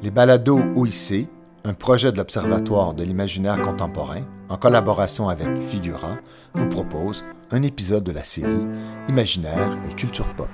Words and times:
Les 0.00 0.12
balados 0.12 0.60
OIC, 0.76 1.28
un 1.64 1.74
projet 1.74 2.12
de 2.12 2.18
l'Observatoire 2.18 2.94
de 2.94 3.02
l'imaginaire 3.02 3.60
contemporain, 3.60 4.22
en 4.48 4.56
collaboration 4.56 5.28
avec 5.28 5.60
Figura, 5.60 6.18
vous 6.54 6.68
propose 6.68 7.24
un 7.50 7.62
épisode 7.62 8.04
de 8.04 8.12
la 8.12 8.22
série 8.22 8.66
Imaginaire 9.08 9.76
et 9.90 9.94
culture 9.94 10.32
pop. 10.34 10.48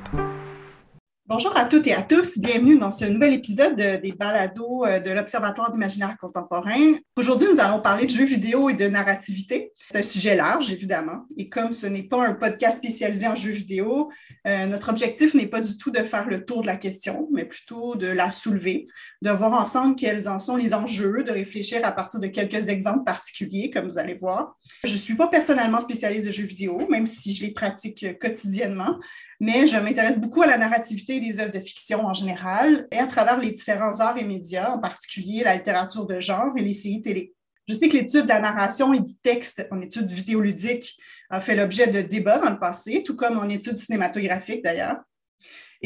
Bonjour 1.27 1.57
à 1.57 1.65
toutes 1.65 1.87
et 1.87 1.95
à 1.95 2.03
tous. 2.03 2.37
Bienvenue 2.37 2.79
dans 2.79 2.91
ce 2.91 3.07
nouvel 3.07 3.33
épisode 3.33 3.77
des 3.77 4.13
balados 4.13 4.85
euh, 4.85 5.01
de 5.01 5.11
l'Observatoire 5.11 5.73
d'imaginaire 5.73 6.19
contemporain. 6.21 6.93
Aujourd'hui, 7.17 7.49
nous 7.51 7.61
allons 7.61 7.81
parler 7.81 8.05
de 8.05 8.11
jeux 8.11 8.27
vidéo 8.27 8.69
et 8.69 8.75
de 8.75 8.87
narrativité. 8.89 9.73
C'est 9.91 10.01
un 10.01 10.03
sujet 10.03 10.37
large, 10.37 10.71
évidemment. 10.71 11.25
Et 11.39 11.49
comme 11.49 11.73
ce 11.73 11.87
n'est 11.87 12.03
pas 12.03 12.27
un 12.29 12.35
podcast 12.35 12.77
spécialisé 12.77 13.27
en 13.27 13.35
jeux 13.37 13.53
vidéo, 13.53 14.11
euh, 14.47 14.67
notre 14.67 14.91
objectif 14.91 15.33
n'est 15.33 15.47
pas 15.47 15.63
du 15.63 15.79
tout 15.79 15.91
de 15.91 16.01
faire 16.01 16.29
le 16.29 16.45
tour 16.45 16.61
de 16.61 16.67
la 16.67 16.77
question, 16.77 17.27
mais 17.33 17.47
plutôt 17.47 17.97
de 17.97 18.09
la 18.09 18.31
soulever, 18.31 18.87
de 19.23 19.31
voir 19.31 19.55
ensemble 19.55 19.97
quels 19.97 20.29
en 20.29 20.39
sont 20.39 20.57
les 20.57 20.75
enjeux, 20.75 21.25
de 21.25 21.33
réfléchir 21.33 21.81
à 21.87 21.93
partir 21.93 22.21
de 22.21 22.27
quelques 22.27 22.69
exemples 22.69 23.05
particuliers, 23.05 23.71
comme 23.71 23.87
vous 23.87 23.99
allez 23.99 24.15
voir. 24.21 24.59
Je 24.85 24.93
ne 24.93 24.99
suis 24.99 25.15
pas 25.15 25.29
personnellement 25.29 25.81
spécialiste 25.81 26.27
de 26.27 26.33
jeux 26.33 26.45
vidéo, 26.45 26.87
même 26.91 27.07
si 27.07 27.33
je 27.33 27.45
les 27.45 27.53
pratique 27.53 28.19
quotidiennement, 28.19 28.99
mais 29.41 29.67
je 29.67 29.77
m'intéresse 29.77 30.19
beaucoup 30.19 30.43
à 30.43 30.47
la 30.47 30.57
narrativité 30.57 31.21
des 31.21 31.41
œuvres 31.41 31.53
de 31.53 31.61
fiction 31.61 32.05
en 32.07 32.13
général 32.13 32.87
et 32.91 32.99
à 32.99 33.07
travers 33.07 33.39
les 33.39 33.51
différents 33.51 34.01
arts 34.01 34.19
et 34.19 34.25
médias, 34.25 34.71
en 34.71 34.79
particulier 34.79 35.43
la 35.45 35.57
littérature 35.57 36.07
de 36.07 36.21
genre 36.21 36.53
et 36.57 36.63
les 36.63 36.75
séries 36.75 37.03
télé. 37.03 37.35
Je 37.67 37.75
sais 37.75 37.89
que 37.89 37.95
l'étude 37.95 38.25
de 38.25 38.29
la 38.29 38.41
narration 38.41 38.93
et 38.93 39.01
du 39.01 39.17
texte 39.17 39.67
en 39.71 39.81
études 39.81 40.11
vidéoludiques 40.11 40.99
a 41.31 41.41
fait 41.41 41.57
l'objet 41.57 41.87
de 41.87 42.03
débats 42.03 42.39
dans 42.39 42.51
le 42.51 42.59
passé, 42.59 43.03
tout 43.03 43.17
comme 43.17 43.39
en 43.39 43.49
études 43.49 43.79
cinématographiques 43.79 44.63
d'ailleurs. 44.63 44.97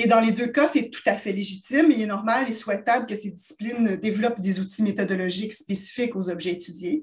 Et 0.01 0.07
dans 0.07 0.21
les 0.21 0.31
deux 0.31 0.47
cas, 0.47 0.69
c'est 0.69 0.91
tout 0.91 1.03
à 1.07 1.15
fait 1.15 1.33
légitime. 1.33 1.91
Il 1.91 2.01
est 2.01 2.07
normal 2.07 2.49
et 2.49 2.53
souhaitable 2.53 3.05
que 3.07 3.17
ces 3.17 3.33
disciplines 3.33 3.97
développent 3.97 4.39
des 4.39 4.61
outils 4.61 4.85
méthodologiques 4.85 5.53
spécifiques 5.53 6.15
aux 6.15 6.31
objets 6.31 6.53
étudiés. 6.53 7.03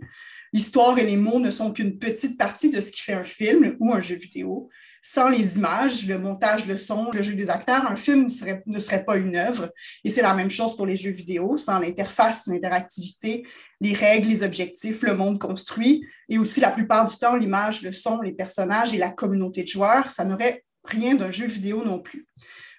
L'histoire 0.53 0.97
et 0.97 1.03
les 1.03 1.17
mots 1.17 1.41
ne 1.41 1.51
sont 1.51 1.73
qu'une 1.73 1.99
petite 1.99 2.37
partie 2.37 2.69
de 2.69 2.79
ce 2.79 2.93
qui 2.93 3.01
fait 3.01 3.11
un 3.11 3.25
film 3.25 3.75
ou 3.81 3.93
un 3.93 3.99
jeu 3.99 4.15
vidéo. 4.15 4.69
Sans 5.01 5.27
les 5.27 5.57
images, 5.57 6.07
le 6.07 6.17
montage, 6.17 6.67
le 6.67 6.77
son, 6.77 7.11
le 7.11 7.21
jeu 7.21 7.33
des 7.33 7.49
acteurs, 7.49 7.85
un 7.85 7.97
film 7.97 8.23
ne 8.23 8.29
serait, 8.29 8.63
ne 8.65 8.79
serait 8.79 9.03
pas 9.03 9.17
une 9.17 9.35
œuvre. 9.35 9.73
Et 10.05 10.09
c'est 10.09 10.21
la 10.21 10.33
même 10.33 10.49
chose 10.49 10.77
pour 10.77 10.85
les 10.85 10.95
jeux 10.95 11.11
vidéo. 11.11 11.57
Sans 11.57 11.79
l'interface, 11.79 12.47
l'interactivité, 12.47 13.45
les 13.81 13.91
règles, 13.91 14.29
les 14.29 14.43
objectifs, 14.43 15.01
le 15.01 15.15
monde 15.17 15.37
construit 15.37 16.07
et 16.29 16.37
aussi 16.37 16.61
la 16.61 16.71
plupart 16.71 17.05
du 17.05 17.17
temps 17.17 17.35
l'image, 17.35 17.81
le 17.81 17.91
son, 17.91 18.21
les 18.21 18.31
personnages 18.31 18.93
et 18.93 18.97
la 18.97 19.09
communauté 19.09 19.63
de 19.63 19.67
joueurs, 19.67 20.11
ça 20.11 20.23
n'aurait 20.23 20.63
rien 20.85 21.15
d'un 21.15 21.31
jeu 21.31 21.47
vidéo 21.47 21.83
non 21.83 21.99
plus. 21.99 22.25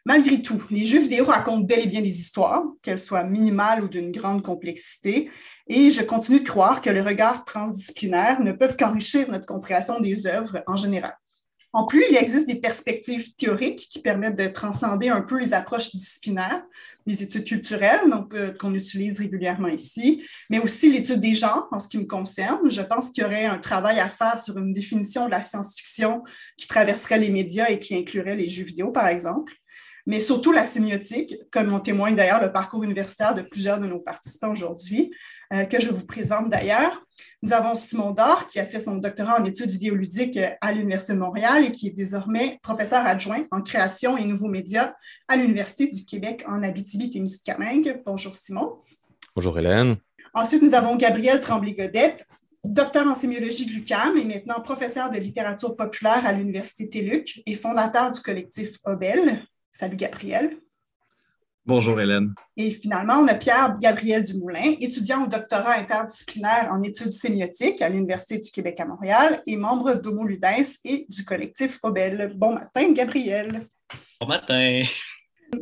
Malgré 0.06 0.40
tout, 0.40 0.62
les 0.70 0.84
jeux 0.84 1.00
vidéo 1.00 1.24
racontent 1.24 1.64
bel 1.64 1.80
et 1.80 1.88
bien 1.88 2.00
des 2.00 2.20
histoires, 2.20 2.62
qu'elles 2.80 3.00
soient 3.00 3.24
minimales 3.24 3.82
ou 3.82 3.88
d'une 3.88 4.12
grande 4.12 4.40
complexité, 4.40 5.28
et 5.66 5.90
je 5.90 6.00
continue 6.00 6.38
de 6.38 6.48
croire 6.48 6.80
que 6.80 6.90
les 6.90 7.00
regards 7.00 7.44
transdisciplinaires 7.44 8.40
ne 8.40 8.52
peuvent 8.52 8.76
qu'enrichir 8.76 9.28
notre 9.28 9.46
compréhension 9.46 9.98
des 9.98 10.28
œuvres 10.28 10.62
en 10.68 10.76
général. 10.76 11.18
En 11.72 11.86
plus, 11.86 12.04
il 12.08 12.16
existe 12.16 12.46
des 12.46 12.54
perspectives 12.54 13.34
théoriques 13.34 13.88
qui 13.90 14.00
permettent 14.00 14.38
de 14.38 14.46
transcender 14.46 15.08
un 15.08 15.22
peu 15.22 15.40
les 15.40 15.54
approches 15.54 15.90
disciplinaires, 15.90 16.62
les 17.04 17.24
études 17.24 17.44
culturelles, 17.44 18.08
donc 18.08 18.32
euh, 18.32 18.52
qu'on 18.52 18.74
utilise 18.74 19.18
régulièrement 19.18 19.66
ici, 19.66 20.24
mais 20.50 20.60
aussi 20.60 20.88
l'étude 20.88 21.18
des 21.18 21.34
genres 21.34 21.66
en 21.72 21.80
ce 21.80 21.88
qui 21.88 21.98
me 21.98 22.06
concerne. 22.06 22.70
Je 22.70 22.80
pense 22.80 23.10
qu'il 23.10 23.24
y 23.24 23.26
aurait 23.26 23.46
un 23.46 23.58
travail 23.58 23.98
à 23.98 24.08
faire 24.08 24.38
sur 24.38 24.56
une 24.56 24.72
définition 24.72 25.26
de 25.26 25.32
la 25.32 25.42
science-fiction 25.42 26.22
qui 26.56 26.68
traverserait 26.68 27.18
les 27.18 27.30
médias 27.30 27.68
et 27.68 27.80
qui 27.80 27.96
inclurait 27.96 28.36
les 28.36 28.48
jeux 28.48 28.64
vidéo, 28.64 28.92
par 28.92 29.08
exemple 29.08 29.52
mais 30.06 30.20
surtout 30.20 30.52
la 30.52 30.66
sémiotique, 30.66 31.36
comme 31.50 31.74
en 31.74 31.80
témoigne 31.80 32.14
d'ailleurs 32.14 32.40
le 32.40 32.52
parcours 32.52 32.84
universitaire 32.84 33.34
de 33.34 33.42
plusieurs 33.42 33.80
de 33.80 33.86
nos 33.86 33.98
participants 33.98 34.52
aujourd'hui, 34.52 35.10
euh, 35.52 35.64
que 35.64 35.80
je 35.80 35.90
vous 35.90 36.06
présente 36.06 36.48
d'ailleurs. 36.48 37.02
Nous 37.42 37.52
avons 37.52 37.74
Simon 37.74 38.12
Dor, 38.12 38.46
qui 38.46 38.58
a 38.58 38.64
fait 38.64 38.80
son 38.80 38.96
doctorat 38.96 39.40
en 39.40 39.44
études 39.44 39.70
vidéoludiques 39.70 40.38
à 40.60 40.72
l'Université 40.72 41.12
de 41.12 41.18
Montréal 41.18 41.64
et 41.64 41.72
qui 41.72 41.88
est 41.88 41.92
désormais 41.92 42.58
professeur 42.62 43.04
adjoint 43.04 43.44
en 43.50 43.60
création 43.60 44.16
et 44.16 44.24
nouveaux 44.24 44.48
médias 44.48 44.94
à 45.28 45.36
l'Université 45.36 45.88
du 45.88 46.04
Québec 46.04 46.44
en 46.48 46.62
Abitibi-Témiscamingue. 46.62 48.02
Bonjour 48.06 48.34
Simon. 48.34 48.76
Bonjour 49.34 49.58
Hélène. 49.58 49.96
Ensuite, 50.32 50.62
nous 50.62 50.74
avons 50.74 50.96
Gabriel 50.96 51.40
Tremblay-Godette, 51.40 52.26
docteur 52.64 53.06
en 53.06 53.14
sémiologie 53.14 53.66
de 53.66 53.72
l'UQAM 53.72 54.16
et 54.16 54.24
maintenant 54.24 54.60
professeur 54.60 55.10
de 55.10 55.18
littérature 55.18 55.76
populaire 55.76 56.24
à 56.26 56.32
l'Université 56.32 56.88
TÉLUC 56.88 57.42
et 57.44 57.54
fondateur 57.54 58.12
du 58.12 58.20
collectif 58.20 58.78
Obel. 58.84 59.46
Salut 59.78 59.96
Gabriel. 59.96 60.56
Bonjour 61.66 62.00
Hélène. 62.00 62.32
Et 62.56 62.70
finalement, 62.70 63.16
on 63.18 63.28
a 63.28 63.34
Pierre 63.34 63.76
Gabriel 63.76 64.24
Dumoulin, 64.24 64.72
étudiant 64.80 65.24
au 65.24 65.26
doctorat 65.26 65.74
interdisciplinaire 65.74 66.70
en 66.72 66.80
études 66.80 67.12
sémiotiques 67.12 67.82
à 67.82 67.90
l'Université 67.90 68.38
du 68.38 68.50
Québec 68.50 68.80
à 68.80 68.86
Montréal 68.86 69.42
et 69.46 69.54
membre 69.58 69.92
d'Homo 69.92 70.24
Ludens 70.24 70.78
et 70.82 71.04
du 71.10 71.26
collectif 71.26 71.78
Obel. 71.82 72.32
Bon 72.36 72.54
matin, 72.54 72.90
Gabriel. 72.92 73.66
Bon 74.18 74.26
matin. 74.26 74.80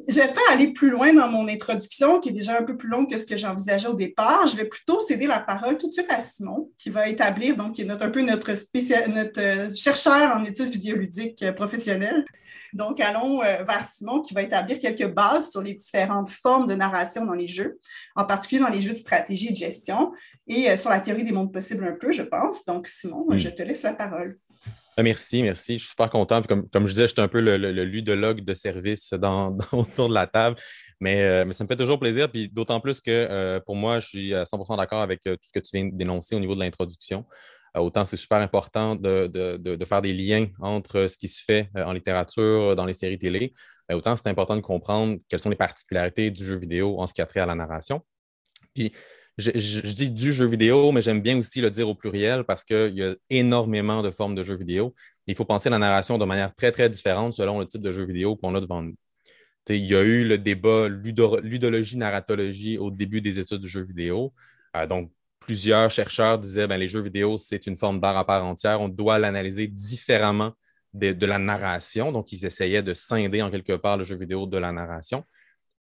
Je 0.08 0.14
vais 0.14 0.32
pas 0.32 0.40
aller 0.50 0.72
plus 0.72 0.90
loin 0.90 1.12
dans 1.12 1.28
mon 1.28 1.46
introduction, 1.48 2.18
qui 2.18 2.30
est 2.30 2.32
déjà 2.32 2.58
un 2.58 2.62
peu 2.62 2.76
plus 2.76 2.88
longue 2.88 3.10
que 3.10 3.18
ce 3.18 3.26
que 3.26 3.36
j'envisageais 3.36 3.88
au 3.88 3.94
départ. 3.94 4.46
Je 4.46 4.56
vais 4.56 4.64
plutôt 4.64 4.98
céder 4.98 5.26
la 5.26 5.40
parole 5.40 5.76
tout 5.76 5.88
de 5.88 5.92
suite 5.92 6.10
à 6.10 6.20
Simon, 6.20 6.70
qui 6.78 6.90
va 6.90 7.08
établir, 7.08 7.56
donc, 7.56 7.74
qui 7.74 7.82
est 7.82 7.84
notre, 7.84 8.06
un 8.06 8.10
peu 8.10 8.22
notre, 8.22 8.54
spécial, 8.54 9.10
notre 9.10 9.40
euh, 9.40 9.74
chercheur 9.74 10.34
en 10.34 10.42
études 10.44 10.70
vidéoludiques 10.70 11.42
euh, 11.42 11.52
professionnelles. 11.52 12.24
Donc, 12.72 13.00
allons 13.00 13.42
euh, 13.42 13.62
vers 13.62 13.86
Simon, 13.86 14.20
qui 14.20 14.34
va 14.34 14.42
établir 14.42 14.78
quelques 14.78 15.12
bases 15.12 15.50
sur 15.50 15.62
les 15.62 15.74
différentes 15.74 16.30
formes 16.30 16.66
de 16.66 16.74
narration 16.74 17.24
dans 17.24 17.34
les 17.34 17.48
jeux, 17.48 17.78
en 18.16 18.24
particulier 18.24 18.62
dans 18.62 18.70
les 18.70 18.80
jeux 18.80 18.92
de 18.92 18.96
stratégie 18.96 19.48
et 19.48 19.52
de 19.52 19.56
gestion, 19.56 20.12
et 20.46 20.76
sur 20.76 20.90
la 20.90 21.00
théorie 21.00 21.24
des 21.24 21.32
mondes 21.32 21.52
possibles 21.52 21.84
un 21.84 21.92
peu, 21.92 22.10
je 22.10 22.22
pense. 22.22 22.64
Donc, 22.64 22.88
Simon, 22.88 23.26
je 23.30 23.48
te 23.48 23.62
laisse 23.62 23.82
la 23.82 23.94
parole. 23.94 24.38
Ah, 24.96 25.02
merci, 25.02 25.42
merci. 25.42 25.74
Je 25.74 25.78
suis 25.78 25.90
super 25.90 26.08
content. 26.08 26.40
comme, 26.42 26.68
je 26.72 26.92
disais, 26.92 27.08
je 27.08 27.12
suis 27.12 27.20
un 27.20 27.28
peu 27.28 27.40
le, 27.40 27.56
ludologue 27.84 28.42
de 28.42 28.54
service 28.54 29.12
autour 29.72 30.08
de 30.08 30.14
la 30.14 30.26
table. 30.26 30.56
Euh, 31.02 31.44
mais, 31.44 31.52
ça 31.52 31.64
me 31.64 31.68
fait 31.68 31.76
toujours 31.76 31.98
plaisir. 31.98 32.30
Puis 32.30 32.48
d'autant 32.48 32.80
plus 32.80 33.00
que 33.00 33.10
euh, 33.10 33.60
pour 33.60 33.74
moi, 33.74 33.98
je 33.98 34.06
suis 34.06 34.34
à 34.34 34.44
100% 34.44 34.76
d'accord 34.76 35.00
avec 35.00 35.26
euh, 35.26 35.34
tout 35.36 35.48
ce 35.48 35.52
que 35.52 35.58
tu 35.58 35.76
viens 35.76 35.90
d'énoncer 35.92 36.36
au 36.36 36.40
niveau 36.40 36.54
de 36.54 36.60
l'introduction. 36.60 37.24
autant 37.74 38.04
c'est 38.04 38.16
super 38.16 38.38
important 38.38 38.94
de, 38.94 39.84
faire 39.86 40.02
des 40.02 40.12
liens 40.12 40.46
entre 40.60 41.08
ce 41.08 41.18
qui 41.18 41.28
se 41.28 41.42
fait 41.42 41.70
en 41.74 41.92
littérature, 41.92 42.76
dans 42.76 42.84
les 42.84 42.94
séries 42.94 43.18
télé. 43.18 43.52
autant 43.92 44.16
c'est 44.16 44.28
important 44.28 44.54
de 44.56 44.60
comprendre 44.60 45.18
quelles 45.28 45.40
sont 45.40 45.50
les 45.50 45.56
particularités 45.56 46.30
du 46.30 46.44
jeu 46.44 46.56
vidéo 46.56 47.00
en 47.00 47.06
ce 47.08 47.14
qui 47.14 47.20
a 47.20 47.26
trait 47.26 47.40
à 47.40 47.46
la 47.46 47.56
narration. 47.56 48.00
Je, 49.38 49.80
dis 49.80 50.10
du 50.10 50.32
jeu 50.32 50.46
vidéo, 50.46 50.92
mais 50.92 51.02
j'aime 51.02 51.20
bien 51.20 51.38
aussi 51.38 51.60
le 51.60 51.70
dire 51.70 51.88
au 51.88 51.94
pluriel 51.94 52.44
parce 52.44 52.64
qu'il 52.64 52.94
y 52.94 53.02
a 53.02 53.14
énormément 53.30 54.02
de 54.02 54.10
formes 54.10 54.34
de 54.34 54.44
jeux 54.44 54.56
vidéo. 54.56 54.94
Il 55.26 55.34
faut 55.34 55.44
penser 55.44 55.70
la 55.70 55.78
narration 55.78 56.18
de 56.18 56.24
manière 56.24 56.54
très, 56.54 56.70
très 56.70 56.88
différente 56.88 57.32
selon 57.32 57.58
le 57.58 57.66
type 57.66 57.82
de 57.82 57.90
jeu 57.92 58.04
vidéo 58.04 58.36
qu'on 58.36 58.54
a 58.54 58.60
devant 58.60 58.82
nous. 58.82 58.94
il 59.68 59.84
y 59.84 59.96
a 59.96 60.02
eu 60.02 60.24
le 60.28 60.38
débat 60.38 60.88
ludologie-narratologie 60.88 62.78
au 62.78 62.90
début 62.90 63.20
des 63.20 63.40
études 63.40 63.60
de 63.60 63.66
jeux 63.66 63.84
vidéo. 63.84 64.32
Euh, 64.76 64.86
donc, 64.86 65.10
plusieurs 65.40 65.90
chercheurs 65.90 66.38
disaient 66.38 66.66
ben, 66.66 66.78
les 66.78 66.88
jeux 66.88 67.02
vidéo, 67.02 67.38
c'est 67.38 67.66
une 67.66 67.76
forme 67.76 68.00
d'art 68.00 68.16
à 68.16 68.26
part 68.26 68.44
entière. 68.44 68.80
On 68.80 68.88
doit 68.88 69.18
l'analyser 69.18 69.66
différemment 69.68 70.52
de, 70.92 71.12
de, 71.12 71.26
la 71.26 71.38
narration. 71.38 72.12
Donc, 72.12 72.32
ils 72.32 72.44
essayaient 72.46 72.82
de 72.82 72.94
scinder 72.94 73.42
en 73.42 73.50
quelque 73.50 73.74
part 73.74 73.96
le 73.96 74.04
jeu 74.04 74.16
vidéo 74.16 74.46
de 74.46 74.58
la 74.58 74.72
narration. 74.72 75.24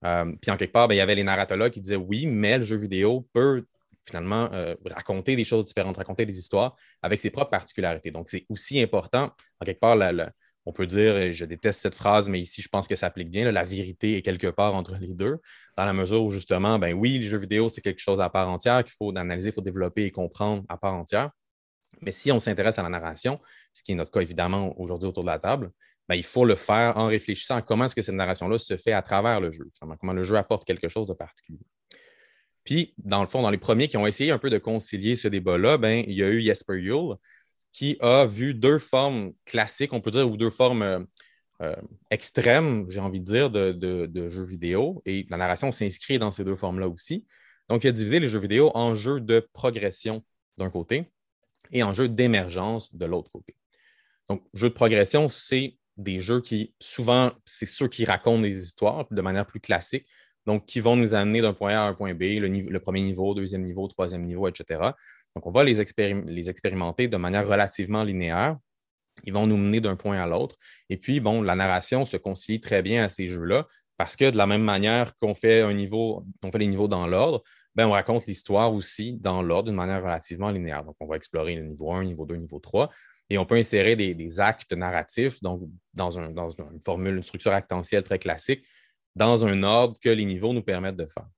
Euh, 0.06 0.34
puis 0.42 0.52
en 0.52 0.58
quelque 0.58 0.72
part, 0.72 0.88
ben, 0.88 0.96
il 0.96 0.98
y 0.98 1.02
avait 1.02 1.16
les 1.16 1.24
narratologues 1.24 1.72
qui 1.72 1.82
disaient 1.82 1.96
oui, 1.96 2.26
mais 2.26 2.58
le 2.58 2.64
jeu 2.64 2.76
vidéo 2.76 3.28
peut 3.34 3.66
finalement 4.06 4.50
euh, 4.52 4.76
raconter 4.90 5.36
des 5.36 5.46
choses 5.46 5.66
différentes, 5.66 5.98
raconter 5.98 6.26
des 6.26 6.38
histoires 6.40 6.76
avec 7.02 7.22
ses 7.22 7.30
propres 7.30 7.52
particularités. 7.52 8.12
Donc, 8.12 8.30
c'est 8.30 8.46
aussi 8.50 8.82
important, 8.82 9.32
en 9.60 9.66
quelque 9.66 9.80
part, 9.80 9.98
on 10.66 10.74
peut 10.74 10.86
dire, 10.86 11.34
je 11.34 11.46
déteste 11.46 11.82
cette 11.82 11.96
phrase, 11.96 12.30
mais 12.30 12.40
ici, 12.40 12.62
je 12.62 12.70
pense 12.70 12.88
que 12.88 12.96
ça 12.96 13.08
applique 13.08 13.30
bien, 13.30 13.52
la 13.52 13.66
vérité 13.66 14.18
est 14.18 14.22
quelque 14.22 14.48
part 14.48 14.76
entre 14.76 14.96
les 15.00 15.14
deux, 15.14 15.40
dans 15.78 15.86
la 15.86 15.94
mesure 15.94 16.24
où 16.24 16.32
justement, 16.32 16.78
ben 16.78 16.94
oui, 16.94 17.18
le 17.18 17.28
jeu 17.28 17.38
vidéo, 17.38 17.70
c'est 17.70 17.82
quelque 17.82 18.00
chose 18.00 18.22
à 18.22 18.30
part 18.30 18.50
entière 18.50 18.84
qu'il 18.84 18.94
faut 18.94 19.16
analyser, 19.18 19.50
il 19.50 19.54
faut 19.54 19.62
développer 19.62 20.06
et 20.06 20.12
comprendre 20.12 20.64
à 20.70 20.78
part 20.78 20.94
entière. 20.94 21.32
Mais 22.02 22.12
si 22.12 22.32
on 22.32 22.40
s'intéresse 22.40 22.80
à 22.80 22.84
la 22.84 22.90
narration, 22.90 23.40
ce 23.74 23.84
qui 23.84 23.92
est 23.92 23.96
notre 23.96 24.12
cas 24.12 24.22
évidemment 24.22 24.80
aujourd'hui 24.80 25.10
autour 25.10 25.24
de 25.24 25.30
la 25.30 25.40
table, 25.40 25.72
ben, 26.12 26.18
il 26.18 26.24
faut 26.24 26.44
le 26.44 26.56
faire 26.56 26.98
en 26.98 27.06
réfléchissant 27.06 27.56
à 27.56 27.62
comment 27.62 27.86
est-ce 27.86 27.96
que 27.96 28.02
cette 28.02 28.16
narration-là 28.16 28.58
se 28.58 28.76
fait 28.76 28.92
à 28.92 29.02
travers 29.02 29.40
le 29.40 29.50
jeu, 29.50 29.70
comment 29.80 30.12
le 30.12 30.24
jeu 30.24 30.36
apporte 30.36 30.66
quelque 30.66 30.90
chose 30.90 31.08
de 31.08 31.14
particulier. 31.14 31.66
Puis, 32.66 32.94
dans 32.98 33.22
le 33.22 33.28
fond, 33.28 33.42
dans 33.42 33.50
les 33.50 33.58
premiers 33.58 33.88
qui 33.88 33.96
ont 33.96 34.06
essayé 34.06 34.30
un 34.32 34.38
peu 34.38 34.50
de 34.50 34.58
concilier 34.58 35.16
ce 35.16 35.30
débat-là, 35.30 35.78
ben, 35.78 36.04
il 36.06 36.14
y 36.14 36.22
a 36.22 36.28
eu 36.28 36.42
Jesper 36.42 36.82
Yule 36.82 37.16
qui 37.72 37.96
a 38.02 38.26
vu 38.26 38.54
deux 38.54 38.78
formes 38.78 39.32
classiques, 39.46 39.94
on 39.94 40.02
peut 40.02 40.12
dire, 40.12 40.30
ou 40.30 40.36
deux 40.36 40.50
formes 40.50 40.82
euh, 40.82 41.00
euh, 41.62 41.78
extrêmes, 42.10 42.90
j'ai 42.90 43.00
envie 43.00 43.22
de 43.22 43.26
dire, 43.26 43.50
de, 43.50 44.28
jeux 44.28 44.44
vidéo. 44.44 45.02
Et 45.06 45.26
la 45.30 45.38
narration 45.38 45.72
s'inscrit 45.72 46.20
dans 46.20 46.32
ces 46.32 46.44
deux 46.44 46.58
formes-là 46.58 46.90
aussi. 46.90 47.26
Donc, 47.70 47.86
il 47.86 47.88
a 47.88 47.94
divisé 47.94 48.20
les 48.20 48.28
jeux 48.28 48.40
vidéo 48.40 48.70
en 48.76 48.96
jeux 48.96 49.22
de 49.22 49.48
progression 49.54 50.26
d'un 50.58 50.70
côté 50.70 51.06
et 51.72 51.84
en 51.84 51.94
jeux 51.94 52.10
d'émergence 52.10 52.94
de 52.94 53.06
l'autre 53.06 53.32
côté. 53.32 53.56
Donc, 54.28 54.44
jeu 54.54 54.68
de 54.68 54.74
progression, 54.74 55.30
c'est 55.30 55.78
des 55.98 56.20
jeux 56.20 56.42
qui, 56.42 56.74
souvent, 56.80 57.32
c'est 57.46 57.66
ceux 57.66 57.88
qui 57.88 58.06
racontent 58.06 58.42
des 58.42 58.62
histoires 58.62 59.06
de 59.10 59.22
manière 59.22 59.46
plus 59.46 59.60
classique. 59.60 60.08
donc 60.48 60.66
qui 60.66 60.80
vont 60.80 60.96
nous 60.96 61.14
amener 61.14 61.42
d'un 61.42 61.54
point 61.54 61.74
A 61.74 61.82
à 61.82 61.88
un 61.88 61.94
point 61.94 62.16
B, 62.16 62.40
le, 62.40 62.80
premier 62.80 63.02
niveau, 63.02 63.36
deuxième 63.36 63.62
niveau, 63.62 63.88
troisième 63.88 64.24
niveau, 64.24 64.48
etc. 64.48 64.80
Donc, 65.36 65.46
on 65.46 65.52
va 65.52 65.64
les, 65.64 65.80
expérimenter 65.80 67.08
de 67.08 67.18
manière 67.18 67.48
relativement 67.48 68.04
linéaire. 68.04 68.58
Ils 69.24 69.34
vont 69.34 69.46
nous 69.46 69.58
mener 69.58 69.82
d'un 69.82 69.96
point 69.96 70.18
à 70.20 70.28
l'autre. 70.28 70.56
Et 70.90 70.98
puis, 70.98 71.20
bon, 71.20 71.42
la 71.42 71.56
narration 71.56 72.06
se 72.06 72.18
concilie 72.18 72.60
très 72.60 72.82
bien 72.82 73.04
à 73.04 73.10
ces 73.10 73.28
jeux-là 73.28 73.68
parce 73.98 74.16
que 74.16 74.32
de 74.32 74.38
la 74.38 74.48
même 74.48 74.64
manière 74.64 75.16
qu'on 75.20 75.36
fait 75.36 75.62
un 75.62 75.74
niveau, 75.74 76.26
on 76.44 76.52
fait 76.52 76.58
les 76.58 76.68
niveaux 76.68 76.88
dans 76.88 77.06
l'ordre, 77.06 77.44
ben, 77.76 77.88
on 77.88 77.92
raconte 77.92 78.26
l'histoire 78.26 78.74
aussi 78.74 79.14
dans 79.14 79.42
l'ordre 79.44 79.70
d'une 79.70 79.76
manière 79.76 80.02
relativement 80.02 80.50
linéaire. 80.50 80.84
Donc, 80.84 80.96
on 81.00 81.06
va 81.06 81.16
explorer 81.18 81.56
le 81.56 81.64
niveau 81.64 81.94
1, 81.94 82.06
niveau 82.06 82.26
2, 82.26 82.36
niveau 82.36 82.60
3. 82.60 82.90
Et 83.32 83.38
on 83.38 83.46
peut 83.46 83.56
insérer 83.56 83.96
des, 83.96 84.40
actes 84.42 84.74
narratifs, 84.74 85.42
donc 85.42 85.62
dans, 85.94 86.12
une 86.20 86.82
formule, 86.84 87.16
une 87.16 87.24
structure 87.24 87.54
actantielle 87.54 88.04
très 88.04 88.20
classique, 88.20 88.62
dans 89.16 89.46
un 89.46 89.64
ordre 89.64 89.98
que 90.02 90.10
les 90.10 90.26
niveaux 90.26 90.52
nous 90.52 90.62
permettent 90.62 90.98
de 90.98 91.06
faire. 91.06 91.30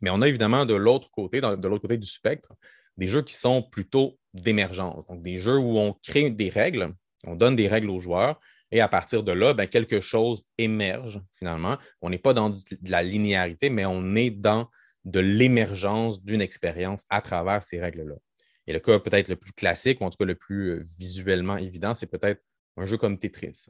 Mais 0.00 0.10
on 0.10 0.20
a 0.22 0.28
évidemment 0.28 0.66
de 0.66 0.74
l'autre 0.74 1.12
côté, 1.12 1.40
de 1.40 1.68
l'autre 1.68 1.82
côté 1.82 1.98
du 1.98 2.08
spectre, 2.08 2.52
des 2.96 3.06
jeux 3.06 3.22
qui 3.22 3.34
sont 3.34 3.62
plutôt 3.62 4.18
d'émergence. 4.32 5.06
Donc, 5.06 5.22
des 5.22 5.38
jeux 5.38 5.56
où 5.56 5.78
on 5.78 5.92
crée 6.02 6.30
des 6.30 6.48
règles, 6.48 6.92
on 7.24 7.36
donne 7.36 7.54
des 7.54 7.68
règles 7.68 7.90
aux 7.90 8.00
joueurs, 8.00 8.40
et 8.72 8.80
à 8.80 8.88
partir 8.88 9.22
de 9.22 9.30
là, 9.30 9.54
ben, 9.54 9.68
quelque 9.68 10.00
chose 10.00 10.42
émerge 10.58 11.20
finalement. 11.38 11.78
On 12.02 12.10
n'est 12.10 12.18
pas 12.18 12.34
dans 12.34 12.50
de 12.50 12.58
la 12.88 13.04
linéarité, 13.04 13.70
mais 13.70 13.86
on 13.86 14.16
est 14.16 14.32
dans 14.32 14.68
de 15.04 15.20
l'émergence 15.20 16.24
d'une 16.24 16.40
expérience 16.40 17.04
à 17.08 17.20
travers 17.20 17.62
ces 17.62 17.80
règles-là. 17.80 18.16
Et 18.66 18.72
le 18.72 18.80
cas 18.80 18.98
peut-être 18.98 19.28
le 19.28 19.36
plus 19.36 19.52
classique, 19.52 20.00
ou 20.00 20.04
en 20.04 20.10
tout 20.10 20.18
cas 20.18 20.24
le 20.24 20.34
plus 20.34 20.70
euh, 20.70 20.82
visuellement 20.98 21.56
évident, 21.56 21.94
c'est 21.94 22.06
peut-être 22.06 22.42
un 22.76 22.84
jeu 22.84 22.96
comme 22.96 23.18
Tetris. 23.18 23.66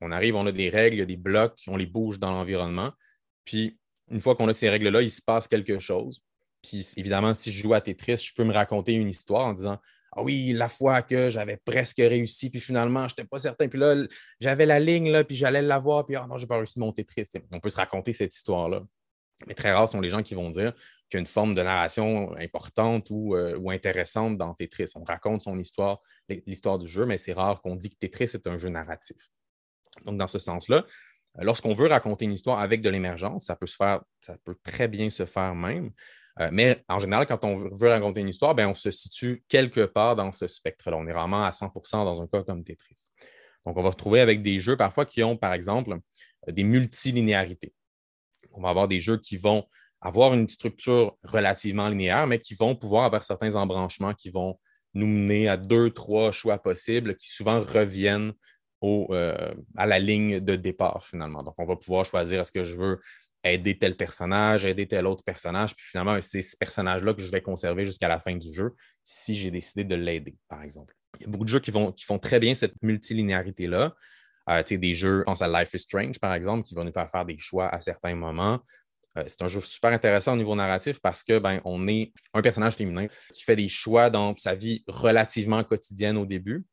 On 0.00 0.12
arrive, 0.12 0.34
on 0.36 0.46
a 0.46 0.52
des 0.52 0.70
règles, 0.70 0.96
il 0.96 0.98
y 0.98 1.02
a 1.02 1.06
des 1.06 1.16
blocs, 1.16 1.62
on 1.66 1.76
les 1.76 1.86
bouge 1.86 2.18
dans 2.18 2.30
l'environnement. 2.30 2.92
Puis, 3.44 3.78
une 4.10 4.20
fois 4.20 4.36
qu'on 4.36 4.48
a 4.48 4.52
ces 4.52 4.68
règles-là, 4.68 5.02
il 5.02 5.10
se 5.10 5.22
passe 5.22 5.48
quelque 5.48 5.78
chose. 5.78 6.20
Puis, 6.62 6.86
évidemment, 6.96 7.34
si 7.34 7.52
je 7.52 7.62
joue 7.62 7.74
à 7.74 7.80
Tetris, 7.80 8.18
je 8.18 8.34
peux 8.34 8.44
me 8.44 8.52
raconter 8.52 8.92
une 8.92 9.08
histoire 9.08 9.46
en 9.46 9.52
disant 9.52 9.78
Ah 10.12 10.22
oui, 10.22 10.52
la 10.52 10.68
fois 10.68 11.02
que 11.02 11.30
j'avais 11.30 11.58
presque 11.64 11.98
réussi, 11.98 12.50
puis 12.50 12.60
finalement, 12.60 13.08
je 13.08 13.14
n'étais 13.14 13.24
pas 13.24 13.38
certain. 13.38 13.68
Puis 13.68 13.78
là, 13.78 13.94
j'avais 14.40 14.66
la 14.66 14.78
ligne, 14.78 15.10
là, 15.10 15.24
puis 15.24 15.36
j'allais 15.36 15.62
l'avoir, 15.62 16.04
puis 16.06 16.16
ah 16.16 16.26
non, 16.28 16.36
j'ai 16.36 16.46
pas 16.46 16.58
réussi 16.58 16.78
mon 16.78 16.92
Tetris. 16.92 17.28
On 17.50 17.60
peut 17.60 17.70
se 17.70 17.76
raconter 17.76 18.12
cette 18.12 18.34
histoire-là. 18.34 18.82
Mais 19.46 19.54
très 19.54 19.72
rares 19.72 19.88
sont 19.88 20.00
les 20.00 20.10
gens 20.10 20.22
qui 20.22 20.34
vont 20.34 20.50
dire 20.50 20.72
qu'il 21.10 21.14
y 21.14 21.16
a 21.18 21.20
une 21.20 21.26
forme 21.26 21.54
de 21.54 21.62
narration 21.62 22.36
importante 22.38 23.10
euh, 23.10 23.56
ou, 23.58 23.70
intéressante 23.70 24.38
dans 24.38 24.54
Tetris. 24.54 24.90
On 24.94 25.04
raconte 25.04 25.42
son 25.42 25.58
histoire, 25.58 26.00
l'histoire 26.46 26.78
du 26.78 26.86
jeu, 26.86 27.06
mais 27.06 27.18
c'est 27.18 27.32
rare 27.32 27.60
qu'on 27.62 27.76
dise 27.76 27.90
que 27.90 27.96
Tetris 27.98 28.30
est 28.34 28.46
un 28.46 28.58
jeu 28.58 28.68
narratif. 28.68 29.16
Donc, 30.04 30.18
dans 30.18 30.26
ce 30.26 30.38
sens-là, 30.38 30.84
lorsqu'on 31.38 31.74
veut 31.74 31.86
raconter 31.86 32.24
une 32.24 32.32
histoire 32.32 32.58
avec 32.58 32.80
de 32.82 32.90
l'émergence, 32.90 33.44
ça 33.44 33.56
peut 33.56 33.66
se 33.66 33.76
faire, 33.76 34.02
ça 34.20 34.36
peut 34.44 34.56
très 34.62 34.88
bien 34.88 35.10
se 35.10 35.26
faire 35.26 35.54
même. 35.54 35.90
Euh, 36.40 36.48
mais 36.50 36.82
en 36.88 36.98
général, 36.98 37.26
quand 37.26 37.44
on 37.44 37.58
veut 37.58 37.88
raconter 37.88 38.20
une 38.20 38.28
histoire, 38.28 38.54
ben, 38.54 38.68
on 38.68 38.74
se 38.74 38.90
situe 38.90 39.44
quelque 39.48 39.84
part 39.84 40.16
dans 40.16 40.32
ce 40.32 40.48
spectre-là. 40.48 40.96
On 40.96 41.06
est 41.06 41.12
vraiment 41.12 41.44
à 41.44 41.50
100% 41.50 42.04
dans 42.04 42.22
un 42.22 42.26
cas 42.26 42.42
comme 42.42 42.64
Tetris. 42.64 43.04
Donc, 43.64 43.78
on 43.78 43.82
va 43.82 43.90
retrouver 43.90 44.20
avec 44.20 44.42
des 44.42 44.58
jeux 44.58 44.76
parfois 44.76 45.06
qui 45.06 45.22
ont, 45.22 45.36
par 45.36 45.52
exemple, 45.52 45.96
des 46.48 46.64
multilinéarités 46.64 47.72
on 48.56 48.62
va 48.62 48.70
avoir 48.70 48.88
des 48.88 49.00
jeux 49.00 49.18
qui 49.18 49.36
vont 49.36 49.64
avoir 50.00 50.34
une 50.34 50.48
structure 50.48 51.16
relativement 51.22 51.88
linéaire, 51.88 52.26
mais 52.26 52.38
qui 52.38 52.54
vont 52.54 52.76
pouvoir 52.76 53.04
avoir 53.04 53.24
certains 53.24 53.56
embranchements 53.56 54.14
qui 54.14 54.30
vont 54.30 54.58
nous 54.92 55.06
mener 55.06 55.48
à 55.48 55.56
deux, 55.56 55.90
trois 55.90 56.30
choix 56.30 56.58
possibles 56.58 57.16
qui 57.16 57.30
souvent 57.30 57.60
reviennent 57.60 58.32
euh, 58.84 59.54
à 59.76 59.86
la 59.86 59.98
ligne 59.98 60.40
de 60.40 60.56
départ 60.56 61.02
finalement. 61.04 61.42
Donc, 61.42 61.54
on 61.58 61.64
va 61.64 61.76
pouvoir 61.76 62.04
choisir 62.04 62.40
est-ce 62.40 62.52
que 62.52 62.64
je 62.64 62.76
veux 62.76 63.00
aider 63.42 63.78
tel 63.78 63.96
personnage, 63.96 64.64
aider 64.64 64.86
tel 64.86 65.06
autre 65.06 65.24
personnage, 65.24 65.74
puis 65.74 65.86
finalement, 65.86 66.18
c'est 66.20 66.42
ce 66.42 66.56
personnage-là 66.56 67.14
que 67.14 67.22
je 67.22 67.30
vais 67.30 67.42
conserver 67.42 67.86
jusqu'à 67.86 68.08
la 68.08 68.18
fin 68.18 68.36
du 68.36 68.52
jeu 68.52 68.74
si 69.02 69.34
j'ai 69.34 69.50
décidé 69.50 69.84
de 69.84 69.94
l'aider, 69.94 70.36
par 70.48 70.62
exemple. 70.62 70.94
Il 71.18 71.22
y 71.22 71.28
a 71.28 71.30
beaucoup 71.30 71.44
de 71.44 71.48
jeux 71.48 71.60
qui 71.60 71.70
font 71.70 72.18
très 72.18 72.40
bien 72.40 72.54
cette 72.54 72.74
multilinéarité-là. 72.82 73.94
Euh, 74.50 74.62
des 74.62 74.94
jeux, 74.94 75.20
je 75.20 75.24
pense 75.24 75.42
à 75.42 75.48
Life 75.48 75.72
is 75.74 75.80
Strange, 75.80 76.18
par 76.18 76.34
exemple, 76.34 76.66
qui 76.66 76.74
vont 76.74 76.84
nous 76.84 76.92
faire 76.92 77.10
faire 77.10 77.24
des 77.24 77.38
choix 77.38 77.68
à 77.68 77.80
certains 77.80 78.14
moments. 78.14 78.60
Euh, 79.16 79.24
c'est 79.26 79.42
un 79.42 79.48
jeu 79.48 79.60
super 79.60 79.92
intéressant 79.92 80.34
au 80.34 80.36
niveau 80.36 80.54
narratif 80.54 81.00
parce 81.00 81.22
que 81.22 81.38
ben, 81.38 81.60
on 81.64 81.86
est 81.86 82.12
un 82.32 82.42
personnage 82.42 82.74
féminin 82.74 83.06
qui 83.32 83.44
fait 83.44 83.56
des 83.56 83.68
choix 83.68 84.10
dans 84.10 84.36
sa 84.36 84.54
vie 84.54 84.82
relativement 84.88 85.62
quotidienne 85.64 86.16
au 86.16 86.26
début. 86.26 86.64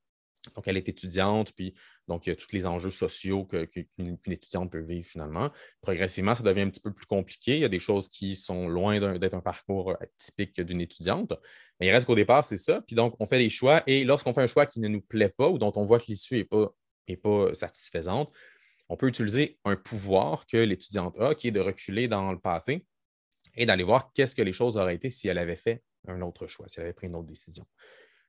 Donc, 0.56 0.68
elle 0.68 0.78
est 0.78 0.90
étudiante, 0.90 1.54
puis 1.54 1.76
donc 2.08 2.26
il 2.26 2.30
y 2.30 2.34
a 2.34 2.36
tous 2.36 2.52
les 2.52 2.66
enjeux 2.66 2.90
sociaux 2.90 3.46
qu'une 3.46 4.18
étudiante 4.26 4.72
peut 4.72 4.82
vivre 4.82 5.06
finalement. 5.06 5.52
Progressivement, 5.82 6.34
ça 6.34 6.42
devient 6.42 6.62
un 6.62 6.70
petit 6.70 6.82
peu 6.82 6.92
plus 6.92 7.06
compliqué. 7.06 7.56
Il 7.56 7.62
y 7.62 7.66
a 7.66 7.70
des 7.70 7.80
choses 7.80 8.10
qui 8.10 8.36
sont 8.36 8.68
loin 8.68 9.00
d'être 9.20 9.36
un 9.36 9.42
parcours 9.42 9.92
euh, 9.92 9.96
typique 10.18 10.60
d'une 10.60 10.82
étudiante. 10.82 11.34
Mais 11.80 11.88
il 11.88 11.92
reste 11.92 12.08
qu'au 12.08 12.16
départ, 12.16 12.44
c'est 12.44 12.58
ça. 12.58 12.82
Puis 12.82 12.96
donc, 12.96 13.16
on 13.20 13.28
fait 13.28 13.38
des 13.38 13.52
choix 13.52 13.84
et 13.86 14.04
lorsqu'on 14.04 14.34
fait 14.34 14.42
un 14.42 14.48
choix 14.48 14.66
qui 14.66 14.80
ne 14.80 14.88
nous 14.88 15.02
plaît 15.02 15.30
pas 15.30 15.48
ou 15.48 15.60
dont 15.60 15.72
on 15.76 15.84
voit 15.84 16.00
que 16.00 16.06
l'issue 16.08 16.38
n'est 16.38 16.44
pas 16.44 16.74
et 17.07 17.18
pas 17.18 17.53
satisfaisante, 17.53 18.31
on 18.89 18.98
peut 18.98 19.07
utiliser 19.07 19.57
un 19.63 19.77
pouvoir 19.77 20.45
que 20.48 20.57
l'étudiante 20.57 21.18
a, 21.18 21.33
qui 21.33 21.48
est 21.48 21.51
de 21.51 21.62
reculer 21.62 22.09
dans 22.09 22.31
le 22.31 22.39
passé 22.39 22.86
et 23.56 23.65
d'aller 23.65 23.83
voir 23.83 24.12
qu'est-ce 24.13 24.36
que 24.36 24.42
les 24.42 24.51
choses 24.51 24.75
auraient 24.75 24.95
été 24.95 25.09
si 25.09 25.30
elle 25.30 25.38
avait 25.38 25.56
fait 25.56 25.81
un 26.07 26.21
autre 26.21 26.45
choix, 26.48 26.68
si 26.68 26.80
elle 26.80 26.88
avait 26.88 26.94
pris 26.94 27.07
une 27.07 27.15
autre 27.15 27.27
décision. 27.27 27.65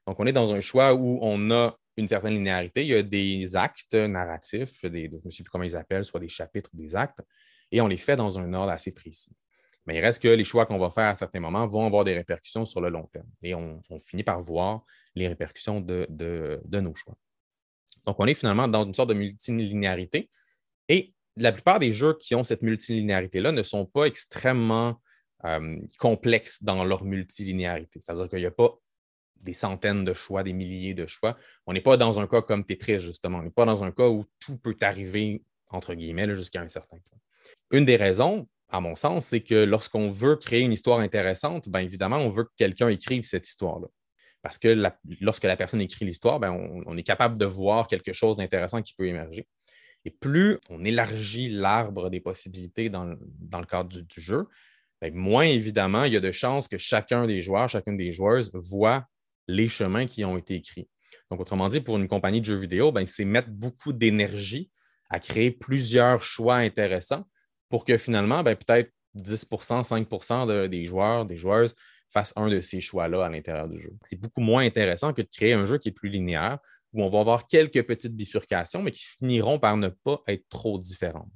Donc, 0.06 0.20
on 0.20 0.26
est 0.26 0.32
dans 0.32 0.52
un 0.52 0.60
choix 0.60 0.94
où 0.94 1.18
on 1.20 1.50
a 1.50 1.76
une 1.96 2.06
certaine 2.06 2.34
linéarité. 2.34 2.82
Il 2.82 2.88
y 2.88 2.94
a 2.94 3.02
des 3.02 3.56
actes 3.56 3.94
narratifs, 3.94 4.80
je 4.82 4.88
ne 4.88 5.30
sais 5.30 5.42
plus 5.42 5.50
comment 5.50 5.64
ils 5.64 5.74
appellent, 5.74 6.04
soit 6.04 6.20
des 6.20 6.28
chapitres 6.28 6.70
ou 6.74 6.76
des 6.76 6.94
actes, 6.94 7.20
et 7.72 7.80
on 7.80 7.88
les 7.88 7.96
fait 7.96 8.16
dans 8.16 8.38
un 8.38 8.52
ordre 8.54 8.70
assez 8.70 8.92
précis. 8.92 9.34
Mais 9.86 9.96
il 9.96 10.00
reste 10.00 10.22
que 10.22 10.28
les 10.28 10.44
choix 10.44 10.64
qu'on 10.66 10.78
va 10.78 10.90
faire 10.90 11.08
à 11.08 11.16
certains 11.16 11.40
moments 11.40 11.66
vont 11.66 11.86
avoir 11.86 12.04
des 12.04 12.14
répercussions 12.14 12.64
sur 12.64 12.80
le 12.80 12.88
long 12.88 13.08
terme. 13.12 13.26
Et 13.42 13.54
on, 13.54 13.82
finit 14.00 14.22
par 14.22 14.40
voir 14.40 14.84
les 15.16 15.26
répercussions 15.26 15.80
de 15.80 16.80
nos 16.80 16.94
choix. 16.94 17.16
Donc, 18.06 18.16
on 18.18 18.26
est 18.26 18.34
finalement 18.34 18.68
dans 18.68 18.84
une 18.84 18.94
sorte 18.94 19.10
de 19.10 19.14
multilinéarité. 19.14 20.30
Et 20.88 21.14
la 21.36 21.52
plupart 21.52 21.78
des 21.78 21.92
jeux 21.92 22.16
qui 22.18 22.34
ont 22.34 22.44
cette 22.44 22.62
multilinéarité-là 22.62 23.52
ne 23.52 23.62
sont 23.62 23.86
pas 23.86 24.04
extrêmement 24.04 25.00
euh, 25.44 25.78
complexes 25.98 26.62
dans 26.62 26.84
leur 26.84 27.04
multilinéarité. 27.04 28.00
C'est-à-dire 28.00 28.28
qu'il 28.28 28.40
n'y 28.40 28.46
a 28.46 28.50
pas 28.50 28.78
des 29.36 29.54
centaines 29.54 30.04
de 30.04 30.14
choix, 30.14 30.42
des 30.42 30.52
milliers 30.52 30.94
de 30.94 31.06
choix. 31.06 31.36
On 31.66 31.72
n'est 31.72 31.80
pas 31.80 31.96
dans 31.96 32.20
un 32.20 32.26
cas 32.26 32.42
comme 32.42 32.64
Tetris, 32.64 33.00
justement. 33.00 33.38
On 33.38 33.42
n'est 33.42 33.50
pas 33.50 33.64
dans 33.64 33.82
un 33.82 33.90
cas 33.90 34.08
où 34.08 34.24
tout 34.38 34.56
peut 34.56 34.76
arriver, 34.80 35.42
entre 35.68 35.94
guillemets, 35.94 36.32
jusqu'à 36.34 36.60
un 36.60 36.68
certain 36.68 36.98
point. 36.98 37.18
Une 37.72 37.84
des 37.84 37.96
raisons, 37.96 38.48
à 38.68 38.80
mon 38.80 38.94
sens, 38.94 39.26
c'est 39.26 39.42
que 39.42 39.64
lorsqu'on 39.64 40.10
veut 40.10 40.36
créer 40.36 40.60
une 40.60 40.72
histoire 40.72 41.00
intéressante, 41.00 41.68
bien 41.68 41.80
évidemment, 41.80 42.18
on 42.18 42.28
veut 42.28 42.44
que 42.44 42.52
quelqu'un 42.56 42.88
écrive 42.88 43.24
cette 43.24 43.48
histoire-là. 43.48 43.88
Parce 44.42 44.58
que 44.58 44.76
lorsque 45.20 45.44
la 45.44 45.56
personne 45.56 45.80
écrit 45.80 46.04
l'histoire, 46.04 46.40
ben, 46.40 46.50
on, 46.86 46.96
est 46.96 47.02
capable 47.04 47.38
de 47.38 47.44
voir 47.44 47.86
quelque 47.86 48.12
chose 48.12 48.36
d'intéressant 48.36 48.82
qui 48.82 48.92
peut 48.94 49.06
émerger. 49.06 49.46
Et 50.04 50.10
plus 50.10 50.58
on 50.68 50.82
élargit 50.82 51.48
l'arbre 51.48 52.10
des 52.10 52.20
possibilités 52.20 52.88
dans, 52.88 53.04
le 53.04 53.66
cadre 53.66 53.88
du, 53.88 54.20
jeu, 54.20 54.48
ben, 55.00 55.14
moins 55.14 55.44
évidemment 55.44 56.04
il 56.04 56.12
y 56.12 56.16
a 56.16 56.20
de 56.20 56.32
chances 56.32 56.66
que 56.66 56.76
chacun 56.76 57.26
des 57.26 57.40
joueurs, 57.40 57.68
chacune 57.68 57.96
des 57.96 58.10
joueuses 58.12 58.50
voit 58.52 59.06
les 59.46 59.68
chemins 59.68 60.06
qui 60.06 60.24
ont 60.24 60.36
été 60.36 60.54
écrits. 60.54 60.88
Donc, 61.30 61.40
autrement 61.40 61.68
dit, 61.68 61.80
pour 61.80 61.96
une 61.96 62.08
compagnie 62.08 62.40
de 62.40 62.46
jeux 62.46 62.56
vidéo, 62.56 62.90
ben, 62.90 63.06
c'est 63.06 63.24
mettre 63.24 63.48
beaucoup 63.48 63.92
d'énergie 63.92 64.70
à 65.08 65.20
créer 65.20 65.52
plusieurs 65.52 66.22
choix 66.22 66.56
intéressants 66.56 67.24
pour 67.68 67.84
que 67.84 67.96
finalement, 67.96 68.42
peut-être 68.42 68.90
10% 69.14 69.84
5% 69.84 70.68
des 70.68 70.84
joueurs, 70.84 71.26
des 71.26 71.36
joueuses 71.36 71.74
fasse 72.12 72.32
un 72.36 72.48
de 72.48 72.60
ces 72.60 72.80
choix-là 72.80 73.24
à 73.24 73.28
l'intérieur 73.28 73.68
du 73.68 73.80
jeu. 73.80 73.92
C'est 74.02 74.20
beaucoup 74.20 74.40
moins 74.40 74.64
intéressant 74.64 75.12
que 75.12 75.22
de 75.22 75.28
créer 75.28 75.54
un 75.54 75.64
jeu 75.64 75.78
qui 75.78 75.88
est 75.88 75.92
plus 75.92 76.08
linéaire, 76.08 76.58
où 76.92 77.02
on 77.02 77.08
va 77.08 77.20
avoir 77.20 77.46
quelques 77.46 77.82
petites 77.86 78.14
bifurcations, 78.14 78.82
mais 78.82 78.90
qui 78.90 79.04
finiront 79.04 79.58
par 79.58 79.76
ne 79.76 79.88
pas 79.88 80.20
être 80.28 80.48
trop 80.48 80.78
différentes. 80.78 81.30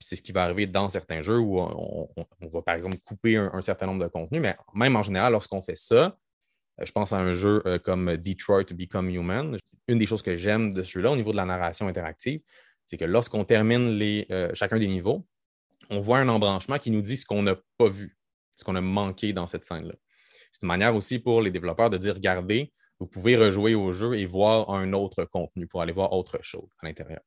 C'est 0.00 0.16
ce 0.16 0.22
qui 0.22 0.32
va 0.32 0.42
arriver 0.42 0.66
dans 0.66 0.90
certains 0.90 1.22
jeux 1.22 1.38
où 1.38 1.60
on, 1.60 2.08
va, 2.42 2.62
par 2.62 2.74
exemple, 2.74 2.98
couper 2.98 3.36
un, 3.36 3.62
certain 3.62 3.86
nombre 3.86 4.02
de 4.02 4.08
contenus, 4.08 4.42
mais 4.42 4.56
même 4.74 4.96
en 4.96 5.02
général, 5.02 5.32
lorsqu'on 5.32 5.62
fait 5.62 5.76
ça, 5.76 6.18
euh, 6.80 6.84
je 6.84 6.92
pense 6.92 7.12
à 7.12 7.18
un 7.18 7.34
jeu 7.34 7.62
euh, 7.66 7.78
comme 7.78 8.16
Detroit 8.16 8.64
Become 8.74 9.08
Human. 9.10 9.56
Une 9.88 9.98
des 9.98 10.06
choses 10.06 10.22
que 10.22 10.36
j'aime 10.36 10.74
de 10.74 10.82
ce 10.82 10.92
jeu-là 10.92 11.12
au 11.12 11.16
niveau 11.16 11.32
de 11.32 11.36
la 11.36 11.44
narration 11.44 11.88
interactive, 11.88 12.40
c'est 12.84 12.96
que 12.96 13.04
lorsqu'on 13.04 13.44
termine 13.44 13.90
les, 13.90 14.26
euh, 14.30 14.50
chacun 14.54 14.78
des 14.78 14.88
niveaux, 14.88 15.26
on 15.90 16.00
voit 16.00 16.18
un 16.18 16.28
embranchement 16.28 16.78
qui 16.78 16.90
nous 16.90 17.00
dit 17.00 17.16
ce 17.16 17.24
qu'on 17.24 17.42
n'a 17.42 17.54
pas 17.78 17.88
vu, 17.88 18.18
ce 18.56 18.64
qu'on 18.64 18.74
a 18.74 18.80
manqué 18.80 19.32
dans 19.32 19.46
cette 19.46 19.64
scène-là. 19.64 19.94
C'est 20.56 20.62
une 20.62 20.68
manière 20.68 20.96
aussi 20.96 21.18
pour 21.18 21.42
les 21.42 21.50
développeurs 21.50 21.90
de 21.90 21.98
dire 21.98 22.14
regardez, 22.14 22.72
vous 22.98 23.06
pouvez 23.06 23.36
rejouer 23.36 23.74
au 23.74 23.92
jeu 23.92 24.14
et 24.14 24.24
voir 24.24 24.70
un 24.70 24.94
autre 24.94 25.26
contenu 25.26 25.66
pour 25.66 25.82
aller 25.82 25.92
voir 25.92 26.14
autre 26.14 26.38
chose 26.40 26.66
à 26.82 26.86
l'intérieur. 26.86 27.20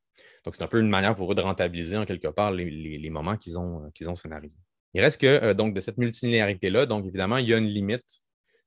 Donc, 0.43 0.55
c'est 0.55 0.63
un 0.63 0.67
peu 0.67 0.79
une 0.79 0.89
manière 0.89 1.15
pour 1.15 1.31
eux 1.31 1.36
de 1.36 1.41
rentabiliser 1.41 1.95
en 1.95 2.05
quelque 2.05 2.29
part 2.29 2.51
les, 2.51 3.09
moments 3.12 3.38
qu'ils 3.38 3.59
ont, 3.59 3.86
euh, 3.86 4.09
ont 4.09 4.15
scénarisés. 4.15 4.57
Il 4.95 5.01
reste 5.01 5.21
que 5.21 5.27
euh, 5.27 5.53
donc, 5.53 5.75
de 5.75 5.79
cette 5.79 6.00
multilinéarité-là, 6.00 6.88
donc 6.88 7.05
évidemment, 7.05 7.38
il 7.38 7.48
y 7.48 7.53
a 7.53 7.59
une 7.59 7.67
limite 7.67 8.19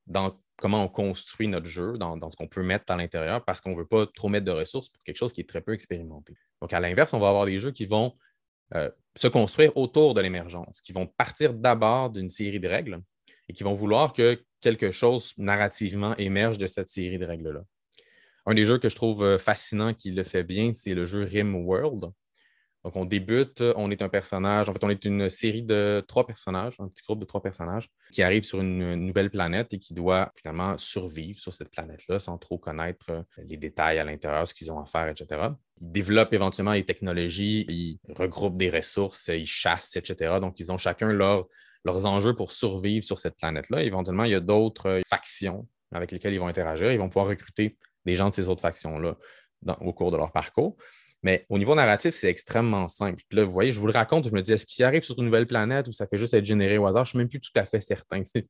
dans 0.07 0.41
comment 0.59 0.85
on 0.85 0.89
construit 0.89 1.49
notre 1.49 1.67
jeu, 1.67 1.99
dans, 1.99 2.17
dans 2.17 2.31
ce 2.31 2.37
qu'on 2.37 2.47
peut 2.47 2.63
mettre 2.63 2.93
à 2.93 2.97
l'intérieur, 2.97 3.45
parce 3.45 3.61
qu'on 3.61 3.71
ne 3.71 3.77
veut 3.77 3.87
pas 3.87 4.07
trop 4.07 4.29
mettre 4.29 4.47
de 4.47 4.53
ressources 4.53 4.91
pour 4.91 5.03
quelque 5.03 5.17
chose 5.17 5.33
qui 5.33 5.41
est 5.41 5.49
très 5.49 5.61
peu 5.61 5.73
expérimenté. 5.73 6.35
Donc, 6.61 6.73
à 6.73 6.79
l'inverse, 6.79 7.13
on 7.15 7.19
va 7.19 7.31
avoir 7.31 7.47
des 7.47 7.59
jeux 7.59 7.73
qui 7.73 7.87
vont 7.87 8.17
euh, 8.77 8.89
se 9.17 9.27
construire 9.27 9.77
autour 9.77 10.15
de 10.15 10.21
l'émergence, 10.21 10.81
qui 10.81 10.93
vont 10.93 11.09
partir 11.09 11.53
d'abord 11.53 12.11
d'une 12.11 12.31
série 12.31 12.61
de 12.61 12.69
règles 12.69 13.03
et 13.49 13.53
qui 13.53 13.65
vont 13.65 13.75
vouloir 13.75 14.13
que 14.13 14.41
quelque 14.63 14.91
chose 14.91 15.35
narrativement 15.37 16.17
émerge 16.17 16.57
de 16.57 16.67
cette 16.67 16.89
série 16.89 17.19
de 17.19 17.27
règles-là. 17.27 17.63
Un 18.47 18.55
des 18.55 18.65
jeux 18.65 18.79
que 18.79 18.89
je 18.89 18.97
trouve 18.97 19.23
euh, 19.23 19.39
fascinant 19.39 19.95
qui 19.95 20.11
le 20.11 20.25
fait 20.25 20.43
bien, 20.43 20.73
c'est 20.73 20.95
le 20.95 21.05
jeu 21.05 21.25
Rim 21.25 21.55
World. 21.55 22.11
Donc, 22.85 22.97
on 22.97 23.05
débute, 23.05 23.63
on 23.77 23.93
est 23.93 24.03
un 24.03 24.09
personnage, 24.09 24.69
en 24.69 24.73
fait, 24.73 24.83
on 24.83 24.91
est 24.91 25.05
une 25.05 25.31
série 25.31 25.63
de 25.63 26.05
trois 26.09 26.27
personnages, 26.27 26.75
un 26.81 26.89
petit 26.89 27.05
groupe 27.05 27.21
de 27.21 27.25
trois 27.25 27.41
personnages 27.41 27.89
qui 28.11 28.23
arrivent 28.23 28.43
sur 28.43 28.61
une 28.61 28.97
nouvelle 28.97 29.31
planète 29.31 29.73
et 29.73 29.79
qui 29.79 29.95
doit 29.95 30.33
finalement 30.35 30.77
survivre 30.79 31.39
sur 31.39 31.53
cette 31.53 31.71
planète-là 31.71 32.19
sans 32.19 32.39
trop 32.39 32.59
connaître 32.59 33.07
euh, 33.11 33.23
les 33.47 33.57
détails 33.57 34.01
à 34.01 34.05
l'intérieur, 34.05 34.49
ce 34.49 34.55
qu'ils 34.55 34.73
ont 34.73 34.81
à 34.81 34.87
faire, 34.87 35.07
etc. 35.07 35.51
Ils 35.81 35.93
développent 35.93 36.33
éventuellement 36.33 36.73
les 36.73 36.85
technologies, 36.85 37.65
ils 37.69 37.99
regroupent 38.17 38.57
des 38.57 38.71
ressources, 38.71 39.29
ils 39.29 39.47
chassent, 39.47 39.95
etc. 39.95 40.41
Donc, 40.41 40.59
ils 40.59 40.73
ont 40.73 40.79
chacun 40.79 41.13
leurs 41.85 42.07
enjeux 42.07 42.35
pour 42.35 42.51
survivre 42.51 43.05
sur 43.05 43.19
cette 43.19 43.37
planète-là. 43.37 43.83
Éventuellement, 43.83 44.25
il 44.25 44.33
y 44.33 44.35
a 44.35 44.41
d'autres 44.41 44.89
euh, 44.89 45.01
factions 45.07 45.67
avec 45.93 46.13
lesquelles 46.13 46.35
ils 46.35 46.41
vont 46.41 46.47
interagir. 46.47 46.93
Ils 46.93 46.99
vont 46.99 47.09
pouvoir 47.09 47.27
recruter 47.27 47.77
des 48.05 48.17
gens 48.17 48.31
de 48.31 48.35
ces 48.35 48.49
autres 48.49 48.63
factions-là 48.63 49.17
au 49.81 49.93
cours 49.93 50.11
de 50.11 50.17
leur 50.17 50.33
parcours. 50.33 50.77
Mais 51.23 51.47
au 51.49 51.59
niveau 51.59 51.75
narratif, 51.77 52.17
c'est 52.17 52.29
extrêmement 52.29 52.89
simple. 52.89 53.23
Là, 53.31 53.45
vous 53.45 53.53
voyez, 53.53 53.71
je 53.71 53.79
vous 53.79 53.87
le 53.87 53.93
raconte, 53.93 54.27
je 54.27 54.33
me 54.33 54.43
dis, 54.43 54.53
est-ce 54.53 54.67
qu'il 54.67 54.85
arrive 54.85 55.05
sur 55.05 55.17
une 55.19 55.27
nouvelle 55.27 55.47
planète 55.47 55.87
ou 55.87 55.93
ça 55.93 56.09
fait 56.09 56.19
juste 56.19 56.35
être 56.35 56.45
généré 56.45 56.79
au 56.79 56.87
hasard? 56.87 57.05
Je 57.05 57.11
ne 57.11 57.11
suis 57.11 57.19
même 57.19 57.29
plus 57.29 57.41
tout 57.41 57.53
à 57.55 57.65
fait 57.65 57.81
certain. 57.81 58.23
Ce 58.25 58.41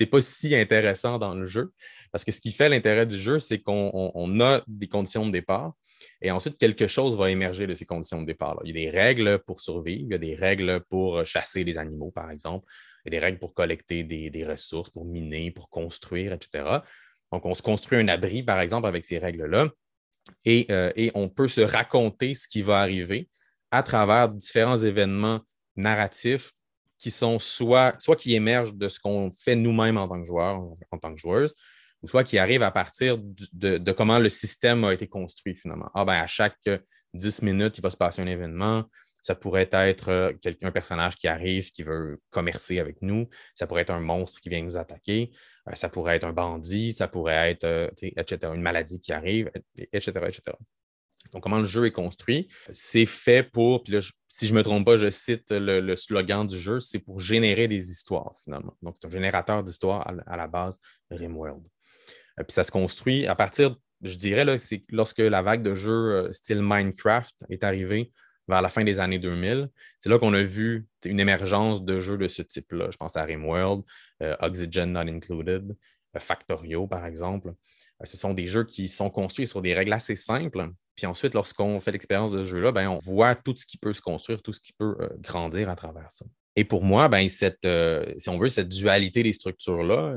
n'est 0.00 0.06
pas 0.06 0.20
si 0.20 0.54
intéressant 0.56 1.18
dans 1.18 1.34
le 1.34 1.46
jeu. 1.46 1.72
Parce 2.10 2.24
que 2.24 2.32
ce 2.32 2.40
qui 2.40 2.50
fait 2.50 2.68
l'intérêt 2.68 3.06
du 3.06 3.18
jeu, 3.18 3.38
c'est 3.38 3.60
qu'on 3.60 4.40
a 4.40 4.62
des 4.66 4.88
conditions 4.88 5.26
de 5.26 5.30
départ. 5.30 5.74
Et 6.20 6.30
ensuite, 6.30 6.58
quelque 6.58 6.86
chose 6.86 7.16
va 7.16 7.30
émerger 7.30 7.66
de 7.66 7.74
ces 7.74 7.84
conditions 7.84 8.20
de 8.20 8.26
départ. 8.26 8.58
Il 8.64 8.68
y 8.68 8.86
a 8.86 8.90
des 8.90 8.98
règles 8.98 9.38
pour 9.46 9.60
survivre, 9.60 10.06
il 10.08 10.12
y 10.12 10.14
a 10.14 10.18
des 10.18 10.34
règles 10.34 10.80
pour 10.88 11.24
chasser 11.24 11.64
les 11.64 11.78
animaux, 11.78 12.10
par 12.10 12.30
exemple. 12.30 12.66
Il 13.04 13.12
y 13.12 13.16
a 13.16 13.20
des 13.20 13.24
règles 13.24 13.38
pour 13.38 13.54
collecter 13.54 14.04
des, 14.04 14.44
ressources, 14.44 14.90
pour 14.90 15.04
miner, 15.04 15.50
pour 15.50 15.70
construire, 15.70 16.32
etc. 16.32 16.64
Donc, 17.32 17.46
on 17.46 17.54
se 17.54 17.62
construit 17.62 17.98
un 17.98 18.08
abri, 18.08 18.42
par 18.42 18.60
exemple, 18.60 18.86
avec 18.86 19.04
ces 19.04 19.18
règles-là. 19.18 19.68
Euh, 20.46 20.92
et, 20.96 21.10
on 21.14 21.28
peut 21.28 21.48
se 21.48 21.60
raconter 21.60 22.34
ce 22.34 22.48
qui 22.48 22.62
va 22.62 22.80
arriver 22.80 23.28
à 23.70 23.82
travers 23.82 24.28
différents 24.28 24.76
événements 24.76 25.40
narratifs 25.76 26.52
qui 26.98 27.10
sont 27.10 27.38
soit, 27.38 27.96
qui 28.18 28.34
émergent 28.34 28.74
de 28.74 28.88
ce 28.88 28.98
qu'on 28.98 29.30
fait 29.30 29.54
nous-mêmes 29.54 29.96
en 29.96 30.08
tant 30.08 30.20
que 30.20 30.26
joueurs, 30.26 30.60
en 30.90 30.98
tant 30.98 31.14
que 31.14 31.20
joueuses, 31.20 31.54
ou 32.02 32.08
soit 32.08 32.24
qui 32.24 32.38
arrivent 32.38 32.62
à 32.62 32.70
partir 32.70 33.18
de, 33.18 33.92
comment 33.92 34.18
le 34.18 34.28
système 34.28 34.84
a 34.84 34.92
été 34.92 35.08
construit 35.08 35.54
finalement. 35.54 35.90
Ah 35.94 36.04
ben 36.04 36.14
à 36.14 36.26
chaque 36.26 36.68
10 37.14 37.42
minutes, 37.42 37.78
il 37.78 37.82
va 37.82 37.90
se 37.90 37.96
passer 37.96 38.22
un 38.22 38.26
événement. 38.26 38.84
Ça 39.20 39.34
pourrait 39.34 39.68
être 39.72 40.08
euh, 40.10 40.32
un 40.62 40.70
personnage 40.70 41.16
qui 41.16 41.26
arrive, 41.26 41.70
qui 41.70 41.82
veut 41.82 42.20
commercer 42.30 42.78
avec 42.78 43.02
nous. 43.02 43.28
Ça 43.54 43.66
pourrait 43.66 43.82
être 43.82 43.90
un 43.90 44.00
monstre 44.00 44.40
qui 44.40 44.48
vient 44.48 44.62
nous 44.62 44.78
attaquer. 44.78 45.32
Euh, 45.68 45.74
ça 45.74 45.88
pourrait 45.88 46.16
être 46.16 46.24
un 46.24 46.32
bandit. 46.32 46.92
Ça 46.92 47.08
pourrait 47.08 47.50
être, 47.50 47.64
euh, 47.64 47.88
etc., 48.00 48.52
une 48.54 48.62
maladie 48.62 49.00
qui 49.00 49.12
arrive, 49.12 49.50
etc., 49.76 50.12
etc. 50.28 50.56
Donc, 51.32 51.42
comment 51.42 51.58
le 51.58 51.64
jeu 51.64 51.86
est 51.86 51.92
construit, 51.92 52.48
c'est 52.72 53.06
fait 53.06 53.42
pour, 53.42 53.82
puis 53.82 53.92
là, 53.92 54.00
si 54.28 54.46
je 54.46 54.52
ne 54.52 54.58
me 54.58 54.62
trompe 54.62 54.86
pas, 54.86 54.96
je 54.96 55.10
cite 55.10 55.50
le, 55.50 55.96
slogan 55.96 56.46
du 56.46 56.58
jeu, 56.58 56.80
c'est 56.80 57.00
pour 57.00 57.20
générer 57.20 57.68
des 57.68 57.90
histoires, 57.90 58.34
finalement. 58.42 58.74
Donc, 58.82 58.96
c'est 58.98 59.06
un 59.06 59.10
générateur 59.10 59.62
d'histoires 59.62 60.06
à, 60.26 60.36
la 60.36 60.46
base 60.46 60.78
Rimworld. 61.10 61.62
Puis 62.44 62.52
ça 62.52 62.64
se 62.64 62.70
construit 62.70 63.26
à 63.26 63.34
partir, 63.34 63.76
je 64.02 64.14
dirais, 64.14 64.58
c'est 64.58 64.84
lorsque 64.90 65.18
la 65.18 65.42
vague 65.42 65.62
de 65.62 65.74
jeux 65.74 66.32
style 66.32 66.62
Minecraft 66.62 67.44
est 67.50 67.64
arrivée 67.64 68.12
vers 68.48 68.62
la 68.62 68.70
fin 68.70 68.82
des 68.82 68.98
années 68.98 69.18
2000. 69.18 69.68
C'est 70.00 70.08
là 70.08 70.18
qu'on 70.18 70.34
a 70.34 70.42
vu 70.42 70.86
une 71.04 71.20
émergence 71.20 71.84
de 71.84 72.00
jeux 72.00 72.18
de 72.18 72.28
ce 72.28 72.42
type-là. 72.42 72.88
Je 72.90 72.96
pense 72.96 73.16
à 73.16 73.24
Rimworld, 73.24 73.82
euh, 74.22 74.34
Oxygen 74.40 74.86
Not 74.86 75.00
Included, 75.00 75.76
euh, 76.16 76.18
Factorio, 76.18 76.86
par 76.86 77.04
exemple. 77.06 77.48
Euh, 77.48 78.04
ce 78.04 78.16
sont 78.16 78.32
des 78.32 78.46
jeux 78.46 78.64
qui 78.64 78.88
sont 78.88 79.10
construits 79.10 79.46
sur 79.46 79.60
des 79.62 79.74
règles 79.74 79.92
assez 79.92 80.16
simples. 80.16 80.70
Puis 80.96 81.06
ensuite, 81.06 81.34
lorsqu'on 81.34 81.78
fait 81.80 81.92
l'expérience 81.92 82.32
de 82.32 82.42
ce 82.42 82.48
jeu-là, 82.48 82.72
ben, 82.72 82.88
on 82.88 82.96
voit 82.96 83.34
tout 83.34 83.54
ce 83.54 83.66
qui 83.66 83.76
peut 83.76 83.92
se 83.92 84.00
construire, 84.00 84.42
tout 84.42 84.52
ce 84.52 84.60
qui 84.60 84.72
peut 84.72 84.96
grandir 85.20 85.68
à 85.68 85.76
travers 85.76 86.10
ça. 86.10 86.24
Et 86.56 86.64
pour 86.64 86.82
moi, 86.82 87.08
ben, 87.08 87.28
cette, 87.28 87.68
si 88.18 88.28
on 88.28 88.36
veut, 88.36 88.48
cette 88.48 88.68
dualité 88.68 89.22
des 89.22 89.32
structures-là, 89.32 90.16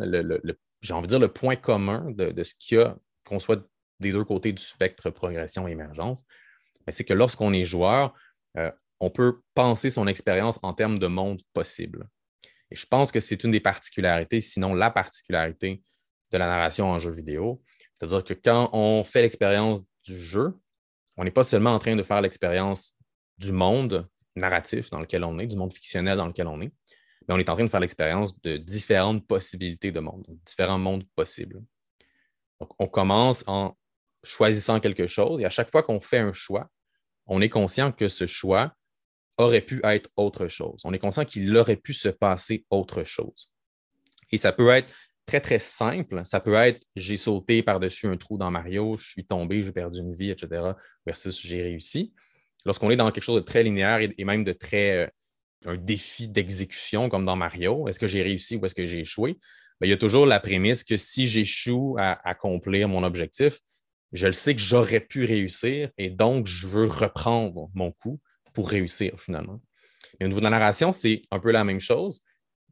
j'ai 0.81 0.93
envie 0.93 1.07
de 1.07 1.09
dire 1.09 1.19
le 1.19 1.27
point 1.27 1.55
commun 1.55 2.11
de, 2.11 2.43
ce 2.43 2.55
qu'il 2.55 2.77
y 2.77 2.81
a, 2.81 2.97
qu'on 3.25 3.39
soit 3.39 3.67
des 4.00 4.11
deux 4.11 4.23
côtés 4.23 4.51
du 4.51 4.61
spectre 4.61 5.09
progression 5.11 5.67
et 5.67 5.71
émergence, 5.71 6.25
c'est 6.88 7.03
que 7.03 7.13
lorsqu'on 7.13 7.53
est 7.53 7.65
joueur, 7.65 8.13
euh, 8.57 8.71
on 9.00 9.09
peut 9.09 9.41
penser 9.53 9.89
son 9.89 10.07
expérience 10.07 10.59
en 10.63 10.73
termes 10.73 11.00
de 11.00 11.07
monde 11.07 11.41
possible. 11.53 12.07
Et 12.71 12.75
je 12.75 12.85
pense 12.85 13.11
que 13.11 13.19
c'est 13.19 13.43
une 13.43 13.51
des 13.51 13.59
particularités, 13.59 14.41
sinon 14.41 14.73
la 14.73 14.89
particularité 14.89 15.83
de 16.31 16.38
la 16.38 16.47
narration 16.47 16.89
en 16.89 17.00
jeu 17.00 17.11
vidéo. 17.11 17.61
C'est-à-dire 17.93 18.23
que 18.23 18.33
quand 18.33 18.69
on 18.73 19.03
fait 19.03 19.21
l'expérience 19.21 19.83
du 20.03 20.17
jeu, 20.17 20.57
on 21.17 21.23
n'est 21.23 21.31
pas 21.31 21.43
seulement 21.43 21.73
en 21.73 21.79
train 21.79 21.95
de 21.95 22.03
faire 22.03 22.21
l'expérience 22.21 22.95
du 23.38 23.51
monde 23.51 24.07
narratif 24.35 24.89
dans 24.89 25.00
lequel 25.00 25.23
on 25.23 25.38
est, 25.39 25.47
du 25.47 25.57
monde 25.57 25.73
fictionnel 25.73 26.17
dans 26.17 26.27
lequel 26.27 26.47
on 26.47 26.61
est, 26.61 26.71
mais 27.27 27.33
on 27.33 27.37
est 27.37 27.49
en 27.49 27.55
train 27.55 27.65
de 27.65 27.69
faire 27.69 27.79
l'expérience 27.79 28.39
de 28.41 28.57
différentes 28.57 29.25
possibilités 29.27 29.91
de 29.91 29.99
monde, 29.99 30.25
différents 30.45 30.79
mondes 30.79 31.03
possibles. 31.15 31.61
Donc, 32.59 32.69
on 32.79 32.87
commence 32.87 33.43
en 33.47 33.77
choisissant 34.23 34.79
quelque 34.79 35.07
chose 35.07 35.41
et 35.41 35.45
à 35.45 35.49
chaque 35.49 35.71
fois 35.71 35.83
qu'on 35.83 35.99
fait 35.99 36.19
un 36.19 36.33
choix, 36.33 36.69
on 37.27 37.41
est 37.41 37.49
conscient 37.49 37.91
que 37.91 38.07
ce 38.07 38.27
choix 38.27 38.73
aurait 39.37 39.61
pu 39.61 39.81
être 39.83 40.09
autre 40.15 40.47
chose. 40.47 40.81
On 40.83 40.93
est 40.93 40.99
conscient 40.99 41.25
qu'il 41.25 41.55
aurait 41.57 41.77
pu 41.77 41.93
se 41.93 42.09
passer 42.09 42.65
autre 42.69 43.03
chose. 43.03 43.49
Et 44.31 44.37
ça 44.37 44.51
peut 44.51 44.69
être 44.69 44.91
très, 45.25 45.39
très 45.39 45.59
simple. 45.59 46.21
Ça 46.25 46.39
peut 46.39 46.55
être 46.55 46.85
j'ai 46.95 47.17
sauté 47.17 47.63
par-dessus 47.63 48.07
un 48.07 48.17
trou 48.17 48.37
dans 48.37 48.51
Mario, 48.51 48.97
je 48.97 49.09
suis 49.09 49.25
tombé, 49.25 49.63
j'ai 49.63 49.71
perdu 49.71 49.99
une 49.99 50.13
vie, 50.13 50.31
etc., 50.31 50.73
versus 51.05 51.41
j'ai 51.41 51.61
réussi. 51.61 52.13
Lorsqu'on 52.65 52.91
est 52.91 52.95
dans 52.95 53.09
quelque 53.11 53.23
chose 53.23 53.41
de 53.41 53.45
très 53.45 53.63
linéaire 53.63 53.99
et, 54.01 54.23
même 54.23 54.43
de 54.43 54.51
très. 54.51 55.11
Un 55.65 55.77
défi 55.77 56.27
d'exécution 56.27 57.09
comme 57.09 57.25
dans 57.25 57.35
Mario, 57.35 57.87
est-ce 57.87 57.99
que 57.99 58.07
j'ai 58.07 58.23
réussi 58.23 58.55
ou 58.55 58.65
est-ce 58.65 58.75
que 58.75 58.87
j'ai 58.87 58.99
échoué? 58.99 59.37
Ben, 59.79 59.87
il 59.87 59.89
y 59.89 59.93
a 59.93 59.97
toujours 59.97 60.25
la 60.25 60.39
prémisse 60.39 60.83
que 60.83 60.97
si 60.97 61.27
j'échoue 61.27 61.95
à 61.99 62.27
accomplir 62.27 62.87
mon 62.87 63.03
objectif, 63.03 63.59
je 64.11 64.27
le 64.27 64.33
sais 64.33 64.55
que 64.55 64.61
j'aurais 64.61 64.99
pu 64.99 65.25
réussir 65.25 65.89
et 65.97 66.09
donc 66.09 66.47
je 66.47 66.67
veux 66.67 66.85
reprendre 66.85 67.69
mon 67.73 67.91
coup 67.91 68.19
pour 68.53 68.69
réussir 68.69 69.19
finalement. 69.19 69.61
Mais 70.19 70.25
au 70.25 70.29
niveau 70.29 70.39
de 70.39 70.45
la 70.45 70.49
narration, 70.49 70.91
c'est 70.91 71.23
un 71.31 71.39
peu 71.39 71.51
la 71.51 71.63
même 71.63 71.79
chose, 71.79 72.21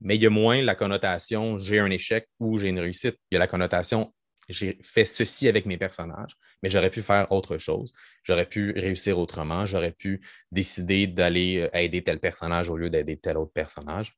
mais 0.02 0.16
il 0.16 0.24
y 0.24 0.26
a 0.26 0.30
moins 0.30 0.62
la 0.62 0.76
connotation 0.76 1.58
j'ai 1.58 1.80
un 1.80 1.90
échec 1.90 2.28
ou 2.40 2.58
j'ai 2.58 2.70
une 2.70 2.80
réussite. 2.80 3.18
Il 3.32 3.36
y 3.36 3.38
a 3.38 3.40
la 3.40 3.48
connotation 3.48 4.14
j'ai 4.50 4.80
fait 4.82 5.06
ceci 5.06 5.48
avec 5.48 5.66
mes 5.66 5.78
personnages, 5.78 6.36
mais 6.62 6.70
j'aurais 6.70 6.90
pu 6.90 7.02
faire 7.02 7.32
autre 7.32 7.58
chose. 7.58 7.94
J'aurais 8.24 8.48
pu 8.48 8.72
réussir 8.72 9.20
autrement. 9.20 9.66
J'aurais 9.66 9.92
pu 9.92 10.22
décider 10.52 11.08
d'aller 11.08 11.70
euh, 11.74 11.78
aider 11.78 12.04
tel 12.04 12.20
personnage 12.20 12.70
au 12.70 12.76
lieu 12.76 12.90
d'aider 12.90 13.18
tel 13.18 13.38
autre 13.38 13.54
personnage. 13.54 14.18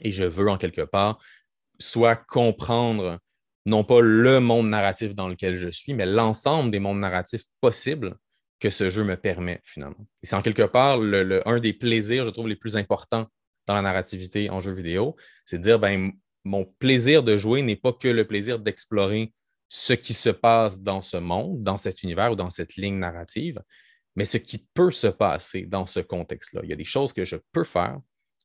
Et 0.00 0.12
je 0.12 0.24
veux 0.24 0.48
en 0.48 0.56
quelque 0.56 0.82
part 0.82 1.18
soit 1.78 2.16
comprendre 2.16 3.18
non 3.66 3.82
pas 3.82 4.00
le 4.00 4.38
monde 4.40 4.68
narratif 4.68 5.14
dans 5.14 5.28
lequel 5.28 5.56
je 5.56 5.68
suis, 5.68 5.92
mais 5.92 6.06
l'ensemble 6.06 6.70
des 6.70 6.78
mondes 6.78 7.00
narratifs 7.00 7.44
possibles 7.60 8.16
que 8.60 8.70
ce 8.70 8.88
jeu 8.88 9.04
me 9.04 9.16
permet 9.16 9.60
finalement. 9.64 10.06
Et 10.22 10.26
c'est 10.26 10.36
en 10.36 10.42
quelque 10.42 10.62
part 10.62 11.00
un 11.00 11.58
des 11.58 11.72
plaisirs, 11.72 12.24
je 12.24 12.30
trouve, 12.30 12.48
les 12.48 12.56
plus 12.56 12.76
importants 12.76 13.26
dans 13.66 13.74
la 13.74 13.82
narrativité 13.82 14.48
en 14.48 14.60
jeu 14.60 14.72
vidéo, 14.72 15.16
c'est 15.44 15.58
de 15.58 15.62
dire, 15.62 15.78
ben, 15.78 16.12
mon 16.44 16.64
plaisir 16.78 17.24
de 17.24 17.36
jouer 17.36 17.62
n'est 17.62 17.76
pas 17.76 17.92
que 17.92 18.08
le 18.08 18.24
plaisir 18.26 18.60
d'explorer 18.60 19.32
ce 19.68 19.92
qui 19.92 20.14
se 20.14 20.30
passe 20.30 20.82
dans 20.82 21.00
ce 21.00 21.16
monde, 21.16 21.62
dans 21.62 21.76
cet 21.76 22.02
univers 22.02 22.32
ou 22.32 22.36
dans 22.36 22.50
cette 22.50 22.76
ligne 22.76 22.98
narrative, 22.98 23.60
mais 24.14 24.24
ce 24.24 24.38
qui 24.38 24.66
peut 24.74 24.90
se 24.90 25.08
passer 25.08 25.62
dans 25.62 25.86
ce 25.86 26.00
contexte-là. 26.00 26.60
Il 26.64 26.70
y 26.70 26.72
a 26.72 26.76
des 26.76 26.84
choses 26.84 27.12
que 27.12 27.24
je 27.24 27.36
peux 27.52 27.64
faire, 27.64 27.98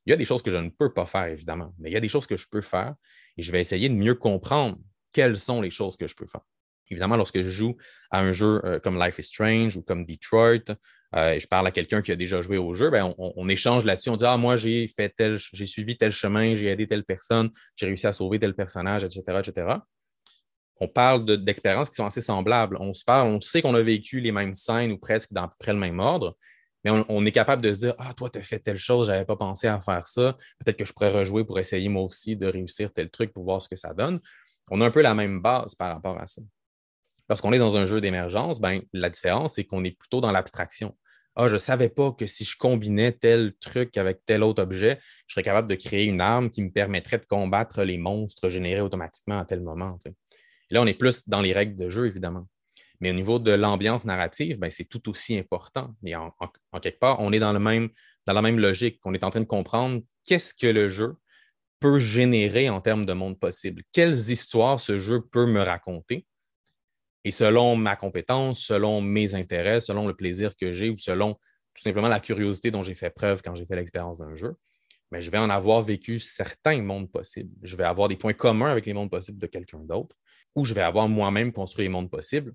il 0.06 0.10
y 0.10 0.14
a 0.14 0.18
des 0.18 0.26
choses 0.26 0.42
que 0.42 0.52
je 0.52 0.58
ne 0.58 0.70
peux 0.70 0.94
pas 0.94 1.06
faire, 1.06 1.26
évidemment, 1.26 1.74
mais 1.80 1.90
il 1.90 1.94
y 1.94 1.98
a 1.98 2.02
des 2.02 2.10
choses 2.10 2.28
que 2.28 2.38
je 2.38 2.48
peux 2.50 2.62
faire 2.62 2.96
et 3.38 3.42
je 3.42 3.52
vais 3.52 3.62
essayer 3.62 3.88
de 3.88 3.94
mieux 3.94 4.16
comprendre 4.16 4.78
quelles 5.14 5.40
sont 5.40 5.62
les 5.62 5.70
choses 5.70 5.98
que 5.98 6.08
je 6.08 6.16
peux 6.16 6.28
faire. 6.28 6.42
Évidemment, 6.90 7.16
lorsque 7.16 7.42
je 7.42 7.50
joue 7.50 7.78
à 8.10 8.20
un 8.20 8.34
jeu 8.34 8.62
euh, 8.66 8.80
comme 8.80 9.02
Life 9.02 9.18
is 9.20 9.24
Strange 9.24 9.78
ou 9.78 9.82
comme 9.82 10.06
Detroit, 10.06 10.76
euh, 11.16 11.40
je 11.40 11.48
parle 11.48 11.68
à 11.68 11.72
quelqu'un 11.72 12.02
qui 12.02 12.12
a 12.12 12.16
déjà 12.16 12.42
joué 12.42 12.58
au 12.58 12.74
jeu, 12.74 12.90
ben, 12.90 13.14
on, 13.18 13.50
échange 13.50 13.86
là-dessus. 13.86 14.10
On 14.10 14.16
dit 14.16 14.26
Ah, 14.26 14.38
moi, 14.38 14.56
j'ai 14.56 14.88
fait 14.88 15.10
tel, 15.10 15.38
j'ai 15.54 15.66
suivi 15.66 15.98
tel 15.98 16.12
chemin, 16.12 16.56
j'ai 16.56 16.68
aidé 16.68 16.88
telle 16.88 17.04
personne, 17.04 17.50
j'ai 17.76 17.86
réussi 17.86 18.08
à 18.08 18.12
sauver 18.12 18.40
tel 18.40 18.54
personnage, 18.54 19.04
etc. 19.04 19.24
etc. 19.40 19.76
On 20.82 20.90
parle 20.90 21.38
d'expériences 21.44 21.90
qui 21.90 21.96
sont 21.96 22.06
assez 22.06 22.22
semblables. 22.22 22.78
On 22.82 22.94
sait 23.40 23.62
qu'on 23.62 23.76
a 23.76 23.82
vécu 23.82 24.20
les 24.20 24.34
mêmes 24.34 24.54
scènes 24.54 24.92
ou 24.92 24.98
presque 24.98 25.32
dans 25.32 25.44
à 25.44 25.48
peu 25.48 25.56
près 25.60 25.72
le 25.72 25.80
même 25.80 26.00
ordre, 26.00 26.36
mais 26.84 26.92
on, 27.08 27.26
est 27.26 27.32
capable 27.32 27.62
de 27.62 27.72
se 27.72 27.80
dire 27.80 27.94
Ah, 28.00 28.14
toi, 28.14 28.30
tu 28.30 28.40
as 28.40 28.42
fait 28.42 28.60
telle 28.60 28.78
chose, 28.78 29.08
je 29.08 29.12
n'avais 29.12 29.26
pas 29.26 29.38
pensé 29.38 29.68
à 29.68 29.80
faire 29.80 30.06
ça. 30.06 30.36
Peut-être 30.60 30.78
que 30.78 30.86
je 30.86 30.92
pourrais 30.92 31.12
rejouer 31.12 31.46
pour 31.46 31.60
essayer 31.60 31.88
moi 31.88 32.04
aussi 32.04 32.36
de 32.36 32.48
réussir 32.48 32.92
tel 32.92 33.10
truc 33.10 33.32
pour 33.32 33.46
voir 33.46 33.62
ce 33.62 33.70
que 33.70 33.78
ça 33.78 33.94
donne 33.94 34.20
on 34.72 34.82
a 34.82 34.86
un 34.86 34.92
peu 34.92 35.02
la 35.02 35.14
même 35.14 35.42
base 35.42 35.76
par 35.76 35.94
rapport 35.94 36.18
à 36.18 36.26
ça. 36.26 36.42
Lorsqu'on 37.30 37.54
est 37.54 37.60
dans 37.60 37.78
un 37.78 37.86
jeu 37.86 38.02
d'émergence, 38.02 38.60
ben, 38.60 38.82
la 38.94 39.10
différence, 39.10 39.56
c'est 39.56 39.66
qu'on 39.66 39.84
est 39.84 39.98
plutôt 39.98 40.22
dans 40.22 40.32
l'abstraction. 40.32 40.98
Ah, 41.36 41.48
je 41.48 41.54
ne 41.54 41.60
savais 41.60 41.88
pas 41.90 42.12
que 42.12 42.26
si 42.28 42.44
je 42.44 42.58
combinais 42.58 43.14
tel 43.14 43.54
truc 43.62 43.96
avec 43.98 44.20
tel 44.26 44.44
autre 44.44 44.62
objet, 44.62 45.00
je 45.28 45.34
serais 45.34 45.44
capable 45.44 45.70
de 45.70 45.76
créer 45.76 46.06
une 46.06 46.20
arme 46.20 46.50
qui 46.50 46.62
me 46.62 46.72
permettrait 46.72 47.20
de 47.20 47.26
combattre 47.26 47.84
les 47.84 47.98
monstres 47.98 48.50
générés 48.50 48.82
automatiquement 48.82 49.40
à 49.40 49.46
tel 49.46 49.62
moment. 49.62 49.98
Là, 50.72 50.82
on 50.82 50.86
est 50.86 50.94
plus 50.94 51.28
dans 51.28 51.42
les 51.42 51.54
règles 51.54 51.76
de 51.76 51.90
jeu, 51.90 52.08
évidemment. 52.08 52.48
Mais 53.00 53.10
au 53.10 53.14
niveau 53.14 53.40
de 53.40 53.52
l'ambiance 53.52 54.06
narrative, 54.06 54.60
ben, 54.60 54.70
c'est 54.70 54.86
tout 54.86 55.10
aussi 55.10 55.38
important. 55.38 55.94
Et 56.06 56.16
en, 56.16 56.32
quelque 56.82 57.00
part, 57.00 57.20
on 57.20 57.34
est 57.34 57.40
dans, 57.40 57.52
la 57.52 57.60
même 58.42 58.60
logique. 58.60 59.00
On 59.06 59.14
est 59.14 59.24
en 59.24 59.32
train 59.32 59.40
de 59.40 59.46
comprendre 59.46 60.02
qu'est-ce 60.24 60.54
que 60.54 60.68
le 60.68 60.88
jeu 60.88 61.16
peut 61.80 61.98
générer 61.98 62.70
en 62.70 62.80
termes 62.80 63.08
de 63.08 63.14
monde 63.14 63.40
possible. 63.40 63.82
Quelles 63.92 64.30
histoires 64.30 64.80
ce 64.80 65.00
jeu 65.00 65.20
peut 65.20 65.48
me 65.48 65.62
raconter. 65.62 66.28
Et 67.24 67.32
selon 67.32 67.76
ma 67.76 67.96
compétence, 67.96 68.64
selon 68.64 69.02
mes 69.02 69.34
intérêts, 69.34 69.82
selon 69.82 70.08
le 70.08 70.16
plaisir 70.16 70.56
que 70.56 70.72
j'ai 70.72 70.90
ou 70.92 70.98
selon 71.00 71.34
tout 71.74 71.82
simplement 71.82 72.08
la 72.08 72.20
curiosité 72.20 72.70
dont 72.70 72.84
j'ai 72.84 72.94
fait 72.94 73.10
preuve 73.10 73.42
quand 73.42 73.56
j'ai 73.56 73.66
fait 73.66 73.76
l'expérience 73.76 74.20
d'un 74.20 74.36
jeu, 74.36 74.56
ben, 75.12 75.20
je 75.20 75.30
vais 75.32 75.38
en 75.40 75.50
avoir 75.50 75.82
vécu 75.82 76.20
certains 76.20 76.82
mondes 76.82 77.12
possibles. 77.12 77.52
Je 77.64 77.76
vais 77.76 77.84
avoir 77.84 78.08
des 78.08 78.16
points 78.16 78.34
communs 78.34 78.72
avec 78.72 78.86
les 78.86 78.94
mondes 78.94 79.10
possibles 79.10 79.40
de 79.40 79.48
quelqu'un 79.48 79.80
d'autre, 79.80 80.16
ou 80.56 80.66
je 80.66 80.74
vais 80.74 80.82
avoir 80.82 81.08
moi-même 81.08 81.52
construit 81.52 81.86
les 81.86 81.90
mondes 81.90 82.10
possibles 82.10 82.54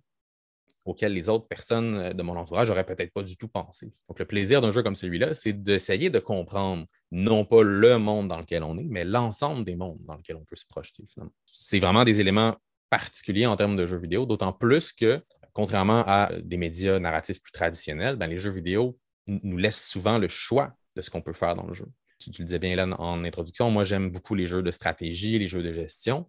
auxquels 0.86 1.12
les 1.12 1.28
autres 1.28 1.46
personnes 1.46 1.96
euh, 1.96 2.12
de 2.12 2.22
mon 2.22 2.36
entourage 2.36 2.68
n'auraient 2.68 2.86
peut-être 2.86 3.12
pas 3.12 3.22
du 3.22 3.36
tout 3.36 3.48
pensé. 3.48 3.92
Donc, 4.08 4.18
le 4.18 4.24
plaisir 4.24 4.60
d'un 4.60 4.70
jeu 4.70 4.82
comme 4.82 4.94
celui-là, 4.94 5.34
c'est 5.34 5.52
d'essayer 5.52 6.08
de 6.08 6.18
comprendre 6.18 6.86
non 7.10 7.44
pas 7.44 7.62
le 7.62 7.98
monde 7.98 8.28
dans 8.28 8.38
lequel 8.38 8.62
on 8.62 8.78
est, 8.78 8.84
mais 8.84 9.04
l'ensemble 9.04 9.64
des 9.64 9.76
mondes 9.76 9.98
dans 10.06 10.16
lesquels 10.16 10.36
on 10.36 10.44
peut 10.44 10.56
se 10.56 10.66
projeter 10.66 11.04
finalement. 11.06 11.34
C'est 11.44 11.80
vraiment 11.80 12.04
des 12.04 12.20
éléments 12.20 12.56
particuliers 12.88 13.46
en 13.46 13.56
termes 13.56 13.76
de 13.76 13.86
jeux 13.86 13.98
vidéo, 13.98 14.26
d'autant 14.26 14.52
plus 14.52 14.92
que, 14.92 15.20
contrairement 15.52 16.04
à 16.06 16.30
des 16.40 16.56
médias 16.56 16.98
narratifs 16.98 17.42
plus 17.42 17.52
traditionnels, 17.52 18.16
ben, 18.16 18.28
les 18.28 18.38
jeux 18.38 18.50
vidéo 18.50 18.98
nous 19.26 19.56
laissent 19.56 19.84
souvent 19.84 20.18
le 20.18 20.28
choix 20.28 20.72
de 20.94 21.02
ce 21.02 21.10
qu'on 21.10 21.20
peut 21.20 21.32
faire 21.32 21.54
dans 21.54 21.66
le 21.66 21.74
jeu. 21.74 21.86
Tu, 22.20 22.30
tu 22.30 22.42
le 22.42 22.46
disais 22.46 22.60
bien, 22.60 22.70
Hélène, 22.70 22.94
en 22.98 23.24
introduction, 23.24 23.70
moi 23.70 23.82
j'aime 23.82 24.10
beaucoup 24.10 24.36
les 24.36 24.46
jeux 24.46 24.62
de 24.62 24.70
stratégie, 24.70 25.38
les 25.38 25.48
jeux 25.48 25.62
de 25.62 25.72
gestion 25.72 26.26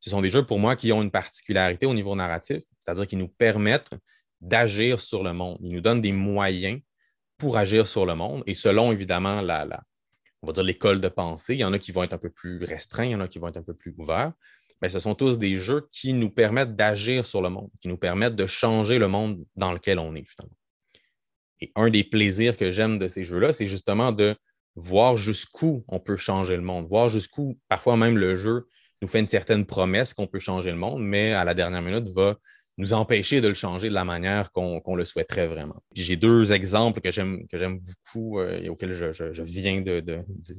ce 0.00 0.10
sont 0.10 0.20
des 0.20 0.30
jeux 0.30 0.44
pour 0.44 0.58
moi 0.58 0.76
qui 0.76 0.92
ont 0.92 1.02
une 1.02 1.10
particularité 1.10 1.86
au 1.86 1.94
niveau 1.94 2.16
narratif, 2.16 2.62
c'est-à-dire 2.78 3.06
qu'ils 3.06 3.18
nous 3.18 3.28
permettent 3.28 3.92
d'agir 4.40 4.98
sur 4.98 5.22
le 5.22 5.32
monde. 5.32 5.58
Ils 5.62 5.74
nous 5.74 5.82
donnent 5.82 6.00
des 6.00 6.12
moyens 6.12 6.80
pour 7.36 7.58
agir 7.58 7.86
sur 7.86 8.06
le 8.06 8.14
monde. 8.14 8.42
Et 8.46 8.54
selon, 8.54 8.92
évidemment, 8.92 9.42
la, 9.42 9.82
on 10.42 10.46
va 10.46 10.52
dire 10.54 10.62
l'école 10.62 11.00
de 11.00 11.08
pensée, 11.08 11.54
il 11.54 11.60
y 11.60 11.64
en 11.64 11.72
a 11.72 11.78
qui 11.78 11.92
vont 11.92 12.02
être 12.02 12.14
un 12.14 12.18
peu 12.18 12.30
plus 12.30 12.64
restreints, 12.64 13.04
il 13.04 13.10
y 13.10 13.14
en 13.14 13.20
a 13.20 13.28
qui 13.28 13.38
vont 13.38 13.48
être 13.48 13.58
un 13.58 13.62
peu 13.62 13.74
plus 13.74 13.94
ouverts. 13.98 14.32
Mais 14.80 14.88
ce 14.88 14.98
sont 14.98 15.14
tous 15.14 15.38
des 15.38 15.58
jeux 15.58 15.86
qui 15.92 16.14
nous 16.14 16.30
permettent 16.30 16.74
d'agir 16.74 17.26
sur 17.26 17.42
le 17.42 17.50
monde, 17.50 17.68
qui 17.80 17.88
nous 17.88 17.98
permettent 17.98 18.36
de 18.36 18.46
changer 18.46 18.98
le 18.98 19.08
monde 19.08 19.44
dans 19.54 19.72
lequel 19.72 19.98
on 19.98 20.14
est. 20.14 20.24
Et 21.60 21.70
un 21.74 21.90
des 21.90 22.04
plaisirs 22.04 22.56
que 22.56 22.70
j'aime 22.70 22.98
de 22.98 23.06
ces 23.06 23.24
jeux-là, 23.24 23.52
c'est 23.52 23.66
justement 23.66 24.12
de 24.12 24.34
voir 24.76 25.18
jusqu'où 25.18 25.84
on 25.88 26.00
peut 26.00 26.16
changer 26.16 26.56
le 26.56 26.62
monde, 26.62 26.86
voir 26.88 27.10
jusqu'où 27.10 27.58
parfois 27.68 27.98
même 27.98 28.16
le 28.16 28.36
jeu 28.36 28.66
nous 29.02 29.08
fait 29.08 29.20
une 29.20 29.28
certaine 29.28 29.66
promesse 29.66 30.14
qu'on 30.14 30.26
peut 30.26 30.38
changer 30.38 30.70
le 30.70 30.76
monde, 30.76 31.02
mais 31.02 31.32
à 31.32 31.44
la 31.44 31.54
dernière 31.54 31.82
minute 31.82 32.08
va 32.08 32.36
nous 32.80 32.94
empêcher 32.94 33.40
de 33.40 33.48
le 33.48 33.54
changer 33.54 33.88
de 33.88 33.94
la 33.94 34.04
manière 34.04 34.50
qu'on 34.52 34.94
le 34.94 35.04
souhaiterait 35.04 35.46
vraiment. 35.46 35.82
J'ai 35.94 36.16
deux 36.16 36.52
exemples 36.52 37.00
que 37.00 37.10
j'aime 37.10 37.78
beaucoup 37.78 38.40
euh, 38.40 38.58
et 38.62 38.68
auxquels 38.68 38.92
je, 38.92 39.42
viens 39.42 39.80
de, 39.82 40.00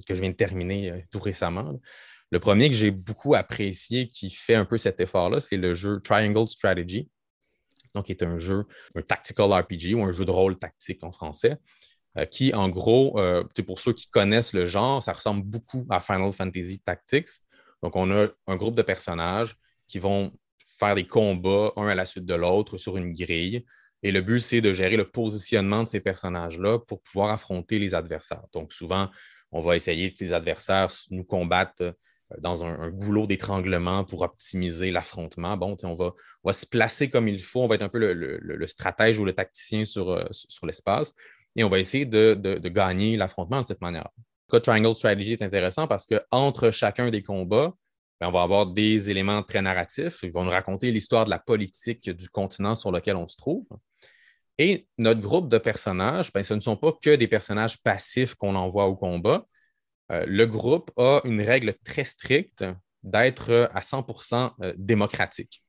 que 0.07 0.13
je 0.13 0.21
viens 0.21 0.29
de 0.29 0.35
terminer 0.35 0.91
euh, 0.91 0.99
tout 1.11 1.19
récemment. 1.19 1.79
Le 2.29 2.39
premier 2.39 2.69
que 2.69 2.75
j'ai 2.75 2.91
beaucoup 2.91 3.33
apprécié 3.33 4.09
qui 4.09 4.29
fait 4.29 4.55
un 4.55 4.65
peu 4.65 4.77
cet 4.77 5.01
effort-là, 5.01 5.39
c'est 5.39 5.57
le 5.57 5.73
jeu 5.73 5.99
Triangle 5.99 6.47
Strategy, 6.47 7.09
donc 7.95 8.05
qui 8.05 8.11
est 8.11 8.23
un 8.23 8.37
jeu, 8.37 8.65
un 8.95 9.01
tactical 9.01 9.51
RPG 9.51 9.95
ou 9.95 10.03
un 10.03 10.11
jeu 10.11 10.23
de 10.23 10.31
rôle 10.31 10.57
tactique 10.57 11.03
en 11.03 11.11
français, 11.11 11.57
euh, 12.17 12.25
qui 12.25 12.53
en 12.53 12.69
gros, 12.69 13.19
pour 13.65 13.79
ceux 13.79 13.93
qui 13.93 14.07
connaissent 14.07 14.53
le 14.53 14.65
genre, 14.65 15.01
ça 15.01 15.13
ressemble 15.13 15.41
beaucoup 15.41 15.87
à 15.89 15.99
Final 15.99 16.31
Fantasy 16.31 16.79
Tactics. 16.79 17.29
Donc, 17.81 17.95
on 17.95 18.11
a 18.11 18.27
un 18.47 18.55
groupe 18.55 18.75
de 18.75 18.81
personnages 18.81 19.55
qui 19.87 19.99
vont 19.99 20.31
faire 20.79 20.95
des 20.95 21.05
combats 21.05 21.71
un 21.75 21.87
à 21.87 21.95
la 21.95 22.05
suite 22.05 22.25
de 22.25 22.35
l'autre 22.35 22.77
sur 22.77 22.97
une 22.97 23.13
grille. 23.13 23.65
Et 24.03 24.11
le 24.11 24.21
but, 24.21 24.39
c'est 24.39 24.61
de 24.61 24.73
gérer 24.73 24.97
le 24.97 25.09
positionnement 25.09 25.83
de 25.83 25.87
ces 25.87 25.99
personnages-là 25.99 26.79
pour 26.79 27.01
pouvoir 27.03 27.29
affronter 27.29 27.77
les 27.77 27.93
adversaires. 27.93 28.43
Donc, 28.51 28.73
souvent, 28.73 29.09
on 29.51 29.61
va 29.61 29.75
essayer 29.75 30.13
que 30.13 30.23
les 30.23 30.33
adversaires 30.33 30.87
nous 31.11 31.23
combattent 31.23 31.81
euh, 31.81 31.93
dans 32.39 32.63
un, 32.63 32.89
goulot 32.89 33.27
d'étranglement 33.27 34.05
pour 34.05 34.21
optimiser 34.21 34.89
l'affrontement. 34.89 35.57
Bon, 35.57 35.75
on 35.83 35.95
va, 35.95 36.53
se 36.53 36.65
placer 36.65 37.09
comme 37.09 37.27
il 37.27 37.41
faut, 37.41 37.61
on 37.61 37.67
va 37.67 37.75
être 37.75 37.81
un 37.81 37.89
peu 37.89 37.99
le, 37.99 38.67
stratège 38.67 39.19
ou 39.19 39.25
le 39.25 39.33
tacticien 39.33 39.83
sur, 39.83 40.09
euh, 40.09 40.23
sur 40.31 40.65
l'espace 40.65 41.13
et 41.57 41.65
on 41.65 41.69
va 41.69 41.79
essayer 41.79 42.05
de, 42.05 42.33
de 42.33 42.69
gagner 42.69 43.17
l'affrontement 43.17 43.59
de 43.59 43.65
cette 43.65 43.81
manière 43.81 44.07
cas, 44.51 44.59
Triangle 44.59 44.95
Strategy 44.95 45.33
est 45.33 45.41
intéressant 45.41 45.87
parce 45.87 46.05
qu'entre 46.05 46.71
chacun 46.71 47.09
des 47.09 47.23
combats, 47.23 47.73
ben, 48.19 48.27
on 48.27 48.31
va 48.31 48.43
avoir 48.43 48.67
des 48.67 49.09
éléments 49.09 49.41
très 49.41 49.61
narratifs. 49.61 50.19
Ils 50.23 50.31
vont 50.31 50.43
nous 50.43 50.51
raconter 50.51 50.91
l'histoire 50.91 51.25
de 51.25 51.31
la 51.31 51.39
politique 51.39 52.09
du 52.09 52.29
continent 52.29 52.75
sur 52.75 52.91
lequel 52.91 53.15
on 53.15 53.27
se 53.27 53.35
trouve. 53.35 53.65
Et 54.57 54.87
notre 54.99 55.21
groupe 55.21 55.49
de 55.49 55.57
personnages, 55.57 56.31
ben, 56.31 56.43
ce 56.43 56.53
ne 56.53 56.59
sont 56.59 56.77
pas 56.77 56.91
que 57.01 57.15
des 57.15 57.27
personnages 57.27 57.81
passifs 57.81 58.35
qu'on 58.35 58.55
envoie 58.55 58.85
au 58.85 58.95
combat. 58.95 59.45
Euh, 60.11 60.23
le 60.27 60.45
groupe 60.45 60.91
a 60.97 61.21
une 61.23 61.41
règle 61.41 61.73
très 61.83 62.03
stricte 62.03 62.63
d'être 63.01 63.69
à 63.73 63.81
100% 63.81 64.51
euh, 64.61 64.73
démocratique. 64.77 65.63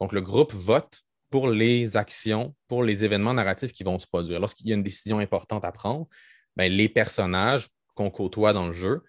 Donc, 0.00 0.12
le 0.12 0.22
groupe 0.22 0.54
vote 0.54 1.00
pour 1.30 1.48
les 1.48 1.98
actions, 1.98 2.54
pour 2.68 2.84
les 2.84 3.04
événements 3.04 3.34
narratifs 3.34 3.72
qui 3.72 3.84
vont 3.84 3.98
se 3.98 4.06
produire. 4.06 4.40
Lorsqu'il 4.40 4.68
y 4.68 4.72
a 4.72 4.76
une 4.76 4.82
décision 4.82 5.18
importante 5.18 5.64
à 5.64 5.72
prendre, 5.72 6.08
ben, 6.56 6.72
les 6.72 6.88
personnages 6.88 7.68
qu'on 7.96 8.10
côtoie 8.10 8.52
dans 8.52 8.66
le 8.66 8.72
jeu 8.72 9.02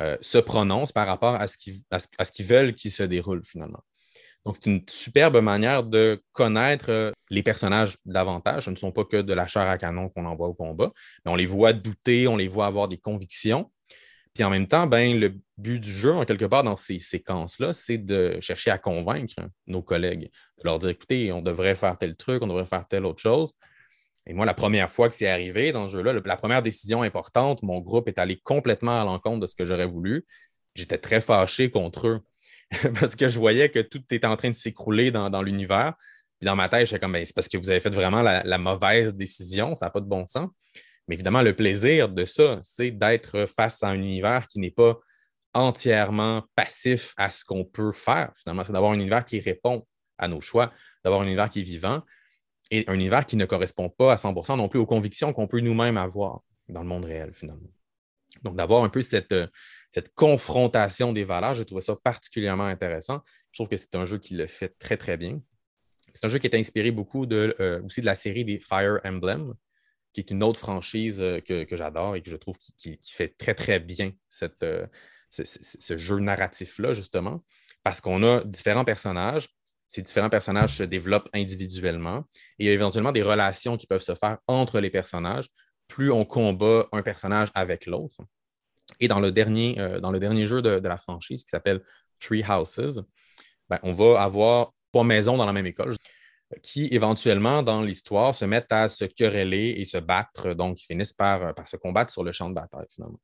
euh, 0.00 0.16
se 0.22 0.38
prononcent 0.38 0.92
par 0.92 1.06
rapport 1.06 1.34
à 1.34 1.46
ce 1.46 1.58
qu'ils 1.58 2.46
veulent 2.46 2.74
qu'il 2.74 2.90
se 2.90 3.02
déroule 3.02 3.42
finalement. 3.44 3.82
Donc, 4.44 4.56
c'est 4.56 4.70
une 4.70 4.82
superbe 4.88 5.40
manière 5.42 5.82
de 5.82 6.22
connaître 6.32 6.90
euh, 6.90 7.12
les 7.28 7.42
personnages 7.42 7.96
davantage. 8.06 8.64
Ce 8.64 8.70
ne 8.70 8.76
sont 8.76 8.92
pas 8.92 9.04
que 9.04 9.20
de 9.20 9.34
la 9.34 9.46
chair 9.46 9.68
à 9.68 9.76
canon 9.76 10.08
qu'on 10.08 10.24
envoie 10.24 10.48
au 10.48 10.54
combat, 10.54 10.92
mais 11.24 11.32
on 11.32 11.34
les 11.34 11.46
voit 11.46 11.72
douter, 11.72 12.28
on 12.28 12.36
les 12.36 12.48
voit 12.48 12.66
avoir 12.66 12.88
des 12.88 12.96
convictions. 12.96 13.70
Puis 14.34 14.44
en 14.44 14.50
même 14.50 14.68
temps, 14.68 14.86
ben, 14.86 15.18
le 15.18 15.34
but 15.56 15.80
du 15.80 15.92
jeu, 15.92 16.14
en 16.14 16.24
quelque 16.24 16.44
part, 16.44 16.62
dans 16.62 16.76
ces 16.76 17.00
séquences-là, 17.00 17.72
c'est 17.72 17.98
de 17.98 18.38
chercher 18.40 18.70
à 18.70 18.78
convaincre 18.78 19.34
nos 19.66 19.82
collègues, 19.82 20.30
de 20.58 20.64
leur 20.64 20.78
dire 20.78 20.90
écoutez, 20.90 21.32
on 21.32 21.42
devrait 21.42 21.74
faire 21.74 21.98
tel 21.98 22.14
truc, 22.14 22.42
on 22.42 22.46
devrait 22.46 22.66
faire 22.66 22.86
telle 22.86 23.04
autre 23.04 23.20
chose. 23.20 23.52
Et 24.26 24.34
moi, 24.34 24.44
la 24.44 24.54
première 24.54 24.90
fois 24.90 25.08
que 25.08 25.14
c'est 25.14 25.28
arrivé 25.28 25.72
dans 25.72 25.88
ce 25.88 25.94
jeu-là, 25.94 26.12
la 26.12 26.36
première 26.36 26.62
décision 26.62 27.02
importante, 27.02 27.62
mon 27.62 27.80
groupe 27.80 28.08
est 28.08 28.18
allé 28.18 28.38
complètement 28.38 29.00
à 29.00 29.04
l'encontre 29.04 29.40
de 29.40 29.46
ce 29.46 29.56
que 29.56 29.64
j'aurais 29.64 29.86
voulu. 29.86 30.26
J'étais 30.74 30.98
très 30.98 31.20
fâché 31.20 31.70
contre 31.70 32.06
eux 32.06 32.20
parce 33.00 33.16
que 33.16 33.28
je 33.28 33.38
voyais 33.38 33.70
que 33.70 33.80
tout 33.80 34.02
était 34.10 34.26
en 34.26 34.36
train 34.36 34.50
de 34.50 34.54
s'écrouler 34.54 35.10
dans, 35.10 35.42
l'univers. 35.42 35.94
Puis 36.38 36.46
dans 36.46 36.56
ma 36.56 36.68
tête, 36.68 36.86
j'étais 36.86 37.00
comme, 37.00 37.12
ben, 37.12 37.24
c'est 37.24 37.34
parce 37.34 37.48
que 37.48 37.56
vous 37.56 37.70
avez 37.70 37.80
fait 37.80 37.94
vraiment 37.94 38.22
la, 38.22 38.58
mauvaise 38.58 39.14
décision, 39.14 39.74
ça 39.74 39.86
n'a 39.86 39.90
pas 39.90 40.00
de 40.00 40.06
bon 40.06 40.26
sens. 40.26 40.48
Mais 41.08 41.14
évidemment, 41.14 41.40
le 41.40 41.56
plaisir 41.56 42.10
de 42.10 42.26
ça, 42.26 42.60
c'est 42.62 42.90
d'être 42.90 43.46
face 43.46 43.82
à 43.82 43.88
un 43.88 43.94
univers 43.94 44.46
qui 44.46 44.58
n'est 44.58 44.70
pas 44.70 44.98
entièrement 45.54 46.44
passif 46.54 47.14
à 47.16 47.30
ce 47.30 47.46
qu'on 47.46 47.64
peut 47.64 47.92
faire. 47.92 48.30
Finalement, 48.36 48.62
c'est 48.62 48.74
d'avoir 48.74 48.92
un 48.92 48.96
univers 48.96 49.24
qui 49.24 49.40
répond 49.40 49.86
à 50.18 50.28
nos 50.28 50.42
choix, 50.42 50.70
d'avoir 51.02 51.22
un 51.22 51.26
univers 51.26 51.48
qui 51.48 51.60
est 51.60 51.64
vivant 51.64 52.02
et 52.70 52.84
un 52.88 52.94
univers 52.94 53.26
qui 53.26 53.36
ne 53.36 53.44
correspond 53.44 53.88
pas 53.88 54.12
à 54.12 54.16
100% 54.16 54.56
non 54.56 54.68
plus 54.68 54.78
aux 54.78 54.86
convictions 54.86 55.32
qu'on 55.32 55.46
peut 55.46 55.60
nous-mêmes 55.60 55.96
avoir 55.96 56.42
dans 56.68 56.82
le 56.82 56.88
monde 56.88 57.04
réel, 57.04 57.32
finalement. 57.32 57.70
Donc, 58.42 58.56
d'avoir 58.56 58.84
un 58.84 58.88
peu 58.88 59.02
cette, 59.02 59.32
euh, 59.32 59.46
confrontation 60.14 61.12
des 61.12 61.24
valeurs, 61.24 61.54
j'ai 61.54 61.64
trouvé 61.64 61.82
ça 61.82 61.96
particulièrement 61.96 62.66
intéressant. 62.66 63.22
Je 63.52 63.58
trouve 63.58 63.68
que 63.68 63.76
c'est 63.76 63.94
un 63.94 64.04
jeu 64.04 64.18
qui 64.18 64.34
le 64.34 64.46
fait 64.46 64.76
très, 64.78 64.96
très 64.96 65.16
bien. 65.16 65.40
C'est 66.12 66.24
un 66.24 66.28
jeu 66.28 66.38
qui 66.38 66.46
est 66.46 66.56
inspiré 66.56 66.90
beaucoup 66.90 67.26
de, 67.26 67.56
euh, 67.60 67.82
aussi 67.82 68.00
de 68.00 68.06
la 68.06 68.14
série 68.14 68.44
des 68.44 68.60
Fire 68.60 69.00
Emblem, 69.04 69.54
qui 70.12 70.20
est 70.20 70.30
une 70.30 70.42
autre 70.42 70.60
franchise 70.60 71.20
euh, 71.20 71.40
que, 71.40 71.76
j'adore 71.76 72.16
et 72.16 72.22
que 72.22 72.30
je 72.30 72.36
trouve 72.36 72.56
qui, 72.58 72.98
fait 73.02 73.34
très, 73.36 73.54
très 73.54 73.80
bien 73.80 74.12
ce, 74.28 75.96
jeu 75.96 76.18
narratif-là, 76.18 76.92
justement, 76.92 77.42
parce 77.82 78.00
qu'on 78.00 78.22
a 78.22 78.44
différents 78.44 78.84
personnages 78.84 79.48
ces 79.88 80.02
différents 80.02 80.30
personnages 80.30 80.76
se 80.76 80.82
développent 80.82 81.28
individuellement 81.32 82.24
et 82.58 82.64
il 82.64 82.66
y 82.66 82.68
a 82.68 82.72
éventuellement 82.72 83.12
des 83.12 83.22
relations 83.22 83.76
qui 83.76 83.86
peuvent 83.86 84.02
se 84.02 84.14
faire 84.14 84.38
entre 84.46 84.80
les 84.80 84.90
personnages 84.90 85.48
plus 85.88 86.12
on 86.12 86.24
combat 86.24 86.86
un 86.92 87.02
personnage 87.02 87.48
avec 87.54 87.86
l'autre. 87.86 88.18
Et 89.00 89.08
dans 89.08 89.20
le 89.20 89.32
dernier, 89.32 89.78
euh, 89.80 90.00
dans 90.00 90.10
le 90.10 90.20
dernier 90.20 90.46
jeu 90.46 90.62
de, 90.62 90.70
la 90.86 90.96
franchise 90.96 91.42
qui 91.44 91.48
s'appelle 91.48 91.82
Tree 92.20 92.44
Houses, 92.48 93.02
ben, 93.68 93.78
on 93.82 93.92
va 93.92 94.22
avoir 94.22 94.72
trois 94.92 95.04
maisons 95.04 95.36
dans 95.36 95.46
la 95.46 95.52
même 95.52 95.66
école 95.66 95.96
qui 96.62 96.88
éventuellement 96.92 97.62
dans 97.62 97.82
l'histoire 97.82 98.34
se 98.34 98.46
mettent 98.46 98.72
à 98.72 98.88
se 98.88 99.04
quereller 99.04 99.74
et 99.78 99.84
se 99.84 99.98
battre, 99.98 100.54
donc 100.54 100.80
ils 100.82 100.86
finissent 100.86 101.12
par, 101.12 101.54
par 101.54 101.68
se 101.68 101.76
combattre 101.76 102.10
sur 102.10 102.24
le 102.24 102.32
champ 102.32 102.48
de 102.48 102.54
bataille 102.54 102.86
finalement. 102.90 103.20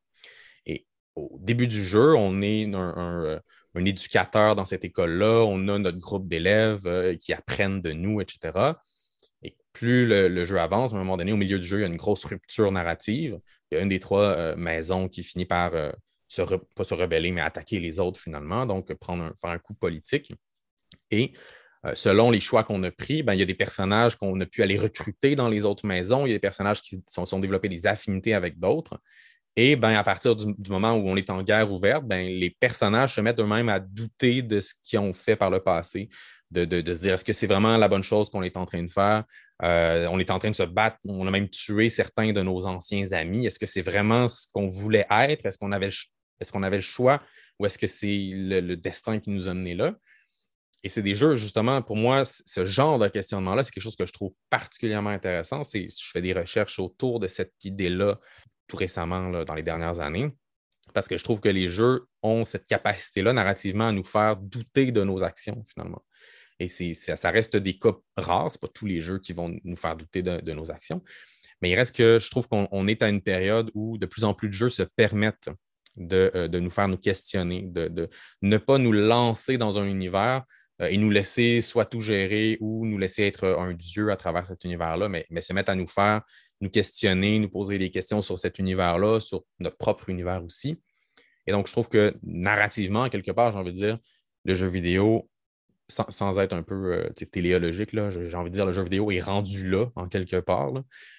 Et 0.67 0.87
au 1.15 1.39
début 1.41 1.67
du 1.67 1.83
jeu, 1.83 2.15
on 2.15 2.43
est 2.43 2.67
un, 2.75 2.95
un 2.97 3.41
éducateur 3.81 4.55
dans 4.55 4.65
cette 4.65 4.85
école-là, 4.85 5.45
on 5.47 5.69
a 5.69 5.79
notre 5.79 5.99
groupe 5.99 6.29
d'élèves 6.29 6.87
euh, 6.87 7.17
qui 7.17 7.33
apprennent 7.33 7.81
de 7.81 7.93
nous, 7.93 8.21
etc. 8.21 8.75
Et 9.43 9.57
plus 9.73 10.07
le, 10.07 10.45
jeu 10.45 10.59
avance, 10.59 10.93
à 10.93 10.97
un 10.97 10.99
moment 10.99 11.17
donné, 11.17 11.33
au 11.33 11.37
milieu 11.37 11.59
du 11.59 11.67
jeu, 11.67 11.79
il 11.79 11.81
y 11.83 11.85
a 11.85 11.89
une 11.89 11.97
grosse 11.97 12.25
rupture 12.25 12.71
narrative. 12.73 13.39
Il 13.71 13.77
y 13.77 13.79
a 13.79 13.83
une 13.83 13.89
des 13.89 14.01
trois 14.01 14.37
euh, 14.37 14.57
maisons 14.57 15.09
qui 15.09 15.23
finit 15.23 15.47
par 15.47 15.73
se 16.29 16.43
pas 16.43 16.85
se 16.85 16.95
rebeller, 16.95 17.31
mais 17.31 17.41
attaquer 17.41 17.81
les 17.81 18.01
autres 18.01 18.21
finalement, 18.21 18.67
donc 18.67 18.93
prendre 18.95 19.33
faire 19.41 19.51
un 19.51 19.59
coup 19.59 19.75
politique. 19.75 20.33
Et 21.11 21.33
selon 21.95 22.31
les 22.31 22.41
choix 22.41 22.65
qu'on 22.65 22.83
a 22.83 22.91
pris, 22.91 23.23
ben, 23.23 23.35
il 23.35 23.41
y 23.41 23.43
a 23.43 23.47
des 23.47 23.55
personnages 23.55 24.17
qu'on 24.17 24.41
a 24.41 24.47
pu 24.47 24.63
aller 24.63 24.79
recruter 24.79 25.37
dans 25.37 25.49
les 25.49 25.65
autres 25.65 25.87
maisons, 25.87 26.25
il 26.25 26.31
y 26.31 26.33
a 26.33 26.37
des 26.37 26.41
personnages 26.41 26.81
qui 26.81 27.05
sont, 27.07 27.27
sont 27.27 27.39
développés 27.39 27.69
des 27.69 27.87
affinités 27.87 28.35
avec 28.35 28.59
d'autres. 28.59 28.99
Et 29.57 29.77
ben, 29.77 29.95
à 29.95 30.03
partir 30.03 30.35
du, 30.35 30.55
moment 30.69 30.95
où 30.95 31.09
on 31.09 31.17
est 31.17 31.31
en 31.31 31.43
guerre 31.43 31.71
ouverte, 31.71 32.05
ben, 32.05 32.29
les 32.29 32.51
personnages 32.51 33.15
se 33.15 33.21
mettent 33.21 33.39
eux-mêmes 33.39 33.69
à 33.69 33.79
douter 33.79 34.43
de 34.43 34.61
ce 34.61 34.75
qu'ils 34.83 34.99
ont 34.99 35.13
fait 35.13 35.37
par 35.37 35.51
le 35.51 35.61
passé, 35.61 36.09
de, 36.51 36.65
se 36.95 37.01
dire 37.01 37.15
est-ce 37.15 37.25
que 37.25 37.33
c'est 37.33 37.47
vraiment 37.47 37.77
la 37.77 37.89
bonne 37.89 38.03
chose 38.03 38.31
qu'on 38.31 38.43
est 38.43 38.57
en 38.57 38.67
train 38.67 38.83
de 38.83 38.91
faire? 38.91 39.25
Euh, 39.63 40.07
on 40.11 40.19
est 40.19 40.31
en 40.31 40.39
train 40.39 40.51
de 40.51 40.57
se 40.57 40.65
battre, 40.65 40.99
on 41.05 41.27
a 41.27 41.31
même 41.31 41.49
tué 41.49 41.89
certains 41.89 42.33
de 42.33 42.43
nos 42.43 42.67
anciens 42.67 43.13
amis. 43.13 43.47
Est-ce 43.47 43.59
que 43.59 43.67
c'est 43.67 43.83
vraiment 43.83 44.27
ce 44.27 44.47
qu'on 44.53 44.67
voulait 44.67 45.07
être? 45.11 45.47
Est-ce 45.47 45.59
qu'on 45.59 45.73
avait, 45.73 45.89
est 45.89 46.51
qu'on 46.51 46.63
avait 46.63 46.77
le 46.77 46.83
choix? 46.83 47.23
Ou 47.61 47.67
est-ce 47.67 47.79
que 47.79 47.87
c'est 47.87 48.31
le, 48.33 48.77
destin 48.77 49.21
qui 49.21 49.31
nous 49.31 49.49
a 49.49 49.55
menés 49.55 49.77
là? 49.77 49.95
Et 50.83 50.89
c'est 50.89 51.03
des 51.03 51.15
jeux, 51.15 51.37
justement, 51.37 51.81
pour 51.81 51.97
moi, 51.97 52.25
ce 52.27 52.65
genre 52.67 52.99
de 52.99 53.09
questionnement-là, 53.09 53.63
c'est 53.63 53.71
quelque 53.71 53.85
chose 53.85 53.97
que 53.97 54.05
je 54.05 54.13
trouve 54.13 54.35
particulièrement 54.51 55.11
intéressant. 55.11 55.63
je 55.65 56.11
fais 56.13 56.21
des 56.21 56.35
recherches 56.35 56.79
autour 56.79 57.21
de 57.21 57.29
cette 57.29 57.55
idée-là 57.65 58.19
tout 58.67 58.77
récemment, 58.77 59.45
dans 59.45 59.55
les 59.55 59.63
dernières 59.63 60.01
années, 60.01 60.35
parce 60.93 61.09
que 61.09 61.17
je 61.17 61.25
trouve 61.25 61.41
que 61.41 61.49
les 61.49 61.69
jeux 61.69 62.07
ont 62.23 62.45
cette 62.45 62.67
capacité-là 62.67 63.33
narrativement 63.33 63.89
à 63.89 63.93
nous 63.93 64.05
faire 64.05 64.37
douter 64.37 64.93
de 64.93 65.03
nos 65.03 65.23
actions, 65.23 65.65
finalement. 65.73 66.03
Et 66.61 66.69
ça 66.69 67.31
reste 67.31 67.57
des 67.57 67.79
cas 67.79 67.93
rares, 68.17 68.53
ce 68.53 68.59
pas 68.59 68.69
tous 68.69 68.87
les 68.87 69.01
jeux 69.01 69.19
qui 69.19 69.33
vont 69.33 69.59
nous 69.65 69.77
faire 69.77 69.97
douter 69.97 70.23
de, 70.23 70.53
nos 70.53 70.71
actions. 70.71 71.03
Mais 71.61 71.71
il 71.71 71.75
reste 71.75 71.97
que 71.97 72.19
je 72.21 72.31
trouve 72.31 72.49
qu'on 72.49 72.87
est 72.87 73.03
à 73.03 73.09
une 73.09 73.23
période 73.23 73.71
où 73.75 73.99
de 73.99 74.07
plus 74.07 74.25
en 74.25 74.35
plus 74.35 74.49
de 74.49 74.55
jeux 74.55 74.69
se 74.69 74.83
permettent 74.83 75.49
de, 75.97 76.31
euh, 76.35 76.49
nous 76.49 76.71
faire 76.71 76.89
nous 76.89 76.97
questionner, 76.97 77.63
de, 77.67 78.09
ne 78.43 78.59
pas 78.59 78.79
nous 78.79 78.93
lancer 78.93 79.59
dans 79.59 79.79
un 79.79 79.87
univers 79.87 80.45
euh, 80.81 80.87
et 80.87 80.97
nous 80.97 81.11
laisser 81.11 81.61
soit 81.61 81.87
tout 81.87 82.01
gérer 82.01 82.57
ou 82.61 82.87
nous 82.87 82.99
laisser 82.99 83.25
être 83.25 83.47
un 83.47 83.73
dieu 83.73 84.11
à 84.11 84.17
travers 84.17 84.47
cet 84.47 84.65
univers-là, 84.65 85.09
mais, 85.09 85.27
mais, 85.31 85.41
se 85.41 85.53
mettre 85.53 85.71
à 85.71 85.75
nous 85.75 85.87
faire 85.87 86.23
nous 86.65 86.71
questionner, 86.71 87.39
nous 87.39 87.51
poser 87.51 87.79
des 87.79 87.91
questions 87.91 88.23
sur 88.23 88.39
cet 88.39 88.59
univers-là, 88.59 89.21
sur 89.21 89.45
notre 89.61 89.77
propre 89.77 90.09
univers 90.09 90.43
aussi. 90.43 90.81
Et 91.47 91.53
donc, 91.53 91.67
je 91.67 91.73
trouve 91.73 91.89
que 91.89 92.15
narrativement, 92.23 93.09
quelque 93.11 93.31
part, 93.31 93.53
j'ai 93.53 93.59
envie 93.59 93.73
de 93.73 93.77
dire, 93.77 93.99
le 94.45 94.55
jeu 94.55 94.67
vidéo, 94.67 95.29
sans, 95.89 96.39
être 96.41 96.55
un 96.55 96.63
peu 96.63 96.95
euh, 96.95 97.11
téléologique, 97.31 97.91
j'ai 97.91 98.35
envie 98.35 98.51
de 98.51 98.55
dire, 98.55 98.65
le 98.65 98.73
jeu 98.73 98.83
vidéo 98.83 99.11
est 99.11 99.21
rendu 99.21 99.69
là, 99.69 99.87
en 99.95 100.09
quelque 100.09 100.37
part. 100.37 100.73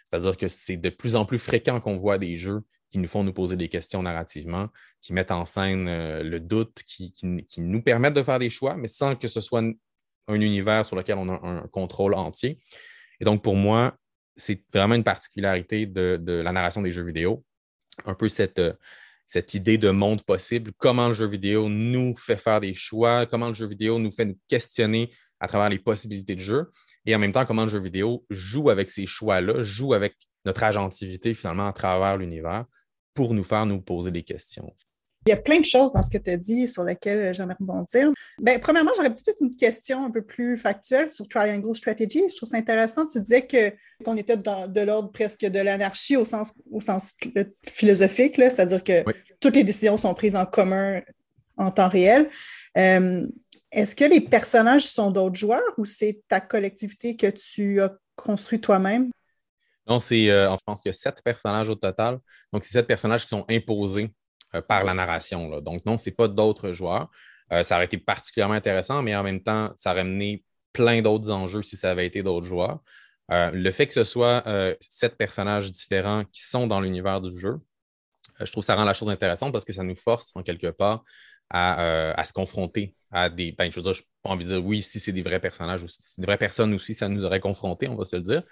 C'est-à-dire 0.09 0.35
que 0.35 0.47
c'est 0.47 0.77
de 0.77 0.89
plus 0.89 1.15
en 1.15 1.25
plus 1.25 1.37
fréquent 1.37 1.79
qu'on 1.79 1.95
voit 1.95 2.17
des 2.17 2.37
jeux 2.37 2.61
qui 2.89 2.97
nous 2.97 3.07
font 3.07 3.23
nous 3.23 3.33
poser 3.33 3.55
des 3.55 3.69
questions 3.69 4.01
narrativement, 4.01 4.69
qui 5.01 5.13
mettent 5.13 5.31
en 5.31 5.45
scène 5.45 5.87
euh, 5.87 6.23
le 6.23 6.39
doute, 6.39 6.81
qui, 6.85 7.13
nous 7.57 7.81
permettent 7.81 8.13
de 8.15 8.23
faire 8.23 8.39
des 8.39 8.49
choix, 8.49 8.75
mais 8.75 8.87
sans 8.87 9.15
que 9.15 9.27
ce 9.27 9.41
soit 9.41 9.63
un 10.27 10.41
univers 10.41 10.85
sur 10.85 10.95
lequel 10.95 11.17
on 11.17 11.29
a 11.29 11.39
un 11.43 11.67
contrôle 11.67 12.15
entier. 12.15 12.57
Et 13.19 13.25
donc, 13.25 13.43
pour 13.43 13.55
moi, 13.55 13.95
c'est 14.35 14.63
vraiment 14.73 14.95
une 14.95 15.03
particularité 15.03 15.85
de, 15.85 16.19
la 16.43 16.51
narration 16.51 16.81
des 16.81 16.91
jeux 16.91 17.05
vidéo. 17.05 17.43
Un 18.05 18.13
peu 18.13 18.27
cette, 18.27 18.59
euh, 18.59 18.73
cette 19.25 19.53
idée 19.53 19.77
de 19.77 19.89
monde 19.89 20.23
possible, 20.23 20.71
comment 20.77 21.07
le 21.07 21.13
jeu 21.13 21.27
vidéo 21.27 21.69
nous 21.69 22.15
fait 22.15 22.37
faire 22.37 22.59
des 22.59 22.73
choix, 22.73 23.25
comment 23.25 23.47
le 23.47 23.53
jeu 23.53 23.67
vidéo 23.67 23.99
nous 23.99 24.11
fait 24.11 24.25
nous 24.25 24.37
questionner 24.47 25.11
à 25.39 25.47
travers 25.47 25.69
les 25.69 25.79
possibilités 25.79 26.35
de 26.35 26.41
jeu, 26.41 26.69
et 27.05 27.15
en 27.15 27.19
même 27.19 27.31
temps, 27.31 27.45
comment 27.45 27.63
le 27.63 27.69
jeu 27.69 27.79
vidéo 27.79 28.25
joue 28.29 28.69
avec 28.69 28.89
ces 28.89 29.05
choix-là, 29.05 29.63
joue 29.63 29.93
avec 29.93 30.15
notre 30.45 30.63
agentivité 30.63 31.33
finalement 31.33 31.67
à 31.67 31.73
travers 31.73 32.17
l'univers 32.17 32.65
pour 33.13 33.33
nous 33.33 33.43
faire 33.43 33.65
nous 33.65 33.81
poser 33.81 34.11
des 34.11 34.23
questions. 34.23 34.73
Il 35.27 35.31
y 35.31 35.33
a 35.33 35.37
plein 35.37 35.59
de 35.59 35.65
choses 35.65 35.91
dans 35.91 36.03
ce 36.03 36.11
que 36.11 36.19
tu 36.19 36.29
as 36.29 36.37
dit 36.37 36.67
sur 36.67 36.83
lesquelles 36.83 37.33
j'aimerais 37.33 37.55
rebondir. 37.59 38.11
Bien, 38.37 38.59
premièrement, 38.59 38.91
j'aurais 38.95 39.09
peut-être 39.09 39.41
une 39.41 39.55
question 39.55 40.05
un 40.05 40.11
peu 40.11 40.21
plus 40.21 40.55
factuelle 40.55 41.09
sur 41.09 41.27
Triangle 41.27 41.75
Strategy. 41.75 42.21
Je 42.29 42.35
trouve 42.35 42.49
ça 42.49 42.57
intéressant. 42.57 43.07
Tu 43.07 43.19
disais 43.19 43.47
que, 43.47 43.73
qu'on 44.03 44.17
était 44.17 44.37
dans, 44.37 44.67
de 44.67 44.81
l'ordre 44.81 45.11
presque 45.11 45.43
de 45.43 45.59
l'anarchie 45.59 46.15
au 46.15 46.25
sens, 46.25 46.53
au 46.71 46.79
sens 46.79 47.13
philosophique, 47.65 48.35
c'est-à-dire 48.35 48.83
que 48.83 49.03
toutes 49.39 49.55
les 49.55 49.63
décisions 49.63 49.97
sont 49.97 50.13
prises 50.13 50.35
en 50.35 50.45
commun 50.45 51.01
en 51.57 51.71
temps 51.71 51.89
réel. 51.89 52.29
Euh, 52.77 53.25
est-ce 53.71 53.95
que 53.95 54.05
les 54.05 54.21
personnages 54.21 54.85
sont 54.85 55.09
d'autres 55.09 55.35
joueurs 55.35 55.73
ou 55.77 55.85
c'est 55.85 56.21
ta 56.27 56.39
collectivité 56.39 57.15
que 57.15 57.27
tu 57.27 57.81
as 57.81 57.93
construit 58.15 58.61
toi-même? 58.61 59.09
Non, 59.87 59.99
c'est, 59.99 60.29
euh, 60.29 60.51
je 60.51 60.57
pense 60.65 60.81
qu'il 60.81 60.89
y 60.89 60.95
a 60.95 60.97
sept 60.97 61.21
personnages 61.23 61.69
au 61.69 61.75
total. 61.75 62.19
Donc, 62.51 62.63
c'est 62.63 62.73
sept 62.73 62.87
personnages 62.87 63.23
qui 63.23 63.29
sont 63.29 63.45
imposés 63.49 64.03
euh, 64.05 64.24
par 64.61 64.83
la 64.83 64.93
narration. 64.93 65.61
Donc, 65.61 65.85
non, 65.85 65.97
ce 65.97 66.09
n'est 66.09 66.15
pas 66.15 66.27
d'autres 66.27 66.71
joueurs. 66.71 67.09
Euh, 67.51 67.63
ça 67.63 67.75
aurait 67.75 67.85
été 67.85 67.97
particulièrement 67.97 68.55
intéressant, 68.55 69.01
mais 69.01 69.15
en 69.15 69.23
même 69.23 69.41
temps, 69.41 69.71
ça 69.77 69.91
aurait 69.91 70.03
mené 70.03 70.43
plein 70.73 71.01
d'autres 71.01 71.31
enjeux 71.31 71.61
si 71.61 71.77
ça 71.77 71.91
avait 71.91 72.05
été 72.05 72.23
d'autres 72.23 72.45
joueurs. 72.45 72.79
Euh, 73.31 73.51
le 73.51 73.71
fait 73.71 73.87
que 73.87 73.93
ce 73.93 74.03
soit 74.03 74.43
sept 74.81 75.17
personnages 75.17 75.71
différents 75.71 76.23
qui 76.31 76.43
sont 76.43 76.67
dans 76.67 76.81
l'univers 76.81 77.21
du 77.21 77.37
jeu, 77.37 77.57
je 78.39 78.51
trouve 78.51 78.63
que 78.63 78.65
ça 78.65 78.75
rend 78.75 78.83
la 78.83 78.93
chose 78.93 79.09
intéressante 79.09 79.53
parce 79.53 79.65
que 79.65 79.73
ça 79.73 79.83
nous 79.83 79.95
force, 79.95 80.31
en 80.35 80.43
quelque 80.43 80.67
part, 80.67 81.03
à, 81.49 82.23
se 82.25 82.33
confronter 82.33 82.95
à 83.11 83.29
des. 83.29 83.51
Ben, 83.51 83.71
je 83.71 83.75
veux 83.75 83.81
dire, 83.81 83.93
je 83.93 84.01
n'ai 84.01 84.07
pas 84.23 84.29
envie 84.31 84.45
de 84.45 84.49
dire 84.49 84.65
oui, 84.65 84.81
si 84.81 84.99
c'est 84.99 85.11
des 85.11 85.21
vrais 85.21 85.39
personnages 85.39 85.83
ou 85.83 85.87
si 85.87 85.97
c'est 85.99 86.21
des 86.21 86.25
vraies 86.25 86.37
personnes 86.37 86.73
aussi, 86.73 86.95
ça 86.95 87.07
nous 87.07 87.23
aurait 87.23 87.39
confrontés, 87.39 87.87
on 87.87 87.95
va 87.95 88.05
se 88.05 88.15
le 88.15 88.23
dire. 88.23 88.43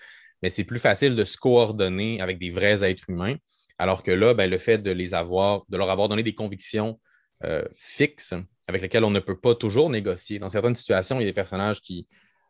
Mais 0.42 0.50
c'est 0.50 0.64
plus 0.64 0.80
facile 0.80 1.16
de 1.16 1.26
se 1.26 1.38
coordonner 1.38 2.22
avec 2.22 2.38
des 2.38 2.52
vrais 2.52 2.84
êtres 2.84 3.10
humains 3.10 3.36
alors 3.78 4.04
que 4.04 4.12
là, 4.12 4.34
ben, 4.34 4.50
le 4.50 4.58
fait 4.58 4.78
de 4.78 4.92
les 4.92 5.14
avoir, 5.14 5.64
de 5.70 5.78
leur 5.78 5.90
avoir 5.90 6.10
donné 6.10 6.24
des 6.24 6.36
convictions 6.36 7.00
euh, 7.44 7.64
fixes 7.74 8.34
avec 8.68 8.82
lesquelles 8.82 9.04
on 9.04 9.12
ne 9.12 9.20
peut 9.20 9.40
pas 9.40 9.56
toujours 9.56 9.90
négocier. 9.90 10.40
Dans 10.40 10.50
certaines 10.50 10.76
situations, 10.76 11.20
il 11.20 11.24
y 11.24 11.26
a 11.26 11.30
des 11.30 11.34
personnages 11.34 11.82
qui, 11.82 12.08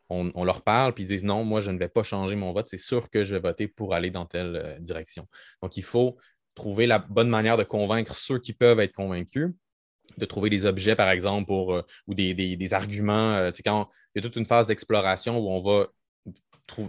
on, 0.09 0.43
leur 0.43 0.61
parle 0.61 0.93
puis 0.93 1.05
ils 1.05 1.07
disent 1.07 1.23
non, 1.23 1.43
moi, 1.43 1.59
je 1.59 1.71
ne 1.71 1.79
vais 1.79 1.87
pas 1.87 2.03
changer 2.03 2.35
mon 2.35 2.53
vote, 2.53 2.67
c'est 2.67 2.77
sûr 2.77 3.09
que 3.09 3.23
je 3.23 3.33
vais 3.35 3.41
voter 3.41 3.67
pour 3.67 3.95
aller 3.95 4.11
dans 4.11 4.25
telle 4.25 4.55
euh, 4.55 4.79
direction. 4.79 5.27
Donc, 5.61 5.77
il 5.77 5.83
faut 5.83 6.17
trouver 6.55 6.85
la 6.85 6.99
bonne 6.99 7.29
manière 7.29 7.57
de 7.57 7.63
convaincre 7.63 8.13
ceux 8.13 8.37
qui 8.37 8.53
peuvent 8.53 8.79
être 8.79 8.93
convaincus 8.93 9.49
de 10.17 10.25
trouver 10.25 10.49
des 10.49 10.65
objets, 10.65 10.95
par 10.95 11.09
exemple, 11.09 11.51
euh, 11.51 11.81
ou 12.07 12.13
des, 12.13 12.73
arguments. 12.73 13.39
il 13.39 13.63
y 14.15 14.19
a 14.19 14.21
toute 14.21 14.35
une 14.35 14.45
phase 14.45 14.67
d'exploration 14.67 15.39
où 15.39 15.49
on 15.49 15.61
va 15.61 15.87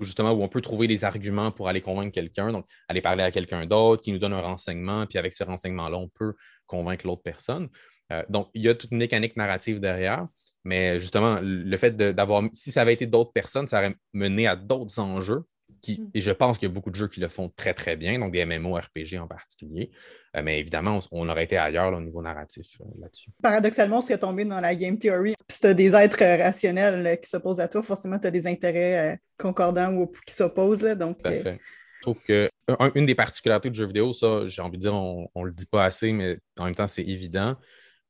justement 0.01 0.33
où 0.33 0.43
on 0.43 0.49
peut 0.49 0.61
trouver 0.61 0.87
des 0.87 1.05
arguments 1.05 1.51
pour 1.51 1.69
aller 1.69 1.81
convaincre 1.81 2.13
quelqu'un, 2.13 2.53
donc 2.53 2.67
aller 2.89 3.01
parler 3.01 3.23
à 3.23 3.31
quelqu'un 3.31 3.67
d'autre 3.67 4.03
qui 4.03 4.13
nous 4.13 4.19
donne 4.19 4.33
un 4.33 4.41
renseignement, 4.41 5.07
puis 5.07 5.19
avec 5.19 5.35
ce 5.35 5.45
renseignement-là, 5.45 5.99
on 5.99 6.09
peut 6.09 6.35
convaincre 6.67 7.07
l'autre 7.07 7.23
personne. 7.23 7.69
Euh, 8.13 8.23
donc, 8.29 8.49
il 8.55 8.63
y 8.63 8.69
a 8.69 8.75
toute 8.75 8.91
une 8.91 8.99
mécanique 8.99 9.37
narrative 9.37 9.81
derrière, 9.81 10.27
mais 10.65 10.99
justement, 10.99 11.39
le 11.43 11.77
fait 11.77 11.97
d'avoir, 11.97 12.43
si 12.53 12.73
ça 12.73 12.83
avait 12.83 12.95
été 12.95 13.07
d'autres 13.07 13.33
personnes, 13.33 13.67
ça 13.67 13.79
aurait 13.79 13.95
mené 14.13 14.47
à 14.47 14.57
d'autres 14.57 14.99
enjeux 14.99 15.45
Mm. 15.93 16.11
et 16.15 16.21
je 16.21 16.31
pense 16.31 16.59
qu'il 16.59 16.69
y 16.69 16.71
a 16.71 16.75
beaucoup 16.75 16.91
de 16.91 16.97
jeux 16.97 17.09
qui 17.09 17.21
le 17.21 17.29
font 17.29 17.51
très, 17.55 17.75
très 17.75 17.97
bien, 17.97 18.19
donc 18.19 18.33
des 18.33 18.45
MMORPG 18.45 19.19
en 19.19 19.27
particulier. 19.27 19.91
Euh, 20.37 20.43
mais 20.43 20.59
évidemment, 20.59 20.99
on, 21.13 21.29
aurait 21.29 21.45
été 21.45 21.57
ailleurs 21.57 21.93
au 21.93 22.01
niveau 22.01 22.23
narratif 22.23 22.67
euh, 22.81 22.85
là-dessus. 23.01 23.31
Paradoxalement, 23.43 23.99
on 23.99 24.01
serait 24.01 24.19
tombé 24.19 24.45
dans 24.45 24.61
la 24.61 24.75
game 24.75 24.99
theory. 24.99 25.35
Si 25.49 25.61
tu 25.61 25.67
as 25.67 25.75
des 25.75 25.95
êtres 25.95 26.23
euh, 26.23 26.43
rationnels 26.43 27.19
qui 27.21 27.29
s'opposent 27.29 27.61
à 27.61 27.69
toi, 27.69 27.83
forcément, 27.83 28.19
tu 28.19 28.27
as 28.27 28.31
des 28.31 28.47
intérêts 28.47 29.21
concordants 29.39 29.95
ou 29.95 30.11
qui 30.27 30.35
s'opposent. 30.35 30.83
Donc, 30.83 31.23
Tout 31.23 31.29
à 31.29 31.33
fait. 31.33 31.61
Je 31.97 32.03
trouve 32.03 32.21
que 32.23 32.49
une 32.95 33.07
des 33.07 33.15
particularités 33.15 33.71
du 33.71 33.79
jeu 33.79 33.87
vidéo, 33.87 34.13
ça, 34.13 34.47
j'ai 34.47 34.61
envie 34.63 34.77
de 34.77 34.83
dire, 34.83 34.95
on 34.95 35.29
ne 35.37 35.45
le 35.47 35.53
dit 35.53 35.67
pas 35.67 35.85
assez, 35.85 36.13
mais 36.13 36.39
en 36.59 36.65
même 36.65 36.75
temps, 36.75 36.87
c'est 36.87 37.03
évident. 37.03 37.57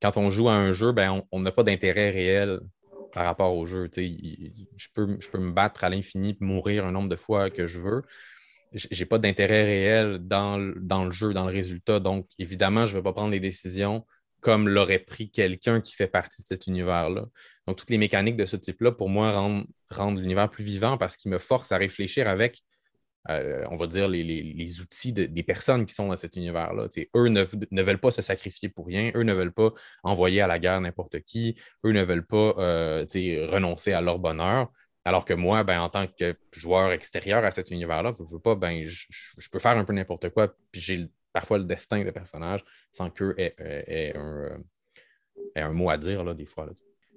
Quand 0.02 0.16
on 0.16 0.30
joue 0.30 0.48
à 0.48 0.54
un 0.54 0.72
jeu, 0.72 0.92
ben, 0.92 1.22
on 1.30 1.40
n'a 1.40 1.52
pas 1.52 1.62
d'intérêt 1.62 2.10
réel 2.10 2.60
par 3.14 3.24
rapport 3.24 3.56
au 3.56 3.64
jeu. 3.64 3.88
Je 3.96 4.88
peux, 4.92 5.06
me 5.38 5.52
battre 5.52 5.84
à 5.84 5.88
l'infini, 5.88 6.36
mourir 6.40 6.84
un 6.84 6.90
nombre 6.90 7.08
de 7.08 7.16
fois 7.16 7.48
que 7.48 7.68
je 7.68 7.80
veux. 7.80 8.02
Je 8.72 8.88
n'ai 8.90 9.06
pas 9.06 9.18
d'intérêt 9.18 9.64
réel 9.64 10.18
dans, 10.18 10.58
le 10.58 11.10
jeu, 11.12 11.32
dans 11.32 11.46
le 11.46 11.52
résultat. 11.52 12.00
Donc, 12.00 12.28
évidemment, 12.40 12.86
je 12.86 12.92
ne 12.92 12.98
vais 12.98 13.04
pas 13.04 13.12
prendre 13.12 13.30
les 13.30 13.40
décisions 13.40 14.04
comme 14.40 14.68
l'aurait 14.68 14.98
pris 14.98 15.30
quelqu'un 15.30 15.80
qui 15.80 15.94
fait 15.94 16.08
partie 16.08 16.42
de 16.42 16.46
cet 16.48 16.66
univers-là. 16.66 17.26
Donc, 17.66 17.76
toutes 17.76 17.88
les 17.88 17.98
mécaniques 17.98 18.36
de 18.36 18.44
ce 18.44 18.56
type-là, 18.56 18.90
pour 18.90 19.08
moi, 19.08 19.32
rendent, 19.32 19.66
rendent 19.90 20.18
l'univers 20.18 20.50
plus 20.50 20.64
vivant 20.64 20.98
parce 20.98 21.16
qu'il 21.16 21.30
me 21.30 21.38
force 21.38 21.70
à 21.70 21.78
réfléchir 21.78 22.28
avec 22.28 22.62
euh, 23.30 23.64
on 23.70 23.76
va 23.76 23.86
dire, 23.86 24.06
les, 24.06 24.80
outils 24.80 25.12
des 25.12 25.42
personnes 25.42 25.86
qui 25.86 25.94
sont 25.94 26.08
dans 26.08 26.16
cet 26.16 26.36
univers-là. 26.36 26.88
Eux 27.16 27.28
ne, 27.28 27.82
veulent 27.82 28.00
pas 28.00 28.10
se 28.10 28.20
sacrifier 28.20 28.68
pour 28.68 28.86
rien, 28.86 29.12
eux 29.14 29.22
ne 29.22 29.32
veulent 29.32 29.52
pas 29.52 29.72
envoyer 30.02 30.42
à 30.42 30.46
la 30.46 30.58
guerre 30.58 30.80
n'importe 30.80 31.20
qui, 31.20 31.56
eux 31.86 31.92
ne 31.92 32.02
veulent 32.02 32.26
pas 32.26 32.54
euh, 32.58 33.06
renoncer 33.50 33.92
à 33.92 34.00
leur 34.00 34.18
bonheur. 34.18 34.70
Alors 35.06 35.24
que 35.24 35.34
moi, 35.34 35.64
ben, 35.64 35.80
en 35.80 35.88
tant 35.88 36.06
que 36.06 36.34
joueur 36.52 36.92
extérieur 36.92 37.44
à 37.44 37.50
cet 37.50 37.70
univers-là, 37.70 38.14
je 38.18 38.24
veux 38.24 38.40
pas, 38.40 38.54
ben, 38.54 38.84
je, 38.84 39.48
peux 39.50 39.58
faire 39.58 39.76
un 39.76 39.84
peu 39.84 39.92
n'importe 39.92 40.30
quoi, 40.30 40.54
puis 40.70 40.80
j'ai 40.80 41.06
parfois 41.32 41.58
le 41.58 41.64
destin 41.64 42.02
des 42.02 42.12
personnages 42.12 42.64
sans 42.92 43.10
qu'eux 43.10 43.34
aient, 43.38 44.14
un, 45.56 45.72
mot 45.72 45.90
à 45.90 45.98
dire, 45.98 46.34
des 46.34 46.46
fois. 46.46 46.68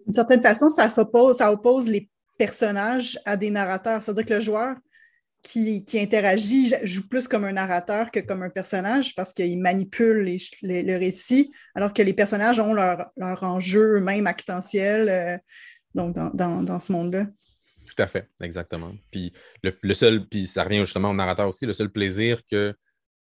D'une 0.06 0.14
certaine 0.14 0.42
façon, 0.42 0.70
ça, 0.70 0.90
ça 0.90 1.52
oppose 1.52 1.88
les 1.88 2.10
personnages 2.38 3.20
à 3.26 3.36
des 3.36 3.52
narrateurs. 3.52 4.04
C'est-à-dire 4.04 4.26
que 4.26 4.34
le 4.36 4.40
joueur 4.40 4.76
qui, 5.48 5.86
interagit, 5.94 6.74
joue 6.84 7.08
plus 7.08 7.28
comme 7.28 7.46
un 7.46 7.54
narrateur 7.54 8.12
que 8.12 8.20
comme 8.20 8.44
un 8.44 8.50
personnage 8.50 9.16
parce 9.16 9.34
qu'il 9.34 9.58
manipule 9.60 10.38
le 10.62 10.98
récit, 10.98 11.52
alors 11.74 11.94
que 11.94 12.02
les 12.02 12.14
personnages 12.14 12.60
ont 12.60 12.74
leur, 12.74 13.10
leur 13.16 13.44
enjeu 13.44 14.02
même 14.02 14.28
actentiel 14.28 15.10
euh, 15.10 15.38
donc 15.96 16.16
dans, 16.16 16.80
ce 16.80 16.92
monde-là. 16.92 17.28
Tout 17.86 18.04
à 18.04 18.08
fait, 18.08 18.30
exactement. 18.42 18.94
Puis 19.10 19.32
le, 19.64 19.94
seul, 19.94 20.28
puis 20.28 20.46
ça 20.46 20.64
revient 20.64 20.80
justement 20.80 21.12
au 21.12 21.16
narrateur 21.16 21.48
aussi, 21.48 21.66
le 21.66 21.74
seul 21.74 21.90
plaisir 21.90 22.42
que, 22.52 22.76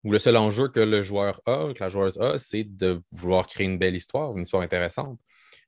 ou 0.03 0.11
le 0.11 0.19
seul 0.19 0.37
enjeu 0.37 0.69
que 0.69 0.79
le 0.79 1.03
joueur 1.03 1.39
a, 1.45 1.71
que 1.73 1.79
la 1.79 1.89
joueuse 1.89 2.17
a, 2.19 2.39
c'est 2.39 2.63
de 2.63 2.99
vouloir 3.11 3.45
créer 3.45 3.67
une 3.67 3.77
belle 3.77 3.95
histoire, 3.95 4.35
une 4.35 4.41
histoire 4.41 4.63
intéressante. 4.63 5.19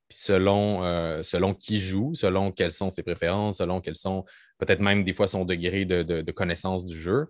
Puis 0.08 0.18
selon, 0.18 0.82
euh, 0.82 1.22
selon 1.22 1.54
qui 1.54 1.78
joue, 1.78 2.12
selon 2.14 2.50
quelles 2.50 2.72
sont 2.72 2.90
ses 2.90 3.04
préférences, 3.04 3.58
selon 3.58 3.80
quels 3.80 3.96
sont 3.96 4.24
peut-être 4.60 4.80
même 4.80 5.04
des 5.04 5.12
fois 5.12 5.26
son 5.26 5.44
degré 5.44 5.84
de, 5.84 6.30
connaissance 6.32 6.84
du 6.84 6.98
jeu. 6.98 7.26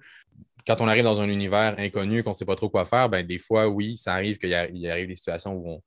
Quand 0.66 0.80
on 0.80 0.88
arrive 0.88 1.04
dans 1.04 1.20
un 1.20 1.28
univers 1.28 1.74
inconnu, 1.78 2.22
qu'on 2.22 2.30
ne 2.30 2.34
sait 2.34 2.44
pas 2.44 2.56
trop 2.56 2.68
quoi 2.68 2.84
faire, 2.84 3.08
ben, 3.08 3.26
des 3.26 3.38
fois, 3.38 3.68
oui, 3.68 3.96
ça 3.96 4.12
arrive 4.12 4.38
qu'il 4.38 4.54
arrive 4.54 5.06
des 5.06 5.16
situations 5.16 5.54
où 5.54 5.80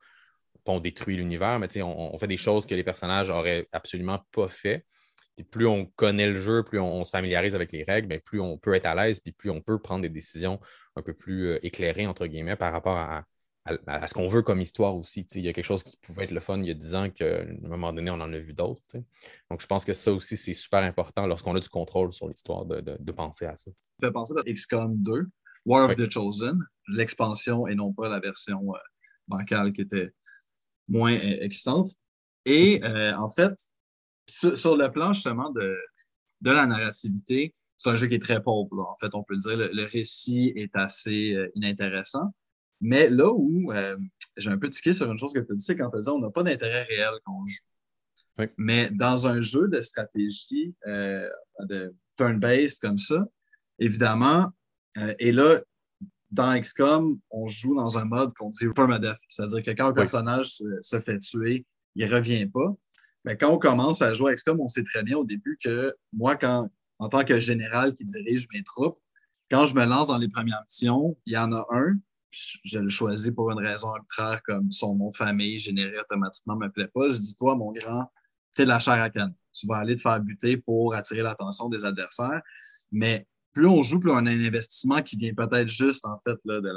on, 0.65 0.79
détruit 0.79 1.17
l'univers, 1.17 1.59
mais 1.59 1.67
on, 1.81 2.17
fait 2.17 2.27
des 2.27 2.37
choses 2.37 2.65
que 2.65 2.73
les 2.73 2.83
personnages 2.83 3.29
n'auraient 3.29 3.67
absolument 3.71 4.19
pas 4.31 4.47
fait. 4.47 4.85
Plus 5.51 5.67
on 5.67 5.85
connaît 5.95 6.27
le 6.27 6.35
jeu, 6.35 6.63
plus 6.63 6.79
on, 6.79 7.03
se 7.03 7.11
familiarise 7.11 7.55
avec 7.55 7.71
les 7.71 7.83
règles, 7.83 8.07
ben, 8.07 8.19
plus 8.19 8.39
on 8.39 8.57
peut 8.57 8.73
être 8.73 8.85
à 8.85 8.95
l'aise, 8.95 9.19
puis 9.19 9.31
plus 9.31 9.49
on 9.49 9.61
peut 9.61 9.79
prendre 9.79 10.01
des 10.01 10.09
décisions 10.09 10.59
un 10.95 11.01
peu 11.01 11.13
plus 11.13 11.47
euh, 11.47 11.65
éclairées, 11.65 12.07
entre 12.07 12.27
guillemets, 12.27 12.55
par 12.55 12.71
rapport 12.71 12.97
à, 13.65 13.75
à, 13.87 14.07
ce 14.07 14.13
qu'on 14.13 14.27
veut 14.27 14.41
comme 14.41 14.61
histoire 14.61 14.95
aussi. 14.95 15.21
Il 15.35 15.45
y 15.45 15.49
a 15.49 15.53
quelque 15.53 15.65
chose 15.65 15.83
qui 15.83 15.95
pouvait 15.97 16.25
être 16.25 16.31
le 16.31 16.39
fun 16.39 16.59
il 16.59 16.67
y 16.67 16.71
a 16.71 16.73
10 16.73 16.95
ans 16.95 17.09
qu'à 17.09 17.41
un 17.41 17.67
moment 17.67 17.93
donné, 17.93 18.11
on 18.11 18.15
en 18.15 18.33
a 18.33 18.37
vu 18.37 18.53
d'autres. 18.53 18.81
Donc, 19.49 19.61
je 19.61 19.67
pense 19.67 19.85
que 19.85 19.93
ça 19.93 20.11
aussi, 20.11 20.37
c'est 20.37 20.53
super 20.53 20.81
important 20.81 21.25
lorsqu'on 21.27 21.55
a 21.55 21.59
du 21.59 21.69
contrôle 21.69 22.11
sur 22.11 22.27
l'histoire 22.27 22.65
de, 22.65 23.11
penser 23.11 23.45
à 23.45 23.55
ça. 23.55 23.71
Ça 23.99 24.07
fait 24.07 24.11
penser 24.11 24.33
à 24.37 24.51
XCOM 24.51 24.97
2, 24.97 25.27
War 25.65 25.89
of 25.89 25.95
the 25.95 26.09
Chosen, 26.09 26.59
l'expansion 26.89 27.67
et 27.67 27.75
non 27.75 27.93
pas 27.93 28.09
la 28.09 28.19
version 28.19 28.59
euh, 28.73 28.77
bancale 29.27 29.71
qui 29.71 29.81
était 29.81 30.11
moins 30.87 31.13
euh, 31.13 31.37
excitante. 31.41 31.91
Et 32.45 32.81
euh, 32.83 33.15
en 33.15 33.29
fait, 33.29 33.53
sur, 34.27 34.75
le 34.75 34.89
plan 34.89 35.13
justement 35.13 35.51
de, 35.51 35.77
de 36.41 36.51
la 36.51 36.65
narrativité, 36.65 37.55
c'est 37.77 37.89
un 37.89 37.95
jeu 37.95 38.07
qui 38.07 38.15
est 38.15 38.21
très 38.21 38.41
pauvre. 38.41 38.79
En 38.79 38.95
fait, 38.97 39.13
on 39.13 39.23
peut 39.23 39.35
le 39.35 39.39
dire, 39.39 39.57
le 39.57 39.85
récit 39.85 40.53
est 40.55 40.75
assez 40.75 41.35
inintéressant. 41.55 42.33
Mais 42.83 43.09
là 43.09 43.31
où 43.33 43.71
euh, 43.71 43.97
j'ai 44.35 44.49
un 44.49 44.57
peu 44.57 44.69
tiqué 44.69 44.91
sur 44.91 45.09
une 45.09 45.17
chose 45.17 45.31
que 45.31 45.39
tu 45.39 45.53
as 45.53 45.55
dit, 45.55 45.63
c'est 45.63 45.77
quand 45.77 45.89
tu 45.89 46.01
dit 46.01 46.09
on 46.09 46.19
n'a 46.19 46.29
pas 46.29 46.43
d'intérêt 46.43 46.83
réel 46.83 47.13
quand 47.23 47.33
on 47.41 47.45
joue. 47.45 48.45
Mais 48.57 48.89
dans 48.91 49.25
un 49.25 49.39
jeu 49.39 49.69
de 49.69 49.81
stratégie 49.81 50.75
euh, 50.87 51.29
de 51.61 51.95
turn-based 52.17 52.79
comme 52.81 52.97
ça, 52.97 53.25
évidemment, 53.79 54.49
euh, 54.97 55.15
et 55.17 55.31
là, 55.31 55.61
dans 56.29 56.59
XCOM, 56.59 57.17
on 57.31 57.47
joue 57.47 57.73
dans 57.73 57.97
un 57.97 58.03
mode 58.03 58.33
qu'on 58.33 58.49
dit 58.49 58.67
permadeath, 58.75 59.17
c'est-à-dire 59.29 59.63
que 59.63 59.71
quand 59.71 59.87
un 59.87 59.93
personnage 59.93 60.47
se, 60.81 60.99
fait 60.99 61.19
tuer, 61.19 61.65
il 61.95 62.05
ne 62.05 62.13
revient 62.13 62.47
pas. 62.47 62.75
Mais 63.23 63.37
quand 63.37 63.49
on 63.49 63.59
commence 63.59 64.01
à 64.01 64.13
jouer 64.13 64.33
à 64.33 64.35
XCOM, 64.35 64.59
on 64.59 64.67
sait 64.67 64.83
très 64.83 65.03
bien 65.03 65.15
au 65.15 65.23
début 65.23 65.57
que 65.63 65.95
moi, 66.11 66.35
quand, 66.35 66.69
en 66.97 67.07
tant 67.07 67.23
que 67.23 67.39
général 67.39 67.95
qui 67.95 68.03
dirige 68.03 68.45
mes 68.53 68.63
troupes, 68.63 68.99
quand 69.49 69.65
je 69.67 69.73
me 69.73 69.85
lance 69.85 70.07
dans 70.07 70.17
les 70.17 70.27
premières 70.27 70.63
missions, 70.65 71.15
il 71.25 71.33
y 71.33 71.37
en 71.37 71.53
a 71.53 71.65
un 71.69 71.93
je 72.63 72.79
le 72.79 72.89
choisis 72.89 73.31
pour 73.31 73.51
une 73.51 73.59
raison 73.59 73.89
arbitraire 73.89 74.41
comme 74.43 74.71
son 74.71 74.95
nom 74.95 75.09
de 75.09 75.15
famille 75.15 75.59
généré 75.59 75.99
automatiquement 75.99 76.55
me 76.55 76.67
plaît 76.69 76.87
pas. 76.87 77.09
Je 77.09 77.17
dis, 77.17 77.35
toi, 77.35 77.55
mon 77.55 77.71
grand, 77.71 78.11
tu 78.55 78.61
es 78.61 78.65
de 78.65 78.69
la 78.69 78.79
chair 78.79 78.95
à 78.95 79.09
canne. 79.09 79.33
Tu 79.51 79.67
vas 79.67 79.77
aller 79.77 79.95
te 79.95 80.01
faire 80.01 80.19
buter 80.19 80.57
pour 80.57 80.95
attirer 80.95 81.21
l'attention 81.21 81.69
des 81.69 81.85
adversaires. 81.85 82.41
Mais 82.91 83.27
plus 83.53 83.67
on 83.67 83.81
joue, 83.83 83.99
plus 83.99 84.11
on 84.11 84.15
a 84.15 84.31
un 84.31 84.45
investissement 84.45 85.01
qui 85.01 85.15
vient 85.15 85.33
peut-être 85.33 85.67
juste, 85.67 86.05
en 86.05 86.19
fait, 86.23 86.37
là, 86.45 86.59
de 86.59 86.69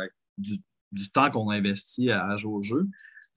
du, 0.93 1.11
temps 1.11 1.31
qu'on 1.31 1.51
investit 1.51 2.11
à, 2.11 2.27
à, 2.29 2.37
jouer 2.37 2.55
au 2.55 2.63
jeu. 2.63 2.87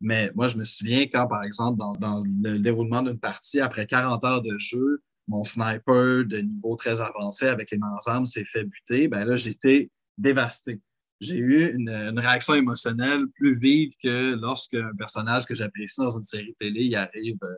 Mais 0.01 0.31
moi, 0.35 0.47
je 0.47 0.57
me 0.57 0.63
souviens 0.63 1.03
quand, 1.03 1.27
par 1.27 1.43
exemple, 1.43 1.77
dans, 1.77 2.23
le 2.43 2.57
déroulement 2.57 3.01
d'une 3.01 3.19
partie, 3.19 3.61
après 3.61 3.85
40 3.85 4.23
heures 4.25 4.41
de 4.41 4.57
jeu, 4.57 5.01
mon 5.27 5.43
sniper 5.43 6.25
de 6.25 6.39
niveau 6.39 6.75
très 6.75 7.01
avancé 7.01 7.47
avec 7.47 7.71
les 7.71 7.79
armes 8.07 8.25
s'est 8.25 8.45
fait 8.45 8.63
buter, 8.63 9.07
ben 9.07 9.25
là, 9.25 9.35
j'étais 9.35 9.89
dévasté 10.17 10.81
j'ai 11.19 11.37
eu 11.37 11.73
une, 11.75 12.19
réaction 12.19 12.55
émotionnelle 12.55 13.25
plus 13.35 13.57
vive 13.59 13.91
que 14.03 14.35
lorsqu'un 14.35 14.91
personnage 14.97 15.45
que 15.45 15.55
j'apprécie 15.55 15.99
dans 15.99 16.17
une 16.17 16.23
série 16.23 16.55
télé 16.57 16.83
y 16.85 16.95
arrive 16.95 17.37
euh, 17.43 17.55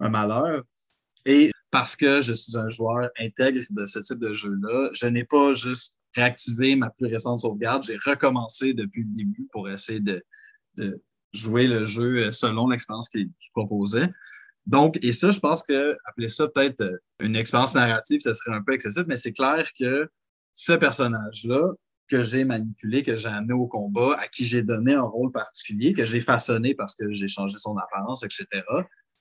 un 0.00 0.10
malheur. 0.10 0.62
Et 1.24 1.50
parce 1.70 1.96
que 1.96 2.20
je 2.20 2.32
suis 2.32 2.56
un 2.56 2.68
joueur 2.68 3.10
intègre 3.18 3.62
de 3.70 3.86
ce 3.86 4.00
type 4.00 4.18
de 4.18 4.34
jeu-là, 4.34 4.90
je 4.92 5.06
n'ai 5.06 5.24
pas 5.24 5.52
juste 5.52 5.98
réactivé 6.14 6.74
ma 6.76 6.90
plus 6.90 7.06
récente 7.06 7.38
sauvegarde, 7.38 7.84
j'ai 7.84 7.98
recommencé 8.04 8.74
depuis 8.74 9.04
le 9.04 9.16
début 9.16 9.48
pour 9.52 9.68
essayer 9.68 10.00
de, 10.00 10.22
jouer 11.32 11.68
le 11.68 11.84
jeu 11.84 12.32
selon 12.32 12.68
l'expérience 12.68 13.08
qu'il 13.08 13.30
proposait. 13.54 14.08
Donc, 14.66 14.98
et 15.02 15.12
ça, 15.12 15.30
je 15.30 15.38
pense 15.38 15.62
que 15.62 15.96
appeler 16.04 16.28
ça 16.28 16.48
peut-être 16.48 16.80
euh, 16.80 16.96
une 17.20 17.36
expérience 17.36 17.74
narrative, 17.74 18.20
ce 18.20 18.32
serait 18.34 18.54
un 18.54 18.62
peu 18.62 18.72
excessif, 18.72 19.04
mais 19.06 19.16
c'est 19.16 19.32
clair 19.32 19.68
que 19.78 20.08
ce 20.52 20.72
personnage-là, 20.72 21.72
que 22.10 22.22
j'ai 22.22 22.44
manipulé, 22.44 23.02
que 23.02 23.16
j'ai 23.16 23.28
amené 23.28 23.52
au 23.52 23.66
combat, 23.66 24.16
à 24.18 24.26
qui 24.26 24.44
j'ai 24.44 24.62
donné 24.62 24.94
un 24.94 25.02
rôle 25.02 25.30
particulier, 25.30 25.92
que 25.92 26.04
j'ai 26.04 26.20
façonné 26.20 26.74
parce 26.74 26.96
que 26.96 27.10
j'ai 27.10 27.28
changé 27.28 27.56
son 27.58 27.76
apparence, 27.76 28.24
etc., 28.24 28.46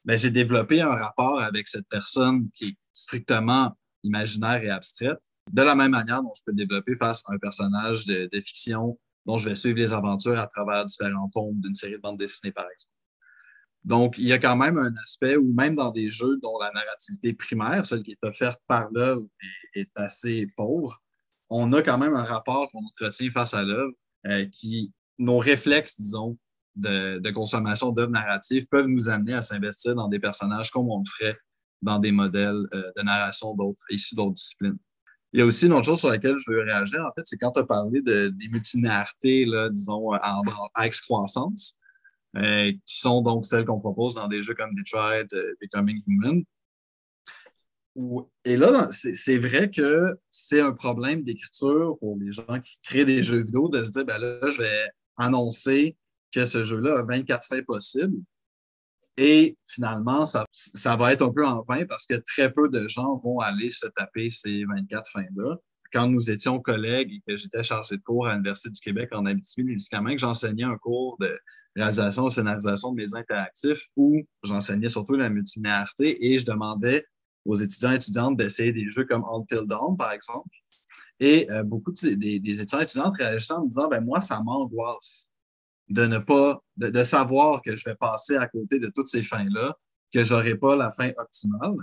ben, 0.05 0.17
j'ai 0.17 0.31
développé 0.31 0.81
un 0.81 0.95
rapport 0.95 1.39
avec 1.39 1.67
cette 1.67 1.87
personne 1.89 2.49
qui 2.51 2.69
est 2.69 2.77
strictement 2.93 3.77
imaginaire 4.03 4.63
et 4.63 4.69
abstraite, 4.69 5.19
de 5.51 5.61
la 5.61 5.75
même 5.75 5.91
manière 5.91 6.21
dont 6.21 6.33
je 6.35 6.41
peux 6.45 6.53
développer 6.53 6.95
face 6.95 7.23
à 7.27 7.33
un 7.33 7.37
personnage 7.37 8.05
de, 8.05 8.29
fiction 8.41 8.97
dont 9.25 9.37
je 9.37 9.49
vais 9.49 9.55
suivre 9.55 9.77
les 9.77 9.93
aventures 9.93 10.39
à 10.39 10.47
travers 10.47 10.85
différents 10.85 11.29
tomes 11.29 11.59
d'une 11.59 11.75
série 11.75 11.93
de 11.93 12.01
bandes 12.01 12.17
dessinées, 12.17 12.51
par 12.51 12.65
exemple. 12.65 12.93
Donc, 13.83 14.17
il 14.17 14.25
y 14.25 14.33
a 14.33 14.39
quand 14.39 14.55
même 14.55 14.77
un 14.77 14.93
aspect 15.03 15.37
où 15.37 15.53
même 15.53 15.75
dans 15.75 15.91
des 15.91 16.11
jeux 16.11 16.37
dont 16.41 16.57
la 16.59 16.71
narrativité 16.71 17.33
primaire, 17.33 17.85
celle 17.85 18.03
qui 18.03 18.11
est 18.11 18.23
offerte 18.25 18.59
par 18.67 18.89
l'œuvre, 18.91 19.25
est, 19.75 19.89
assez 19.95 20.47
pauvre, 20.55 21.01
on 21.49 21.73
a 21.73 21.81
quand 21.81 21.97
même 21.97 22.15
un 22.15 22.23
rapport 22.23 22.69
qu'on 22.71 22.85
entretient 22.85 23.31
face 23.31 23.53
à 23.53 23.63
l'œuvre 23.63 23.93
euh, 24.27 24.45
qui, 24.51 24.91
nos 25.17 25.39
réflexes, 25.39 25.99
disons, 25.99 26.37
de, 26.75 27.31
consommation 27.31 27.91
d'œuvres 27.91 28.11
narratives 28.11 28.67
peuvent 28.69 28.87
nous 28.87 29.09
amener 29.09 29.33
à 29.33 29.41
s'investir 29.41 29.95
dans 29.95 30.07
des 30.07 30.19
personnages 30.19 30.71
comme 30.71 30.89
on 30.89 30.99
le 30.99 31.09
ferait 31.09 31.37
dans 31.81 31.99
des 31.99 32.11
modèles 32.11 32.61
euh, 32.73 32.91
de 32.95 33.01
narration 33.01 33.55
issus 33.89 34.15
d'autres 34.15 34.33
disciplines. 34.33 34.77
Il 35.31 35.39
y 35.39 35.41
a 35.41 35.45
aussi 35.45 35.67
une 35.67 35.73
autre 35.73 35.85
chose 35.85 35.99
sur 35.99 36.09
laquelle 36.09 36.37
je 36.37 36.51
veux 36.51 36.61
réagir, 36.61 37.05
en 37.05 37.11
fait, 37.13 37.21
c'est 37.23 37.37
quand 37.37 37.51
tu 37.51 37.59
as 37.59 37.63
parlé 37.63 38.01
de, 38.01 38.29
des 38.29 38.47
multilinéarités, 38.49 39.45
là, 39.45 39.69
disons, 39.69 40.13
en, 40.13 40.41
à 40.73 40.85
excroissance, 40.87 41.75
euh, 42.35 42.71
qui 42.71 42.79
sont 42.85 43.21
donc 43.21 43.45
celles 43.45 43.65
qu'on 43.65 43.79
propose 43.79 44.15
dans 44.15 44.27
des 44.27 44.41
jeux 44.41 44.55
comme 44.55 44.73
Detroit, 44.75 45.25
Becoming 45.61 46.01
Human 46.07 46.43
et 48.45 48.57
là, 48.57 48.87
c'est 48.91 49.37
vrai 49.37 49.69
que 49.69 50.17
c'est 50.29 50.61
un 50.61 50.73
problème 50.73 51.23
d'écriture 51.23 51.97
pour 51.99 52.17
les 52.19 52.31
gens 52.31 52.59
qui 52.63 52.79
créent 52.83 53.05
des 53.05 53.23
jeux 53.23 53.41
vidéo 53.41 53.69
de 53.69 53.83
se 53.83 53.91
dire, 53.91 54.05
ben 54.05 54.17
là, 54.17 54.49
je 54.49 54.61
vais 54.61 54.89
annoncer 55.17 55.97
que 56.31 56.45
ce 56.45 56.63
jeu-là 56.63 56.99
a 56.99 57.03
24 57.03 57.47
fins 57.47 57.63
possibles. 57.63 58.17
Et 59.17 59.57
finalement, 59.65 60.25
ça, 60.25 60.45
va 60.95 61.11
être 61.11 61.23
un 61.23 61.33
peu 61.33 61.45
en 61.45 61.61
vain 61.63 61.85
parce 61.85 62.05
que 62.05 62.15
très 62.15 62.53
peu 62.53 62.69
de 62.69 62.87
gens 62.87 63.17
vont 63.17 63.39
aller 63.39 63.69
se 63.69 63.87
taper 63.87 64.29
ces 64.29 64.63
24 64.63 65.11
fins-là. 65.11 65.57
Quand 65.91 66.07
nous 66.07 66.31
étions 66.31 66.59
collègues 66.59 67.13
et 67.13 67.21
que 67.27 67.35
j'étais 67.35 67.63
chargé 67.63 67.97
de 67.97 68.01
cours 68.01 68.27
à 68.27 68.33
l'Université 68.33 68.69
du 68.69 68.79
Québec 68.79 69.09
en 69.11 69.25
Abitibi-Témiscamingue, 69.25 70.19
j'enseignais 70.19 70.63
un 70.63 70.77
cours 70.77 71.17
de 71.19 71.37
réalisation 71.75 72.27
et 72.27 72.31
scénarisation 72.31 72.91
de 72.91 72.97
médias 72.97 73.19
interactifs 73.19 73.87
où 73.97 74.23
j'enseignais 74.43 74.87
surtout 74.87 75.15
la 75.15 75.29
multilinéarité 75.29 76.31
et 76.31 76.39
je 76.39 76.45
demandais 76.45 77.05
aux 77.49 77.55
étudiants 77.55 77.91
et 77.91 77.95
étudiantes 77.95 78.37
d'essayer 78.37 78.71
des 78.71 78.89
jeux 78.89 79.05
comme 79.05 79.25
Until 79.27 79.65
Dawn, 79.65 79.97
par 79.97 80.11
exemple. 80.11 80.49
Et 81.19 81.49
euh, 81.51 81.63
beaucoup 81.63 81.91
des, 81.91 82.15
des, 82.15 82.61
étudiants 82.61 82.79
et 82.79 82.83
étudiantes 82.83 83.15
réagissaient 83.17 83.53
en 83.53 83.63
me 83.63 83.69
disant 83.69 83.87
ben 83.87 84.03
moi, 84.03 84.21
ça 84.21 84.39
m'angoisse 84.41 85.27
de 85.89 86.05
ne 86.05 86.19
pas, 86.19 86.63
de, 86.77 87.03
savoir 87.03 87.61
que 87.63 87.75
je 87.75 87.83
vais 87.89 87.95
passer 87.95 88.35
à 88.35 88.47
côté 88.47 88.77
de 88.77 88.91
toutes 88.95 89.07
ces 89.07 89.23
fins-là, 89.23 89.75
que 90.13 90.23
je 90.23 90.35
n'aurai 90.35 90.55
pas 90.55 90.75
la 90.75 90.91
fin 90.91 91.11
optimale. 91.17 91.75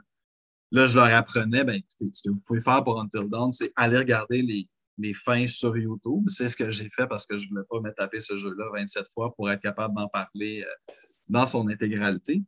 Là, 0.71 0.87
je 0.87 0.95
leur 0.95 1.13
apprenais, 1.13 1.65
ben, 1.65 1.75
écoutez, 1.75 2.11
ce 2.13 2.23
que 2.23 2.33
vous 2.33 2.41
pouvez 2.47 2.61
faire 2.61 2.85
pour 2.85 3.01
Until 3.01 3.29
Dawn, 3.29 3.53
c'est 3.53 3.73
aller 3.75 3.99
regarder 3.99 4.43
les, 4.43 4.69
les 4.99 5.13
fins 5.13 5.49
sur 5.49 5.77
YouTube. 5.77 6.25
C'est 6.29 6.49
ce 6.49 6.57
que 6.57 6.71
j'ai 6.71 6.89
fait 6.91 7.09
parce 7.09 7.27
que 7.27 7.37
je 7.37 7.47
ne 7.47 7.51
voulais 7.51 7.65
pas 7.69 7.81
me 7.81 7.93
taper 7.93 8.21
ce 8.21 8.37
jeu-là 8.37 8.71
27 8.75 9.07
fois 9.13 9.35
pour 9.35 9.51
être 9.51 9.61
capable 9.61 9.97
d'en 9.97 10.09
parler 10.09 10.63
euh, 10.63 10.93
dans 11.29 11.47
son 11.47 11.69
intégralité. 11.69 12.43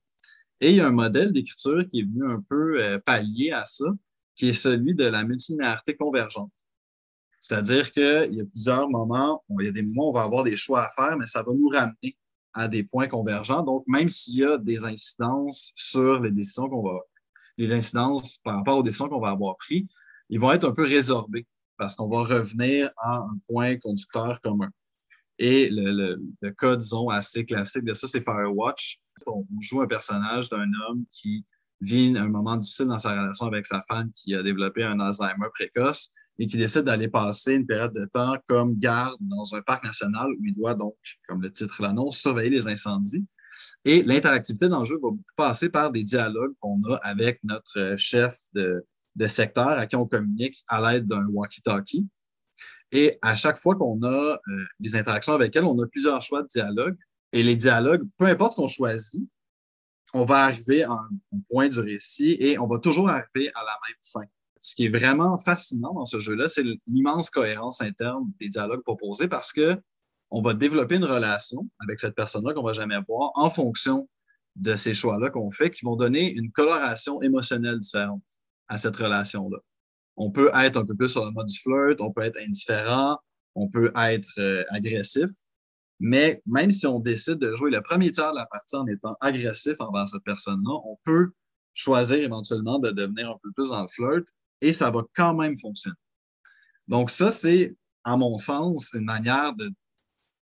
Et 0.61 0.71
il 0.71 0.77
y 0.77 0.81
a 0.81 0.89
un 0.89 0.93
modèle 0.93 1.33
d'écriture 1.33 1.87
qui 1.89 2.01
est 2.01 2.03
venu 2.03 2.27
un 2.27 2.41
peu 2.41 2.83
euh, 2.83 2.99
pallier 2.99 3.53
à 3.53 3.65
ça, 3.67 3.87
qui 4.35 4.49
est 4.49 4.53
celui 4.53 4.95
de 4.95 5.05
la 5.05 5.25
multilinéarité 5.25 5.95
convergente. 5.95 6.53
C'est-à-dire 7.41 7.93
qu'il 7.93 8.35
y 8.35 8.41
a 8.41 8.45
plusieurs 8.45 8.89
moments, 8.91 9.43
il 9.61 9.67
y 9.67 9.69
a 9.69 9.73
des 9.73 9.83
moments 9.83 10.07
où 10.07 10.11
on 10.11 10.13
va 10.13 10.23
avoir 10.23 10.43
des 10.43 10.57
choix 10.57 10.85
à 10.85 10.91
faire, 10.91 11.17
mais 11.17 11.27
ça 11.27 11.43
va 11.43 11.53
nous 11.53 11.69
ramener 11.69 12.17
à 12.53 12.67
des 12.69 12.83
points 12.83 13.07
convergents. 13.07 13.63
Donc, 13.63 13.85
même 13.87 14.09
s'il 14.09 14.35
y 14.35 14.45
a 14.45 14.59
des 14.59 14.85
incidences 14.85 15.73
sur 15.77 16.21
les 16.21 16.31
décisions 16.31 16.69
qu'on 16.69 16.83
va, 16.83 16.99
des 17.57 17.73
incidences 17.73 18.39
par 18.39 18.57
rapport 18.57 18.79
aux 18.79 18.83
décisions 18.83 19.09
qu'on 19.09 19.21
va 19.21 19.31
avoir 19.31 19.57
prises, 19.57 19.87
ils 20.29 20.41
vont 20.41 20.53
être 20.53 20.69
un 20.69 20.73
peu 20.73 20.85
résorbés 20.85 21.47
parce 21.77 21.95
qu'on 21.95 22.09
va 22.09 22.23
revenir 22.23 22.91
à 22.99 23.19
un 23.19 23.39
point 23.47 23.77
conducteur 23.77 24.41
commun. 24.41 24.69
Et 25.39 25.69
le, 25.71 26.19
le, 26.43 26.51
cas, 26.51 26.77
disons, 26.77 27.09
assez 27.09 27.45
classique 27.45 27.85
de 27.85 27.95
ça, 27.95 28.09
c'est 28.09 28.21
Firewatch. 28.21 28.99
On, 29.27 29.45
joue 29.61 29.81
un 29.81 29.87
personnage 29.87 30.49
d'un 30.49 30.69
homme 30.89 31.05
qui 31.11 31.45
vit 31.81 32.15
un 32.17 32.29
moment 32.29 32.57
difficile 32.57 32.87
dans 32.87 32.99
sa 32.99 33.13
relation 33.13 33.47
avec 33.47 33.67
sa 33.67 33.83
femme 33.89 34.11
qui 34.13 34.35
a 34.35 34.43
développé 34.43 34.83
un 34.83 34.99
Alzheimer 34.99 35.47
précoce 35.55 36.11
et 36.41 36.47
qui 36.47 36.57
décide 36.57 36.83
d'aller 36.83 37.09
passer 37.09 37.55
une 37.55 37.67
période 37.67 37.95
de 37.95 38.05
temps 38.05 38.37
comme 38.47 38.77
garde 38.77 39.17
dans 39.21 39.55
un 39.55 39.63
parc 39.63 39.85
national 39.85 40.29
où 40.29 40.45
il 40.45 40.55
doit 40.55 40.75
donc, 40.75 40.97
comme 41.27 41.41
le 41.41 41.51
titre 41.51 41.83
l'annonce, 41.83 42.19
surveiller 42.19 42.51
les 42.51 42.69
incendies. 42.69 43.25
Et 43.85 44.03
l'interactivité 44.03 44.69
dans 44.69 44.81
le 44.81 44.87
jeu 44.87 44.99
va 45.03 45.11
passer 45.37 45.69
par 45.69 45.91
des 45.91 46.05
dialogues 46.05 46.55
qu'on 46.61 46.81
a 46.93 46.97
avec 46.97 47.41
notre 47.43 47.95
chef 47.97 48.37
de, 48.55 48.85
de 49.17 49.27
secteur 49.27 49.71
à 49.71 49.87
qui 49.87 49.97
on 49.97 50.07
communique 50.07 50.63
à 50.69 50.81
l'aide 50.81 51.07
d'un 51.07 51.27
walkie-talkie. 51.27 52.09
Et 52.93 53.19
à 53.23 53.35
chaque 53.35 53.59
fois 53.59 53.75
qu'on 53.75 54.03
a 54.03 54.09
euh, 54.49 54.65
des 54.81 54.97
interactions 54.97 55.35
avec 55.35 55.55
elle, 55.57 55.65
on 55.65 55.79
a 55.83 55.87
plusieurs 55.87 56.23
choix 56.23 56.43
de 56.43 56.49
dialogue. 56.49 56.97
Et 57.33 57.43
les 57.43 57.57
dialogues, 57.57 58.09
peu 58.17 58.27
importe 58.27 58.53
ce 58.53 58.57
qu'on 58.57 58.69
choisit, 58.69 59.29
on 60.15 60.25
va 60.25 60.45
arriver 60.45 60.85
à 60.85 60.93
un, 60.93 61.09
point 61.51 61.69
du 61.69 61.81
récit 61.81 62.37
et 62.41 62.59
on 62.59 62.67
va 62.67 62.79
toujours 62.79 63.09
arriver 63.11 63.51
à 63.55 63.65
la 63.65 63.77
même 63.87 63.97
fin. 64.01 64.27
Ce 64.61 64.75
qui 64.75 64.87
est 64.87 64.89
vraiment 64.89 65.37
fascinant 65.39 65.93
dans 65.93 66.07
ce 66.07 66.19
jeu-là, 66.19 66.49
c'est 66.49 66.65
l'immense 66.87 67.31
cohérence 67.31 67.81
interne 67.83 68.25
des 68.41 68.49
dialogues 68.49 68.83
proposés 68.83 69.29
parce 69.29 69.53
que 69.53 69.77
on 70.31 70.43
va 70.43 70.55
développer 70.55 70.97
une 70.97 71.05
relation 71.05 71.69
avec 71.81 72.01
cette 72.01 72.15
personne-là 72.15 72.53
qu'on 72.53 72.63
va 72.63 72.73
jamais 72.73 72.99
voir 73.07 73.31
en 73.35 73.49
fonction 73.51 74.09
de 74.57 74.77
ces 74.77 74.93
choix-là 74.93 75.31
qu'on 75.31 75.51
fait 75.51 75.71
qui 75.71 75.85
vont 75.85 75.97
donner 75.97 76.33
une 76.33 76.51
coloration 76.51 77.23
émotionnelle 77.23 77.79
différente 77.79 78.25
à 78.67 78.77
cette 78.77 78.97
relation-là. 78.97 79.59
On 80.19 80.31
peut 80.31 80.51
être 80.53 80.77
un 80.77 80.85
peu 80.85 80.95
plus 80.95 81.09
sur 81.09 81.25
le 81.25 81.31
mode 81.31 81.47
du 81.47 81.59
flirt, 81.59 82.01
on 82.01 82.13
peut 82.13 82.23
être 82.23 82.39
indifférent, 82.39 83.19
on 83.55 83.69
peut 83.69 83.93
être 83.97 84.29
euh, 84.39 84.65
agressif, 84.69 85.31
mais 86.01 86.43
même 86.45 86.71
si 86.71 86.87
on 86.87 86.99
décide 87.01 87.39
de 87.39 87.55
jouer 87.57 87.71
le 87.71 87.83
premier 87.83 88.11
tiers 88.11 88.33
de 88.33 88.37
la 88.37 88.47
partie 88.47 88.77
en 88.77 88.87
étant 88.87 89.17
agressif 89.21 89.77
envers 89.81 90.09
cette 90.09 90.25
personne-là, 90.25 90.81
on 90.85 90.97
peut 91.05 91.31
choisir 91.75 92.19
éventuellement 92.19 92.81
de 92.81 92.91
devenir 92.91 93.31
un 93.31 93.39
peu 93.43 93.53
plus 93.53 93.71
dans 93.71 93.83
le 93.83 93.89
flirt 93.89 94.27
et 94.61 94.73
ça 94.73 94.91
va 94.91 95.03
quand 95.15 95.35
même 95.35 95.57
fonctionner. 95.59 95.97
Donc 96.89 97.11
ça, 97.11 97.31
c'est, 97.31 97.77
à 98.03 98.17
mon 98.17 98.39
sens, 98.39 98.91
une 98.95 99.05
manière 99.05 99.55
de 99.55 99.71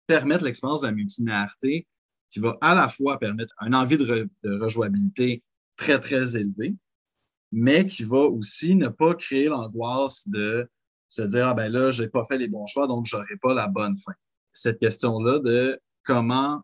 permettre 0.05 0.45
l'expérience 0.45 0.81
de 0.81 0.87
la 0.87 0.93
multilinéarité 0.93 1.87
qui 2.29 2.39
va 2.39 2.57
à 2.61 2.73
la 2.73 2.87
fois 2.87 3.19
permettre 3.19 3.53
une 3.61 3.75
envie 3.75 3.97
de, 3.97 4.29
de 4.43 4.59
rejouabilité 4.59 5.43
très, 5.75 5.99
très 5.99 6.37
élevée, 6.37 6.75
mais 7.51 7.85
qui 7.85 8.03
va 8.03 8.19
aussi 8.19 8.75
ne 8.75 8.87
pas 8.89 9.15
créer 9.15 9.47
l'angoisse 9.47 10.27
de 10.27 10.69
se 11.09 11.21
dire 11.21 11.47
Ah 11.47 11.53
ben 11.53 11.71
là, 11.71 11.91
je 11.91 12.03
n'ai 12.03 12.09
pas 12.09 12.25
fait 12.25 12.37
les 12.37 12.47
bons 12.47 12.67
choix, 12.67 12.87
donc 12.87 13.05
je 13.05 13.15
n'aurai 13.15 13.37
pas 13.41 13.53
la 13.53 13.67
bonne 13.67 13.97
fin. 13.97 14.13
Cette 14.51 14.79
question-là 14.79 15.39
de 15.39 15.79
comment 16.03 16.61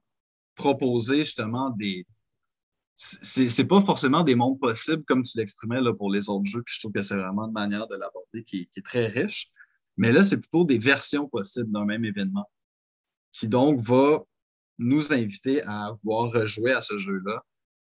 proposer 0.56 1.20
justement 1.20 1.70
des. 1.72 2.06
C'est 2.96 3.66
pas 3.66 3.82
forcément 3.82 4.24
des 4.24 4.36
mondes 4.36 4.60
possibles 4.60 5.04
comme 5.06 5.24
tu 5.24 5.38
l'exprimais 5.38 5.80
pour 5.98 6.12
les 6.12 6.30
autres 6.30 6.46
jeux, 6.46 6.62
puis 6.62 6.76
je 6.76 6.80
trouve 6.80 6.92
que 6.92 7.02
c'est 7.02 7.16
vraiment 7.16 7.46
une 7.48 7.54
manière 7.54 7.88
de 7.88 7.96
l'aborder 7.96 8.44
qui, 8.44 8.70
est 8.76 8.86
très 8.86 9.08
riche. 9.08 9.50
Mais 9.98 10.12
là, 10.12 10.24
c'est 10.24 10.38
plutôt 10.38 10.64
des 10.64 10.78
versions 10.78 11.28
possibles 11.28 11.72
d'un 11.72 11.86
même 11.86 12.06
événement 12.06 12.50
qui 13.32 13.48
donc 13.48 13.80
va 13.80 14.24
nous 14.78 15.12
inviter 15.12 15.64
à 15.64 15.92
voir 16.04 16.32
rejouer 16.32 16.72
à 16.72 16.82
ce 16.82 16.98
jeu-là 16.98 17.44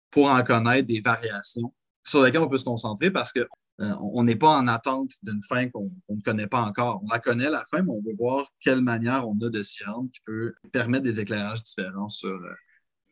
pour 0.10 0.30
en 0.30 0.42
connaître 0.44 0.88
des 0.88 1.02
variations 1.02 1.74
sur 2.04 2.22
laquelle 2.22 2.42
on 2.42 2.48
peut 2.48 2.58
se 2.58 2.66
concentrer 2.66 3.12
parce 3.12 3.32
qu'on 3.32 3.44
euh, 3.82 4.24
n'est 4.24 4.36
pas 4.36 4.58
en 4.58 4.68
attente 4.68 5.12
d'une 5.24 5.42
fin 5.42 5.70
qu'on 5.70 5.92
ne 6.10 6.22
connaît 6.22 6.48
pas 6.48 6.62
encore. 6.62 7.02
On 7.04 7.12
la 7.12 7.20
connaît, 7.20 7.50
la 7.50 7.64
fin, 7.70 7.82
mais 7.82 7.92
on 7.92 8.02
veut 8.02 8.16
voir 8.18 8.48
quelle 8.60 8.82
manière 8.82 9.28
on 9.28 9.40
a 9.42 9.50
de 9.50 9.64
s'y 9.64 9.84
rendre 9.84 10.10
qui 10.12 10.20
peut 10.26 10.54
permettre 10.72 11.04
des 11.04 11.20
éclairages 11.20 11.64
différents 11.64 12.10
sur, 12.10 12.30
euh, 12.30 12.54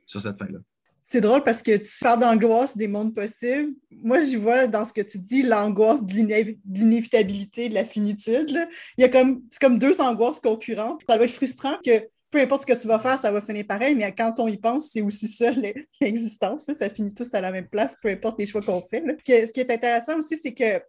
sur 0.05 0.21
cette 0.21 0.37
fin-là. 0.37 0.59
C'est 1.03 1.21
drôle 1.21 1.43
parce 1.43 1.61
que 1.61 1.75
tu 1.75 1.89
parles 1.99 2.21
d'angoisse 2.21 2.77
des 2.77 2.87
mondes 2.87 3.13
possibles. 3.13 3.73
Moi, 3.91 4.19
j'y 4.19 4.37
vois 4.37 4.67
dans 4.67 4.85
ce 4.85 4.93
que 4.93 5.01
tu 5.01 5.19
dis 5.19 5.41
l'angoisse 5.41 6.05
de 6.05 6.13
l'inévitabilité, 6.13 7.69
de 7.69 7.73
la 7.73 7.83
finitude. 7.83 8.49
Il 8.97 9.01
y 9.01 9.03
a 9.03 9.09
comme, 9.09 9.41
c'est 9.49 9.59
comme 9.59 9.77
deux 9.77 9.99
angoisses 9.99 10.39
concurrentes. 10.39 11.01
Ça 11.09 11.17
va 11.17 11.25
être 11.25 11.31
frustrant 11.31 11.77
que 11.83 12.07
peu 12.31 12.39
importe 12.39 12.61
ce 12.61 12.73
que 12.73 12.79
tu 12.79 12.87
vas 12.87 12.97
faire, 12.97 13.19
ça 13.19 13.29
va 13.29 13.41
finir 13.41 13.65
pareil, 13.67 13.93
mais 13.93 14.11
quand 14.15 14.39
on 14.39 14.47
y 14.47 14.57
pense, 14.57 14.89
c'est 14.91 15.01
aussi 15.01 15.27
ça 15.27 15.51
l'existence. 16.01 16.65
Ça 16.65 16.89
finit 16.89 17.13
tous 17.13 17.33
à 17.33 17.41
la 17.41 17.51
même 17.51 17.67
place, 17.67 17.97
peu 18.01 18.09
importe 18.09 18.39
les 18.39 18.45
choix 18.45 18.61
qu'on 18.61 18.81
fait. 18.81 19.03
Ce 19.25 19.51
qui 19.51 19.59
est 19.59 19.71
intéressant 19.71 20.17
aussi, 20.17 20.37
c'est 20.37 20.53
que 20.53 20.81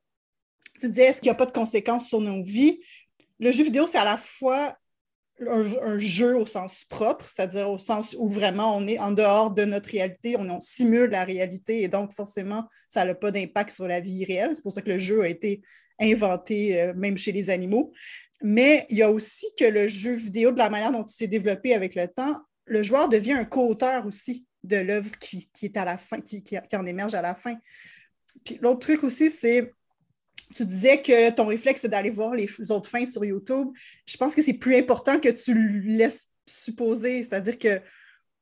tu 0.81 0.89
disais, 0.89 1.05
est-ce 1.05 1.21
qu'il 1.21 1.31
n'y 1.31 1.35
a 1.35 1.39
pas 1.39 1.47
de 1.47 1.53
conséquences 1.53 2.09
sur 2.09 2.21
nos 2.21 2.43
vies? 2.43 2.81
Le 3.41 3.51
jeu 3.51 3.65
vidéo, 3.65 3.87
c'est 3.89 3.99
à 3.99 4.05
la 4.05 4.17
fois 4.17 4.77
un, 5.49 5.99
jeu 5.99 6.37
au 6.37 6.47
sens 6.47 6.85
propre, 6.85 7.29
c'est-à-dire 7.29 7.69
au 7.71 7.79
sens 7.79 8.15
où 8.19 8.29
vraiment 8.29 8.77
on 8.77 8.87
est 8.87 8.99
en 8.99 9.11
dehors 9.11 9.51
de 9.51 9.65
notre 9.65 9.91
réalité, 9.91 10.37
on, 10.39 10.61
simule 10.61 11.11
la 11.11 11.25
réalité 11.25 11.83
et 11.83 11.89
donc 11.89 12.13
forcément, 12.13 12.65
ça 12.89 13.05
n'a 13.05 13.15
pas 13.15 13.31
d'impact 13.31 13.71
sur 13.71 13.89
la 13.89 14.01
vie 14.01 14.25
réelle. 14.25 14.51
C'est 14.55 14.63
pour 14.63 14.73
ça 14.73 14.83
que 14.83 14.91
le 14.91 14.99
jeu 14.99 15.23
a 15.23 15.29
été 15.29 15.63
inventé 16.03 16.81
euh, 16.81 16.93
même 16.95 17.19
chez 17.19 17.33
les 17.33 17.51
animaux. 17.51 17.93
Mais 18.43 18.87
il 18.89 18.97
y 18.97 19.03
a 19.03 19.11
aussi 19.11 19.47
que 19.59 19.65
le 19.65 19.87
jeu 19.89 20.13
vidéo, 20.13 20.53
de 20.53 20.59
la 20.59 20.71
manière 20.71 20.93
dont 20.93 21.05
il 21.05 21.13
s'est 21.13 21.29
développé 21.29 21.75
avec 21.75 21.95
le 21.95 22.09
temps, 22.09 22.37
le 22.67 22.83
joueur 22.83 23.09
devient 23.09 23.33
un 23.33 23.45
co-auteur 23.45 24.07
aussi 24.07 24.45
de 24.65 24.77
l'œuvre 24.77 25.11
qui, 25.19 25.49
est 25.63 25.77
à 25.77 25.85
la 25.85 25.99
fin, 25.99 26.19
qui, 26.19 26.43
qui 26.43 26.57
en 26.75 26.87
émerge 26.87 27.15
à 27.15 27.23
la 27.23 27.35
fin. 27.35 27.55
Puis 28.45 28.59
l'autre 28.61 28.81
truc 28.81 29.05
aussi, 29.05 29.31
c'est 29.31 29.73
tu 30.55 30.67
disais 30.67 31.01
que 31.01 31.31
ton 31.31 31.47
réflexe, 31.47 31.81
c'est 31.81 31.89
d'aller 31.89 32.11
voir 32.11 32.35
les 32.35 32.49
autres 32.71 32.89
fins 32.89 33.07
sur 33.07 33.25
YouTube. 33.25 33.69
Je 34.07 34.17
pense 34.17 34.35
que 34.35 34.43
c'est 34.43 34.55
plus 34.55 34.77
important 34.77 35.19
que 35.19 35.31
tu 35.31 35.81
laisses 35.83 36.29
supposer. 36.47 37.23
C'est-à-dire 37.23 37.59
que 37.59 37.81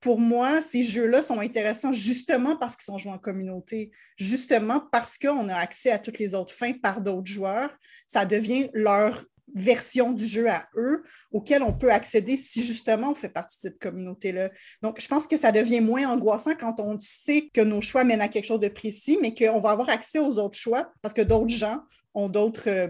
pour 0.00 0.18
moi, 0.18 0.60
ces 0.60 0.82
jeux-là 0.82 1.22
sont 1.22 1.40
intéressants 1.40 1.92
justement 1.92 2.56
parce 2.56 2.76
qu'ils 2.76 2.84
sont 2.84 2.98
joués 2.98 3.12
en 3.12 3.18
communauté, 3.18 3.90
justement 4.16 4.80
parce 4.92 5.18
qu'on 5.18 5.48
a 5.48 5.54
accès 5.54 5.90
à 5.90 5.98
toutes 5.98 6.18
les 6.18 6.34
autres 6.34 6.54
fins 6.54 6.72
par 6.72 7.02
d'autres 7.02 7.30
joueurs. 7.30 7.70
Ça 8.08 8.24
devient 8.24 8.70
leur 8.72 9.24
version 9.54 10.12
du 10.12 10.24
jeu 10.24 10.48
à 10.48 10.68
eux 10.76 11.02
auquel 11.32 11.62
on 11.62 11.72
peut 11.72 11.92
accéder 11.92 12.36
si 12.36 12.64
justement 12.64 13.10
on 13.10 13.14
fait 13.14 13.28
partie 13.28 13.56
de 13.58 13.62
cette 13.62 13.78
communauté-là. 13.78 14.50
Donc, 14.82 15.00
je 15.00 15.08
pense 15.08 15.26
que 15.26 15.36
ça 15.36 15.52
devient 15.52 15.80
moins 15.80 16.08
angoissant 16.08 16.54
quand 16.58 16.80
on 16.80 16.98
sait 17.00 17.50
que 17.52 17.60
nos 17.60 17.80
choix 17.80 18.04
mènent 18.04 18.20
à 18.20 18.28
quelque 18.28 18.46
chose 18.46 18.60
de 18.60 18.68
précis, 18.68 19.18
mais 19.20 19.34
qu'on 19.34 19.60
va 19.60 19.70
avoir 19.70 19.88
accès 19.88 20.18
aux 20.18 20.38
autres 20.38 20.58
choix 20.58 20.90
parce 21.02 21.14
que 21.14 21.22
d'autres 21.22 21.52
gens 21.52 21.80
ont 22.14 22.28
d'autres 22.28 22.68
euh, 22.68 22.88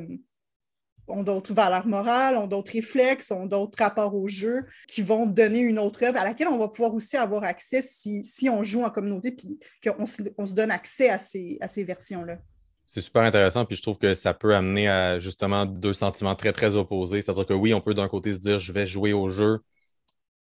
ont 1.10 1.22
d'autres 1.22 1.52
valeurs 1.52 1.86
morales, 1.86 2.36
ont 2.36 2.46
d'autres 2.46 2.72
réflexes, 2.72 3.30
ont 3.30 3.46
d'autres 3.46 3.82
rapports 3.82 4.14
au 4.14 4.28
jeu 4.28 4.64
qui 4.88 5.02
vont 5.02 5.26
donner 5.26 5.60
une 5.60 5.78
autre 5.78 6.04
œuvre 6.04 6.18
à 6.18 6.24
laquelle 6.24 6.48
on 6.48 6.58
va 6.58 6.68
pouvoir 6.68 6.94
aussi 6.94 7.16
avoir 7.16 7.44
accès 7.44 7.82
si, 7.82 8.24
si 8.24 8.48
on 8.48 8.62
joue 8.62 8.82
en 8.82 8.90
communauté 8.90 9.32
puis 9.32 9.58
qu'on 9.84 10.06
se, 10.06 10.22
on 10.38 10.46
se 10.46 10.54
donne 10.54 10.70
accès 10.70 11.10
à 11.10 11.18
ces, 11.18 11.58
à 11.60 11.68
ces 11.68 11.84
versions-là. 11.84 12.38
C'est 12.86 13.02
super 13.02 13.22
intéressant, 13.22 13.64
puis 13.64 13.76
je 13.76 13.82
trouve 13.82 13.98
que 13.98 14.14
ça 14.14 14.34
peut 14.34 14.54
amener 14.54 14.88
à 14.88 15.20
justement 15.20 15.64
deux 15.64 15.94
sentiments 15.94 16.34
très, 16.34 16.52
très 16.52 16.74
opposés. 16.74 17.22
C'est-à-dire 17.22 17.46
que 17.46 17.54
oui, 17.54 17.72
on 17.72 17.80
peut 17.80 17.94
d'un 17.94 18.08
côté 18.08 18.32
se 18.32 18.38
dire 18.38 18.58
je 18.58 18.72
vais 18.72 18.84
jouer 18.84 19.12
au 19.12 19.28
jeu 19.30 19.60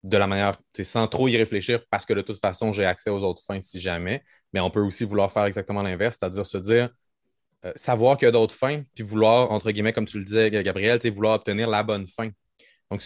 de 0.03 0.17
la 0.17 0.27
manière, 0.27 0.55
sans 0.81 1.07
trop 1.07 1.27
y 1.27 1.35
réfléchir, 1.35 1.83
parce 1.89 2.05
que 2.05 2.13
de 2.13 2.21
toute 2.21 2.39
façon, 2.39 2.71
j'ai 2.71 2.85
accès 2.85 3.09
aux 3.09 3.23
autres 3.23 3.41
fins 3.43 3.61
si 3.61 3.79
jamais. 3.79 4.23
Mais 4.53 4.59
on 4.59 4.69
peut 4.69 4.81
aussi 4.81 5.03
vouloir 5.03 5.31
faire 5.31 5.45
exactement 5.45 5.81
l'inverse, 5.81 6.17
c'est-à-dire 6.19 6.45
se 6.45 6.59
dire 6.59 6.89
savoir 7.75 8.17
qu'il 8.17 8.25
y 8.25 8.29
a 8.29 8.31
d'autres 8.31 8.55
fins, 8.55 8.83
puis 8.93 9.03
vouloir, 9.03 9.51
entre 9.51 9.71
guillemets, 9.71 9.93
comme 9.93 10.05
tu 10.05 10.17
le 10.17 10.23
disais, 10.23 10.49
Gabriel, 10.51 10.99
vouloir 11.11 11.35
obtenir 11.35 11.69
la 11.69 11.83
bonne 11.83 12.07
fin. 12.07 12.29
Donc, 12.91 13.01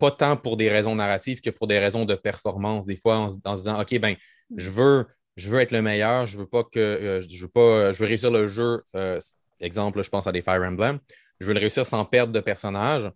pas 0.00 0.10
tant 0.10 0.36
pour 0.36 0.56
des 0.56 0.68
raisons 0.68 0.96
narratives 0.96 1.40
que 1.40 1.50
pour 1.50 1.68
des 1.68 1.78
raisons 1.78 2.04
de 2.04 2.14
performance. 2.14 2.86
Des 2.86 2.96
fois, 2.96 3.18
en, 3.18 3.30
se 3.30 3.38
disant 3.38 3.80
OK, 3.80 3.96
ben, 4.00 4.16
je 4.56 4.70
veux 4.70 5.06
je 5.36 5.48
veux 5.48 5.60
être 5.60 5.72
le 5.72 5.82
meilleur, 5.82 6.26
je 6.26 6.38
veux 6.38 6.46
pas 6.46 6.64
que 6.64 6.80
euh, 6.80 7.20
je 7.20 7.42
veux 7.42 7.48
pas 7.48 7.60
euh, 7.60 7.92
je 7.92 7.98
veux 7.98 8.06
réussir 8.06 8.30
le 8.30 8.48
jeu. 8.48 8.82
Euh, 8.96 9.20
exemple, 9.60 10.02
je 10.02 10.10
pense 10.10 10.26
à 10.26 10.32
des 10.32 10.42
Fire 10.42 10.62
Emblem. 10.62 10.98
Je 11.38 11.46
veux 11.46 11.54
le 11.54 11.60
réussir 11.60 11.86
sans 11.86 12.04
perdre 12.04 12.32
de 12.32 12.40
personnage. 12.40 13.10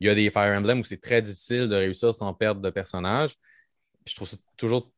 Il 0.00 0.06
y 0.06 0.10
a 0.10 0.14
des 0.14 0.30
Fire 0.30 0.56
Emblem 0.56 0.80
où 0.80 0.84
c'est 0.84 1.00
très 1.00 1.20
difficile 1.20 1.68
de 1.68 1.76
réussir 1.76 2.14
sans 2.14 2.32
perdre 2.32 2.60
de 2.60 2.70
personnage. 2.70 3.34
je 4.06 4.14
trouve 4.14 4.28
ça 4.28 4.36
toujours 4.56 4.90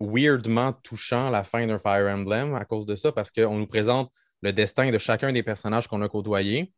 weirdement 0.00 0.72
touchant 0.72 1.28
la 1.30 1.44
fin 1.44 1.66
d'un 1.66 1.78
Fire 1.78 2.06
Emblem 2.06 2.54
à 2.54 2.64
cause 2.64 2.86
de 2.86 2.94
ça, 2.94 3.12
parce 3.12 3.30
qu'on 3.30 3.58
nous 3.58 3.66
présente 3.66 4.10
le 4.42 4.52
destin 4.52 4.90
de 4.90 4.98
chacun 4.98 5.32
des 5.32 5.42
personnages 5.42 5.88
qu'on 5.88 6.02
a 6.02 6.08
côtoyés. 6.08 6.72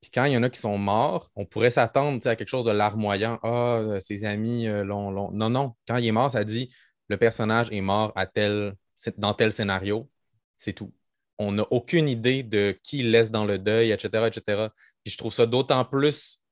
Puis 0.00 0.10
quand 0.12 0.24
il 0.24 0.32
y 0.32 0.36
en 0.36 0.42
a 0.42 0.50
qui 0.50 0.60
sont 0.60 0.78
morts, 0.78 1.30
on 1.34 1.44
pourrait 1.44 1.70
s'attendre 1.70 2.24
à 2.26 2.36
quelque 2.36 2.48
chose 2.48 2.64
de 2.64 2.70
larmoyant. 2.70 3.38
Ah, 3.42 3.98
ses 4.00 4.24
amis 4.24 4.66
l'ont. 4.66 5.30
Non, 5.32 5.50
non. 5.50 5.74
Quand 5.86 5.96
il 5.96 6.06
est 6.06 6.12
mort, 6.12 6.30
ça 6.30 6.44
dit 6.44 6.72
le 7.08 7.16
personnage 7.16 7.68
est 7.72 7.80
mort 7.80 8.12
à 8.14 8.26
tel, 8.26 8.74
dans 9.16 9.34
tel 9.34 9.52
scénario, 9.52 10.10
c'est 10.56 10.72
tout. 10.72 10.92
On 11.38 11.52
n'a 11.52 11.66
aucune 11.70 12.08
idée 12.08 12.42
de 12.42 12.78
qui 12.82 12.98
il 12.98 13.10
laisse 13.10 13.30
dans 13.30 13.44
le 13.44 13.58
deuil, 13.58 13.92
etc., 13.92 14.26
etc. 14.26 14.68
Puis 15.04 15.12
je 15.12 15.18
trouve 15.18 15.32
ça 15.32 15.46
d'autant 15.46 15.84
plus 15.84 16.42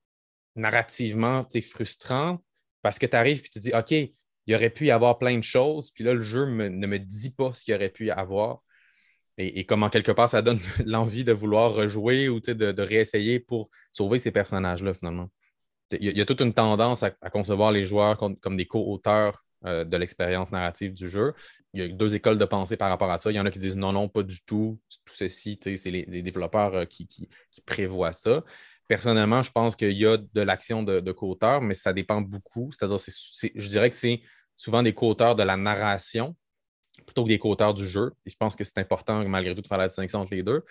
narrativement 0.54 1.46
frustrant 1.70 2.38
parce 2.82 2.98
que 2.98 3.06
tu 3.06 3.16
arrives 3.16 3.40
et 3.44 3.48
tu 3.48 3.58
dis, 3.58 3.72
OK, 3.74 3.90
il 3.90 4.54
aurait 4.54 4.70
pu 4.70 4.86
y 4.86 4.90
avoir 4.90 5.18
plein 5.18 5.36
de 5.36 5.44
choses, 5.44 5.90
puis 5.90 6.04
là, 6.04 6.14
le 6.14 6.22
jeu 6.22 6.46
ne 6.46 6.86
me 6.86 6.98
dit 6.98 7.30
pas 7.34 7.52
ce 7.52 7.64
qu'il 7.64 7.74
aurait 7.74 7.90
pu 7.90 8.06
y 8.06 8.10
avoir. 8.10 8.62
Et, 9.38 9.64
comment 9.64 9.90
quelque 9.90 10.12
part 10.12 10.28
ça 10.28 10.42
donne 10.42 10.60
l'envie 10.84 11.24
de 11.24 11.32
vouloir 11.32 11.74
rejouer 11.74 12.28
ou 12.28 12.40
de, 12.40 12.82
réessayer 12.82 13.40
pour 13.40 13.70
sauver 13.92 14.18
ces 14.18 14.30
personnages-là, 14.30 14.94
finalement. 14.94 15.28
Il 15.92 16.16
y, 16.16 16.20
a, 16.20 16.24
toute 16.24 16.40
une 16.40 16.52
tendance 16.52 17.04
à, 17.04 17.10
concevoir 17.30 17.70
les 17.70 17.86
joueurs 17.86 18.18
comme, 18.18 18.56
des 18.56 18.66
co-auteurs 18.66 19.44
euh, 19.64 19.84
de 19.84 19.96
l'expérience 19.96 20.50
narrative 20.50 20.92
du 20.92 21.08
jeu. 21.08 21.32
Il 21.74 21.80
y 21.80 21.84
a 21.84 21.88
deux 21.88 22.14
écoles 22.16 22.38
de 22.38 22.44
pensée 22.44 22.76
par 22.76 22.88
rapport 22.88 23.10
à 23.10 23.18
ça. 23.18 23.30
Il 23.30 23.34
y 23.34 23.40
en 23.40 23.46
a 23.46 23.50
qui 23.50 23.60
disent 23.60 23.76
non, 23.76 23.92
non, 23.92 24.08
pas 24.08 24.24
du 24.24 24.40
tout. 24.44 24.80
Tout 25.04 25.14
ceci, 25.14 25.60
c'est 25.62 25.90
les, 25.90 26.22
développeurs 26.22 26.74
euh, 26.74 26.84
qui, 26.86 27.28
prévoient 27.66 28.12
ça. 28.12 28.42
Personnellement, 28.88 29.42
je 29.42 29.52
pense 29.52 29.76
qu'il 29.76 29.96
y 29.96 30.06
a 30.06 30.16
de 30.16 30.40
l'action 30.40 30.82
de, 30.82 31.00
de 31.00 31.12
co-auteurs, 31.12 31.60
mais 31.60 31.74
ça 31.74 31.92
dépend 31.92 32.20
beaucoup. 32.20 32.70
C'est-à-dire, 32.72 32.98
je 33.54 33.68
dirais 33.68 33.90
que 33.90 33.96
c'est 33.96 34.22
souvent 34.56 34.82
des 34.82 34.94
co-auteurs 34.94 35.36
de 35.36 35.42
la 35.42 35.56
narration 35.56 36.34
plutôt 37.04 37.24
que 37.24 37.28
des 37.28 37.38
co-auteurs 37.38 37.74
du 37.74 37.86
jeu. 37.86 38.12
Et 38.24 38.30
je 38.30 38.36
pense 38.36 38.56
que 38.56 38.64
c'est 38.64 38.78
important, 38.78 39.26
malgré 39.28 39.54
tout, 39.54 39.62
de 39.62 39.66
faire 39.66 39.78
la 39.78 39.88
distinction 39.88 40.20
entre 40.20 40.34
les 40.34 40.42
deux. 40.42 40.62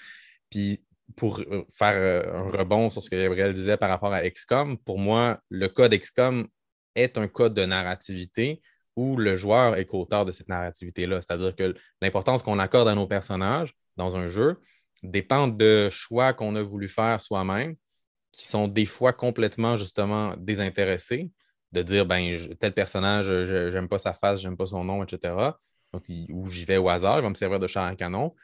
Puis, 0.50 0.84
pour 1.16 1.40
euh, 1.40 1.64
faire 1.72 1.96
euh, 1.96 2.34
un 2.34 2.50
rebond 2.50 2.90
sur 2.90 3.02
ce 3.02 3.10
que 3.10 3.16
Gabriel 3.16 3.54
disait 3.54 3.78
par 3.78 3.90
rapport 3.90 4.14
à 4.14 4.28
XCOM, 4.28 4.78
pour 4.78 4.98
moi, 4.98 5.40
le 5.50 5.68
code 5.68 5.94
XCOM 5.94 6.48
est 6.96 7.18
un 7.18 7.28
code 7.28 7.54
de 7.54 7.66
narrativité 7.66 8.62
où 8.96 9.18
le 9.18 9.36
joueur 9.36 9.76
est 9.76 9.86
co-auteur 9.86 10.26
de 10.26 10.32
cette 10.32 10.48
narrativité-là. 10.48 11.22
C'est-à-dire 11.22 11.56
que 11.56 11.76
l'importance 12.02 12.44
qu'on 12.44 12.60
accorde 12.60 12.88
à 12.88 12.96
nos 12.96 13.08
personnages 13.08 13.74
dans 13.98 14.16
un 14.16 14.28
jeu 14.28 14.60
dépend 15.04 15.48
de 15.48 15.90
choix 15.90 16.34
qu'on 16.34 16.56
a 16.56 16.64
voulu 16.64 16.88
faire 16.88 17.22
soi-même, 17.22 17.76
qui 18.32 18.48
sont 18.48 18.68
des 18.68 18.86
fois 18.86 19.14
complètement 19.14 19.76
justement 19.76 20.36
désintéressés, 20.38 21.32
de 21.72 21.82
dire 21.82 22.06
ben 22.06 22.38
tel 22.60 22.74
personnage, 22.74 23.28
j'aime 23.70 23.90
pas 23.90 23.98
sa 23.98 24.14
face, 24.14 24.42
j'aime 24.42 24.56
pas 24.56 24.68
son 24.68 24.84
nom, 24.84 25.04
etc. 25.04 25.36
Donc, 25.96 26.04
où 26.30 26.52
j'y 26.52 26.66
vais 26.66 26.78
au 26.78 26.90
hasard, 26.90 27.20
il 27.20 27.22
va 27.22 27.30
me 27.30 27.36
servir 27.36 27.58
de 27.58 27.68
char 27.68 27.86
à 27.86 27.96
canon 27.96 28.36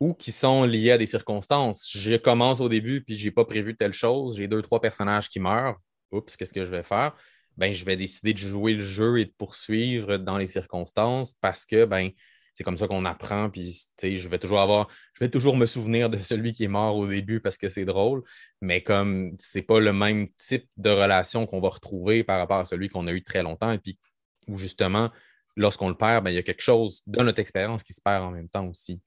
ou 0.00 0.14
qui 0.14 0.30
sont 0.30 0.64
liés 0.64 0.92
à 0.92 0.98
des 0.98 1.06
circonstances. 1.06 1.88
Je 1.90 2.16
commence 2.16 2.60
au 2.60 2.68
début, 2.68 3.02
puis 3.02 3.16
je 3.16 3.24
n'ai 3.24 3.30
pas 3.30 3.44
prévu 3.44 3.74
telle 3.74 3.92
chose, 3.94 4.36
j'ai 4.36 4.46
deux, 4.46 4.62
trois 4.62 4.80
personnages 4.80 5.28
qui 5.28 5.40
meurent. 5.40 5.76
Oups, 6.12 6.36
qu'est-ce 6.36 6.52
que 6.52 6.64
je 6.64 6.70
vais 6.70 6.82
faire? 6.82 7.16
Ben, 7.56 7.72
je 7.72 7.84
vais 7.84 7.96
décider 7.96 8.32
de 8.32 8.38
jouer 8.38 8.74
le 8.74 8.80
jeu 8.80 9.18
et 9.18 9.24
de 9.24 9.32
poursuivre 9.36 10.18
dans 10.18 10.38
les 10.38 10.46
circonstances 10.46 11.34
parce 11.40 11.66
que 11.66 11.84
ben, 11.84 12.10
c'est 12.54 12.62
comme 12.62 12.76
ça 12.76 12.86
qu'on 12.86 13.04
apprend. 13.04 13.50
Puis 13.50 13.88
je 14.00 14.28
vais 14.28 14.38
toujours 14.38 14.60
avoir, 14.60 14.88
je 15.14 15.24
vais 15.24 15.30
toujours 15.30 15.56
me 15.56 15.66
souvenir 15.66 16.10
de 16.10 16.18
celui 16.18 16.52
qui 16.52 16.64
est 16.64 16.68
mort 16.68 16.96
au 16.96 17.08
début 17.08 17.40
parce 17.40 17.56
que 17.56 17.68
c'est 17.68 17.84
drôle, 17.84 18.22
mais 18.60 18.82
comme 18.82 19.34
c'est 19.38 19.62
pas 19.62 19.80
le 19.80 19.92
même 19.92 20.28
type 20.36 20.68
de 20.76 20.90
relation 20.90 21.46
qu'on 21.46 21.60
va 21.60 21.70
retrouver 21.70 22.22
par 22.22 22.38
rapport 22.38 22.58
à 22.58 22.64
celui 22.64 22.88
qu'on 22.88 23.06
a 23.08 23.12
eu 23.12 23.24
très 23.24 23.42
longtemps, 23.42 23.72
et 23.72 23.78
puis 23.78 23.98
où 24.46 24.58
justement, 24.58 25.10
lorsqu'on 25.58 25.88
le 25.88 25.96
perd, 25.96 26.24
ben, 26.24 26.30
il 26.30 26.34
y 26.34 26.38
a 26.38 26.42
quelque 26.42 26.62
chose 26.62 27.02
dans 27.06 27.24
notre 27.24 27.40
expérience 27.40 27.82
qui 27.82 27.92
se 27.92 28.00
perd 28.00 28.22
en 28.22 28.30
même 28.30 28.48
temps 28.48 28.66
aussi. 28.66 29.02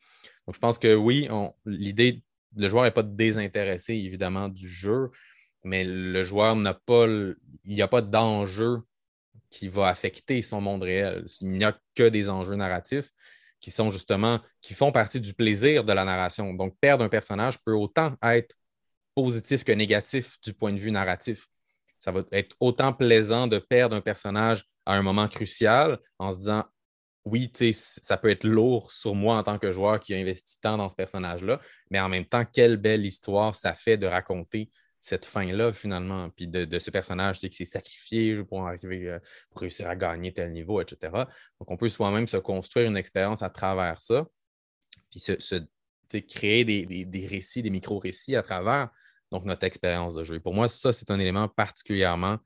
Donc, 0.46 0.56
je 0.56 0.60
pense 0.60 0.78
que 0.78 0.94
oui, 0.94 1.28
l'idée, 1.66 2.24
le 2.56 2.68
joueur 2.68 2.84
n'est 2.84 2.92
pas 2.92 3.04
désintéressé, 3.04 3.94
évidemment, 3.94 4.50
du 4.50 4.68
jeu, 4.68 5.10
mais 5.64 5.84
le 5.86 6.24
joueur 6.24 6.56
n'a 6.56 6.74
pas, 6.74 7.08
il 7.08 7.36
n'y 7.66 7.82
a 7.82 7.88
pas 7.88 8.02
d'enjeu 8.02 8.82
qui 9.50 9.70
va 9.70 9.88
affecter 9.88 10.42
son 10.42 10.62
monde 10.62 10.84
réel. 10.84 11.26
Il 11.40 11.50
n'y 11.50 11.64
a 11.64 11.78
que 11.96 12.10
des 12.10 12.30
enjeux 12.30 12.56
narratifs 12.56 13.12
qui 13.60 13.72
sont 13.72 13.90
justement, 13.90 14.40
qui 14.62 14.74
font 14.74 14.92
partie 14.92 15.22
du 15.22 15.34
plaisir 15.34 15.84
de 15.84 15.94
la 15.94 16.04
narration. 16.04 16.54
Donc, 16.54 16.76
perdre 16.82 17.06
un 17.06 17.10
personnage 17.10 17.60
peut 17.64 17.74
autant 17.74 18.16
être 18.24 18.56
positif 19.16 19.64
que 19.64 19.72
négatif 19.72 20.38
du 20.42 20.54
point 20.54 20.74
de 20.74 20.80
vue 20.80 20.92
narratif. 20.92 21.48
Ça 22.00 22.12
va 22.12 22.24
être 22.32 22.56
autant 22.60 22.92
plaisant 22.92 23.48
de 23.48 23.60
perdre 23.60 23.96
un 23.96 24.02
personnage 24.02 24.66
à 24.86 24.94
un 24.94 25.02
moment 25.02 25.28
crucial 25.28 26.00
en 26.20 26.32
se 26.32 26.38
disant 26.38 26.66
oui, 27.26 27.52
ça 27.74 28.18
peut 28.18 28.30
être 28.30 28.44
lourd 28.44 28.92
sur 28.92 29.14
moi 29.14 29.38
en 29.38 29.44
tant 29.44 29.60
que 29.60 29.72
joueur 29.72 30.00
qui 30.00 30.14
a 30.14 30.18
investi 30.18 30.60
tant 30.60 30.78
dans 30.78 30.90
ce 30.90 30.96
personnage-là, 30.96 31.60
mais 31.92 32.00
en 32.00 32.10
même 32.10 32.26
temps, 32.26 32.46
quelle 32.46 32.78
belle 32.78 33.06
histoire 33.06 33.56
ça 33.56 33.76
fait 33.76 33.98
de 33.98 34.08
raconter 34.08 34.72
cette 35.00 35.26
fin-là, 35.26 35.74
finalement, 35.74 36.30
puis 36.30 36.48
de, 36.48 36.80
ce 36.80 36.92
personnage 36.92 37.40
qui 37.40 37.52
s'est 37.52 37.66
sacrifié 37.66 38.44
pour, 38.44 38.68
arriver, 38.68 39.10
euh, 39.10 39.20
pour 39.50 39.62
réussir 39.62 39.90
à 39.90 39.96
gagner 39.96 40.32
tel 40.32 40.52
niveau, 40.52 40.80
etc. 40.80 41.12
Donc, 41.60 41.72
on 41.72 41.78
peut 41.78 41.90
soi-même 41.90 42.28
se 42.28 42.38
construire 42.38 42.88
une 42.88 42.98
expérience 42.98 43.42
à 43.42 43.50
travers 43.50 44.00
ça, 44.00 44.28
puis 45.10 45.20
se, 45.20 45.66
créer 46.20 46.66
des, 46.66 47.28
récits, 47.28 47.64
des 47.64 47.72
micro-récits 47.72 48.36
à 48.36 48.44
travers 48.44 48.90
donc, 49.32 49.46
notre 49.46 49.64
expérience 49.64 50.14
de 50.14 50.24
jeu. 50.24 50.40
pour 50.40 50.54
moi, 50.54 50.68
ça, 50.68 50.92
c'est 50.92 51.10
un 51.10 51.20
élément 51.20 51.48
particulièrement 51.48 52.38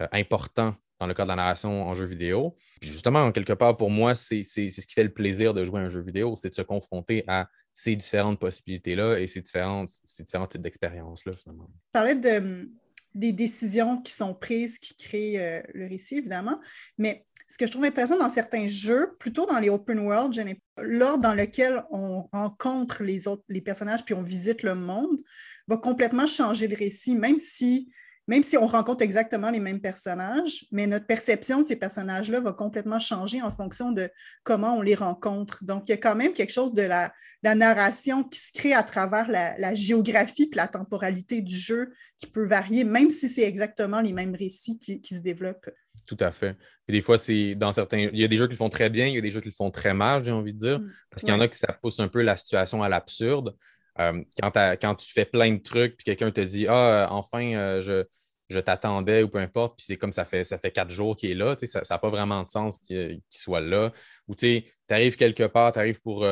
euh, 0.00 0.06
important 0.12 0.76
dans 0.98 1.06
le 1.06 1.14
cas 1.14 1.22
de 1.24 1.28
la 1.28 1.36
narration 1.36 1.82
en 1.82 1.94
jeu 1.94 2.04
vidéo. 2.04 2.56
Puis 2.80 2.90
justement, 2.90 3.30
quelque 3.32 3.52
part, 3.52 3.76
pour 3.76 3.90
moi, 3.90 4.14
c'est 4.14 4.42
ce 4.42 4.86
qui 4.86 4.92
fait 4.94 5.04
le 5.04 5.12
plaisir 5.12 5.54
de 5.54 5.64
jouer 5.64 5.80
à 5.80 5.84
un 5.84 5.88
jeu 5.88 6.00
vidéo, 6.00 6.34
c'est 6.36 6.50
de 6.50 6.54
se 6.54 6.62
confronter 6.62 7.24
à 7.28 7.48
ces 7.72 7.94
différentes 7.94 8.40
possibilités-là 8.40 9.18
et 9.18 9.26
ces, 9.26 9.40
différentes, 9.40 9.90
ces 10.04 10.24
différents 10.24 10.48
types 10.48 10.62
d'expériences-là, 10.62 11.34
finalement. 11.34 11.70
Tu 11.72 11.90
parlais 11.92 12.16
de, 12.16 12.68
des 13.14 13.32
décisions 13.32 14.02
qui 14.02 14.12
sont 14.12 14.34
prises, 14.34 14.78
qui 14.78 14.94
créent 14.96 15.38
euh, 15.38 15.62
le 15.74 15.86
récit, 15.86 16.16
évidemment, 16.16 16.60
mais 16.98 17.24
ce 17.46 17.56
que 17.56 17.66
je 17.66 17.70
trouve 17.70 17.84
intéressant 17.84 18.18
dans 18.18 18.28
certains 18.28 18.66
jeux, 18.66 19.16
plutôt 19.18 19.46
dans 19.46 19.58
les 19.58 19.70
open 19.70 20.00
world, 20.00 20.34
l'ordre 20.82 21.22
dans 21.22 21.34
lequel 21.34 21.82
on 21.90 22.28
rencontre 22.32 23.02
les 23.02 23.26
autres, 23.26 23.42
les 23.48 23.62
personnages 23.62 24.04
puis 24.04 24.14
on 24.14 24.22
visite 24.22 24.62
le 24.62 24.74
monde, 24.74 25.22
va 25.66 25.78
complètement 25.78 26.26
changer 26.26 26.68
le 26.68 26.76
récit, 26.76 27.14
même 27.14 27.38
si 27.38 27.90
même 28.28 28.42
si 28.42 28.58
on 28.58 28.66
rencontre 28.66 29.02
exactement 29.02 29.50
les 29.50 29.58
mêmes 29.58 29.80
personnages, 29.80 30.66
mais 30.70 30.86
notre 30.86 31.06
perception 31.06 31.62
de 31.62 31.66
ces 31.66 31.76
personnages-là 31.76 32.40
va 32.40 32.52
complètement 32.52 32.98
changer 32.98 33.40
en 33.40 33.50
fonction 33.50 33.90
de 33.90 34.10
comment 34.44 34.76
on 34.76 34.82
les 34.82 34.94
rencontre. 34.94 35.64
Donc, 35.64 35.84
il 35.88 35.92
y 35.92 35.94
a 35.94 35.96
quand 35.96 36.14
même 36.14 36.34
quelque 36.34 36.52
chose 36.52 36.74
de 36.74 36.82
la, 36.82 37.10
narration 37.42 38.22
qui 38.22 38.38
se 38.38 38.52
crée 38.52 38.74
à 38.74 38.82
travers 38.82 39.28
la, 39.28 39.74
géographie 39.74 40.50
et 40.52 40.56
la 40.56 40.68
temporalité 40.68 41.40
du 41.40 41.56
jeu 41.56 41.90
qui 42.18 42.26
peut 42.26 42.46
varier, 42.46 42.84
même 42.84 43.08
si 43.08 43.28
c'est 43.28 43.44
exactement 43.44 44.02
les 44.02 44.12
mêmes 44.12 44.36
récits 44.36 44.78
qui, 44.78 45.02
se 45.02 45.20
développent. 45.20 45.70
Tout 46.06 46.18
à 46.20 46.30
fait. 46.30 46.54
Et 46.86 46.92
des 46.92 47.00
fois, 47.00 47.16
c'est 47.16 47.54
dans 47.54 47.72
certains. 47.72 47.98
Il 47.98 48.18
y 48.18 48.24
a 48.24 48.28
des 48.28 48.36
jeux 48.36 48.46
qui 48.46 48.52
le 48.52 48.58
font 48.58 48.68
très 48.68 48.90
bien, 48.90 49.06
il 49.06 49.14
y 49.14 49.18
a 49.18 49.22
des 49.22 49.30
jeux 49.30 49.40
qui 49.40 49.48
le 49.48 49.54
font 49.54 49.70
très 49.70 49.94
mal, 49.94 50.22
j'ai 50.22 50.30
envie 50.30 50.52
de 50.52 50.58
dire. 50.58 50.80
Mm. 50.80 50.90
Parce 51.10 51.22
qu'il 51.22 51.32
y 51.32 51.36
en 51.36 51.40
a 51.40 51.48
qui 51.48 51.58
ça 51.58 51.72
pousse 51.72 51.98
un 52.00 52.08
peu 52.08 52.22
la 52.22 52.36
situation 52.36 52.82
à 52.82 52.88
l'absurde. 52.90 53.54
Euh, 54.00 54.22
quand, 54.40 54.94
tu 54.94 55.12
fais 55.12 55.24
plein 55.24 55.52
de 55.52 55.58
trucs, 55.58 55.96
puis 55.96 56.04
quelqu'un 56.04 56.30
te 56.30 56.40
dit 56.40 56.66
Ah, 56.68 57.04
euh, 57.04 57.06
enfin, 57.10 57.54
euh, 57.54 57.80
je, 57.80 58.04
je 58.48 58.60
t'attendais 58.60 59.22
ou 59.22 59.28
peu 59.28 59.38
importe, 59.38 59.76
puis 59.76 59.84
c'est 59.84 59.96
comme 59.96 60.12
ça 60.12 60.24
fait, 60.24 60.44
ça 60.44 60.58
fait 60.58 60.70
quatre 60.70 60.90
jours 60.90 61.16
qu'il 61.16 61.30
est 61.30 61.34
là, 61.34 61.56
ça 61.62 61.82
n'a 61.90 61.98
pas 61.98 62.10
vraiment 62.10 62.42
de 62.42 62.48
sens 62.48 62.78
qu'il 62.78 63.20
soit 63.30 63.60
là. 63.60 63.92
Ou 64.28 64.34
tu 64.34 64.64
arrives 64.88 65.16
quelque 65.16 65.44
part, 65.44 65.72
tu 65.72 65.78
arrives 65.80 66.00
pour 66.00 66.26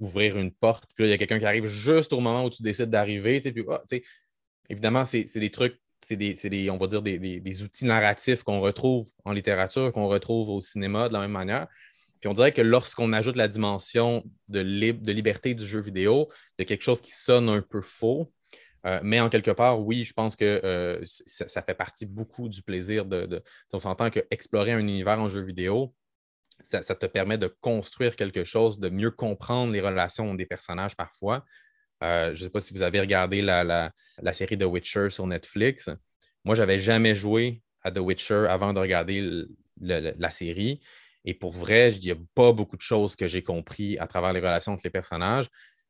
ouvrir 0.00 0.36
une 0.36 0.52
porte, 0.52 0.84
puis 0.94 1.06
il 1.06 1.10
y 1.10 1.12
a 1.12 1.18
quelqu'un 1.18 1.38
qui 1.38 1.46
arrive 1.46 1.66
juste 1.66 2.12
au 2.12 2.20
moment 2.20 2.44
où 2.44 2.50
tu 2.50 2.62
décides 2.62 2.90
d'arriver. 2.90 3.40
Puis, 3.40 3.64
ah, 3.70 3.82
évidemment, 4.68 5.04
c'est 5.04 5.24
des 5.34 5.50
trucs, 5.50 5.80
c'est 6.04 6.16
des, 6.16 6.70
on 6.70 6.76
va 6.76 6.86
dire, 6.88 7.02
des, 7.02 7.62
outils 7.62 7.84
narratifs 7.86 8.42
qu'on 8.42 8.60
retrouve 8.60 9.08
en 9.24 9.32
littérature, 9.32 9.92
qu'on 9.92 10.08
retrouve 10.08 10.48
au 10.50 10.60
cinéma 10.60 11.08
de 11.08 11.14
la 11.14 11.20
même 11.20 11.30
manière. 11.30 11.68
Puis 12.22 12.30
on 12.30 12.34
dirait 12.34 12.52
que 12.52 12.62
lorsqu'on 12.62 13.12
ajoute 13.12 13.34
la 13.34 13.48
dimension 13.48 14.22
de, 14.46 14.62
de 14.62 15.12
liberté 15.12 15.54
du 15.54 15.66
jeu 15.66 15.80
vidéo, 15.80 16.28
a 16.60 16.64
quelque 16.64 16.84
chose 16.84 17.00
qui 17.00 17.10
sonne 17.10 17.48
un 17.48 17.60
peu 17.60 17.80
faux. 17.80 18.32
Euh, 18.86 19.00
mais 19.02 19.18
en 19.18 19.28
quelque 19.28 19.50
part, 19.50 19.80
oui, 19.80 20.04
je 20.04 20.12
pense 20.12 20.36
que 20.36 20.60
euh, 20.64 21.00
ça, 21.04 21.62
fait 21.62 21.74
partie 21.74 22.06
beaucoup 22.06 22.48
du 22.48 22.62
plaisir 22.62 23.06
de. 23.06 23.42
on 23.72 23.80
s'entend 23.80 24.08
qu'explorer 24.08 24.70
un 24.70 24.78
univers 24.78 25.18
en 25.18 25.28
jeu 25.28 25.40
vidéo, 25.40 25.94
ça, 26.60 26.80
te 26.80 27.06
permet 27.06 27.38
de 27.38 27.48
construire 27.60 28.14
quelque 28.14 28.44
chose, 28.44 28.78
de 28.78 28.88
mieux 28.88 29.10
comprendre 29.10 29.72
les 29.72 29.80
relations 29.80 30.32
des 30.34 30.46
personnages 30.46 30.96
parfois. 30.96 31.44
Euh, 32.04 32.34
je 32.34 32.40
ne 32.40 32.46
sais 32.46 32.50
pas 32.50 32.60
si 32.60 32.72
vous 32.72 32.84
avez 32.84 33.00
regardé 33.00 33.42
la, 33.42 33.92
série 34.32 34.56
The 34.56 34.64
Witcher 34.64 35.10
sur 35.10 35.26
Netflix. 35.26 35.90
Moi, 36.44 36.54
je 36.54 36.62
n'avais 36.62 36.78
jamais 36.78 37.16
joué 37.16 37.62
à 37.82 37.90
The 37.90 37.98
Witcher 37.98 38.46
avant 38.48 38.72
de 38.72 38.78
regarder 38.78 39.44
la 39.80 40.30
série. 40.30 40.80
Et 41.24 41.34
pour 41.34 41.52
vrai, 41.52 41.92
il 41.92 42.00
n'y 42.00 42.10
a 42.10 42.16
pas 42.34 42.52
beaucoup 42.52 42.76
de 42.76 42.82
choses 42.82 43.16
que 43.16 43.28
j'ai 43.28 43.42
compris 43.42 43.98
à 43.98 44.06
travers 44.06 44.32
les 44.32 44.40
relations 44.40 44.72
entre 44.72 44.82
les 44.84 44.90
personnages. 44.90 45.48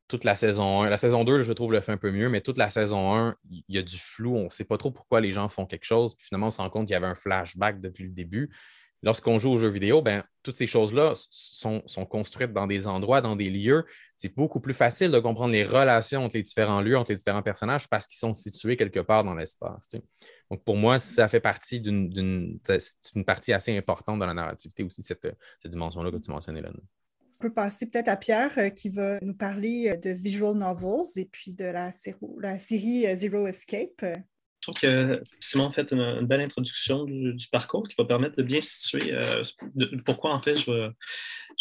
Toute 0.08 0.24
la 0.24 0.34
saison 0.34 0.82
1, 0.82 0.90
la 0.90 0.98
saison 0.98 1.24
2, 1.24 1.42
je 1.42 1.52
trouve, 1.52 1.72
le 1.72 1.80
fait 1.80 1.92
un 1.92 1.96
peu 1.96 2.10
mieux, 2.10 2.28
mais 2.28 2.42
toute 2.42 2.58
la 2.58 2.68
saison 2.68 3.14
1, 3.14 3.36
il 3.50 3.64
y 3.68 3.78
a 3.78 3.82
du 3.82 3.96
flou. 3.96 4.36
On 4.36 4.44
ne 4.44 4.50
sait 4.50 4.64
pas 4.64 4.76
trop 4.76 4.90
pourquoi 4.90 5.20
les 5.20 5.32
gens 5.32 5.48
font 5.48 5.64
quelque 5.64 5.84
chose. 5.84 6.14
Puis 6.14 6.26
finalement, 6.26 6.48
on 6.48 6.50
se 6.50 6.58
rend 6.58 6.68
compte 6.68 6.86
qu'il 6.86 6.92
y 6.92 6.96
avait 6.96 7.06
un 7.06 7.14
flashback 7.14 7.80
depuis 7.80 8.04
le 8.04 8.10
début 8.10 8.50
lorsqu'on 9.02 9.38
joue 9.38 9.50
aux 9.50 9.58
jeux 9.58 9.68
vidéo, 9.68 10.02
ben, 10.02 10.22
toutes 10.42 10.56
ces 10.56 10.66
choses-là 10.66 11.12
sont, 11.14 12.06
construites 12.08 12.52
dans 12.52 12.66
des 12.66 12.86
endroits, 12.86 13.20
dans 13.20 13.36
des 13.36 13.50
lieux. 13.50 13.84
C'est 14.16 14.34
beaucoup 14.34 14.60
plus 14.60 14.74
facile 14.74 15.10
de 15.10 15.18
comprendre 15.18 15.52
les 15.52 15.64
relations 15.64 16.24
entre 16.24 16.36
les 16.36 16.42
différents 16.42 16.80
lieux, 16.80 16.96
entre 16.96 17.10
les 17.10 17.16
différents 17.16 17.42
personnages, 17.42 17.88
parce 17.88 18.06
qu'ils 18.06 18.18
sont 18.18 18.34
situés 18.34 18.76
quelque 18.76 19.00
part 19.00 19.24
dans 19.24 19.34
l'espace. 19.34 19.88
Donc, 20.50 20.64
pour 20.64 20.76
moi, 20.76 20.98
ça 20.98 21.28
fait 21.28 21.40
partie 21.40 21.80
d'une 21.80 22.58
partie 23.26 23.52
assez 23.52 23.76
importante 23.76 24.20
de 24.20 24.24
la 24.24 24.34
narrativité 24.34 24.82
aussi, 24.82 25.02
cette, 25.02 25.26
dimension-là 25.64 26.10
que 26.10 26.16
tu 26.16 26.30
mentionnais 26.30 26.62
là. 26.62 26.70
On 27.42 27.48
peut 27.48 27.52
passer 27.52 27.86
peut-être 27.86 28.06
à 28.06 28.16
Pierre 28.16 28.56
euh, 28.56 28.68
qui 28.68 28.88
va 28.88 29.18
nous 29.20 29.34
parler 29.34 29.88
euh, 29.88 29.96
de 29.96 30.10
visual 30.10 30.54
novels 30.54 31.02
et 31.16 31.24
puis 31.24 31.52
de 31.52 31.64
la, 31.64 31.90
série 31.90 33.04
euh, 33.04 33.16
Zero 33.16 33.48
Escape. 33.48 34.04
Je 34.62 34.70
trouve 34.70 34.80
que 34.80 35.22
Simon 35.40 35.70
a 35.70 35.72
fait 35.72 35.90
une, 35.90 36.24
belle 36.24 36.40
introduction 36.40 37.04
du, 37.04 37.48
parcours 37.50 37.88
qui 37.88 37.96
va 37.98 38.04
permettre 38.04 38.36
de 38.36 38.44
bien 38.44 38.60
situer 38.60 39.12
euh, 39.12 39.42
pourquoi 40.06 40.32
en 40.32 40.40
fait 40.40 40.54
je 40.54 40.92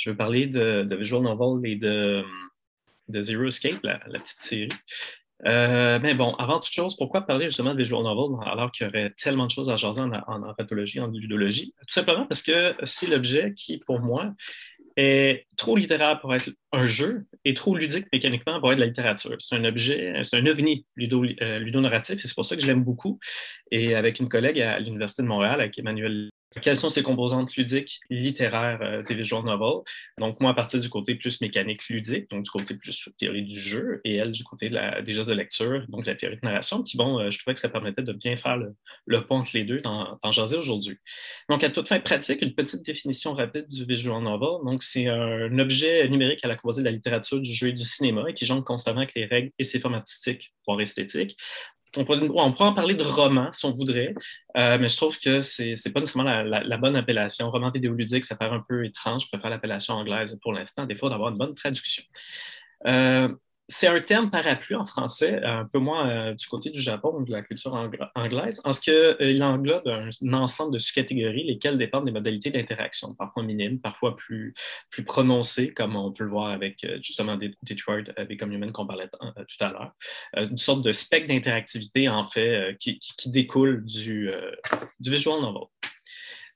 veux, 0.06 0.16
parler 0.16 0.46
de, 0.46 0.88
visual 0.96 1.24
novel 1.24 1.68
et 1.68 1.78
de, 1.78 2.24
de 3.08 3.22
Zero 3.22 3.46
Escape, 3.46 3.80
la, 3.82 3.98
petite 3.98 4.40
série. 4.40 4.70
Euh, 5.48 5.98
mais 6.00 6.14
bon, 6.14 6.36
avant 6.36 6.60
toute 6.60 6.72
chose, 6.72 6.96
pourquoi 6.96 7.22
parler 7.22 7.48
justement 7.48 7.74
de 7.74 7.80
visual 7.80 8.04
novel 8.04 8.38
alors 8.46 8.72
qu'il 8.72 8.86
y 8.86 8.90
aurait 8.92 9.12
tellement 9.18 9.48
de 9.48 9.52
choses 9.52 9.72
à 9.72 9.78
jaser 9.78 10.02
en, 10.02 10.12
en, 10.12 10.44
en 10.44 10.54
pathologie, 10.54 11.00
en 11.00 11.08
ludologie? 11.08 11.74
Tout 11.80 11.94
simplement 11.94 12.28
parce 12.28 12.44
que 12.44 12.76
c'est 12.84 13.08
l'objet 13.08 13.56
qui, 13.56 13.80
pour 13.80 14.00
moi, 14.00 14.32
trop 15.58 15.76
littéraire 15.76 16.20
pour 16.20 16.34
être 16.36 16.50
un 16.72 16.86
jeu 16.86 17.26
et 17.46 17.54
trop 17.54 17.76
ludique 17.76 18.08
mécaniquement 18.12 18.60
pour 18.60 18.72
être 18.72 18.78
de 18.78 18.82
la 18.82 18.88
littérature. 18.88 19.36
C'est 19.40 19.56
un 19.56 19.64
objet, 19.64 20.22
c'est 20.24 20.38
un 20.38 20.46
ovni 20.46 20.86
ludo, 20.96 21.24
euh, 21.24 21.60
ludonarratif 21.60 22.24
et 22.24 22.28
c'est 22.28 22.36
pour 22.36 22.46
ça 22.46 22.56
que 22.56 22.62
je 22.62 22.68
l'aime 22.68 22.84
beaucoup. 22.84 23.20
Et 23.72 23.96
avec 23.96 24.20
une 24.20 24.30
collègue 24.30 24.60
à 24.60 24.80
l'Université 24.80 25.24
de 25.24 25.28
Montréal, 25.28 25.60
avec 25.60 25.78
Emmanuel 25.78 26.30
quelles 26.60 26.76
sont 26.76 26.90
ces 26.90 27.04
composantes 27.04 27.56
ludiques 27.56 28.00
littéraires 28.10 29.04
des 29.08 29.16
visual 29.16 29.44
novels? 29.44 29.84
Donc, 30.18 30.40
moi, 30.42 30.52
à 30.52 30.54
partir 30.54 30.80
du 30.80 30.90
côté 30.90 31.16
plus 31.16 31.40
mécanique 31.42 31.88
ludique, 31.88 32.30
donc 32.30 32.44
du 32.44 32.50
côté 32.50 32.76
plus 32.76 33.10
théorie 33.18 33.44
du 33.44 33.60
jeu, 33.60 34.02
et 34.04 34.18
elle 34.18 34.32
du 34.32 34.44
côté 34.44 34.70
des 34.70 35.14
gestes 35.14 35.30
de 35.30 35.34
lecture, 35.34 35.86
donc 35.88 36.06
la 36.06 36.16
théorie 36.16 36.36
de 36.36 36.46
narration. 36.46 36.84
Puis 36.84 36.98
bon, 36.98 37.20
euh, 37.20 37.30
je 37.30 37.40
trouvais 37.40 37.54
que 37.54 37.60
ça 37.60 37.70
permettait 37.70 38.04
de 38.04 38.14
bien 38.14 38.36
faire 38.36 38.58
le, 38.58 39.26
pont 39.26 39.38
entre 39.38 39.52
les 39.54 39.64
deux 39.64 39.80
dans, 39.82 40.20
dans 40.24 40.32
jaser 40.32 40.58
aujourd'hui. 40.58 40.98
Donc, 41.50 41.64
à 41.64 41.70
toute 41.70 41.88
fin 41.88 42.00
pratique, 42.00 42.42
une 42.42 42.54
petite 42.54 42.84
définition 42.86 43.34
rapide 43.34 43.68
du 43.68 43.86
visual 43.86 44.22
novel. 44.22 44.66
Donc, 44.66 44.84
c'est 44.84 45.08
un 45.08 45.58
objet 45.60 46.08
numérique 46.10 46.44
à 46.44 46.48
la 46.48 46.56
croisée 46.56 46.82
de 46.82 46.86
la 46.86 46.92
littérature, 46.92 47.40
du 47.40 47.54
jeu 47.54 47.70
et 47.70 47.74
du 47.74 47.84
cinéma 47.84 48.26
et 48.28 48.34
qui 48.34 48.46
jongle 48.46 48.64
constamment 48.64 49.00
avec 49.00 49.14
les 49.16 49.26
règles 49.26 49.52
et 49.58 49.64
ses 49.64 49.80
formes 49.80 49.96
artistiques, 49.96 50.54
voire 50.66 50.82
esthétiques, 50.82 51.38
on 51.98 52.06
pourrait, 52.06 52.28
en 52.30 52.74
parler 52.74 52.96
de 52.96 53.04
roman 53.04 53.52
si 53.52 53.66
on 53.66 53.72
voudrait, 53.72 54.14
euh, 54.58 54.78
mais 54.80 54.88
je 54.88 54.98
trouve 54.98 55.18
que 55.18 55.42
ce 55.42 55.64
n'est 55.64 55.94
pas 55.94 56.00
nécessairement 56.00 56.44
la, 56.44 56.78
bonne 56.78 56.96
appellation. 56.96 57.50
Roman 57.50 57.70
vidéoludique, 57.70 58.26
ça 58.26 58.36
paraît 58.36 58.56
un 58.56 58.64
peu 58.68 58.86
étrange. 58.86 59.24
Je 59.24 59.28
préfère 59.30 59.50
l'appellation 59.50 59.96
anglaise 59.96 60.38
pour 60.42 60.54
l'instant, 60.54 60.86
des 60.86 60.96
fois 60.96 61.10
d'avoir 61.10 61.30
une 61.30 61.38
bonne 61.38 61.56
traduction. 61.56 62.04
Euh, 62.88 63.30
c'est 63.72 63.88
un 63.88 64.02
terme 64.02 64.30
parapluie 64.30 64.76
en 64.76 64.86
français, 64.86 65.42
un 65.44 65.66
peu 65.66 65.80
moins 65.80 66.10
euh, 66.10 66.34
du 66.34 66.46
côté 66.48 66.70
du 66.70 66.82
Japon 66.82 67.14
ou 67.18 67.24
de 67.24 67.32
la 67.32 67.42
culture 67.42 67.74
anglaise, 68.16 68.62
en 68.66 68.74
ce 68.74 68.82
qu'il 68.82 68.94
euh, 68.94 69.42
englobe 69.42 69.88
un, 69.88 70.34
ensemble 70.34 70.74
de 70.74 70.80
sous-catégories, 70.80 71.46
lesquelles 71.46 71.78
dépendent 71.78 72.06
des 72.06 72.12
modalités 72.12 72.52
d'interaction, 72.52 73.16
parfois 73.16 73.44
minimes, 73.44 73.80
parfois 73.80 74.18
plus, 74.18 74.54
plus 74.90 75.06
prononcées, 75.06 75.74
comme 75.74 75.96
on 75.96 76.12
peut 76.12 76.26
le 76.26 76.30
voir 76.30 76.50
avec 76.50 76.84
euh, 76.84 77.00
justement 77.02 77.38
Detroit 77.64 78.04
Become 78.30 78.52
Human 78.52 78.72
qu'on 78.74 78.86
parlait 78.86 79.08
tout 79.08 79.64
à 79.64 79.70
l'heure. 79.70 79.92
une 80.36 80.58
sorte 80.58 80.84
de 80.84 80.92
spectre 80.92 81.30
d'interactivité, 81.30 82.10
en 82.10 82.26
fait, 82.26 82.76
qui, 82.80 83.00
découle 83.28 83.86
du, 83.86 84.30
du 85.00 85.10
visual 85.10 85.40
novel 85.40 85.64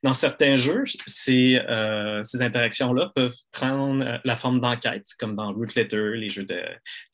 dans 0.06 0.14
certains 0.14 0.56
jeux, 0.56 0.84
euh, 1.30 2.22
ces, 2.24 2.42
interactions-là 2.44 3.12
peuvent 3.16 3.36
prendre 3.52 4.06
euh, 4.06 4.18
la 4.24 4.36
forme 4.36 4.60
d'enquête, 4.60 5.08
comme 5.18 5.36
dans 5.36 5.52
Root 5.52 5.66
Letter, 5.76 6.12
les 6.16 6.30
jeux 6.30 6.44
de, 6.44 6.62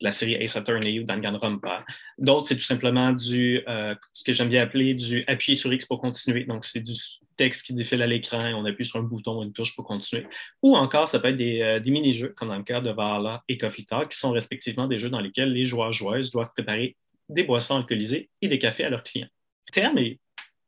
la 0.02 0.12
série 0.12 0.34
Ace 0.34 0.56
Attorney 0.56 1.00
ou 1.00 1.04
Danganronpa. 1.04 1.86
D'autres, 2.18 2.48
c'est 2.48 2.56
tout 2.56 2.64
simplement 2.64 3.12
du, 3.12 3.62
euh, 3.66 3.94
ce 4.12 4.24
que 4.24 4.34
j'aime 4.34 4.50
bien 4.50 4.64
appeler 4.64 4.92
du 4.92 5.24
appuyer 5.26 5.54
sur 5.54 5.72
X 5.72 5.86
pour 5.86 6.02
continuer. 6.02 6.44
Donc, 6.44 6.66
c'est 6.66 6.82
du 6.82 6.92
texte 7.38 7.64
qui 7.64 7.72
défile 7.72 8.02
à 8.02 8.06
l'écran 8.06 8.46
et 8.46 8.52
on 8.52 8.66
appuie 8.66 8.84
sur 8.84 9.00
un 9.00 9.04
bouton 9.04 9.38
ou 9.38 9.42
une 9.42 9.54
touche 9.54 9.74
pour 9.74 9.86
continuer. 9.86 10.26
Ou 10.62 10.76
encore, 10.76 11.08
ça 11.08 11.18
peut 11.18 11.28
être 11.28 11.38
des, 11.38 11.90
mini-jeux, 11.90 12.34
comme 12.36 12.48
dans 12.48 12.58
le 12.58 12.62
cas 12.62 12.82
de 12.82 12.90
Valhalla 12.90 13.42
et 13.48 13.56
Coffee 13.56 13.86
Talk, 13.86 14.10
qui 14.10 14.18
sont 14.18 14.32
respectivement 14.32 14.86
des 14.86 14.98
jeux 14.98 15.08
dans 15.08 15.20
lesquels 15.20 15.50
les 15.50 15.64
joueurs-joueuses 15.64 16.30
doivent 16.30 16.52
préparer 16.52 16.94
des 17.30 17.44
boissons 17.44 17.78
alcoolisées 17.78 18.28
et 18.42 18.48
des 18.48 18.58
cafés 18.58 18.84
à 18.84 18.90
leurs 18.90 19.02
clients. 19.02 19.28
Terme 19.72 19.96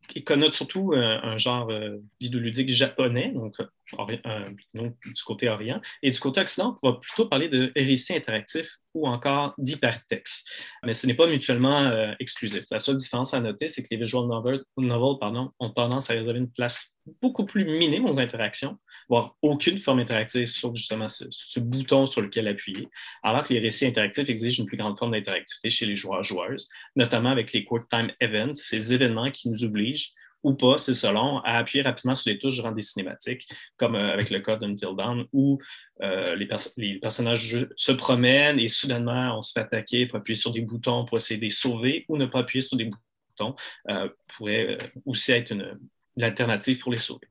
qui 0.08 0.24
connote 0.24 0.54
surtout 0.54 0.92
euh, 0.92 1.18
un 1.22 1.38
genre 1.38 1.70
euh, 1.70 1.98
vidéoludique 2.20 2.70
japonais, 2.70 3.32
donc, 3.32 3.56
euh, 3.60 4.50
du 4.70 5.22
côté 5.24 5.48
orient. 5.48 5.80
Et 6.02 6.10
du 6.10 6.18
côté 6.18 6.40
occident, 6.40 6.76
on 6.82 6.90
va 6.90 6.98
plutôt 6.98 7.26
parler 7.26 7.48
de 7.48 7.72
récits 7.76 8.14
interactifs 8.14 8.68
ou 8.94 9.08
encore 9.08 9.54
d'hypertexte. 9.58 10.48
Mais 10.84 10.94
ce 10.94 11.06
n'est 11.06 11.14
pas 11.14 11.26
mutuellement 11.26 12.14
exclusif. 12.20 12.64
La 12.70 12.78
seule 12.78 12.96
différence 12.96 13.34
à 13.34 13.40
noter, 13.40 13.66
c'est 13.66 13.82
que 13.82 13.88
les 13.90 13.96
visual 13.96 14.26
novels, 14.26 14.62
ont 14.76 15.70
tendance 15.70 16.10
à 16.10 16.14
réserver 16.14 16.38
une 16.38 16.50
place 16.50 16.96
beaucoup 17.20 17.44
plus 17.44 17.64
minime 17.64 18.06
aux 18.06 18.20
interactions, 18.20 18.78
voire 19.08 19.36
aucune 19.42 19.78
forme 19.78 20.00
interactive 20.00 20.46
sur 20.46 20.74
justement 20.74 21.08
ce, 21.08 21.60
bouton 21.60 22.06
sur 22.06 22.20
lequel 22.20 22.48
appuyer, 22.48 22.88
alors 23.22 23.42
que 23.42 23.52
les 23.54 23.60
récits 23.60 23.86
interactifs 23.86 24.28
exigent 24.28 24.62
une 24.62 24.66
plus 24.66 24.76
grande 24.76 24.98
forme 24.98 25.12
d'interactivité 25.12 25.70
chez 25.70 25.86
les 25.86 25.96
joueurs-joueuses, 25.96 26.68
notamment 26.96 27.30
avec 27.30 27.52
les 27.52 27.64
Quick 27.64 27.88
Time 27.88 28.10
Events, 28.20 28.54
ces 28.54 28.92
événements 28.92 29.30
qui 29.30 29.48
nous 29.48 29.64
obligent 29.64 30.12
ou 30.44 30.54
pas, 30.54 30.76
c'est 30.78 30.92
selon, 30.92 31.38
à 31.38 31.56
appuyer 31.56 31.82
rapidement 31.82 32.14
sur 32.14 32.30
les 32.30 32.38
touches 32.38 32.56
durant 32.56 32.70
des 32.70 32.82
cinématiques, 32.82 33.48
comme 33.76 33.96
euh, 33.96 34.12
avec 34.12 34.30
le 34.30 34.40
code 34.40 34.62
Until 34.62 34.94
Dawn, 34.96 35.26
où 35.32 35.58
euh, 36.02 36.36
les, 36.36 36.98
personnages 36.98 37.66
se 37.76 37.92
promènent 37.92 38.60
et 38.60 38.68
soudainement 38.68 39.38
on 39.38 39.42
se 39.42 39.52
fait 39.52 39.60
attaquer, 39.60 40.02
il 40.02 40.08
faut 40.08 40.18
appuyer 40.18 40.36
sur 40.36 40.52
des 40.52 40.60
boutons 40.60 41.06
pour 41.06 41.16
essayer 41.16 41.38
de 41.38 41.44
les 41.44 41.50
sauver 41.50 42.04
ou 42.08 42.18
ne 42.18 42.26
pas 42.26 42.40
appuyer 42.40 42.60
sur 42.60 42.76
des 42.76 42.84
boutons 42.84 43.56
euh, 43.88 44.08
pourrait 44.36 44.78
aussi 45.06 45.32
être 45.32 45.50
une 45.50 45.78
alternative 46.20 46.78
pour 46.78 46.92
les 46.92 46.98
sauver. 46.98 47.26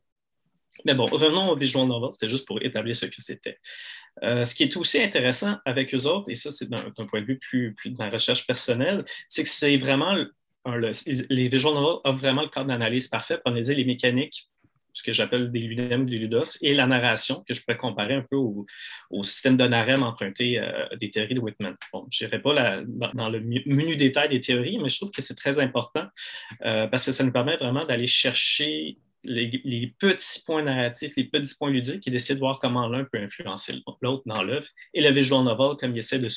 Mais 0.86 0.96
bon, 0.96 1.06
revenons 1.06 1.50
au 1.50 1.56
visual 1.56 1.88
novel, 1.88 2.10
c'était 2.12 2.28
juste 2.28 2.48
pour 2.48 2.62
établir 2.62 2.96
ce 2.96 3.06
que 3.06 3.20
c'était. 3.22 3.58
Euh, 4.22 4.46
ce 4.46 4.54
qui 4.54 4.64
est 4.64 4.78
aussi 4.78 5.02
intéressant 5.02 5.58
avec 5.66 5.94
eux 5.96 6.06
autres, 6.06 6.30
et 6.30 6.36
ça 6.36 6.52
c'est 6.52 6.70
d'un 6.70 7.06
point 7.08 7.22
de 7.22 7.26
vue 7.26 7.40
plus, 7.40 7.76
de 7.86 7.98
ma 7.98 8.10
recherche 8.10 8.46
personnelle, 8.46 9.04
c'est 9.28 9.44
que 9.44 9.50
c'est 9.50 9.78
vraiment 9.78 10.16
les 10.66 11.50
visual 11.50 11.74
novels 11.74 12.00
ont 12.06 12.16
vraiment 12.16 12.44
le 12.44 12.50
cadre 12.50 12.68
d'analyse 12.68 13.08
parfait 13.08 13.38
pour 13.38 13.48
analyser 13.48 13.76
les 13.76 13.84
mécaniques, 13.84 14.50
ce 14.94 15.02
que 15.02 15.12
j'appelle 15.12 15.52
des 15.52 15.60
ludem, 15.60 16.06
des 16.06 16.20
ludos, 16.20 16.58
et 16.62 16.74
la 16.74 16.86
narration, 16.86 17.44
que 17.48 17.54
je 17.54 17.64
pourrais 17.64 17.78
comparer 17.78 18.14
un 18.14 18.22
peu 18.22 18.38
au, 18.38 18.66
système 19.24 19.58
de 19.58 19.66
narem 19.68 20.04
emprunté 20.04 20.60
euh, 20.60 20.88
des 21.00 21.10
théories 21.10 21.34
de 21.34 21.40
Whitman. 21.40 21.76
Bon, 21.92 22.08
je 22.12 22.24
n'irai 22.24 22.40
pas 22.40 22.84
dans, 23.14 23.30
le 23.30 23.40
menu 23.40 23.96
détail 23.96 24.30
des 24.30 24.42
théories, 24.42 24.78
mais 24.78 24.90
je 24.90 24.98
trouve 24.98 25.12
que 25.12 25.22
c'est 25.22 25.36
très 25.36 25.60
important 25.60 26.06
euh, 26.64 26.88
parce 26.88 27.06
que 27.08 27.12
ça 27.12 27.24
nous 27.24 27.32
permet 27.32 27.58
vraiment 27.58 27.86
d'aller 27.86 28.08
chercher 28.08 28.98
les, 29.24 29.96
petits 30.00 30.44
points 30.46 30.64
narratifs, 30.64 31.14
les 31.16 31.26
petits 31.26 31.56
points 31.56 31.70
ludiques 31.70 32.08
et 32.08 32.12
d'essayer 32.12 32.36
de 32.36 32.40
voir 32.40 32.60
comment 32.60 32.88
l'un 32.88 33.06
peut 33.06 33.20
influencer 33.20 33.82
l'autre 34.02 34.24
dans 34.26 34.44
l'œuvre. 34.44 34.68
Et 34.94 35.02
le 35.02 35.12
visual 35.12 35.44
novel, 35.44 35.78
comme 35.78 35.92
il 35.92 36.00
essaie 36.00 36.20
de, 36.20 36.30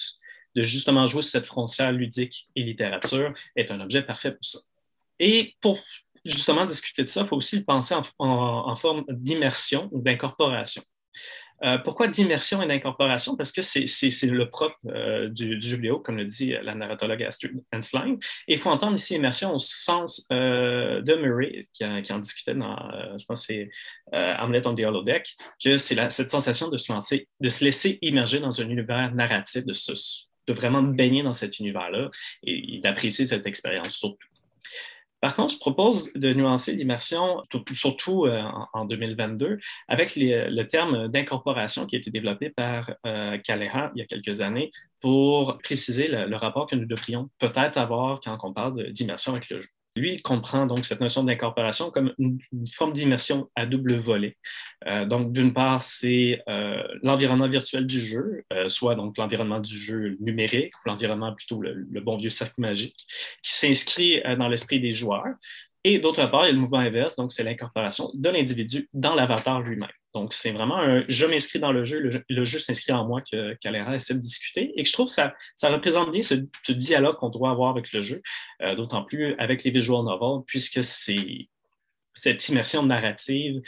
justement 0.57 1.07
jouer 1.07 1.23
sur 1.23 1.33
cette 1.33 1.47
frontière 1.47 1.93
ludique 1.93 2.49
et 2.55 2.63
littérature, 2.63 3.35
est 3.57 3.71
un 3.71 3.81
objet 3.81 4.03
parfait 4.03 4.33
pour 4.33 4.45
ça. 4.45 4.59
Et 5.19 5.55
pour 5.61 5.83
justement 6.25 6.67
discuter 6.67 7.03
de 7.03 7.09
ça, 7.09 7.23
il 7.23 7.29
faut 7.29 7.37
aussi 7.37 7.65
penser 7.65 7.95
en 8.19 8.77
forme 8.77 9.05
d'immersion 9.09 9.89
ou 9.93 10.01
d'incorporation. 10.01 10.83
Euh, 11.65 11.79
pourquoi 11.79 12.09
d'immersion 12.09 12.63
et 12.63 12.67
d'incorporation? 12.67 13.37
Parce 13.37 13.53
que 13.53 13.63
c'est 13.63 13.87
le 14.27 14.49
propre 14.49 14.77
euh, 14.87 15.29
du, 15.29 15.61
jeu 15.61 15.77
vidéo, 15.77 16.01
comme 16.01 16.17
le 16.17 16.25
dit 16.25 16.55
la 16.63 16.75
narratologue 16.75 17.23
Astrid 17.23 17.63
Hensline. 17.73 18.19
Et 18.49 18.55
il 18.55 18.59
faut 18.59 18.71
entendre 18.71 18.95
ici 18.95 19.15
immersion 19.15 19.55
au 19.55 19.59
sens 19.59 20.27
euh, 20.33 21.01
de 21.03 21.15
Murray, 21.15 21.69
qui, 21.73 21.85
en 21.85 22.19
discutait 22.19 22.55
dans, 22.55 22.77
je 23.19 23.25
pense 23.25 23.47
c'est 23.47 23.71
Hamlet 24.13 24.67
on 24.67 24.75
the 24.75 24.85
Holodeck, 24.85 25.35
que 25.63 25.77
c'est 25.77 26.11
cette 26.11 26.31
sensation 26.31 26.69
de 26.69 26.79
se, 26.79 26.93
lancer, 26.93 27.29
de 27.41 27.49
se 27.49 27.65
laisser 27.65 27.99
immerger 28.03 28.41
dans 28.41 28.61
un 28.61 28.69
univers 28.69 29.15
narratif, 29.15 29.65
de 29.65 30.53
vraiment 30.53 30.83
baigner 30.83 31.23
dans 31.23 31.35
cet 31.35 31.59
univers-là 31.59 32.11
et 32.43 32.81
d'apprécier 32.83 33.27
cette 33.27 33.47
expérience 33.47 33.97
surtout. 33.97 34.27
Par 35.27 35.35
contre, 35.35 35.55
je 35.55 35.59
propose 35.59 36.13
de 36.13 36.33
nuancer 36.33 36.77
l'immersion, 36.77 37.43
surtout 37.73 38.27
euh, 38.27 38.45
en 38.73 38.85
2022, 38.85 39.59
avec 39.89 40.13
le 40.15 40.63
terme 40.69 41.09
d'incorporation 41.09 41.85
qui 41.85 41.97
a 41.97 41.99
été 41.99 42.13
développé 42.13 42.51
par 42.51 42.93
euh, 43.05 43.37
il 43.45 43.99
y 43.99 44.03
a 44.03 44.07
quelques 44.07 44.41
années 44.41 44.71
pour 45.01 45.59
préciser 45.59 46.07
le 46.07 46.37
rapport 46.37 46.69
que 46.69 46.77
nous 46.77 46.87
devrions 46.87 47.29
peut-être 47.41 47.77
avoir 47.77 48.21
quand 48.21 48.39
on 48.45 48.53
parle 48.53 48.93
d'immersion 48.93 49.33
avec 49.33 49.51
le 49.51 49.63
jeu. 49.63 49.69
Lui, 49.97 50.21
comprend 50.21 50.67
donc 50.67 50.85
cette 50.85 51.01
notion 51.01 51.25
d'incorporation 51.25 51.91
comme 51.91 52.13
une, 52.19 52.39
forme 52.73 52.93
d'immersion 52.93 53.51
à 53.57 53.65
double 53.65 53.97
volet. 53.97 54.37
Euh, 54.87 55.07
donc, 55.07 55.33
d'une 55.33 55.55
part, 55.55 55.83
c'est 55.83 56.43
euh, 56.49 56.83
l'environnement 57.03 57.49
virtuel 57.49 57.87
du 57.87 57.99
jeu, 57.99 58.45
euh, 58.53 58.69
soit 58.69 58.95
donc 58.95 59.17
l'environnement 59.17 59.59
du 59.59 59.77
jeu 59.77 60.17
numérique, 60.21 60.75
ou 60.77 60.91
l'environnement 60.91 61.35
plutôt 61.35 61.63
le, 61.63 62.01
bon 62.01 62.19
vieux 62.19 62.31
cercle 62.31 62.61
magique, 62.61 63.07
qui 63.43 63.53
s'inscrit 63.55 64.23
dans 64.39 64.49
l'esprit 64.49 64.81
des 64.81 64.93
joueurs. 64.93 65.35
Et 65.83 65.99
d'autre 65.99 66.27
part, 66.27 66.45
il 66.45 66.49
y 66.49 66.51
a 66.51 66.53
le 66.53 66.59
mouvement 66.59 66.79
inverse, 66.79 67.17
donc 67.17 67.33
c'est 67.33 67.45
l'incorporation 67.45 68.11
de 68.13 68.29
l'individu 68.29 68.89
dans 68.93 69.15
l'avatar 69.15 69.63
lui-même. 69.63 69.89
Donc, 70.17 70.33
c'est 70.33 70.51
vraiment 70.51 70.79
un 70.79 71.05
je 71.09 71.27
m'inscris 71.27 71.59
dans 71.59 71.73
le 71.73 71.85
jeu, 71.85 72.23
le, 72.27 72.45
jeu 72.47 72.59
s'inscrit 72.59 72.95
en 72.95 73.05
moi 73.05 73.21
que 73.21 73.53
qu'Alera 73.61 73.95
essaie 73.95 74.15
de 74.15 74.19
discuter. 74.19 74.73
Et 74.75 74.83
je 74.83 74.91
trouve 74.95 75.09
que 75.09 75.13
ça, 75.13 75.35
ça 75.57 75.69
représente 75.69 76.11
bien 76.11 76.23
ce, 76.23 76.73
dialogue 76.73 77.17
qu'on 77.17 77.29
doit 77.29 77.51
avoir 77.51 77.69
avec 77.69 77.93
le 77.93 78.01
jeu, 78.01 78.23
euh, 78.63 78.75
d'autant 78.75 79.05
plus 79.05 79.35
avec 79.37 79.63
les 79.63 79.71
visual 79.71 80.05
novels, 80.05 80.43
puisque 80.47 80.83
cette 80.83 82.49
immersion 82.49 82.83
narrative, 82.83 83.61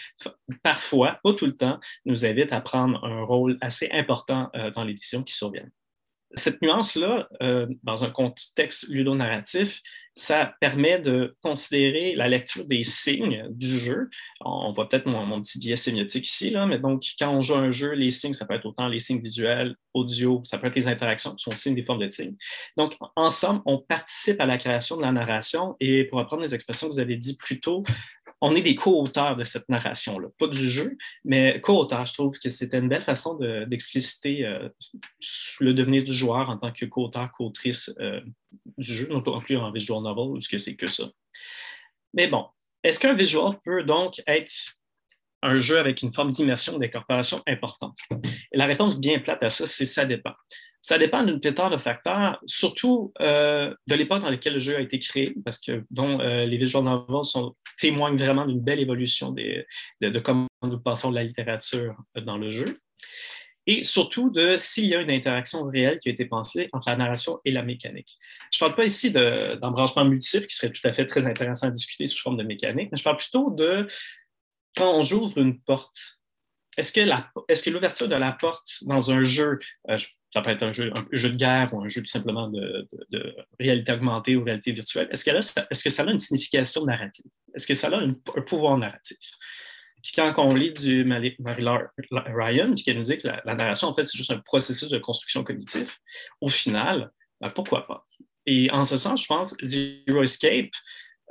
parfois, 0.62 1.20
pas 1.22 1.34
tout 1.34 1.44
le 1.44 1.54
temps, 1.54 1.78
nous 2.06 2.24
invite 2.24 2.50
à 2.50 2.62
prendre 2.62 3.04
un 3.04 3.24
rôle 3.24 3.58
assez 3.60 3.90
important 3.92 4.48
euh, 4.56 4.70
dans 4.70 4.84
l'édition 4.84 5.22
qui 5.22 5.34
survient. 5.34 5.68
Cette 6.34 6.60
nuance-là, 6.60 7.28
euh, 7.42 7.66
dans 7.82 8.04
un 8.04 8.10
contexte 8.10 8.88
ludonarratif, 8.88 9.80
ça 10.18 10.52
permet 10.60 10.98
de 10.98 11.36
considérer 11.42 12.16
la 12.16 12.26
lecture 12.26 12.64
des 12.64 12.82
signes 12.82 13.46
du 13.50 13.78
jeu. 13.78 14.10
On 14.40 14.72
voit 14.72 14.88
peut-être 14.88 15.06
mon, 15.06 15.40
petit 15.40 15.60
biais 15.60 15.76
sémiotique 15.76 16.26
ici, 16.26 16.50
là, 16.50 16.66
mais 16.66 16.80
donc 16.80 17.04
quand 17.20 17.30
on 17.30 17.40
joue 17.40 17.54
un 17.54 17.70
jeu, 17.70 17.92
les 17.92 18.10
signes, 18.10 18.32
ça 18.32 18.44
peut 18.44 18.54
être 18.54 18.66
autant 18.66 18.88
les 18.88 18.98
signes 18.98 19.20
visuels, 19.20 19.76
audio, 19.94 20.42
ça 20.44 20.58
peut 20.58 20.66
être 20.66 20.74
les 20.74 20.88
interactions 20.88 21.34
qui 21.36 21.44
sont 21.44 21.52
aussi 21.52 21.72
des 21.72 21.84
formes 21.84 22.04
de 22.04 22.10
signes. 22.10 22.36
Donc, 22.76 22.96
ensemble, 23.14 23.62
on 23.64 23.78
participe 23.78 24.40
à 24.40 24.46
la 24.46 24.58
création 24.58 24.96
de 24.96 25.02
la 25.02 25.12
narration 25.12 25.76
et 25.78 26.04
pour 26.04 26.18
reprendre 26.18 26.42
les 26.42 26.54
expressions 26.54 26.88
que 26.88 26.94
vous 26.94 27.00
avez 27.00 27.16
dit 27.16 27.36
plus 27.36 27.60
tôt, 27.60 27.84
on 28.40 28.54
est 28.54 28.62
des 28.62 28.74
co-auteurs 28.74 29.36
de 29.36 29.44
cette 29.44 29.68
narration-là, 29.68 30.28
pas 30.38 30.46
du 30.46 30.70
jeu, 30.70 30.96
mais 31.24 31.60
co-auteurs. 31.60 32.06
Je 32.06 32.14
trouve 32.14 32.38
que 32.38 32.50
c'était 32.50 32.78
une 32.78 32.88
belle 32.88 33.02
façon 33.02 33.34
d'expliciter 33.66 34.46
euh, 34.46 34.68
le 35.60 35.74
devenir 35.74 36.04
du 36.04 36.12
joueur 36.12 36.48
en 36.48 36.56
tant 36.56 36.72
que 36.72 36.86
co-auteur, 36.86 37.30
co-autrice 37.32 37.92
euh, 38.00 38.20
du 38.76 38.92
jeu, 38.92 39.08
non 39.08 39.22
plus 39.40 39.56
en 39.56 39.72
visual 39.72 40.02
novel, 40.02 40.36
ou 40.36 40.40
ce 40.40 40.48
que 40.48 40.58
c'est 40.58 40.76
que 40.76 40.86
ça. 40.86 41.08
Mais 42.14 42.28
bon, 42.28 42.46
est-ce 42.84 43.00
qu'un 43.00 43.14
visual 43.14 43.58
peut 43.64 43.82
donc 43.82 44.22
être 44.26 44.52
un 45.42 45.58
jeu 45.58 45.78
avec 45.78 46.02
une 46.02 46.12
forme 46.12 46.30
d'immersion 46.30 46.78
d'incorporation 46.78 47.42
importante? 47.46 47.96
Et 48.52 48.56
la 48.56 48.66
réponse 48.66 49.00
bien 49.00 49.18
plate 49.18 49.42
à 49.42 49.50
ça, 49.50 49.66
c'est 49.66 49.84
ça 49.84 50.04
dépend. 50.04 50.34
Ça 50.80 50.96
dépend 50.96 51.24
d'une 51.24 51.40
pléthore 51.40 51.70
de 51.70 51.76
facteurs, 51.76 52.40
surtout 52.46 53.12
euh, 53.20 53.74
de 53.86 53.94
l'époque 53.94 54.22
dans 54.22 54.30
laquelle 54.30 54.54
le 54.54 54.58
jeu 54.58 54.76
a 54.76 54.80
été 54.80 54.98
créé, 54.98 55.34
parce 55.44 55.58
que 55.58 55.84
dont 55.90 56.20
euh, 56.20 56.46
les 56.46 56.56
visual 56.56 56.84
novels 56.84 57.24
sont, 57.24 57.56
témoignent 57.78 58.16
vraiment 58.16 58.46
d'une 58.46 58.60
belle 58.60 58.80
évolution 58.80 59.32
de, 59.32 60.18
comment 60.20 60.46
nous 60.62 60.80
passons 60.80 61.10
de 61.10 61.16
la 61.16 61.24
littérature 61.24 61.96
dans 62.16 62.38
le 62.38 62.50
jeu. 62.50 62.80
Et 63.66 63.84
surtout 63.84 64.30
de 64.30 64.56
s'il 64.56 64.86
y 64.86 64.94
a 64.94 65.00
une 65.02 65.10
interaction 65.10 65.64
réelle 65.64 65.98
qui 65.98 66.08
a 66.08 66.12
été 66.12 66.24
pensée 66.24 66.70
entre 66.72 66.88
la 66.88 66.96
narration 66.96 67.38
et 67.44 67.50
la 67.50 67.62
mécanique. 67.62 68.16
Je 68.50 68.56
ne 68.56 68.66
parle 68.66 68.76
pas 68.76 68.84
ici 68.84 69.10
d'embranchement 69.10 70.06
multiple, 70.06 70.46
qui 70.46 70.54
serait 70.56 70.72
tout 70.72 70.86
à 70.88 70.92
fait 70.94 71.04
très 71.04 71.26
intéressant 71.26 71.66
à 71.66 71.70
discuter 71.70 72.06
sous 72.06 72.22
forme 72.22 72.38
de 72.38 72.44
mécanique, 72.44 72.88
mais 72.90 72.96
je 72.96 73.02
parle 73.02 73.18
plutôt 73.18 73.50
de 73.50 73.86
quand 74.74 74.98
on 74.98 75.02
ouvre 75.12 75.36
une 75.38 75.60
porte, 75.60 76.17
est-ce 76.78 77.62
que 77.62 77.70
l'ouverture 77.70 78.08
de 78.08 78.14
la 78.14 78.32
porte 78.32 78.78
dans 78.82 79.10
un 79.10 79.24
jeu, 79.24 79.58
euh, 79.90 79.98
ça 80.32 80.42
peut 80.42 80.50
être 80.50 80.62
un 80.62 80.72
jeu, 80.72 80.92
un 80.94 81.04
jeu 81.12 81.30
de 81.30 81.36
guerre 81.36 81.74
ou 81.74 81.82
un 81.82 81.88
jeu 81.88 82.02
tout 82.02 82.08
simplement 82.08 82.48
de, 82.48 82.86
réalité 83.58 83.92
augmentée 83.92 84.36
ou 84.36 84.44
réalité 84.44 84.72
virtuelle, 84.72 85.08
est-ce, 85.10 85.28
est 85.28 85.82
que 85.82 85.90
ça 85.90 86.02
a 86.04 86.10
une 86.10 86.18
signification 86.18 86.84
narrative? 86.84 87.26
Est-ce 87.54 87.66
que 87.66 87.74
ça 87.74 87.88
a 87.88 87.96
un 87.96 88.14
pouvoir 88.42 88.78
narratif? 88.78 89.18
Puis 90.02 90.12
quand 90.14 90.32
on 90.38 90.54
lit 90.54 90.72
du 90.72 91.04
Marie 91.04 91.36
Ryan, 92.10 92.72
qui 92.74 92.94
nous 92.94 93.02
dit 93.02 93.18
que 93.18 93.26
la, 93.26 93.54
narration, 93.54 93.88
en 93.88 93.94
fait, 93.94 94.04
c'est 94.04 94.16
juste 94.16 94.30
un 94.30 94.38
processus 94.38 94.88
de 94.88 94.98
construction 94.98 95.42
cognitive, 95.42 95.90
au 96.40 96.48
final, 96.48 97.10
ben, 97.40 97.50
pourquoi 97.50 97.86
pas? 97.86 98.06
Et 98.46 98.70
en 98.70 98.84
ce 98.84 98.96
sens, 98.96 99.22
je 99.22 99.26
pense, 99.26 99.54
Zero 99.62 100.22
Escape, 100.22 100.70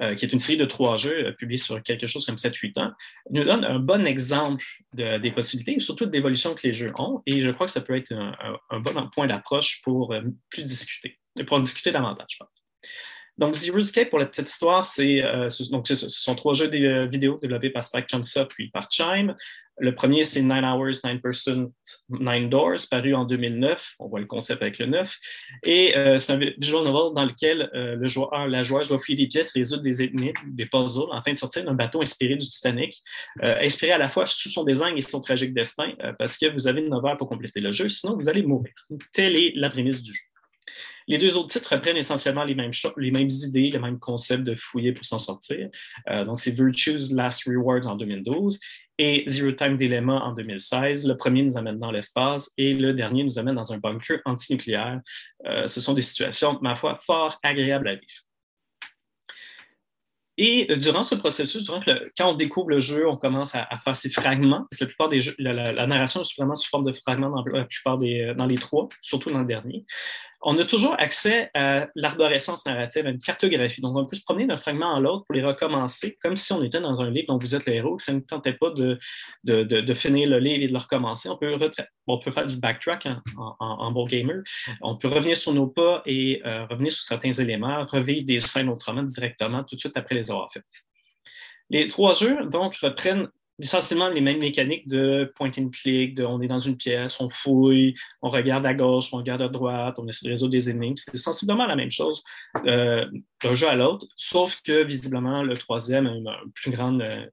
euh, 0.01 0.13
qui 0.13 0.25
est 0.25 0.31
une 0.31 0.37
série 0.37 0.59
de 0.59 0.65
trois 0.65 0.95
jeux 0.95 1.27
euh, 1.27 1.31
publiés 1.31 1.57
sur 1.57 1.81
quelque 1.81 2.05
chose 2.05 2.23
comme 2.23 2.35
7-8 2.35 2.79
ans, 2.79 2.91
nous 3.31 3.43
donne 3.43 3.65
un 3.65 3.79
bon 3.79 4.05
exemple 4.05 4.63
des 4.93 5.31
possibilités 5.31 5.79
surtout 5.79 6.05
de 6.05 6.11
l'évolution 6.11 6.53
que 6.53 6.67
les 6.67 6.73
jeux 6.73 6.91
ont. 6.99 7.23
Et 7.25 7.41
je 7.41 7.49
crois 7.49 7.65
que 7.65 7.71
ça 7.71 7.81
peut 7.81 7.95
être 7.95 8.13
un, 8.13 8.79
bon 8.79 9.09
point 9.13 9.25
d'approche 9.25 9.81
pour 9.83 10.13
euh, 10.13 10.21
plus 10.49 10.63
discuter, 10.63 11.17
pour 11.47 11.57
en 11.57 11.61
discuter 11.61 11.91
davantage, 11.91 12.27
je 12.29 12.37
pense. 12.37 12.49
Donc, 13.39 13.55
Zero 13.55 13.77
Escape, 13.79 14.09
pour 14.09 14.19
la 14.19 14.25
petite 14.25 14.49
histoire, 14.49 14.83
c'est, 14.83 15.21
donc, 15.69 15.87
ce 15.87 15.95
sont 15.95 16.35
trois 16.35 16.55
jeux 16.55 16.69
vidéo 17.05 17.37
développés 17.39 17.69
par 17.69 17.83
Spike 17.83 18.07
Chunsoft 18.07 18.49
puis 18.49 18.71
par 18.71 18.87
Chime. 18.89 19.35
Le 19.80 19.93
premier, 19.93 20.23
c'est 20.23 20.41
Nine 20.41 20.65
Hours, 20.65 21.03
Nine 21.03 21.21
Person, 21.21 21.71
Nine 22.09 22.49
Doors, 22.49 22.80
paru 22.89 23.13
en 23.13 23.25
2009. 23.25 23.95
On 23.99 24.07
voit 24.07 24.19
le 24.19 24.25
concept 24.25 24.63
avec 24.63 24.80
le 24.80 24.88
9. 24.88 25.15
Et 25.63 25.95
euh, 25.95 26.17
c'est 26.17 26.34
un 26.34 26.38
visual 26.38 26.84
novel 26.84 27.13
dans 27.13 27.25
lequel 27.25 27.69
euh, 27.75 27.95
le 27.95 28.07
joueur, 28.07 28.47
la 28.47 28.63
joueuse 28.63 28.88
doit 28.88 28.97
fouiller 28.97 29.25
des 29.25 29.28
pièces, 29.28 29.53
résoudre 29.53 29.84
des 29.84 30.01
énigmes, 30.01 30.34
des 30.47 30.65
puzzles, 30.65 31.09
afin 31.13 31.34
de 31.34 31.38
sortir 31.38 31.63
d'un 31.63 31.75
bateau 31.75 32.01
inspiré 32.01 32.36
du 32.36 32.47
Titanic, 32.47 33.03
euh, 33.43 33.55
inspiré 33.61 33.91
à 33.91 33.99
la 33.99 34.07
fois 34.07 34.25
sous 34.25 34.49
son 34.49 34.63
design 34.63 34.97
et 34.97 35.01
son 35.01 35.21
tragique 35.21 35.53
destin, 35.53 35.93
parce 36.17 36.38
que 36.38 36.47
vous 36.47 36.67
avez 36.67 36.82
9 36.82 37.05
heures 37.05 37.17
pour 37.17 37.30
compléter 37.30 37.59
le 37.59 37.71
jeu, 37.71 37.88
sinon 37.88 38.15
vous 38.15 38.30
allez 38.30 38.41
mourir. 38.41 38.73
Telle 39.13 39.36
est 39.36 39.53
la 39.55 39.69
prémisse 39.69 40.01
du 40.01 40.11
jeu. 40.11 40.19
Les 41.09 41.17
deux 41.17 41.38
autres 41.38 41.47
titres 41.47 41.73
reprennent 41.73 41.97
essentiellement 41.97 42.43
les 42.43 42.55
mêmes, 42.55 42.71
les 42.97 43.11
mêmes 43.11 43.30
idées, 43.30 43.69
les 43.71 43.80
mêmes 43.80 43.99
concepts 43.99 44.43
de 44.43 44.55
fouiller 44.55 44.91
pour 44.91 45.05
s'en 45.05 45.19
sortir. 45.19 45.69
donc, 46.25 46.39
c'est 46.39 46.51
Virtue's 46.51 47.13
Last 47.13 47.43
Rewards 47.45 47.88
en 47.88 47.95
2012 47.95 48.59
et 48.97 49.23
Zero 49.27 49.51
Time 49.51 49.77
Dilemma 49.77 50.21
en 50.21 50.33
2016. 50.33 51.07
Le 51.07 51.15
premier 51.15 51.43
nous 51.43 51.57
amène 51.57 51.79
dans 51.79 51.91
l'espace 51.91 52.51
et 52.57 52.73
le 52.73 52.93
dernier 52.93 53.23
nous 53.23 53.37
amène 53.39 53.55
dans 53.55 53.73
un 53.73 53.77
bunker 53.77 54.19
antinucléaire. 54.25 55.01
Euh, 55.45 55.67
ce 55.67 55.81
sont 55.81 55.93
des 55.93 56.01
situations, 56.01 56.57
ma 56.61 56.75
foi, 56.75 56.97
fort 57.05 57.39
agréables 57.43 57.87
à 57.87 57.95
vivre. 57.95 58.23
Et 60.39 60.71
euh, 60.71 60.75
durant 60.75 61.01
ce 61.03 61.15
processus, 61.15 61.67
quand 62.17 62.29
on 62.29 62.35
découvre 62.35 62.69
le 62.69 62.79
jeu, 62.79 63.07
on 63.07 63.17
commence 63.17 63.55
à, 63.55 63.67
faire 63.83 63.95
ces 63.95 64.09
fragments. 64.09 64.65
Parce 64.69 64.79
que 64.79 64.83
la 64.85 64.87
plupart 64.87 65.09
des 65.09 65.19
jeux, 65.19 65.35
la, 65.39 65.87
narration 65.87 66.21
est 66.21 66.37
vraiment 66.37 66.55
sous 66.55 66.69
forme 66.69 66.85
de 66.85 66.93
fragments 66.93 67.29
dans 67.29 67.43
la 67.45 67.65
plupart 67.65 67.97
des, 67.97 68.21
euh, 68.21 68.33
dans 68.35 68.45
les 68.45 68.57
trois, 68.57 68.87
surtout 69.01 69.31
dans 69.31 69.39
le 69.39 69.47
dernier 69.47 69.85
on 70.41 70.57
a 70.59 70.65
toujours 70.65 70.95
accès 70.99 71.49
à 71.53 71.88
l'arborescence 71.95 72.65
narrative, 72.65 73.07
à 73.07 73.09
une 73.09 73.19
cartographie. 73.19 73.81
Donc, 73.81 73.97
on 73.97 74.05
peut 74.05 74.15
se 74.15 74.21
promener 74.21 74.45
d'un 74.45 74.57
fragment 74.57 74.93
à 74.93 74.99
l'autre 74.99 75.25
pour 75.25 75.35
les 75.35 75.43
recommencer, 75.43 76.17
comme 76.21 76.35
si 76.35 76.53
on 76.53 76.63
était 76.63 76.79
dans 76.79 77.01
un 77.01 77.09
livre 77.09 77.27
dont 77.29 77.38
vous 77.39 77.55
êtes 77.55 77.65
le 77.65 77.73
héros, 77.73 77.95
que 77.97 78.03
ça 78.03 78.13
ne 78.13 78.19
tentait 78.19 78.53
pas 78.53 78.69
de, 78.69 78.99
de, 79.43 79.93
finir 79.93 80.29
le 80.29 80.39
livre 80.39 80.63
et 80.63 80.67
de 80.67 80.73
le 80.73 80.77
recommencer. 80.77 81.29
On 81.29 81.38
peut, 81.38 81.57
faire 82.31 82.45
du 82.45 82.57
backtrack 82.57 83.07
en, 83.59 83.91
bon 83.91 84.05
gamer. 84.05 84.43
On 84.81 84.95
peut 84.95 85.07
revenir 85.07 85.35
sur 85.35 85.53
nos 85.53 85.67
pas 85.67 86.03
et 86.05 86.41
euh, 86.45 86.65
revenir 86.67 86.91
sur 86.91 87.03
certains 87.03 87.31
éléments, 87.31 87.85
revivre 87.85 88.25
des 88.25 88.39
scènes 88.39 88.69
autrement 88.69 89.03
directement 89.03 89.63
tout 89.63 89.75
de 89.75 89.79
suite 89.79 89.97
après 89.97 90.15
les 90.15 90.29
avoir 90.29 90.51
faites. 90.51 90.63
Les 91.69 91.88
trois 91.88 92.13
jeux, 92.13 92.45
donc, 92.45 92.75
reprennent 92.77 93.27
essentiellement 93.60 94.10
les 94.10 94.22
mêmes 94.22 94.39
mécaniques 94.39 94.88
de 94.88 95.32
point 95.36 95.51
and 95.58 95.70
click, 95.70 96.16
de 96.16 96.24
on 96.24 96.41
est 96.41 96.47
dans 96.47 96.60
une 96.60 96.78
pièce, 96.78 97.20
on 97.20 97.30
fouille, 97.30 97.95
on 98.22 98.30
regarde 98.30 98.66
à 98.66 98.74
gauche, 98.74 99.14
on 99.14 99.18
regarde 99.18 99.41
à 99.41 99.49
droite, 99.49 99.95
on 99.97 100.08
essaie 100.08 100.26
de 100.26 100.32
résoudre 100.32 100.51
des 100.51 100.70
énigmes. 100.70 100.95
C'est 100.95 101.18
sensiblement 101.18 101.66
la 101.66 101.76
même 101.76 101.91
chose 101.91 102.24
euh, 102.66 103.05
d'un 103.43 103.53
jeu 103.53 103.68
à 103.68 103.76
l'autre, 103.76 104.08
sauf 104.16 104.60
que 104.64 104.84
visiblement 104.84 105.43
le 105.43 105.58
troisième 105.58 106.08
a 106.08 106.12
une, 106.12 106.30
plus 106.53 106.72
grande 106.72 107.01
euh, 107.01 107.26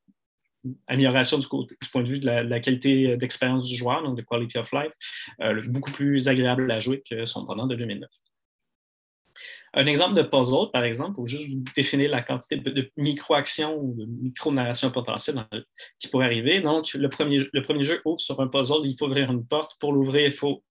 amélioration 0.87 1.39
du, 1.39 1.47
point 1.47 2.03
de 2.03 2.09
vue 2.09 2.18
de 2.18 2.27
la, 2.27 2.61
qualité 2.61 3.16
d'expérience 3.16 3.66
du 3.66 3.77
joueur, 3.77 4.03
donc 4.03 4.16
de 4.16 4.22
quality 4.22 4.59
of 4.59 4.72
life, 4.72 4.93
euh, 5.41 5.62
beaucoup 5.66 5.93
plus 5.93 6.29
agréable 6.29 6.70
à 6.70 6.81
jouer 6.81 7.03
que 7.09 7.27
son 7.27 7.45
pendant 7.45 7.66
de 7.66 7.75
2009. 7.75 8.09
Un 9.77 9.87
exemple 9.87 10.14
de 10.14 10.22
puzzle, 10.22 10.70
par 10.72 10.85
exemple, 10.85 11.14
pour 11.14 11.27
juste 11.27 11.49
définir 11.75 12.11
la 12.11 12.22
quantité 12.22 12.57
de, 12.57 12.91
micro-actions 12.97 13.77
ou 13.77 13.95
de 13.95 14.07
micro-narration 14.07 14.91
potentielle 14.91 15.45
qui 15.99 16.09
pourrait 16.09 16.27
arriver. 16.27 16.61
Donc, 16.61 16.95
le 16.95 17.09
premier, 17.09 17.41
le 17.53 17.62
premier 17.62 17.83
jeu 17.83 18.01
ouvre 18.05 18.20
sur 18.20 18.41
un 18.41 18.47
puzzle, 18.47 18.85
il 18.85 18.97
faut 18.97 19.07
ouvrir 19.07 19.31
une 19.31 19.45
porte. 19.45 19.72
Pour 19.81 19.93
l'ouvrir, 19.93 20.27
il 20.27 20.33
faut 20.33 20.62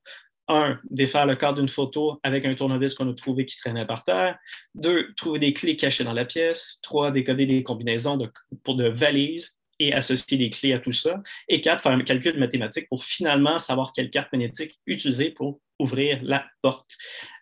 un, 0.48 0.80
défaire 0.90 1.26
le 1.26 1.36
cadre 1.36 1.60
d'une 1.60 1.68
photo 1.68 2.20
avec 2.24 2.46
un 2.46 2.56
tournevis 2.56 2.94
qu'on 2.94 3.10
a 3.10 3.14
trouvé 3.14 3.46
qui 3.46 3.58
traînait 3.58 3.86
par 3.86 4.04
terre. 4.04 4.38
Deux, 4.74 5.14
trouver 5.16 5.40
des 5.40 5.54
clés 5.54 5.76
cachées 5.76 6.04
dans 6.04 6.14
la 6.14 6.26
pièce. 6.26 6.80
Trois, 6.82 7.12
décoder 7.12 7.46
des 7.46 7.64
combinaisons 7.64 8.18
pour 8.64 8.76
de 8.76 8.88
valises 8.88 9.58
et 9.80 9.94
associer 9.94 10.38
les 10.38 10.50
clés 10.50 10.74
à 10.74 10.80
tout 10.80 10.92
ça. 10.92 11.22
Et 11.48 11.62
quatre, 11.62 11.82
faire 11.82 11.92
un 11.92 12.02
calcul 12.02 12.38
mathématique 12.38 12.88
pour 12.90 13.04
finalement 13.04 13.60
savoir 13.60 13.92
quelle 13.94 14.10
carte 14.10 14.32
magnétique 14.32 14.80
utiliser 14.86 15.32
pour 15.32 15.60
ouvrir 15.84 16.20
la 16.24 16.46
porte. 16.62 16.92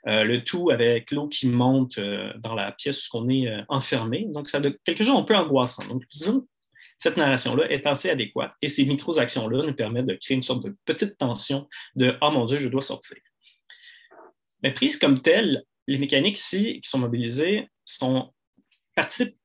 Euh, 0.08 0.24
le 0.24 0.44
tout 0.44 0.72
avec 0.72 1.12
l'eau 1.12 1.28
qui 1.28 1.48
monte 1.48 2.00
euh, 2.00 2.34
dans 2.40 2.56
la 2.56 2.72
pièce 2.72 3.08
où 3.14 3.18
on 3.18 3.30
est 3.30 3.48
euh, 3.48 3.62
enfermé. 3.70 4.26
Donc, 4.30 4.50
ça 4.50 4.58
a 4.58 4.62
quelque 4.84 5.04
chose 5.04 5.16
un 5.16 5.24
peu 5.24 5.36
angoissant. 5.36 5.88
Donc, 5.88 6.04
disons, 6.12 6.48
cette 6.98 7.18
narration-là 7.18 7.70
est 7.70 7.86
assez 7.86 8.10
adéquate 8.10 8.54
et 8.62 8.68
ces 8.68 8.86
micro-actions-là 8.86 9.64
nous 9.66 9.76
permettent 9.76 10.08
de 10.08 10.18
créer 10.20 10.36
une 10.36 10.44
sorte 10.44 10.64
de 10.64 10.76
petite 10.86 11.18
tension 11.18 11.68
de 11.96 12.16
«Oh 12.22 12.32
mon 12.32 12.46
Dieu, 12.46 12.58
je 12.58 12.68
dois 12.68 12.82
sortir». 12.82 13.18
Mais 14.64 14.74
prises 14.74 14.98
comme 14.98 15.22
telles, 15.22 15.64
les 15.88 15.98
mécaniques 15.98 16.38
ici 16.38 16.80
qui 16.82 16.90
sont 16.90 17.00
mobilisées 17.00 17.68
sont 17.86 18.32
participent 18.96 19.38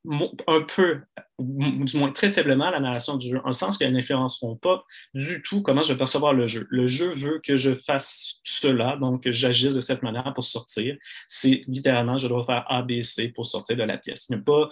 un 0.47 0.63
peu, 0.63 1.03
du 1.39 1.97
moins 1.97 2.13
très 2.13 2.33
faiblement, 2.33 2.67
à 2.67 2.73
la 2.73 2.81
narration 2.81 3.17
du 3.17 3.29
jeu, 3.29 3.41
en 3.45 3.49
le 3.49 3.53
sens 3.53 3.79
qu'elles 3.79 3.93
n'influenceront 3.93 4.57
pas 4.57 4.85
du 5.15 5.43
tout 5.43 5.63
comment 5.63 5.83
je 5.83 5.93
vais 5.93 5.99
percevoir 5.99 6.33
le 6.33 6.47
jeu. 6.47 6.67
Le 6.71 6.87
jeu 6.87 7.15
veut 7.15 7.41
que 7.43 7.57
je 7.57 7.75
fasse 7.75 8.41
cela, 8.45 8.97
donc 8.97 9.25
que 9.25 9.33
j'agisse 9.33 9.75
de 9.75 9.81
cette 9.81 10.03
manière 10.03 10.33
pour 10.35 10.45
sortir. 10.45 10.97
C'est 11.29 11.63
littéralement, 11.69 12.17
je 12.17 12.29
dois 12.29 12.45
faire 12.45 12.65
A, 12.69 12.83
B, 12.83 13.03
C 13.03 13.29
pour 13.29 13.47
sortir 13.47 13.77
de 13.77 13.85
la 13.85 13.99
pièce. 13.99 14.27
Il 14.29 14.37
n'y 14.37 14.41
a 14.41 14.45
pas 14.45 14.69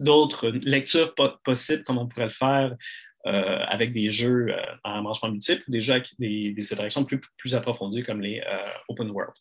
d'autres 0.00 0.48
lectures 0.48 1.14
possibles 1.42 1.82
comme 1.84 1.98
on 1.98 2.06
pourrait 2.06 2.26
le 2.26 2.30
faire 2.30 2.76
euh, 3.26 3.64
avec 3.66 3.92
des 3.92 4.10
jeux 4.10 4.46
euh, 4.50 4.62
en 4.84 5.02
manchement 5.02 5.30
multiple 5.30 5.64
ou 5.66 5.72
des 5.72 5.80
jeux 5.80 5.94
avec 5.94 6.14
des, 6.18 6.54
interactions 6.72 7.04
plus, 7.04 7.54
approfondies 7.54 8.04
comme 8.04 8.20
les 8.20 8.40
euh, 8.40 8.70
open 8.88 9.10
world. 9.10 9.34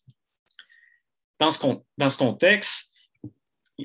Dans 1.40 1.52
ce 1.52 2.18
contexte, 2.18 2.92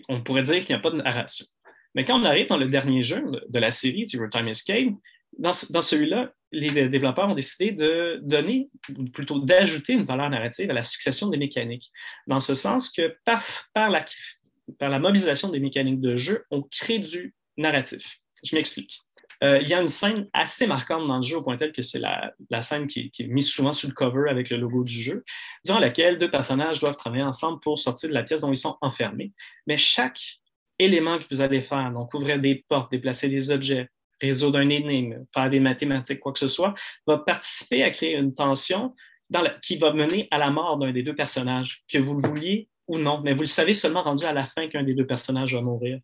on 0.08 0.22
pourrait 0.22 0.42
dire 0.42 0.60
qu'il 0.60 0.74
n'y 0.74 0.80
a 0.80 0.82
pas 0.82 0.90
de 0.90 0.96
narration. 0.96 1.46
Mais 1.94 2.04
quand 2.04 2.18
on 2.18 2.24
arrive 2.24 2.48
dans 2.48 2.56
le 2.56 2.68
dernier 2.68 3.02
jeu 3.02 3.22
de 3.48 3.58
la 3.58 3.70
série, 3.70 4.06
Zero 4.06 4.28
Time 4.28 4.48
Escape, 4.48 4.94
dans, 5.38 5.52
celui-là, 5.52 6.32
les 6.50 6.88
développeurs 6.88 7.28
ont 7.28 7.34
décidé 7.34 7.72
de 7.72 8.20
donner, 8.22 8.68
plutôt 9.14 9.38
d'ajouter 9.38 9.94
une 9.94 10.04
valeur 10.04 10.28
narrative 10.28 10.70
à 10.70 10.74
la 10.74 10.84
succession 10.84 11.28
des 11.28 11.38
mécaniques, 11.38 11.90
dans 12.26 12.40
ce 12.40 12.54
sens 12.54 12.90
que 12.90 13.16
par, 13.24 13.42
la, 13.74 14.04
par 14.78 14.90
la 14.90 14.98
mobilisation 14.98 15.48
des 15.48 15.60
mécaniques 15.60 16.00
de 16.00 16.16
jeu, 16.16 16.44
on 16.50 16.62
crée 16.62 16.98
du 16.98 17.34
narratif. 17.56 18.18
Je 18.42 18.56
m'explique. 18.56 19.00
Euh, 19.42 19.60
il 19.60 19.68
y 19.68 19.74
a 19.74 19.80
une 19.80 19.88
scène 19.88 20.28
assez 20.32 20.66
marquante 20.66 21.06
dans 21.06 21.16
le 21.16 21.22
jeu 21.22 21.38
au 21.38 21.42
point 21.42 21.56
tel 21.56 21.72
que 21.72 21.82
c'est 21.82 21.98
la, 21.98 22.62
scène 22.62 22.86
qui, 22.86 23.10
est 23.18 23.26
mise 23.26 23.48
souvent 23.48 23.72
sur 23.72 23.88
le 23.88 23.94
cover 23.94 24.30
avec 24.30 24.50
le 24.50 24.56
logo 24.56 24.84
du 24.84 25.00
jeu, 25.00 25.24
durant 25.64 25.80
laquelle 25.80 26.18
deux 26.18 26.30
personnages 26.30 26.80
doivent 26.80 26.96
travailler 26.96 27.24
ensemble 27.24 27.58
pour 27.60 27.78
sortir 27.78 28.08
de 28.08 28.14
la 28.14 28.22
pièce 28.22 28.42
dont 28.42 28.52
ils 28.52 28.56
sont 28.56 28.76
enfermés. 28.80 29.32
Mais 29.66 29.76
chaque 29.76 30.20
élément 30.78 31.18
que 31.18 31.24
vous 31.30 31.40
allez 31.40 31.62
faire, 31.62 31.90
donc 31.90 32.14
ouvrir 32.14 32.38
des 32.38 32.64
portes, 32.68 32.90
déplacer 32.92 33.28
des 33.28 33.50
objets, 33.50 33.88
résoudre 34.20 34.58
un 34.58 34.68
énigme, 34.68 35.24
faire 35.34 35.50
des 35.50 35.60
mathématiques, 35.60 36.20
quoi 36.20 36.32
que 36.32 36.38
ce 36.38 36.48
soit, 36.48 36.74
va 37.06 37.18
participer 37.18 37.82
à 37.82 37.90
créer 37.90 38.14
une 38.14 38.34
tension 38.34 38.94
qui 39.62 39.78
va 39.78 39.92
mener 39.92 40.28
à 40.30 40.38
la 40.38 40.50
mort 40.50 40.78
d'un 40.78 40.92
des 40.92 41.02
deux 41.02 41.14
personnages, 41.14 41.82
que 41.90 41.98
vous 41.98 42.20
le 42.20 42.28
vouliez 42.28 42.68
ou 42.86 42.98
non, 42.98 43.20
mais 43.22 43.32
vous 43.32 43.40
le 43.40 43.46
savez 43.46 43.74
seulement 43.74 44.02
rendu 44.02 44.24
à 44.24 44.32
la 44.32 44.44
fin 44.44 44.68
qu'un 44.68 44.82
des 44.82 44.94
deux 44.94 45.06
personnages 45.06 45.54
va 45.54 45.62
mourir. 45.62 45.98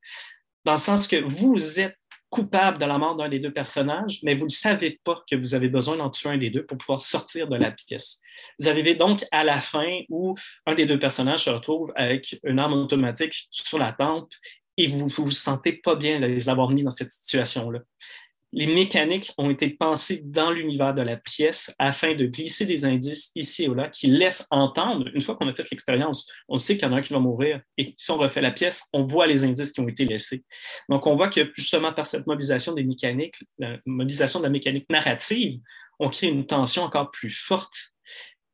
Dans 0.64 0.72
le 0.72 0.78
sens 0.78 1.07
que 1.07 1.16
vous 1.16 1.78
êtes 1.78 1.97
coupable 2.31 2.79
de 2.79 2.85
la 2.85 2.99
mort 2.99 3.16
d'un 3.16 3.29
des 3.29 3.39
deux 3.39 3.53
personnages, 3.53 4.20
mais 4.22 4.35
vous 4.35 4.45
ne 4.45 4.51
savez 4.51 5.01
pas 5.05 5.22
que 5.29 5.37
vous 5.37 5.55
avez 5.55 5.68
besoin 5.68 5.97
d'en 5.97 6.11
tuer 6.11 6.31
un 6.31 6.39
des 6.39 6.51
deux 6.51 6.64
pour 6.64 6.79
pouvoir 6.79 7.01
sortir 7.01 7.49
de 7.49 7.57
la 7.57 7.70
pièce. 7.70 8.20
Vous 8.59 8.68
arrivez 8.68 8.95
donc 8.95 9.24
à 9.31 9.45
la 9.45 9.59
fin 9.59 10.01
où 10.09 10.35
un 10.66 10.74
des 10.74 10.87
deux 10.87 10.99
personnages 10.99 11.45
se 11.45 11.51
retrouve 11.51 11.93
avec 11.97 12.39
une 12.45 12.59
arme 12.59 12.74
automatique 12.74 13.49
sur 13.51 13.79
la 13.79 13.93
tempe 13.93 14.31
et 14.76 14.87
vous 14.87 15.07
ne 15.07 15.11
vous, 15.11 15.31
sentez 15.31 15.72
pas 15.72 15.97
bien 15.97 16.20
de 16.20 16.26
les 16.26 16.49
avoir 16.49 16.70
mis 16.70 16.85
dans 16.85 16.91
cette 16.91 17.11
situation-là 17.11 17.81
les 18.53 18.66
mécaniques 18.66 19.32
ont 19.36 19.51
été 19.51 19.70
pensées 19.70 20.22
dans 20.24 20.51
l'univers 20.51 20.94
de 20.94 21.03
la 21.03 21.16
pièce 21.16 21.74
afin 21.78 22.14
de 22.14 22.26
glisser 22.26 22.64
des 22.64 22.84
indices 22.84 23.30
ici 23.34 23.64
et 23.64 23.68
là 23.68 23.88
qui 23.88 24.07
laissent 24.07 24.46
entendre, 24.51 25.09
une 25.12 25.20
fois 25.20 25.36
qu'on 25.36 25.49
a 25.49 25.55
fait 25.55 25.70
l'expérience, 25.70 26.30
on 26.49 26.57
sait 26.59 26.78
qu'il 26.78 26.88
y 26.88 26.90
en 26.90 26.94
a 26.94 26.99
un 26.99 27.03
qui 27.03 27.12
va 27.12 27.18
mourir 27.18 27.61
et 27.76 27.94
si 27.99 28.11
on 28.11 28.16
refait 28.16 28.40
la 28.40 28.51
pièce, 28.51 28.82
on 28.92 29.05
voit 29.05 29.26
les 29.26 29.44
indices 29.44 29.72
qui 29.72 29.80
ont 29.80 29.88
été 29.88 30.07
laissés. 30.07 30.44
Donc, 30.88 31.07
on 31.07 31.14
voit 31.14 31.28
que 31.28 31.51
justement 31.55 31.92
par 31.92 32.07
cette 32.07 32.26
mobilisation 32.26 32.72
des 32.72 32.84
mécaniques, 32.84 33.36
la 33.59 33.78
mobilisation 33.84 34.40
de 34.40 34.44
la 34.44 34.51
mécanique 34.51 34.88
narrative, 34.88 35.61
on 35.99 36.09
crée 36.09 36.28
une 36.28 36.46
tension 36.46 36.82
encore 36.82 37.11
plus 37.11 37.30
forte 37.30 37.92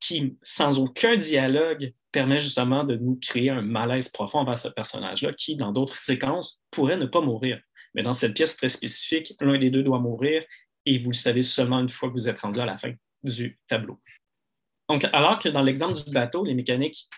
qui, 0.01 0.37
sans 0.43 0.79
aucun 0.79 1.17
dialogue, 1.17 1.93
permet 2.13 2.39
justement 2.39 2.85
de 2.85 2.97
nous 2.97 3.17
créer 3.17 3.51
un 3.51 3.63
malaise 3.63 4.09
profond 4.09 4.41
envers 4.41 4.59
ce 4.59 4.69
personnage-là 4.69 5.33
qui, 5.33 5.57
dans 5.57 5.73
d'autres 5.73 5.97
séquences, 5.97 6.61
pourrait 6.71 6.97
ne 6.97 7.07
pas 7.07 7.21
mourir. 7.21 7.61
Mais 7.95 8.03
dans 8.03 8.13
cette 8.13 8.35
pièce 8.35 8.57
très 8.57 8.69
spécifique, 8.69 9.35
l'un 9.41 9.59
des 9.59 9.71
deux 9.71 9.83
doit 9.83 10.01
mourir 10.01 10.45
et 10.87 10.99
vous 10.99 11.11
le 11.11 11.17
savez 11.17 11.43
seulement 11.43 11.81
une 11.81 11.89
fois 11.89 12.09
que 12.09 12.15
vous 12.15 12.29
êtes 12.29 12.41
rendu 12.41 12.61
à 12.61 12.67
la 12.67 12.77
fin 12.77 12.93
du 13.23 13.59
tableau. 13.69 14.01
Donc, 14.89 15.05
alors 15.13 15.39
que 15.39 15.49
dans 15.49 15.63
l'exemple 15.63 15.95
du 16.03 16.11
bateau, 16.11 16.45
les 16.45 16.55
mécaniques, 16.55 17.09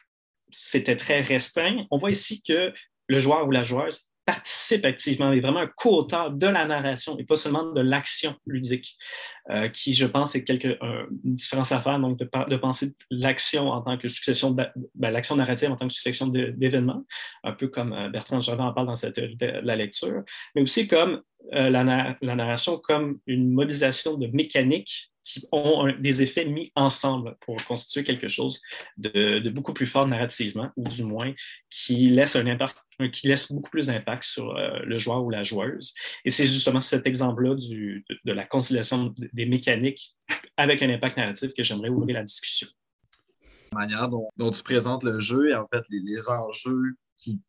c'était 0.51 0.97
très 0.97 1.21
restreint, 1.21 1.85
on 1.91 1.99
voit 1.99 2.11
ici 2.11 2.43
que 2.43 2.73
le 3.09 3.19
joueur 3.19 3.47
ou 3.47 3.51
la 3.51 3.65
joueuse 3.65 4.07
participe 4.27 4.85
activement, 4.85 5.33
est 5.33 5.41
vraiment 5.41 5.61
un 5.61 5.71
co-auteur 5.77 6.33
de 6.33 6.47
la 6.49 6.67
narration 6.67 7.17
et 7.19 7.25
pas 7.25 7.37
seulement 7.37 7.73
de 7.73 7.81
l'action 7.81 8.35
ludique, 8.45 8.99
euh, 9.51 9.69
qui, 9.69 9.93
je 9.93 10.05
pense, 10.05 10.35
est 10.35 10.43
quelque, 10.43 10.77
une 11.25 11.35
différence 11.37 11.71
à 11.71 11.81
faire, 11.81 12.01
donc 12.01 12.19
de, 12.19 12.57
penser 12.57 12.95
l'action 13.11 13.71
en 13.71 13.81
tant 13.83 13.97
que 13.97 14.09
succession, 14.09 14.51
ben, 14.51 14.71
l'action 14.97 15.37
narrative 15.37 15.71
en 15.71 15.77
tant 15.77 15.87
que 15.87 15.93
succession 15.93 16.27
d'événements, 16.27 17.05
un 17.45 17.53
peu 17.53 17.69
comme 17.69 17.93
euh, 17.93 18.09
Bertrand 18.09 18.41
Jardin 18.41 18.65
en 18.65 18.73
parle 18.73 18.89
dans 18.89 18.97
sa 18.97 19.13
théorie 19.13 19.37
de 19.37 19.47
la 19.63 19.77
lecture, 19.77 20.25
mais 20.57 20.63
aussi 20.63 20.89
comme 20.89 21.23
euh, 21.55 21.71
la, 21.71 21.85
narration 22.35 22.79
comme 22.79 23.21
une 23.29 23.53
mobilisation 23.53 24.17
de 24.19 24.27
mécaniques 24.27 25.13
qui 25.23 25.47
ont 25.53 25.93
des 25.99 26.23
effets 26.23 26.45
mis 26.45 26.73
ensemble 26.75 27.37
pour 27.41 27.57
constituer 27.65 28.05
quelque 28.05 28.29
chose 28.29 28.61
de, 28.97 29.49
beaucoup 29.51 29.73
plus 29.73 29.87
fort 29.87 30.07
narrativement, 30.07 30.71
ou 30.77 30.85
du 30.85 31.05
moins 31.05 31.33
qui 31.71 32.09
laisse 32.09 32.37
un 32.37 32.47
impact 32.47 32.77
qui 33.13 33.29
laisse 33.29 33.53
beaucoup 33.53 33.71
plus 33.71 33.87
d'impact 33.87 34.25
sur 34.25 34.57
euh, 34.57 34.79
le 34.85 34.99
joueur 34.99 35.25
ou 35.25 35.31
la 35.31 35.43
joueuse. 35.43 35.95
Et 36.25 36.31
c'est 36.31 36.47
justement 36.47 36.81
cet 36.81 37.07
exemple-là 37.07 37.55
de, 37.55 38.03
de, 38.25 38.33
la 38.33 38.45
conciliation 38.45 39.15
des 39.33 39.47
mécaniques 39.47 40.17
avec 40.57 40.83
un 40.83 40.91
impact 40.91 41.17
narratif 41.17 41.53
que 41.53 41.63
j'aimerais 41.63 41.91
ouvrir 41.91 42.17
la 42.17 42.25
discussion. 42.25 42.69
La 43.73 43.81
manière 43.81 44.09
dont, 44.09 44.51
tu 44.51 44.63
présentes 44.63 45.05
le 45.05 45.19
jeu 45.19 45.51
et 45.51 45.55
en 45.55 45.67
fait 45.67 45.85
les, 45.91 46.29
enjeux 46.29 46.95
qui 47.17 47.41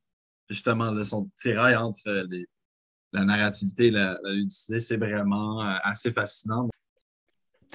justement 0.50 1.04
sont 1.04 1.30
tirés 1.36 1.76
entre 1.76 2.28
la 3.14 3.24
narrativité 3.24 3.88
et 3.88 3.92
la, 3.92 4.18
la 4.24 4.34
ludicité, 4.34 4.80
c'est 4.80 4.98
vraiment 4.98 5.62
euh, 5.62 5.76
assez 5.84 6.12
fascinant 6.12 6.68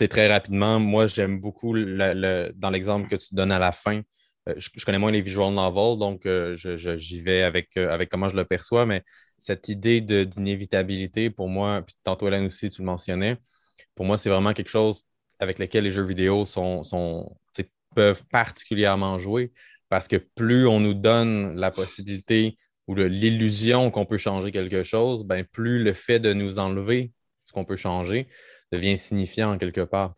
très 0.09 0.29
rapidement, 0.29 0.81
moi, 0.81 1.07
j'aime 1.07 1.41
beaucoup 1.41 1.75
dans 1.75 2.71
l'exemple 2.71 3.09
que 3.09 3.17
tu 3.17 3.35
donnes 3.35 3.53
à 3.53 3.59
la 3.59 3.73
fin. 3.73 4.03
Euh, 4.49 4.55
je, 4.57 4.85
connais 4.85 4.99
moins 4.99 5.13
les 5.13 5.23
visual 5.23 5.53
novels, 5.53 5.99
donc 5.99 6.27
euh, 6.27 6.57
j'y 6.57 7.21
vais 7.21 7.43
avec, 7.43 7.77
euh, 7.77 7.91
avec 7.91 8.09
comment 8.11 8.29
je 8.29 8.37
le 8.37 8.45
perçois, 8.45 8.87
mais 8.87 9.03
cette 9.39 9.69
idée 9.69 10.01
d'inévitabilité, 10.01 11.31
pour 11.31 11.49
moi, 11.49 11.83
puis 11.83 11.95
tantôt 12.03 12.27
Hélène 12.29 12.47
aussi, 12.47 12.69
tu 12.71 12.83
le 12.83 12.87
mentionnais, 12.87 13.37
pour 13.95 14.05
moi, 14.05 14.19
c'est 14.19 14.31
vraiment 14.31 14.53
quelque 14.53 14.69
chose 14.71 15.05
avec 15.39 15.59
lequel 15.59 15.85
les 15.85 15.91
jeux 15.91 16.05
vidéo 16.05 16.47
sont, 16.47 16.83
sont 16.83 17.37
peuvent 17.95 18.25
particulièrement 18.29 19.19
jouer 19.19 19.53
parce 19.91 20.09
que 20.09 20.17
plus 20.17 20.67
on 20.67 20.81
nous 20.81 20.95
donne 20.95 21.57
la 21.57 21.71
possibilité 21.71 22.57
ou 22.87 22.95
l'illusion 22.95 23.91
qu'on 23.91 24.07
peut 24.07 24.17
changer 24.17 24.51
quelque 24.51 24.83
chose, 24.83 25.25
ben, 25.25 25.45
plus 25.45 25.83
le 25.85 25.93
fait 25.93 26.19
de 26.19 26.33
nous 26.33 26.59
enlever 26.59 27.13
ce 27.45 27.53
qu'on 27.53 27.67
peut 27.67 27.77
changer, 27.77 28.29
devient 28.73 28.97
signifiant 28.97 29.53
en 29.53 29.59
quelque 29.59 29.83
part. 29.83 30.15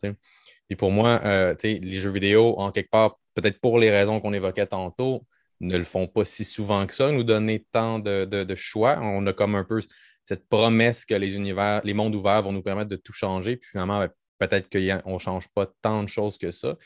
Puis 0.68 0.76
pour 0.76 0.92
moi, 0.92 1.54
les 1.64 1.98
jeux 1.98 2.10
vidéo, 2.10 2.54
en 2.58 2.70
quelque 2.70 2.90
part, 2.90 3.18
peut-être 3.34 3.60
pour 3.60 3.78
les 3.78 3.90
raisons 3.90 4.20
qu'on 4.20 4.32
évoquait 4.32 4.66
tantôt, 4.66 5.26
ne 5.60 5.76
le 5.76 5.84
font 5.84 6.06
pas 6.06 6.24
si 6.24 6.44
souvent 6.44 6.86
que 6.86 6.94
ça, 6.94 7.10
nous 7.10 7.24
donner 7.24 7.64
tant 7.72 7.98
de, 7.98 8.54
choix. 8.54 8.98
On 9.00 9.26
a 9.26 9.32
comme 9.32 9.54
un 9.54 9.64
peu 9.64 9.80
cette 10.24 10.48
promesse 10.48 11.04
que 11.04 11.14
les 11.14 11.34
univers, 11.34 11.80
les 11.84 11.94
mondes 11.94 12.14
ouverts 12.14 12.42
vont 12.42 12.52
nous 12.52 12.62
permettre 12.62 12.90
de 12.90 12.96
tout 12.96 13.12
changer. 13.12 13.56
Puis 13.56 13.70
finalement, 13.70 14.00
ben, 14.00 14.10
peut-être 14.38 14.68
qu'on 14.70 15.14
ne 15.14 15.18
change 15.18 15.48
pas 15.48 15.66
tant 15.82 16.02
de 16.02 16.08
choses 16.08 16.38
que 16.38 16.50
ça. 16.50 16.76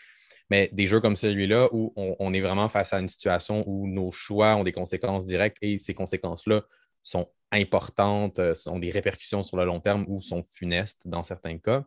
Mais 0.50 0.70
des 0.72 0.86
jeux 0.86 1.00
comme 1.00 1.16
celui-là, 1.16 1.68
où 1.72 1.92
on, 1.96 2.32
est 2.32 2.40
vraiment 2.40 2.68
face 2.68 2.92
à 2.94 3.00
une 3.00 3.08
situation 3.08 3.62
où 3.66 3.86
nos 3.86 4.12
choix 4.12 4.56
ont 4.56 4.64
des 4.64 4.72
conséquences 4.72 5.26
directes 5.26 5.58
et 5.60 5.78
ces 5.78 5.92
conséquences-là 5.92 6.62
sont 7.02 7.30
importantes, 7.52 8.38
euh, 8.38 8.54
ont 8.66 8.78
des 8.78 8.90
répercussions 8.90 9.42
sur 9.42 9.56
le 9.56 9.64
long 9.64 9.80
terme 9.80 10.04
ou 10.08 10.20
sont 10.20 10.42
funestes 10.42 11.06
dans 11.06 11.24
certains 11.24 11.58
cas. 11.58 11.84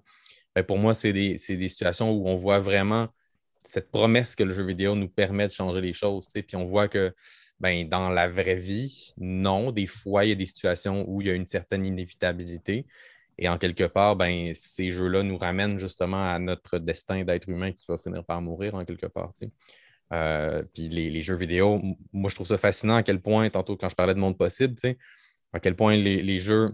Ben, 0.55 0.64
pour 0.64 0.78
moi, 0.78 0.93
c'est 0.93 1.14
des, 1.14 1.38
situations 1.38 2.12
où 2.12 2.28
on 2.28 2.36
voit 2.36 2.59
vraiment 2.59 3.07
cette 3.64 3.91
promesse 3.91 4.36
que 4.36 4.43
le 4.43 4.53
jeu 4.53 4.66
vidéo 4.66 4.95
nous 4.95 5.09
permet 5.09 5.47
de 5.47 5.53
changer 5.53 5.82
les 5.82 5.93
choses. 5.93 6.28
Puis 6.28 6.55
on 6.55 6.66
voit 6.66 6.88
que 6.88 7.14
ben, 7.59 7.88
dans 7.88 8.09
la 8.09 8.28
vraie 8.28 8.55
vie, 8.55 9.14
non, 9.18 9.72
des 9.72 9.86
fois, 9.86 10.26
il 10.26 10.30
y 10.30 10.32
a 10.32 10.36
des 10.36 10.45
situations 10.45 11.05
où 11.07 11.22
il 11.22 11.28
y 11.28 11.30
a 11.30 11.34
une 11.34 11.45
certaine 11.45 11.86
inévitabilité. 11.86 12.88
Et 13.38 13.47
en 13.47 13.57
quelque 13.57 13.84
part, 13.84 14.16
ben, 14.16 14.51
ces 14.53 14.91
jeux-là 14.91 15.24
nous 15.24 15.38
ramènent 15.38 15.78
justement 15.78 16.32
à 16.32 16.39
notre 16.39 16.80
destin 16.80 17.24
d'être 17.24 17.49
humain 17.49 17.72
qui 17.72 17.86
va 17.88 17.97
finir 17.97 18.24
par 18.24 18.41
mourir 18.41 18.76
en 18.76 18.84
quelque 18.84 19.07
part. 19.07 19.32
Euh, 20.14 20.64
puis 20.74 20.89
les, 20.89 21.22
jeux 21.22 21.36
vidéo, 21.36 21.82
moi, 22.12 22.30
je 22.30 22.36
trouve 22.36 22.47
ça 22.47 22.57
fascinant 22.57 22.95
à 22.95 23.03
quel 23.03 23.22
point, 23.22 23.49
tantôt 23.49 23.78
quand 23.78 23.89
je 23.89 23.95
parlais 23.95 24.14
de 24.14 24.20
monde 24.20 24.38
possible, 24.38 24.76
à 25.53 25.59
quel 25.59 25.76
point 25.76 25.95
les, 25.95 26.39
jeux 26.39 26.74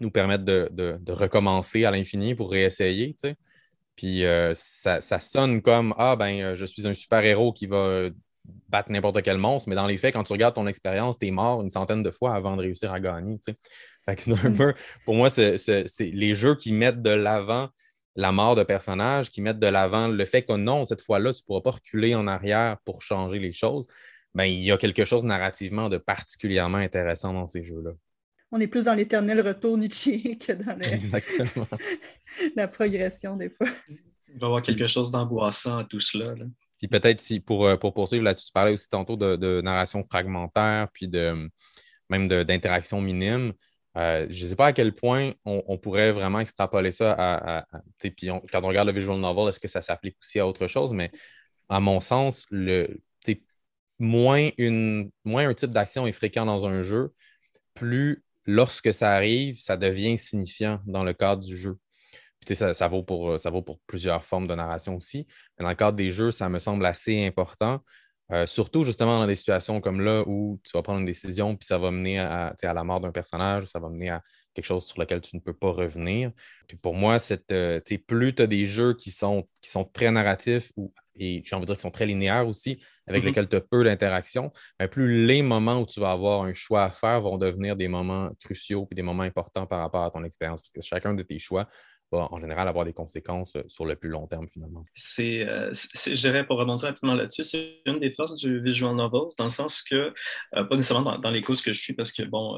nous 0.00 0.10
permettent 0.10 0.44
de, 0.44 0.98
recommencer 1.08 1.84
à 1.84 1.90
l'infini 1.90 2.34
pour 2.34 2.50
réessayer. 2.50 3.16
Puis 3.96 4.24
euh, 4.24 4.52
ça, 4.54 5.00
sonne 5.00 5.62
comme 5.62 5.94
Ah, 5.98 6.16
ben, 6.16 6.40
euh, 6.40 6.54
je 6.54 6.64
suis 6.64 6.86
un 6.86 6.94
super-héros 6.94 7.52
qui 7.52 7.66
va 7.66 8.08
battre 8.68 8.90
n'importe 8.90 9.22
quel 9.22 9.38
monstre, 9.38 9.68
mais 9.68 9.76
dans 9.76 9.86
les 9.86 9.98
faits, 9.98 10.14
quand 10.14 10.24
tu 10.24 10.32
regardes 10.32 10.54
ton 10.54 10.66
expérience, 10.66 11.18
tu 11.18 11.26
es 11.26 11.30
mort 11.30 11.62
une 11.62 11.70
centaine 11.70 12.02
de 12.02 12.10
fois 12.10 12.34
avant 12.34 12.56
de 12.56 12.62
réussir 12.62 12.92
à 12.92 13.00
gagner. 13.00 13.38
Mm. 14.08 14.72
pour 15.04 15.14
moi, 15.14 15.30
c'est 15.30 15.56
les 16.00 16.34
jeux 16.34 16.56
qui 16.56 16.72
mettent 16.72 17.02
de 17.02 17.10
l'avant 17.10 17.68
la 18.16 18.32
mort 18.32 18.56
de 18.56 18.62
personnages, 18.62 19.30
qui 19.30 19.40
mettent 19.40 19.58
de 19.58 19.66
l'avant 19.66 20.08
le 20.08 20.24
fait 20.24 20.42
que 20.42 20.52
non, 20.54 20.84
cette 20.84 21.00
fois-là, 21.00 21.32
tu 21.32 21.42
ne 21.42 21.46
pourras 21.46 21.60
pas 21.60 21.70
reculer 21.70 22.14
en 22.14 22.26
arrière 22.26 22.78
pour 22.84 23.02
changer 23.02 23.38
les 23.38 23.52
choses, 23.52 23.86
ben, 24.34 24.44
il 24.44 24.60
y 24.60 24.72
a 24.72 24.78
quelque 24.78 25.04
chose 25.04 25.24
narrativement 25.24 25.88
de 25.88 25.98
particulièrement 25.98 26.78
intéressant 26.78 27.32
dans 27.32 27.46
ces 27.46 27.64
jeux-là. 27.64 27.92
On 28.52 28.60
est 28.60 28.66
plus 28.66 28.84
dans 28.84 28.94
l'éternel 28.94 29.40
retour 29.40 29.78
Nietzsche 29.78 30.36
que 30.38 30.52
dans 30.52 30.76
la 32.56 32.68
progression 32.68 33.36
des 33.36 33.50
fois. 33.50 33.66
Il 33.88 34.38
va 34.38 34.40
y 34.40 34.44
avoir 34.44 34.62
quelque 34.62 34.86
chose 34.86 35.10
d'angoissant 35.10 35.78
à 35.78 35.84
tout 35.84 36.00
cela. 36.00 36.34
Puis 36.78 36.88
peut-être 36.88 37.20
si 37.20 37.40
pour, 37.40 37.66
euh, 37.66 37.76
pour 37.76 37.94
poursuivre 37.94 38.24
là-dessus, 38.24 38.46
tu 38.46 38.52
parlais 38.52 38.72
aussi 38.72 38.88
tantôt 38.88 39.16
de, 39.16 39.60
narration 39.62 40.04
fragmentaire, 40.04 40.88
puis 40.92 41.08
de 41.08 41.48
même 42.10 42.28
d'interaction 42.28 43.00
minime. 43.00 43.52
Euh, 43.96 44.26
je 44.30 44.44
ne 44.44 44.48
sais 44.48 44.56
pas 44.56 44.66
à 44.66 44.72
quel 44.72 44.94
point 44.94 45.32
on, 45.44 45.76
pourrait 45.78 46.12
vraiment 46.12 46.40
extrapoler 46.40 46.92
ça 46.92 47.14
à. 47.18 47.66
puis 47.98 48.28
quand 48.50 48.64
on 48.64 48.68
regarde 48.68 48.88
le 48.88 48.94
visual 48.94 49.18
novel, 49.18 49.48
est-ce 49.48 49.60
que 49.60 49.68
ça 49.68 49.82
s'applique 49.82 50.16
aussi 50.20 50.38
à 50.38 50.46
autre 50.46 50.66
chose? 50.66 50.92
Mais 50.92 51.10
à 51.68 51.78
mon 51.80 52.00
sens, 52.00 52.46
le, 52.50 52.88
moins, 53.98 54.50
une, 54.58 55.10
moins 55.24 55.48
un 55.48 55.54
type 55.54 55.70
d'action 55.70 56.06
est 56.06 56.12
fréquent 56.12 56.44
dans 56.44 56.66
un 56.66 56.82
jeu, 56.82 57.14
plus 57.74 58.24
lorsque 58.46 58.92
ça 58.92 59.12
arrive, 59.12 59.60
ça 59.60 59.76
devient 59.76 60.18
signifiant 60.18 60.80
dans 60.86 61.04
le 61.04 61.12
cadre 61.12 61.42
du 61.42 61.56
jeu. 61.56 61.78
ça, 62.46 62.74
ça, 62.74 62.88
vaut 62.88 63.02
pour, 63.02 63.38
plusieurs 63.86 64.24
formes 64.24 64.46
de 64.46 64.54
narration 64.54 64.96
aussi. 64.96 65.26
Mais 65.58 65.64
dans 65.64 65.70
le 65.70 65.76
cadre 65.76 65.96
des 65.96 66.10
jeux, 66.10 66.30
ça 66.30 66.48
me 66.48 66.58
semble 66.58 66.86
assez 66.86 67.24
important 67.24 67.82
Euh, 68.32 68.46
surtout 68.46 68.84
justement 68.84 69.18
dans 69.18 69.26
des 69.26 69.36
situations 69.36 69.80
comme 69.80 70.00
là 70.00 70.22
où 70.26 70.58
tu 70.64 70.70
vas 70.74 70.82
prendre 70.82 71.00
une 71.00 71.04
décision 71.04 71.54
puis 71.54 71.66
ça 71.66 71.76
va 71.76 71.90
mener 71.90 72.18
à, 72.18 72.54
la 72.62 72.84
mort 72.84 73.00
d'un 73.00 73.12
personnage, 73.12 73.66
ça 73.66 73.78
va 73.78 73.90
mener 73.90 74.08
à 74.08 74.22
quelque 74.54 74.64
chose 74.64 74.86
sur 74.86 74.98
lequel 74.98 75.20
tu 75.20 75.36
ne 75.36 75.40
peux 75.40 75.52
pas 75.52 75.70
revenir. 75.70 76.30
Puis 76.66 76.78
pour 76.78 76.94
moi, 76.94 77.18
euh, 77.50 77.80
plus 78.06 78.34
tu 78.34 78.42
as 78.42 78.46
des 78.46 78.64
jeux 78.66 78.94
qui 78.94 79.10
sont, 79.10 79.46
qui 79.60 79.70
sont 79.70 79.84
très 79.84 80.10
narratifs 80.10 80.72
ou, 80.76 80.94
et 81.16 81.42
j'ai 81.44 81.56
envie 81.56 81.62
de 81.62 81.66
dire 81.66 81.76
qui 81.76 81.82
sont 81.82 81.90
très 81.90 82.06
linéaires 82.06 82.46
aussi, 82.46 82.80
avec 83.06 83.22
mm-hmm. 83.22 83.26
lesquels 83.26 83.48
tu 83.48 83.56
as 83.56 83.60
peu 83.60 83.84
d'interaction, 83.84 84.52
plus 84.90 85.26
les 85.26 85.42
moments 85.42 85.80
où 85.80 85.86
tu 85.86 86.00
vas 86.00 86.12
avoir 86.12 86.42
un 86.42 86.52
choix 86.52 86.84
à 86.84 86.90
faire 86.90 87.20
vont 87.20 87.38
devenir 87.38 87.76
des 87.76 87.88
moments 87.88 88.30
cruciaux 88.40 88.88
et 88.90 88.94
des 88.94 89.02
moments 89.02 89.22
importants 89.22 89.66
par 89.66 89.80
rapport 89.80 90.04
à 90.04 90.10
ton 90.10 90.24
expérience. 90.24 90.62
Parce 90.62 90.70
que 90.70 90.80
chacun 90.80 91.14
de 91.14 91.22
tes 91.22 91.38
choix 91.38 91.68
en 92.12 92.40
général 92.40 92.68
avoir 92.68 92.84
des 92.84 92.92
conséquences 92.92 93.56
euh, 93.56 93.62
sur 93.68 93.84
le 93.84 93.96
plus 93.96 94.08
long 94.08 94.26
terme 94.26 94.48
finalement. 94.48 94.84
C'est, 94.94 95.46
euh, 95.46 95.72
je 95.72 96.14
dirais 96.14 96.46
pour 96.46 96.58
rebondir 96.58 96.88
rapidement 96.88 97.14
là-dessus, 97.14 97.44
c'est 97.44 97.82
une 97.86 97.98
des 97.98 98.10
forces 98.10 98.36
du 98.36 98.60
visual 98.60 98.94
novel, 98.94 99.22
dans 99.38 99.44
le 99.44 99.50
sens 99.50 99.82
que, 99.82 100.12
euh, 100.56 100.64
pas 100.64 100.76
nécessairement 100.76 101.18
dans, 101.18 101.30
les 101.30 101.42
causes 101.42 101.62
que 101.62 101.72
je 101.72 101.80
suis, 101.80 101.94
parce 101.94 102.12
que 102.12 102.22
bon, 102.22 102.56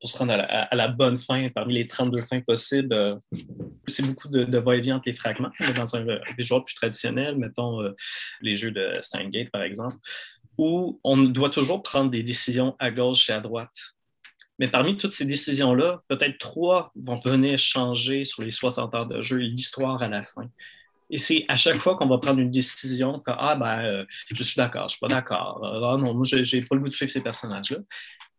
pour 0.00 0.10
se 0.10 0.18
rendre 0.18 0.32
à 0.34 0.74
la, 0.74 0.88
bonne 0.88 1.16
fin, 1.16 1.48
parmi 1.54 1.74
les 1.74 1.86
32 1.86 2.20
fins 2.20 2.40
possibles, 2.40 3.20
c'est 3.86 4.06
beaucoup 4.06 4.28
de, 4.28 4.44
de 4.44 4.58
va-et-vient 4.58 4.96
entre 4.96 5.04
les 5.06 5.14
fragments. 5.14 5.50
Dans 5.76 5.96
un 5.96 6.04
visual 6.36 6.62
plus 6.64 6.74
traditionnel, 6.74 7.36
mettons 7.36 7.80
les 8.42 8.56
jeux 8.56 8.70
de 8.70 8.98
Steingate 9.00 9.50
par 9.50 9.62
exemple, 9.62 9.96
où 10.58 11.00
on 11.02 11.16
doit 11.18 11.50
toujours 11.50 11.82
prendre 11.82 12.10
des 12.10 12.22
décisions 12.22 12.76
à 12.78 12.90
gauche 12.90 13.30
et 13.30 13.32
à 13.32 13.40
droite. 13.40 13.74
Mais 14.62 14.68
parmi 14.68 14.96
toutes 14.96 15.10
ces 15.10 15.24
décisions-là, 15.24 16.04
peut-être 16.06 16.38
trois 16.38 16.92
vont 16.94 17.16
venir 17.16 17.58
changer 17.58 18.24
sur 18.24 18.44
les 18.44 18.52
60 18.52 18.94
heures 18.94 19.06
de 19.08 19.20
jeu 19.20 19.38
l'histoire 19.38 20.00
à 20.04 20.08
la 20.08 20.22
fin. 20.22 20.48
Et 21.10 21.16
c'est 21.16 21.44
à 21.48 21.56
chaque 21.56 21.80
fois 21.80 21.96
qu'on 21.96 22.06
va 22.06 22.18
prendre 22.18 22.38
une 22.38 22.52
décision 22.52 23.18
que 23.18 23.32
Ah, 23.36 23.56
ben, 23.56 23.80
euh, 23.84 24.04
je 24.30 24.40
suis 24.44 24.54
d'accord, 24.54 24.82
je 24.82 24.84
ne 24.84 24.88
suis 24.90 25.00
pas 25.00 25.08
d'accord. 25.08 25.60
Ah 25.64 25.96
non, 25.98 26.14
moi, 26.14 26.22
je 26.24 26.36
n'ai 26.36 26.62
pas 26.62 26.76
le 26.76 26.80
goût 26.80 26.88
de 26.88 26.94
suivre 26.94 27.10
ces 27.10 27.24
personnages-là. 27.24 27.78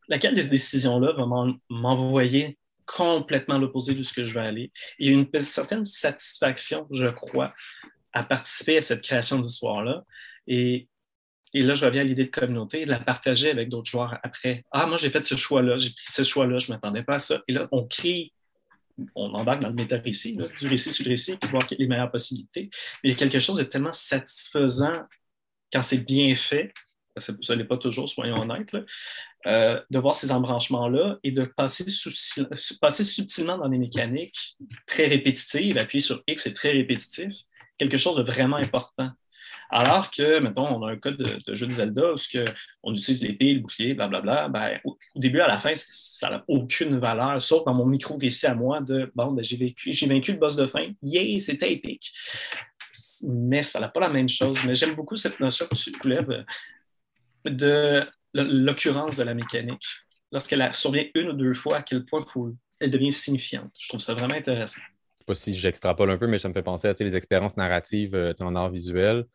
Laquelle 0.07 0.33
des 0.33 0.47
décisions-là 0.47 1.11
va 1.11 1.25
m'envoyer 1.69 2.57
complètement 2.85 3.57
l'opposé 3.57 3.93
de 3.93 4.03
ce 4.03 4.13
que 4.13 4.23
je 4.23 4.33
vais 4.33 4.45
aller? 4.45 4.71
Il 4.99 5.07
y 5.07 5.09
a 5.09 5.19
une 5.19 5.43
certaine 5.43 5.83
satisfaction, 5.83 6.87
je 6.89 7.09
crois, 7.09 7.53
à 8.13 8.23
participer 8.23 8.77
à 8.77 8.81
cette 8.81 9.01
création 9.01 9.39
d'histoire-là. 9.39 10.05
Et 10.47 10.87
et 11.53 11.61
là, 11.61 11.75
je 11.75 11.85
reviens 11.85 12.01
à 12.01 12.03
l'idée 12.03 12.25
de 12.25 12.31
communauté, 12.31 12.85
de 12.85 12.89
la 12.89 12.99
partager 12.99 13.49
avec 13.51 13.69
d'autres 13.69 13.89
joueurs 13.89 14.19
après. 14.23 14.63
Ah, 14.71 14.85
moi, 14.85 14.97
j'ai 14.97 15.09
fait 15.09 15.23
ce 15.23 15.35
choix-là, 15.35 15.77
j'ai 15.77 15.89
pris 15.89 16.05
ce 16.07 16.23
choix-là, 16.23 16.59
je 16.59 16.71
ne 16.71 16.75
m'attendais 16.75 17.03
pas 17.03 17.15
à 17.15 17.19
ça. 17.19 17.41
Et 17.47 17.53
là, 17.53 17.67
on 17.71 17.85
crée, 17.85 18.31
on 19.15 19.33
embarque 19.33 19.61
dans 19.61 19.69
le 19.69 19.75
méta-récit, 19.75 20.35
du 20.35 20.67
récit 20.67 20.91
sur 20.91 21.05
le 21.05 21.11
récit, 21.11 21.37
pour 21.37 21.51
voir 21.51 21.67
les 21.77 21.87
meilleures 21.87 22.11
possibilités. 22.11 22.69
Mais 23.03 23.09
il 23.09 23.11
y 23.11 23.15
a 23.15 23.17
quelque 23.17 23.39
chose 23.39 23.57
de 23.57 23.63
tellement 23.63 23.91
satisfaisant 23.91 25.03
quand 25.71 25.83
c'est 25.83 26.05
bien 26.05 26.33
fait, 26.35 26.73
ce 27.17 27.53
n'est 27.53 27.63
pas 27.65 27.77
toujours, 27.77 28.09
soyons 28.09 28.41
honnêtes, 28.41 28.75
euh, 29.45 29.81
de 29.89 29.99
voir 29.99 30.15
ces 30.15 30.31
embranchements-là 30.31 31.17
et 31.23 31.31
de 31.31 31.45
passer, 31.45 31.85
passer 32.79 33.03
subtilement 33.03 33.57
dans 33.57 33.69
des 33.69 33.77
mécaniques 33.77 34.55
très 34.87 35.05
répétitives, 35.05 35.77
appuyer 35.77 36.01
sur 36.01 36.23
X 36.27 36.43
c'est 36.43 36.53
très 36.53 36.71
répétitif, 36.71 37.33
quelque 37.77 37.97
chose 37.97 38.15
de 38.15 38.23
vraiment 38.23 38.55
important. 38.55 39.11
Alors 39.75 40.11
que, 40.11 40.37
mettons, 40.37 40.67
on 40.67 40.85
a 40.85 40.91
un 40.91 40.97
code 40.97 41.17
de, 41.17 41.55
jeu 41.55 41.65
de 41.65 41.71
Zelda 41.71 42.13
où 42.13 42.17
on 42.83 42.93
utilise 42.93 43.23
l'épée, 43.23 43.55
le 43.55 43.61
bouclier, 43.61 43.95
blablabla. 43.95 44.47
Ben, 44.49 44.79
au, 44.85 44.99
début, 45.15 45.39
à 45.39 45.47
la 45.47 45.57
fin, 45.57 45.71
ça 45.73 46.29
n'a 46.29 46.43
aucune 46.47 46.99
valeur, 46.99 47.41
sauf 47.41 47.65
dans 47.65 47.73
mon 47.73 47.87
micro-récit 47.87 48.45
à 48.45 48.53
moi 48.53 48.81
de 48.81 49.11
bon, 49.15 49.31
ben, 49.31 49.43
j'ai 49.43 49.57
vécu, 49.57 49.91
j'ai 49.91 50.05
vaincu 50.05 50.33
le 50.33 50.37
boss 50.37 50.55
de 50.55 50.67
fin. 50.67 50.91
Yeah, 51.01 51.39
c'était 51.39 51.73
épique. 51.73 52.13
Mais 53.23 53.63
ça 53.63 53.79
n'a 53.79 53.87
pas 53.89 54.01
la 54.01 54.09
même 54.09 54.29
chose. 54.29 54.59
Mais 54.63 54.75
j'aime 54.75 54.93
beaucoup 54.93 55.15
cette 55.15 55.39
notion 55.39 55.65
que 55.65 55.73
tu 55.73 55.91
soulèves 55.91 56.45
de 57.43 58.05
l'occurrence 58.35 59.17
de 59.17 59.23
la 59.23 59.33
mécanique. 59.33 59.87
Lorsqu'elle 60.31 60.71
survient 60.75 61.05
une 61.15 61.29
ou 61.29 61.33
deux 61.33 61.53
fois, 61.53 61.77
à 61.77 61.81
quel 61.81 62.05
point 62.05 62.23
elle 62.79 62.91
devient 62.91 63.11
signifiante. 63.11 63.71
Je 63.79 63.89
trouve 63.89 64.01
ça 64.01 64.13
vraiment 64.13 64.35
intéressant. 64.35 64.81
Je 64.81 64.85
ne 64.85 65.19
sais 65.21 65.25
pas 65.25 65.35
si 65.35 65.55
j'extrapole 65.55 66.11
un 66.11 66.17
peu, 66.17 66.27
mais 66.27 66.37
ça 66.37 66.47
me 66.47 66.53
fait 66.53 66.61
penser 66.61 66.87
à 66.87 66.93
les 66.99 67.15
expériences 67.15 67.57
narratives 67.57 68.13
euh, 68.13 68.33
en 68.39 68.55
art 68.55 68.69
visuel. 68.69 69.25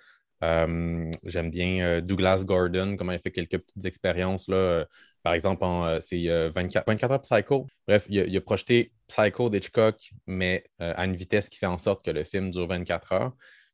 Euh, 0.45 1.11
j'aime 1.25 1.51
bien 1.51 1.85
euh, 1.85 2.01
Douglas 2.01 2.45
Gordon, 2.45 2.97
comment 2.97 3.13
il 3.13 3.19
fait 3.19 3.31
quelques 3.31 3.59
petites 3.59 3.85
expériences. 3.85 4.49
Là. 4.49 4.57
Euh, 4.57 4.85
par 5.23 5.35
exemple, 5.35 5.65
c'est 6.01 6.27
24, 6.49 6.87
24 6.87 7.11
heures 7.11 7.21
Psycho. 7.23 7.67
Bref, 7.87 8.07
il 8.09 8.37
a, 8.37 8.41
projeté 8.41 8.93
Psycho 9.09 9.51
d'Hitchcock, 9.51 10.13
mais 10.27 10.65
à 10.79 11.05
une 11.05 11.17
vitesse 11.17 11.51
qui 11.51 11.59
fait 11.59 11.67
en 11.67 11.77
sorte 11.77 12.05
que 12.05 12.11
le 12.11 12.25
film 12.25 12.51
dure 12.51 12.67
24 12.69 13.13
heures. 13.13 13.33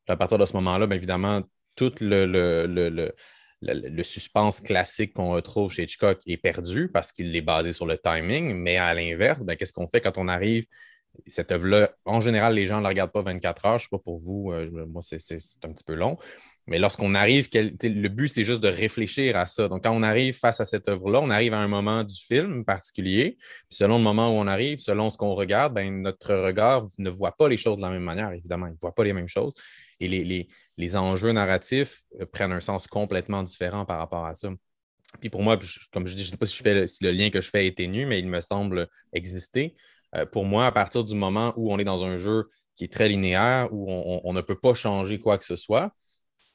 à 0.08 0.16
partir 0.16 0.38
de 0.38 0.46
ce 0.46 0.54
moment-là, 0.54 0.86
bien 0.86 0.96
évidemment, 0.96 1.42
tout 1.76 1.92
le, 2.00 2.24
le, 2.26 3.12
le 3.60 4.02
suspense 4.02 4.60
classique 4.60 5.14
qu'on 5.14 5.30
retrouve 5.30 5.72
chez 5.72 5.84
Hitchcock 5.84 6.20
est 6.26 6.38
perdu 6.38 6.88
parce 6.88 7.12
qu'il 7.12 7.34
est 7.36 7.42
basé 7.42 7.72
sur 7.72 7.86
le 7.86 7.98
timing, 7.98 8.54
mais 8.54 8.78
à 8.78 8.92
l'inverse, 8.94 9.44
ben, 9.44 9.54
qu'est-ce 9.54 9.72
qu'on 9.72 9.86
fait 9.86 10.00
quand 10.00 10.18
on 10.18 10.28
arrive 10.28 10.66
cette 11.26 11.52
œuvre-là, 11.52 11.90
en 12.04 12.20
général, 12.20 12.54
les 12.54 12.66
gens 12.66 12.78
ne 12.78 12.82
la 12.82 12.88
regardent 12.88 13.12
pas 13.12 13.22
24 13.22 13.66
heures. 13.66 13.78
Je 13.78 13.84
ne 13.84 13.86
sais 13.86 13.88
pas 13.90 13.98
pour 13.98 14.18
vous, 14.18 14.52
moi, 14.88 15.02
c'est 15.02 15.18
un 15.64 15.72
petit 15.72 15.84
peu 15.84 15.94
long. 15.94 16.18
Mais 16.66 16.78
lorsqu'on 16.78 17.14
arrive, 17.14 17.48
le 17.52 18.08
but, 18.08 18.28
c'est 18.28 18.44
juste 18.44 18.62
de 18.62 18.68
réfléchir 18.68 19.36
à 19.36 19.46
ça. 19.46 19.68
Donc, 19.68 19.84
quand 19.84 19.92
on 19.92 20.02
arrive 20.02 20.34
face 20.38 20.60
à 20.60 20.64
cette 20.64 20.88
œuvre-là, 20.88 21.20
on 21.20 21.28
arrive 21.28 21.52
à 21.52 21.58
un 21.58 21.68
moment 21.68 22.04
du 22.04 22.14
film 22.14 22.64
particulier. 22.64 23.36
Selon 23.68 23.98
le 23.98 24.02
moment 24.02 24.30
où 24.30 24.40
on 24.40 24.46
arrive, 24.46 24.78
selon 24.78 25.10
ce 25.10 25.18
qu'on 25.18 25.34
regarde, 25.34 25.74
ben, 25.74 26.00
notre 26.00 26.34
regard 26.34 26.86
ne 26.98 27.10
voit 27.10 27.36
pas 27.36 27.48
les 27.48 27.58
choses 27.58 27.76
de 27.76 27.82
la 27.82 27.90
même 27.90 28.02
manière, 28.02 28.32
évidemment. 28.32 28.66
Il 28.66 28.72
ne 28.72 28.78
voit 28.80 28.94
pas 28.94 29.04
les 29.04 29.12
mêmes 29.12 29.28
choses. 29.28 29.52
Et 30.00 30.08
les, 30.76 30.96
enjeux 30.96 31.32
narratifs 31.32 32.02
euh, 32.20 32.26
prennent 32.26 32.52
un 32.52 32.60
sens 32.60 32.86
complètement 32.86 33.42
différent 33.42 33.84
par 33.84 33.98
rapport 33.98 34.24
à 34.24 34.34
ça. 34.34 34.48
Puis 35.20 35.30
pour 35.30 35.42
moi, 35.42 35.58
comme 35.92 36.06
je 36.06 36.14
dis, 36.14 36.24
je 36.24 36.28
ne 36.28 36.30
sais 36.32 36.36
pas 36.36 36.46
si, 36.46 37.02
le, 37.04 37.10
lien 37.12 37.30
que 37.30 37.40
je 37.40 37.50
fais 37.50 37.66
est 37.66 37.76
ténu, 37.76 38.06
mais 38.06 38.18
il 38.18 38.26
me 38.26 38.40
semble 38.40 38.88
exister. 39.12 39.74
Euh, 40.16 40.26
pour 40.26 40.44
moi, 40.44 40.66
à 40.66 40.72
partir 40.72 41.04
du 41.04 41.14
moment 41.14 41.52
où 41.56 41.72
on 41.72 41.78
est 41.78 41.84
dans 41.84 42.04
un 42.04 42.16
jeu 42.16 42.48
qui 42.76 42.84
est 42.84 42.92
très 42.92 43.08
linéaire, 43.08 43.68
où 43.72 43.86
on 43.88 44.32
ne 44.32 44.40
peut 44.40 44.58
pas 44.58 44.74
changer 44.74 45.20
quoi 45.20 45.38
que 45.38 45.44
ce 45.44 45.56
soit, 45.56 45.92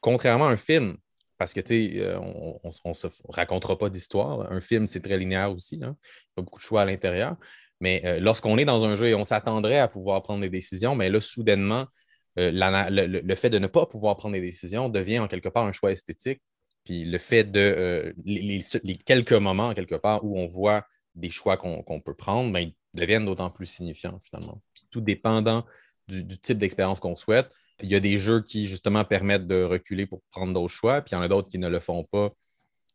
Contrairement 0.01 0.47
à 0.47 0.51
un 0.51 0.57
film, 0.57 0.97
parce 1.37 1.53
que, 1.53 1.59
tu 1.59 1.89
sais, 1.89 1.99
euh, 2.01 2.19
on 2.19 2.89
ne 2.89 2.93
se 2.93 3.07
racontera 3.27 3.77
pas 3.77 3.89
d'histoire. 3.89 4.51
Un 4.51 4.61
film, 4.61 4.87
c'est 4.87 5.01
très 5.01 5.17
linéaire 5.17 5.51
aussi. 5.51 5.79
Hein. 5.83 5.95
Pas 6.35 6.41
beaucoup 6.41 6.59
de 6.59 6.63
choix 6.63 6.81
à 6.81 6.85
l'intérieur. 6.85 7.35
Mais 7.81 8.01
euh, 8.05 8.19
lorsqu'on 8.19 8.57
est 8.57 8.65
dans 8.65 8.85
un 8.85 8.95
jeu 8.95 9.07
et 9.07 9.15
on 9.15 9.23
s'attendrait 9.23 9.79
à 9.79 9.87
pouvoir 9.87 10.21
prendre 10.23 10.41
des 10.41 10.49
décisions, 10.49 10.95
mais 10.95 11.09
là, 11.09 11.21
soudainement, 11.21 11.87
le, 12.35 13.35
fait 13.35 13.49
de 13.49 13.59
ne 13.59 13.67
pas 13.67 13.85
pouvoir 13.85 14.15
prendre 14.15 14.33
des 14.35 14.41
décisions 14.41 14.87
devient 14.87 15.19
en 15.19 15.27
quelque 15.27 15.49
part 15.49 15.65
un 15.65 15.73
choix 15.73 15.91
esthétique. 15.91 16.41
Puis 16.85 17.03
le 17.03 17.17
fait 17.17 17.43
de 17.43 18.15
les, 18.23 18.63
quelques 19.05 19.33
moments, 19.33 19.73
quelque 19.73 19.95
part, 19.95 20.23
où 20.23 20.39
on 20.39 20.47
voit 20.47 20.85
des 21.15 21.29
choix 21.29 21.57
qu'on 21.57 22.01
peut 22.01 22.13
prendre, 22.13 22.57
ils 22.57 22.73
deviennent 22.93 23.25
d'autant 23.25 23.49
plus 23.49 23.65
signifiants 23.65 24.19
finalement. 24.23 24.61
Tout 24.89 25.01
dépendant 25.01 25.65
du 26.07 26.39
type 26.39 26.57
d'expérience 26.57 26.99
qu'on 26.99 27.15
souhaite, 27.15 27.51
il 27.81 27.89
y 27.89 27.95
a 27.95 27.99
des 27.99 28.17
jeux 28.17 28.41
qui, 28.41 28.67
justement, 28.67 29.05
permettent 29.05 29.47
de 29.47 29.63
reculer 29.63 30.05
pour 30.05 30.21
prendre 30.31 30.53
d'autres 30.53 30.73
choix, 30.73 31.01
puis 31.01 31.11
il 31.11 31.15
y 31.15 31.17
en 31.17 31.21
a 31.21 31.27
d'autres 31.27 31.49
qui 31.49 31.59
ne 31.59 31.69
le 31.69 31.79
font 31.79 32.03
pas. 32.03 32.31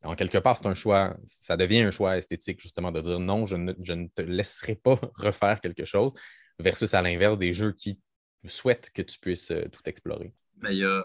En 0.03 0.14
quelque 0.14 0.38
part, 0.38 0.57
c'est 0.57 0.66
un 0.66 0.74
choix, 0.74 1.16
ça 1.24 1.57
devient 1.57 1.80
un 1.80 1.90
choix 1.90 2.18
esthétique, 2.18 2.61
justement, 2.61 2.92
de 2.92 3.01
dire 3.01 3.18
non, 3.20 3.47
je 3.47 3.57
ne, 3.57 3.72
te 4.09 4.22
laisserai 4.22 4.74
pas 4.74 4.99
refaire 5.14 5.61
quelque 5.61 5.84
chose, 5.84 6.12
versus 6.59 6.92
à 6.92 7.03
l'inverse 7.03 7.38
des 7.38 7.55
jeux 7.55 7.72
qui 7.72 7.99
souhaitent 8.47 8.90
que 8.90 9.03
tu 9.03 9.18
puisses 9.18 9.51
euh, 9.51 9.64
tout 9.72 9.80
explorer. 9.86 10.34
Mais 10.59 10.74
il 10.74 10.80
y 10.80 10.84
a 10.84 11.03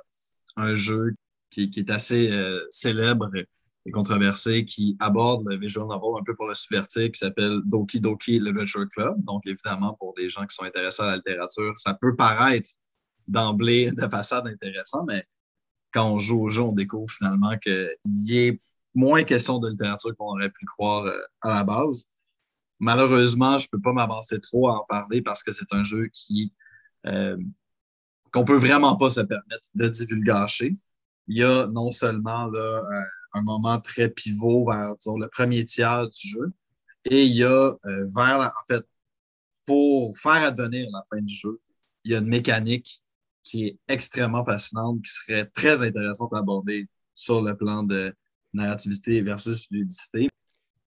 un 0.58 0.76
jeu 0.76 1.16
qui, 1.50 1.72
est 1.78 1.90
assez 1.90 2.32
euh, 2.32 2.68
célèbre 2.70 3.32
controversé 3.92 4.66
qui 4.66 4.98
aborde 5.00 5.46
le 5.48 5.58
visual 5.58 5.88
novel 5.88 6.20
un 6.20 6.24
peu 6.24 6.36
pour 6.36 6.48
le 6.48 6.56
subvertir, 6.56 7.12
qui 7.12 7.18
s'appelle 7.18 7.62
Doki 7.66 8.00
Doki 8.00 8.40
Literature 8.40 8.88
Club. 8.90 9.24
Donc, 9.24 9.44
évidemment, 9.46 9.96
pour 10.00 10.14
des 10.14 10.30
gens 10.30 10.46
qui 10.46 10.56
sont 10.56 10.64
intéressés 10.64 11.04
à 11.04 11.08
la 11.08 11.16
littérature, 11.18 11.74
ça 11.78 11.94
peut 11.94 12.16
paraître 12.16 12.70
d'emblée 13.28 13.92
de 13.92 14.08
façade 14.08 14.48
intéressant, 14.48 15.06
mais 15.06 15.26
quand 15.92 16.12
on 16.12 16.20
joue 16.20 16.44
au 16.44 16.50
jeu, 16.50 16.62
on 16.62 16.74
découvre 16.74 17.10
finalement 17.12 17.58
qu'il 17.58 18.32
est 18.32 18.62
moins 18.94 19.24
question 19.24 19.60
de 19.60 19.70
littérature 19.70 20.16
qu'on 20.18 20.32
aurait 20.32 20.50
pu 20.50 20.66
croire 20.66 21.06
euh, 21.06 21.20
à 21.42 21.56
la 21.56 21.64
base. 21.64 22.06
Malheureusement, 22.80 23.58
je 23.58 23.66
ne 23.66 23.70
peux 23.72 23.82
pas 23.82 23.94
m'avancer 23.94 24.40
trop 24.40 24.70
à 24.70 24.80
en 24.80 24.86
parler 24.88 25.22
parce 25.22 25.44
que 25.44 25.52
c'est 25.52 25.72
un 25.72 25.84
jeu 25.84 26.08
qui 26.12 26.54
euh, 27.06 27.38
qu'on 28.32 28.44
peut 28.44 28.58
vraiment 28.58 28.96
pas 28.96 29.10
se 29.10 29.22
permettre 29.22 29.70
de 29.76 29.88
divulgacher. 29.88 30.78
Il 31.28 31.38
y 31.38 31.44
a 31.44 31.68
non 31.68 31.92
seulement 31.92 32.48
là, 32.48 32.84
un, 33.34 33.42
moment 33.42 33.80
très 33.80 34.10
pivot 34.10 34.66
vers 34.66 34.96
le 35.18 35.28
premier 35.28 35.66
tiers 35.66 36.10
du 36.10 36.28
jeu, 36.28 36.52
et 37.06 37.24
il 37.24 37.34
y 37.34 37.44
a 37.44 37.48
euh, 37.86 38.06
vers, 38.16 38.40
en 38.40 38.68
fait, 38.68 38.84
pour 39.66 40.18
faire 40.18 40.44
advenir 40.44 40.88
la 40.92 41.04
fin 41.10 41.22
du 41.22 41.34
jeu, 41.34 41.60
il 42.04 42.12
y 42.12 42.16
a 42.16 42.20
une 42.20 42.28
mécanique 42.28 43.02
qui 43.44 43.68
est 43.68 43.80
extrêmement 43.88 44.44
fascinante, 44.44 45.02
qui 45.04 45.12
serait 45.12 45.46
très 45.46 45.84
intéressante 45.84 46.34
à 46.34 46.40
aborder 46.40 46.88
sur 47.14 47.42
le 47.42 47.56
plan 47.56 47.84
de 47.84 48.14
narrativité 48.54 49.22
versus 49.22 49.68
ludicité. 49.72 50.30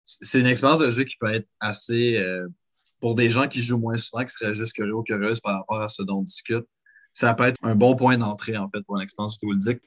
C'est 0.03 0.39
une 0.39 0.47
expérience 0.47 0.79
de 0.79 0.91
jeu 0.91 1.03
qui 1.03 1.15
peut 1.19 1.31
être 1.31 1.47
assez, 1.59 2.17
euh, 2.17 2.47
pour 2.99 3.15
des 3.15 3.29
gens 3.29 3.47
qui 3.47 3.61
jouent 3.61 3.79
moins 3.79 3.97
souvent, 3.97 4.23
qui 4.23 4.31
seraient 4.31 4.55
juste 4.55 4.73
curieux 4.73 4.95
ou 4.95 5.03
curieuses 5.03 5.39
par 5.39 5.59
rapport 5.59 5.81
à 5.81 5.89
ce 5.89 6.03
dont 6.03 6.19
on 6.19 6.23
discute, 6.23 6.65
ça 7.13 7.33
peut 7.33 7.43
être 7.43 7.59
un 7.63 7.75
bon 7.75 7.95
point 7.95 8.17
d'entrée, 8.17 8.57
en 8.57 8.69
fait, 8.69 8.81
pour 8.83 8.97
une 8.97 9.03
expérience 9.03 9.37
ludique. 9.41 9.81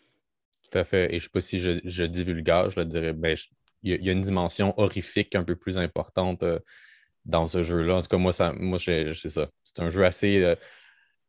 Tout 0.74 0.80
à 0.80 0.84
fait. 0.84 1.06
Et 1.06 1.10
je 1.10 1.14
ne 1.14 1.20
sais 1.20 1.28
pas 1.28 1.40
si 1.40 1.60
je, 1.60 1.78
je 1.84 2.02
divulgage, 2.02 2.72
je 2.74 2.80
le 2.80 2.86
dirais, 2.86 3.12
ben, 3.12 3.36
il 3.82 4.02
y, 4.04 4.08
a 4.08 4.12
une 4.12 4.22
dimension 4.22 4.74
horrifique 4.76 5.36
un 5.36 5.44
peu 5.44 5.54
plus 5.54 5.78
importante 5.78 6.42
euh, 6.42 6.58
dans 7.24 7.46
ce 7.46 7.62
jeu-là. 7.62 7.96
En 7.96 8.02
tout 8.02 8.08
cas, 8.08 8.16
moi, 8.16 8.32
ça, 8.32 8.52
moi 8.54 8.80
c'est 8.80 9.14
ça. 9.14 9.48
C'est 9.62 9.80
un 9.80 9.90
jeu 9.90 10.04
assez. 10.04 10.42
Euh, 10.42 10.56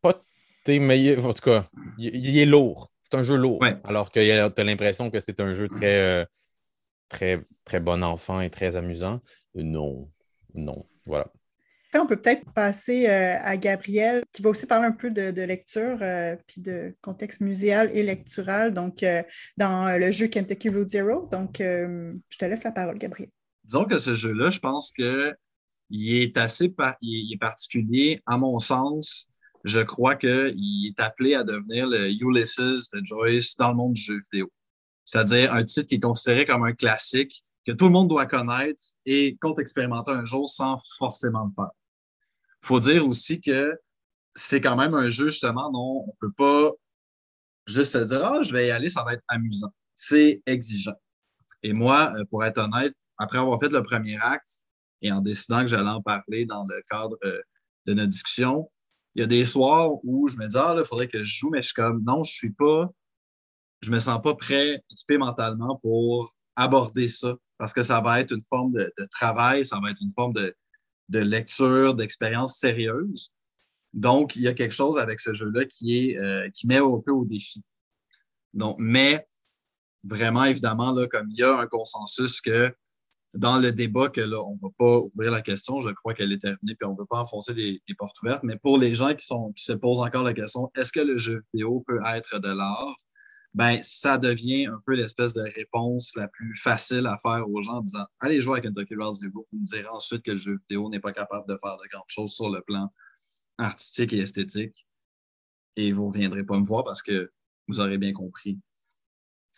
pas 0.02 0.20
mais 0.66 1.16
en 1.18 1.32
tout 1.32 1.42
cas, 1.42 1.68
il, 1.96 2.38
est 2.38 2.44
lourd. 2.44 2.90
C'est 3.02 3.14
un 3.14 3.22
jeu 3.22 3.36
lourd. 3.36 3.64
Alors 3.84 4.10
que 4.10 4.48
tu 4.48 4.60
as 4.60 4.64
l'impression 4.64 5.12
que 5.12 5.20
c'est 5.20 5.38
un 5.38 5.54
jeu 5.54 5.68
très, 5.68 6.00
euh, 6.00 6.24
très, 7.08 7.44
très 7.64 7.78
bon 7.78 8.02
enfant 8.02 8.40
et 8.40 8.50
très 8.50 8.74
amusant. 8.74 9.20
non, 9.54 10.10
non. 10.54 10.84
Voilà. 11.04 11.30
On 12.00 12.06
peut 12.06 12.16
peut-être 12.16 12.44
passer 12.52 13.08
euh, 13.08 13.36
à 13.40 13.56
Gabriel, 13.56 14.22
qui 14.32 14.42
va 14.42 14.50
aussi 14.50 14.66
parler 14.66 14.86
un 14.86 14.92
peu 14.92 15.10
de, 15.10 15.42
lecture, 15.42 15.98
euh, 16.02 16.36
puis 16.46 16.60
de 16.60 16.94
contexte 17.00 17.40
muséal 17.40 17.90
et 17.92 18.02
lectural, 18.02 18.74
donc 18.74 19.04
dans 19.56 19.98
le 19.98 20.10
jeu 20.10 20.28
Kentucky 20.28 20.68
Road 20.68 20.88
Zero. 20.88 21.28
Donc, 21.30 21.56
je 21.58 22.38
te 22.38 22.44
laisse 22.44 22.64
la 22.64 22.72
parole, 22.72 22.98
Gabriel. 22.98 23.30
Disons 23.64 23.84
que 23.84 23.98
ce 23.98 24.14
jeu-là, 24.14 24.50
je 24.50 24.60
pense 24.60 24.92
qu'il 24.92 25.34
est 25.90 26.36
assez 26.36 26.72
il 27.02 27.32
est 27.32 27.38
particulier, 27.38 28.22
à 28.26 28.38
mon 28.38 28.58
sens, 28.58 29.28
je 29.64 29.80
crois 29.80 30.14
qu'il 30.14 30.86
est 30.86 31.00
appelé 31.00 31.34
à 31.34 31.42
devenir 31.42 31.88
le 31.88 32.10
Ulysses 32.10 32.88
de 32.92 33.04
Joyce 33.04 33.56
dans 33.56 33.70
le 33.70 33.74
monde 33.74 33.92
du 33.94 34.00
jeu 34.00 34.20
vidéo. 34.30 34.50
C'est-à-dire 35.04 35.52
un 35.52 35.64
titre 35.64 35.88
qui 35.88 35.96
est 35.96 36.00
considéré 36.00 36.46
comme 36.46 36.64
un 36.64 36.72
classique 36.72 37.44
que 37.66 37.72
tout 37.72 37.86
le 37.86 37.90
monde 37.90 38.08
doit 38.08 38.26
connaître 38.26 38.82
et 39.04 39.36
compte 39.40 39.58
expérimenter 39.58 40.12
un 40.12 40.24
jour 40.24 40.48
sans 40.48 40.78
forcément 40.98 41.44
le 41.44 41.50
faire. 41.50 41.70
Faut 42.66 42.80
dire 42.80 43.06
aussi 43.06 43.40
que 43.40 43.78
c'est 44.34 44.60
quand 44.60 44.74
même 44.74 44.94
un 44.94 45.08
jeu, 45.08 45.26
justement, 45.26 45.70
dont 45.70 46.04
on 46.04 46.06
ne 46.08 46.18
peut 46.18 46.32
pas 46.32 46.72
juste 47.66 47.92
se 47.92 47.98
dire 47.98 48.24
Ah, 48.24 48.42
je 48.42 48.52
vais 48.52 48.66
y 48.66 48.70
aller, 48.72 48.88
ça 48.88 49.04
va 49.04 49.12
être 49.12 49.22
amusant. 49.28 49.72
C'est 49.94 50.42
exigeant. 50.46 50.96
Et 51.62 51.72
moi, 51.72 52.12
euh, 52.16 52.24
pour 52.28 52.44
être 52.44 52.58
honnête, 52.58 52.92
après 53.18 53.38
avoir 53.38 53.60
fait 53.60 53.68
le 53.68 53.82
premier 53.84 54.18
acte 54.20 54.64
et 55.00 55.12
en 55.12 55.20
décidant 55.20 55.60
que 55.60 55.68
j'allais 55.68 55.90
en 55.90 56.02
parler 56.02 56.44
dans 56.44 56.64
le 56.68 56.82
cadre 56.90 57.16
euh, 57.24 57.40
de 57.86 57.94
notre 57.94 58.08
discussion, 58.08 58.68
il 59.14 59.20
y 59.20 59.22
a 59.22 59.28
des 59.28 59.44
soirs 59.44 59.92
où 60.02 60.26
je 60.26 60.36
me 60.36 60.48
dis, 60.48 60.56
ah, 60.58 60.74
il 60.76 60.84
faudrait 60.84 61.06
que 61.06 61.22
je 61.22 61.38
joue, 61.38 61.50
mais 61.50 61.62
je 61.62 61.66
suis 61.66 61.74
comme, 61.74 62.02
non, 62.04 62.24
je 62.24 62.32
suis 62.32 62.52
pas, 62.52 62.90
je 63.80 63.92
me 63.92 64.00
sens 64.00 64.20
pas 64.20 64.34
prêt, 64.34 64.82
équipé 64.90 65.18
mentalement 65.18 65.76
pour 65.76 66.34
aborder 66.56 67.08
ça 67.08 67.36
parce 67.58 67.72
que 67.72 67.84
ça 67.84 68.00
va 68.00 68.20
être 68.20 68.32
une 68.32 68.42
forme 68.42 68.72
de, 68.72 68.92
travail, 69.12 69.64
ça 69.64 69.78
va 69.80 69.90
être 69.92 70.02
une 70.02 70.12
forme 70.12 70.32
de, 70.32 70.52
lecture, 71.10 71.94
d'expérience 71.94 72.58
sérieuse. 72.58 73.30
Donc, 73.92 74.36
il 74.36 74.42
y 74.42 74.48
a 74.48 74.54
quelque 74.54 74.74
chose 74.74 74.98
avec 74.98 75.20
ce 75.20 75.32
jeu-là 75.32 75.62
euh, 75.62 76.50
qui 76.54 76.66
met 76.66 76.78
un 76.78 77.00
peu 77.04 77.12
au 77.12 77.24
défi. 77.24 77.62
Donc, 78.52 78.76
mais 78.78 79.26
vraiment, 80.04 80.44
évidemment, 80.44 80.92
là, 80.92 81.06
comme 81.06 81.28
il 81.30 81.38
y 81.38 81.42
a 81.42 81.58
un 81.58 81.66
consensus 81.66 82.40
que 82.40 82.74
dans 83.34 83.58
le 83.58 83.72
débat 83.72 84.08
que 84.08 84.20
là, 84.20 84.40
on 84.42 84.54
ne 84.54 84.60
va 84.60 84.68
pas 84.78 84.98
ouvrir 84.98 85.30
la 85.30 85.42
question, 85.42 85.80
je 85.80 85.90
crois 85.90 86.14
qu'elle 86.14 86.32
est 86.32 86.40
terminée, 86.40 86.74
puis 86.74 86.88
on 86.88 86.92
ne 86.92 86.98
veut 86.98 87.06
pas 87.06 87.20
enfoncer 87.20 87.54
des, 87.54 87.80
portes 87.98 88.20
ouvertes. 88.22 88.42
Mais 88.44 88.56
pour 88.56 88.78
les 88.78 88.94
gens 88.94 89.14
qui, 89.14 89.26
qui 89.26 89.64
se 89.64 89.72
posent 89.72 90.00
encore 90.00 90.22
la 90.22 90.32
question, 90.32 90.70
est-ce 90.74 90.92
que 90.92 91.00
le 91.00 91.18
jeu 91.18 91.42
vidéo 91.52 91.84
peut 91.86 92.00
être 92.14 92.38
de 92.38 92.48
l'art? 92.48 92.96
Ben, 93.56 93.80
ça 93.82 94.18
devient 94.18 94.66
un 94.66 94.82
peu 94.84 94.94
l'espèce 94.94 95.32
de 95.32 95.40
réponse 95.40 96.14
la 96.14 96.28
plus 96.28 96.54
facile 96.56 97.06
à 97.06 97.16
faire 97.16 97.48
aux 97.48 97.62
gens 97.62 97.78
en 97.78 97.80
disant 97.80 98.04
Allez 98.20 98.42
jouer 98.42 98.58
avec 98.58 98.64
Kentucky 98.64 98.94
Road 98.96 99.14
Zero, 99.14 99.46
vous 99.50 99.58
me 99.58 99.64
direz 99.64 99.88
ensuite 99.88 100.22
que 100.22 100.32
le 100.32 100.36
jeu 100.36 100.58
vidéo 100.58 100.90
n'est 100.90 101.00
pas 101.00 101.14
capable 101.14 101.48
de 101.48 101.58
faire 101.62 101.78
de 101.78 101.88
grandes 101.88 102.04
choses 102.08 102.34
sur 102.34 102.50
le 102.50 102.60
plan 102.60 102.92
artistique 103.56 104.12
et 104.12 104.18
esthétique. 104.18 104.86
Et 105.76 105.92
vous 105.92 106.12
ne 106.12 106.18
viendrez 106.18 106.44
pas 106.44 106.60
me 106.60 106.66
voir 106.66 106.84
parce 106.84 107.00
que 107.00 107.32
vous 107.66 107.80
aurez 107.80 107.96
bien 107.96 108.12
compris 108.12 108.58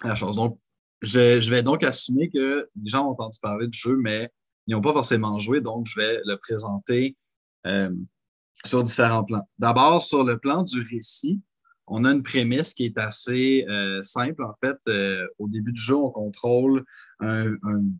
la 0.04 0.14
chose. 0.14 0.36
Donc, 0.36 0.60
je, 1.02 1.50
vais 1.50 1.64
donc 1.64 1.82
assumer 1.82 2.30
que 2.30 2.68
les 2.76 2.88
gens 2.88 3.04
ont 3.04 3.10
entendu 3.10 3.40
parler 3.42 3.66
du 3.66 3.76
jeu, 3.76 3.96
mais 3.96 4.30
ils 4.68 4.76
n'ont 4.76 4.80
pas 4.80 4.92
forcément 4.92 5.40
joué, 5.40 5.60
donc 5.60 5.88
je 5.88 5.98
vais 5.98 6.20
le 6.24 6.36
présenter 6.36 7.16
euh, 7.66 7.90
sur 8.64 8.84
différents 8.84 9.24
plans. 9.24 9.48
D'abord, 9.58 10.00
sur 10.00 10.22
le 10.22 10.38
plan 10.38 10.62
du 10.62 10.82
récit, 10.82 11.40
on 11.90 12.04
a 12.04 12.12
une 12.12 12.22
prémisse 12.22 12.74
qui 12.74 12.84
est 12.84 12.98
assez 12.98 13.64
euh, 13.68 14.02
simple. 14.02 14.44
En 14.44 14.54
fait, 14.60 14.76
euh, 14.88 15.26
au 15.38 15.48
début 15.48 15.72
du 15.72 15.80
jeu, 15.80 15.96
on 15.96 16.10
contrôle 16.10 16.84
une 17.20 17.98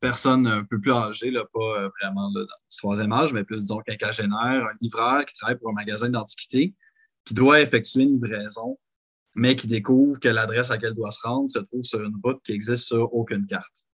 personne 0.00 0.46
un 0.46 0.64
peu 0.64 0.78
plus 0.80 0.92
âgée, 0.92 1.30
là, 1.30 1.44
pas 1.52 1.88
vraiment 2.00 2.30
là, 2.34 2.42
dans 2.42 2.56
ce 2.68 2.78
troisième 2.78 3.12
âge, 3.12 3.32
mais 3.32 3.44
plus, 3.44 3.62
disons, 3.62 3.80
quinquagénaire, 3.86 4.64
un 4.64 4.76
livreur 4.80 5.24
qui 5.24 5.34
travaille 5.36 5.56
pour 5.56 5.70
un 5.70 5.74
magasin 5.74 6.10
d'antiquité, 6.10 6.74
qui 7.24 7.34
doit 7.34 7.60
effectuer 7.60 8.02
une 8.02 8.20
livraison 8.20 8.78
mais 9.36 9.56
qui 9.56 9.66
découvre 9.66 10.20
que 10.20 10.28
l'adresse 10.28 10.70
à 10.70 10.74
laquelle 10.74 10.92
il 10.92 10.96
doit 10.96 11.10
se 11.10 11.26
rendre 11.26 11.50
se 11.50 11.58
trouve 11.58 11.84
sur 11.84 12.02
une 12.02 12.16
route 12.22 12.40
qui 12.44 12.52
existe 12.52 12.86
sur 12.86 13.12
aucune 13.14 13.46
carte, 13.46 13.88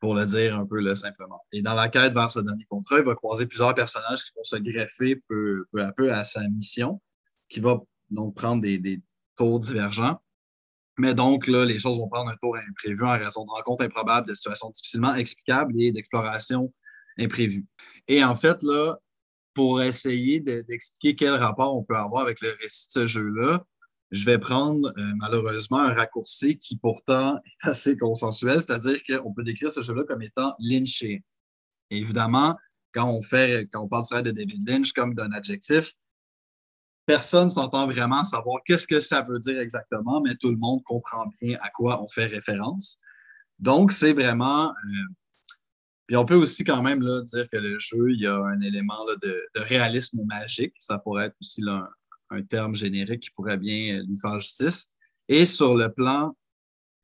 pour 0.00 0.14
le 0.14 0.24
dire 0.26 0.58
un 0.58 0.66
peu 0.66 0.94
simplement. 0.94 1.42
Et 1.52 1.62
dans 1.62 1.74
la 1.74 1.88
quête 1.88 2.12
vers 2.12 2.30
ce 2.30 2.40
dernier 2.40 2.64
contrat, 2.64 2.98
il 2.98 3.04
va 3.04 3.14
croiser 3.14 3.46
plusieurs 3.46 3.74
personnages 3.74 4.24
qui 4.24 4.32
vont 4.34 4.44
se 4.44 4.56
greffer 4.56 5.16
peu, 5.28 5.66
à 5.78 5.92
peu 5.92 6.12
à 6.12 6.24
sa 6.24 6.46
mission, 6.48 7.00
qui 7.48 7.60
va 7.60 7.80
donc 8.10 8.34
prendre 8.34 8.62
des, 8.62 8.78
des 8.78 9.00
tours 9.36 9.60
divergents. 9.60 10.20
Mais 10.98 11.14
donc, 11.14 11.46
là, 11.46 11.64
les 11.64 11.78
choses 11.78 11.98
vont 11.98 12.08
prendre 12.08 12.30
un 12.30 12.36
tour 12.36 12.56
imprévu 12.56 13.04
en 13.04 13.12
raison 13.12 13.44
de 13.44 13.50
rencontres 13.50 13.84
improbables, 13.84 14.26
de 14.28 14.34
situations 14.34 14.70
difficilement 14.70 15.14
explicables 15.14 15.78
et 15.80 15.92
d'explorations 15.92 16.72
imprévues. 17.18 17.66
Et 18.08 18.24
en 18.24 18.34
fait, 18.34 18.62
là, 18.62 18.96
pour 19.52 19.82
essayer 19.82 20.40
d'expliquer 20.40 21.16
quel 21.16 21.34
rapport 21.34 21.76
on 21.76 21.82
peut 21.82 21.96
avoir 21.96 22.22
avec 22.22 22.40
le 22.40 22.48
récit 22.62 22.88
de 22.88 22.92
ce 22.92 23.06
jeu-là, 23.06 23.64
je 24.10 24.24
vais 24.24 24.38
prendre 24.38 24.92
euh, 24.96 25.12
malheureusement 25.16 25.78
un 25.78 25.92
raccourci 25.92 26.58
qui 26.58 26.76
pourtant 26.76 27.36
est 27.64 27.68
assez 27.68 27.96
consensuel, 27.96 28.60
c'est-à-dire 28.60 29.00
qu'on 29.04 29.32
peut 29.32 29.42
décrire 29.42 29.72
ce 29.72 29.82
jeu-là 29.82 30.04
comme 30.04 30.22
étant 30.22 30.54
lynché. 30.60 31.22
évidemment, 31.90 32.56
quand 32.92 33.08
on 33.10 33.22
fait, 33.22 33.68
quand 33.72 33.88
on 33.90 34.22
de 34.22 34.30
David 34.30 34.68
Lynch 34.68 34.92
comme 34.92 35.14
d'un 35.14 35.32
adjectif, 35.32 35.92
personne 37.06 37.50
s'entend 37.50 37.86
vraiment 37.86 38.24
savoir 38.24 38.60
qu'est-ce 38.66 38.86
que 38.86 39.00
ça 39.00 39.22
veut 39.22 39.38
dire 39.38 39.60
exactement, 39.60 40.20
mais 40.20 40.34
tout 40.34 40.50
le 40.50 40.56
monde 40.56 40.82
comprend 40.84 41.26
bien 41.40 41.56
à 41.62 41.70
quoi 41.70 42.02
on 42.02 42.08
fait 42.08 42.26
référence. 42.26 42.98
Donc, 43.58 43.92
c'est 43.92 44.12
vraiment. 44.12 44.70
Euh, 44.70 45.14
puis 46.06 46.16
on 46.16 46.24
peut 46.24 46.34
aussi 46.34 46.62
quand 46.62 46.82
même 46.82 47.02
là, 47.02 47.22
dire 47.22 47.48
que 47.50 47.56
le 47.56 47.78
jeu, 47.78 48.12
il 48.12 48.20
y 48.20 48.26
a 48.26 48.36
un 48.36 48.60
élément 48.60 49.04
de, 49.22 49.42
réalisme 49.56 50.22
magique. 50.24 50.74
Ça 50.78 50.98
pourrait 50.98 51.26
être 51.26 51.36
aussi 51.40 51.62
un 52.30 52.42
terme 52.42 52.76
générique 52.76 53.22
qui 53.22 53.30
pourrait 53.30 53.56
bien 53.56 54.02
lui 54.02 54.16
faire 54.16 54.38
justice. 54.38 54.92
Et 55.28 55.46
sur 55.46 55.74
le 55.74 55.88
plan 55.88 56.36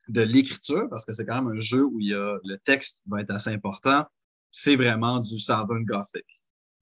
de 0.07 0.21
l'écriture, 0.21 0.87
parce 0.89 1.05
que 1.05 1.11
c'est 1.11 1.25
quand 1.25 1.41
même 1.41 1.57
un 1.57 1.59
jeu 1.59 1.83
où 1.83 1.97
le 1.99 2.55
texte 2.63 3.01
va 3.07 3.21
être 3.21 3.31
assez 3.31 3.49
important, 3.49 4.05
c'est 4.51 4.75
vraiment 4.75 5.19
du 5.19 5.37
Southern 5.37 5.83
Gothic. 5.83 6.25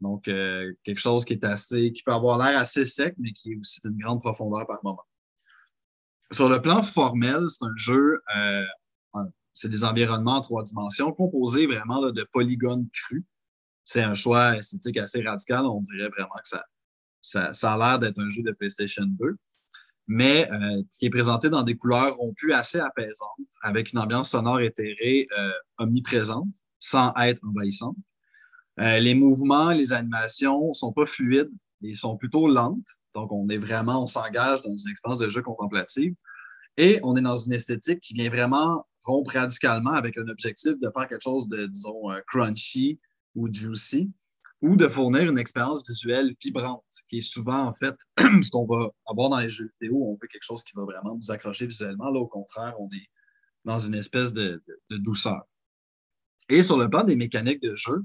Donc, 0.01 0.27
euh, 0.27 0.73
quelque 0.83 0.99
chose 0.99 1.25
qui 1.25 1.33
est 1.33 1.45
assez, 1.45 1.93
qui 1.93 2.01
peut 2.03 2.11
avoir 2.11 2.37
l'air 2.37 2.59
assez 2.59 2.85
sec, 2.85 3.13
mais 3.19 3.31
qui 3.33 3.53
est 3.53 3.55
aussi 3.57 3.79
d'une 3.83 3.97
grande 3.97 4.19
profondeur 4.19 4.65
par 4.65 4.79
moment. 4.83 5.05
Sur 6.31 6.49
le 6.49 6.61
plan 6.61 6.81
formel, 6.81 7.43
c'est 7.47 7.65
un 7.65 7.75
jeu, 7.75 8.19
euh, 8.35 8.65
c'est 9.53 9.69
des 9.69 9.83
environnements 9.83 10.37
en 10.37 10.41
trois 10.41 10.63
dimensions 10.63 11.11
composés 11.11 11.67
vraiment 11.67 12.09
de 12.09 12.27
polygones 12.31 12.87
crus. 12.91 13.23
C'est 13.85 14.01
un 14.01 14.15
choix 14.15 14.57
esthétique 14.57 14.97
assez 14.97 15.21
radical. 15.21 15.65
On 15.65 15.81
dirait 15.81 16.09
vraiment 16.09 16.35
que 16.41 16.57
ça, 17.21 17.53
ça, 17.53 17.73
a 17.73 17.77
l'air 17.77 17.99
d'être 17.99 18.19
un 18.19 18.29
jeu 18.29 18.41
de 18.41 18.51
PlayStation 18.53 19.05
2, 19.05 19.37
mais 20.07 20.49
euh, 20.51 20.81
qui 20.97 21.05
est 21.05 21.09
présenté 21.09 21.49
dans 21.49 21.63
des 21.63 21.75
couleurs 21.77 22.15
rompues 22.15 22.53
assez 22.53 22.79
apaisantes, 22.79 23.29
avec 23.61 23.91
une 23.91 23.99
ambiance 23.99 24.31
sonore 24.31 24.61
éthérée 24.61 25.27
omniprésente, 25.77 26.55
sans 26.79 27.13
être 27.17 27.41
envahissante. 27.45 27.97
Euh, 28.79 28.99
les 28.99 29.13
mouvements, 29.13 29.71
les 29.71 29.93
animations 29.93 30.69
ne 30.69 30.73
sont 30.73 30.93
pas 30.93 31.05
fluides, 31.05 31.51
ils 31.81 31.97
sont 31.97 32.17
plutôt 32.17 32.47
lentes. 32.47 32.87
Donc, 33.15 33.31
on 33.31 33.47
est 33.49 33.57
vraiment, 33.57 34.03
on 34.03 34.07
s'engage 34.07 34.61
dans 34.61 34.75
une 34.75 34.91
expérience 34.91 35.19
de 35.19 35.29
jeu 35.29 35.41
contemplative. 35.41 36.15
Et 36.77 36.99
on 37.03 37.15
est 37.17 37.21
dans 37.21 37.37
une 37.37 37.51
esthétique 37.51 37.99
qui 37.99 38.13
vient 38.13 38.29
vraiment 38.29 38.85
rompre 39.03 39.33
radicalement 39.33 39.91
avec 39.91 40.17
un 40.17 40.27
objectif 40.29 40.79
de 40.79 40.89
faire 40.89 41.07
quelque 41.09 41.23
chose 41.23 41.49
de, 41.49 41.65
disons, 41.65 42.03
crunchy 42.27 42.99
ou 43.35 43.51
juicy 43.51 44.09
ou 44.61 44.75
de 44.75 44.87
fournir 44.87 45.29
une 45.29 45.39
expérience 45.39 45.83
visuelle 45.87 46.35
vibrante, 46.41 46.85
qui 47.09 47.17
est 47.17 47.21
souvent, 47.21 47.65
en 47.67 47.73
fait, 47.73 47.95
ce 48.43 48.51
qu'on 48.51 48.65
va 48.65 48.89
avoir 49.07 49.29
dans 49.29 49.39
les 49.39 49.49
jeux 49.49 49.71
vidéo. 49.79 49.97
On 50.03 50.13
veut 50.21 50.27
quelque 50.27 50.43
chose 50.43 50.63
qui 50.63 50.73
va 50.75 50.83
vraiment 50.83 51.15
nous 51.15 51.31
accrocher 51.31 51.65
visuellement. 51.65 52.09
Là, 52.11 52.19
au 52.19 52.27
contraire, 52.27 52.75
on 52.79 52.87
est 52.91 53.07
dans 53.65 53.79
une 53.79 53.95
espèce 53.95 54.33
de, 54.33 54.63
douceur. 54.89 55.41
Et 56.49 56.63
sur 56.63 56.77
le 56.77 56.89
plan 56.89 57.03
des 57.03 57.15
mécaniques 57.15 57.61
de 57.61 57.75
jeu, 57.75 58.03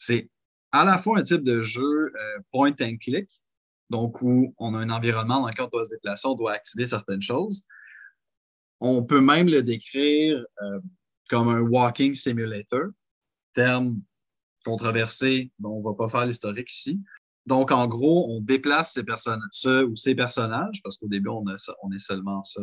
c'est 0.00 0.28
à 0.72 0.84
la 0.84 0.98
fois 0.98 1.18
un 1.18 1.22
type 1.22 1.44
de 1.44 1.62
jeu 1.62 2.12
euh, 2.16 2.38
point 2.50 2.72
and 2.80 2.96
click, 3.00 3.28
donc 3.90 4.22
où 4.22 4.54
on 4.58 4.74
a 4.74 4.78
un 4.78 4.90
environnement 4.90 5.40
dans 5.40 5.48
lequel 5.48 5.66
on 5.66 5.68
doit 5.68 5.84
se 5.84 5.90
déplacer, 5.90 6.26
on 6.26 6.34
doit 6.34 6.52
activer 6.52 6.86
certaines 6.86 7.22
choses. 7.22 7.62
On 8.80 9.04
peut 9.04 9.20
même 9.20 9.48
le 9.48 9.62
décrire 9.62 10.42
euh, 10.62 10.80
comme 11.28 11.48
un 11.48 11.60
walking 11.60 12.14
simulator, 12.14 12.88
terme 13.52 14.00
controversé, 14.64 15.52
dont 15.58 15.74
on 15.74 15.78
ne 15.80 15.84
va 15.84 15.94
pas 15.94 16.08
faire 16.08 16.26
l'historique 16.26 16.72
ici. 16.72 17.00
Donc, 17.46 17.72
en 17.72 17.86
gros, 17.88 18.30
on 18.30 18.40
déplace 18.40 18.94
ces 18.94 19.02
ce 19.52 19.84
ou 19.84 19.96
ces 19.96 20.14
personnages, 20.14 20.80
parce 20.82 20.98
qu'au 20.98 21.08
début, 21.08 21.30
on, 21.30 21.44
est 21.48 21.98
seulement 21.98 22.44
ça, 22.44 22.60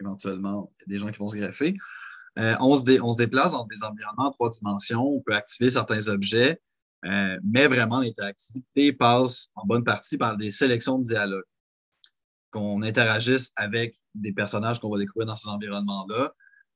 éventuellement, 0.00 0.72
des 0.86 0.98
gens 0.98 1.10
qui 1.10 1.18
vont 1.18 1.28
se 1.28 1.36
greffer. 1.36 1.76
Euh, 2.38 2.54
on, 2.60 2.76
se 2.76 3.00
on, 3.00 3.12
se 3.12 3.18
déplace 3.18 3.52
dans 3.52 3.64
des 3.64 3.82
environnements 3.82 4.28
en 4.28 4.30
trois 4.30 4.50
dimensions, 4.50 5.02
on 5.02 5.22
peut 5.22 5.34
activer 5.34 5.70
certains 5.70 6.08
objets, 6.08 6.60
euh, 7.06 7.38
mais 7.44 7.66
vraiment, 7.66 8.00
l'interactivité 8.00 8.92
passe 8.92 9.48
en 9.54 9.64
bonne 9.66 9.84
partie 9.84 10.18
par 10.18 10.36
des 10.36 10.50
sélections 10.50 10.98
de 10.98 11.04
dialogues. 11.04 11.44
Qu'on 12.50 12.82
interagisse 12.82 13.52
avec 13.56 13.96
des 14.14 14.32
personnages 14.32 14.80
qu'on 14.80 14.90
va 14.90 14.98
découvrir 14.98 15.26
dans 15.26 15.36
ces 15.36 15.48
environnements-là 15.48 16.32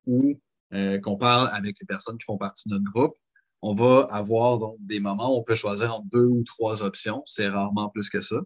ou 0.07 0.41
euh, 0.73 1.01
qu'on 1.01 1.17
parle 1.17 1.49
avec 1.53 1.79
les 1.81 1.87
personnes 1.87 2.19
qui 2.19 2.25
font 2.25 2.39
partie 2.39 2.69
de 2.69 2.75
notre 2.75 2.85
groupe. 2.85 3.15
On 3.63 3.75
va 3.75 4.07
avoir 4.11 4.59
donc 4.59 4.77
des 4.81 5.01
moments 5.01 5.35
où 5.35 5.39
on 5.39 5.43
peut 5.43 5.55
choisir 5.55 5.95
entre 5.95 6.07
deux 6.07 6.27
ou 6.27 6.43
trois 6.45 6.83
options. 6.83 7.23
C'est 7.27 7.49
rarement 7.49 7.89
plus 7.89 8.09
que 8.09 8.21
ça. 8.21 8.41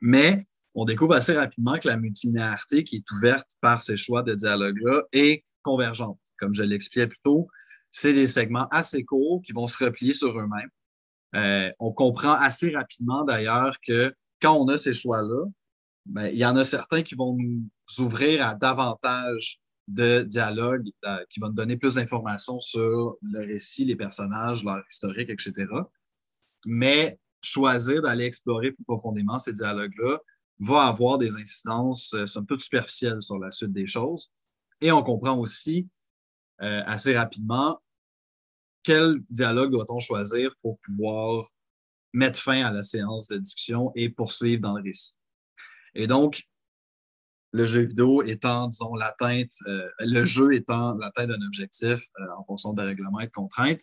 Mais 0.00 0.44
on 0.74 0.84
découvre 0.84 1.14
assez 1.14 1.32
rapidement 1.32 1.78
que 1.78 1.88
la 1.88 1.96
multilinéarité 1.96 2.84
qui 2.84 2.96
est 2.96 3.10
ouverte 3.12 3.50
par 3.60 3.82
ces 3.82 3.96
choix 3.96 4.22
de 4.22 4.34
dialogue-là 4.34 5.02
est 5.12 5.44
convergente. 5.62 6.20
Comme 6.38 6.54
je 6.54 6.62
l'expliquais 6.62 7.08
plus 7.08 7.18
tôt, 7.24 7.48
c'est 7.90 8.12
des 8.12 8.26
segments 8.26 8.68
assez 8.70 9.04
courts 9.04 9.42
qui 9.44 9.52
vont 9.52 9.66
se 9.66 9.82
replier 9.84 10.14
sur 10.14 10.38
eux-mêmes. 10.38 10.70
Euh, 11.36 11.70
on 11.78 11.92
comprend 11.92 12.32
assez 12.32 12.70
rapidement 12.70 13.24
d'ailleurs 13.24 13.76
que 13.86 14.14
quand 14.40 14.56
on 14.56 14.68
a 14.68 14.78
ces 14.78 14.94
choix-là, 14.94 15.46
ben, 16.06 16.26
il 16.26 16.38
y 16.38 16.44
en 16.44 16.56
a 16.56 16.64
certains 16.64 17.02
qui 17.02 17.14
vont 17.14 17.36
nous 17.36 17.68
ouvrir 17.98 18.46
à 18.46 18.54
davantage 18.54 19.60
de 19.86 20.22
dialogues, 20.22 20.88
euh, 21.04 21.24
qui 21.28 21.40
vont 21.40 21.48
nous 21.48 21.54
donner 21.54 21.76
plus 21.76 21.96
d'informations 21.96 22.60
sur 22.60 23.16
le 23.22 23.40
récit, 23.40 23.84
les 23.84 23.96
personnages, 23.96 24.64
leur 24.64 24.82
historique, 24.90 25.30
etc. 25.30 25.66
Mais 26.64 27.18
choisir 27.42 28.02
d'aller 28.02 28.24
explorer 28.24 28.72
plus 28.72 28.84
profondément 28.84 29.38
ces 29.38 29.52
dialogues-là 29.52 30.18
va 30.60 30.82
avoir 30.82 31.18
des 31.18 31.34
incidences 31.36 32.14
euh, 32.14 32.26
un 32.36 32.44
peu 32.44 32.56
superficielles 32.56 33.22
sur 33.22 33.38
la 33.38 33.50
suite 33.50 33.72
des 33.72 33.86
choses. 33.86 34.30
Et 34.80 34.92
on 34.92 35.02
comprend 35.02 35.36
aussi 35.38 35.88
euh, 36.62 36.82
assez 36.86 37.16
rapidement 37.16 37.80
quel 38.82 39.16
dialogue 39.30 39.72
doit-on 39.72 39.98
choisir 39.98 40.54
pour 40.62 40.78
pouvoir 40.80 41.46
mettre 42.12 42.40
fin 42.40 42.64
à 42.64 42.70
la 42.70 42.82
séance 42.82 43.28
de 43.28 43.36
discussion 43.36 43.92
et 43.94 44.08
poursuivre 44.08 44.60
dans 44.60 44.76
le 44.76 44.82
récit? 44.82 45.14
Et 45.94 46.06
donc, 46.06 46.42
le 47.52 47.66
jeu 47.66 47.80
vidéo 47.80 48.22
étant, 48.22 48.68
disons, 48.68 48.94
l'atteinte, 48.94 49.52
euh, 49.66 49.88
le 50.00 50.24
jeu 50.24 50.54
étant 50.54 50.94
l'atteinte 50.96 51.28
d'un 51.28 51.46
objectif 51.46 52.00
en 52.38 52.44
fonction 52.44 52.72
des 52.72 52.82
règlements 52.82 53.20
et 53.20 53.26
de 53.26 53.32
contraintes, 53.32 53.82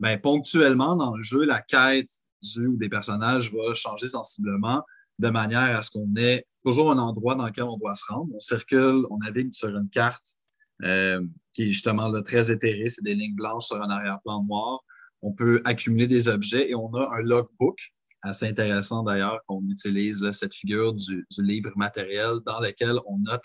ben, 0.00 0.20
ponctuellement 0.20 0.94
dans 0.96 1.16
le 1.16 1.22
jeu, 1.22 1.44
la 1.44 1.60
quête 1.60 2.10
du 2.42 2.66
ou 2.66 2.76
des 2.76 2.88
personnages 2.88 3.52
va 3.52 3.74
changer 3.74 4.08
sensiblement 4.08 4.84
de 5.18 5.28
manière 5.28 5.76
à 5.76 5.82
ce 5.82 5.90
qu'on 5.90 6.14
ait 6.16 6.46
toujours 6.64 6.92
un 6.92 6.98
endroit 6.98 7.34
dans 7.34 7.46
lequel 7.46 7.64
on 7.64 7.76
doit 7.76 7.96
se 7.96 8.04
rendre. 8.08 8.30
On 8.34 8.40
circule, 8.40 9.04
on 9.10 9.18
navigue 9.18 9.52
sur 9.52 9.68
une 9.68 9.88
carte 9.88 10.36
euh, 10.84 11.20
qui 11.52 11.62
est 11.62 11.72
justement 11.72 12.08
là, 12.08 12.22
très 12.22 12.50
éthérée, 12.50 12.88
c'est 12.90 13.04
des 13.04 13.14
lignes 13.14 13.34
blanches 13.34 13.66
sur 13.66 13.82
un 13.82 13.90
arrière-plan 13.90 14.44
noir. 14.44 14.80
On 15.22 15.32
peut 15.32 15.60
accumuler 15.64 16.06
des 16.06 16.28
objets 16.28 16.70
et 16.70 16.74
on 16.74 16.92
a 16.94 17.10
un 17.16 17.22
logbook, 17.22 17.78
assez 18.22 18.46
intéressant 18.46 19.02
d'ailleurs, 19.02 19.40
qu'on 19.46 19.62
utilise 19.68 20.30
cette 20.30 20.54
figure 20.54 20.94
du, 20.94 21.26
livre 21.38 21.72
matériel 21.76 22.38
dans 22.46 22.60
lequel 22.60 22.98
on 23.06 23.18
note 23.18 23.44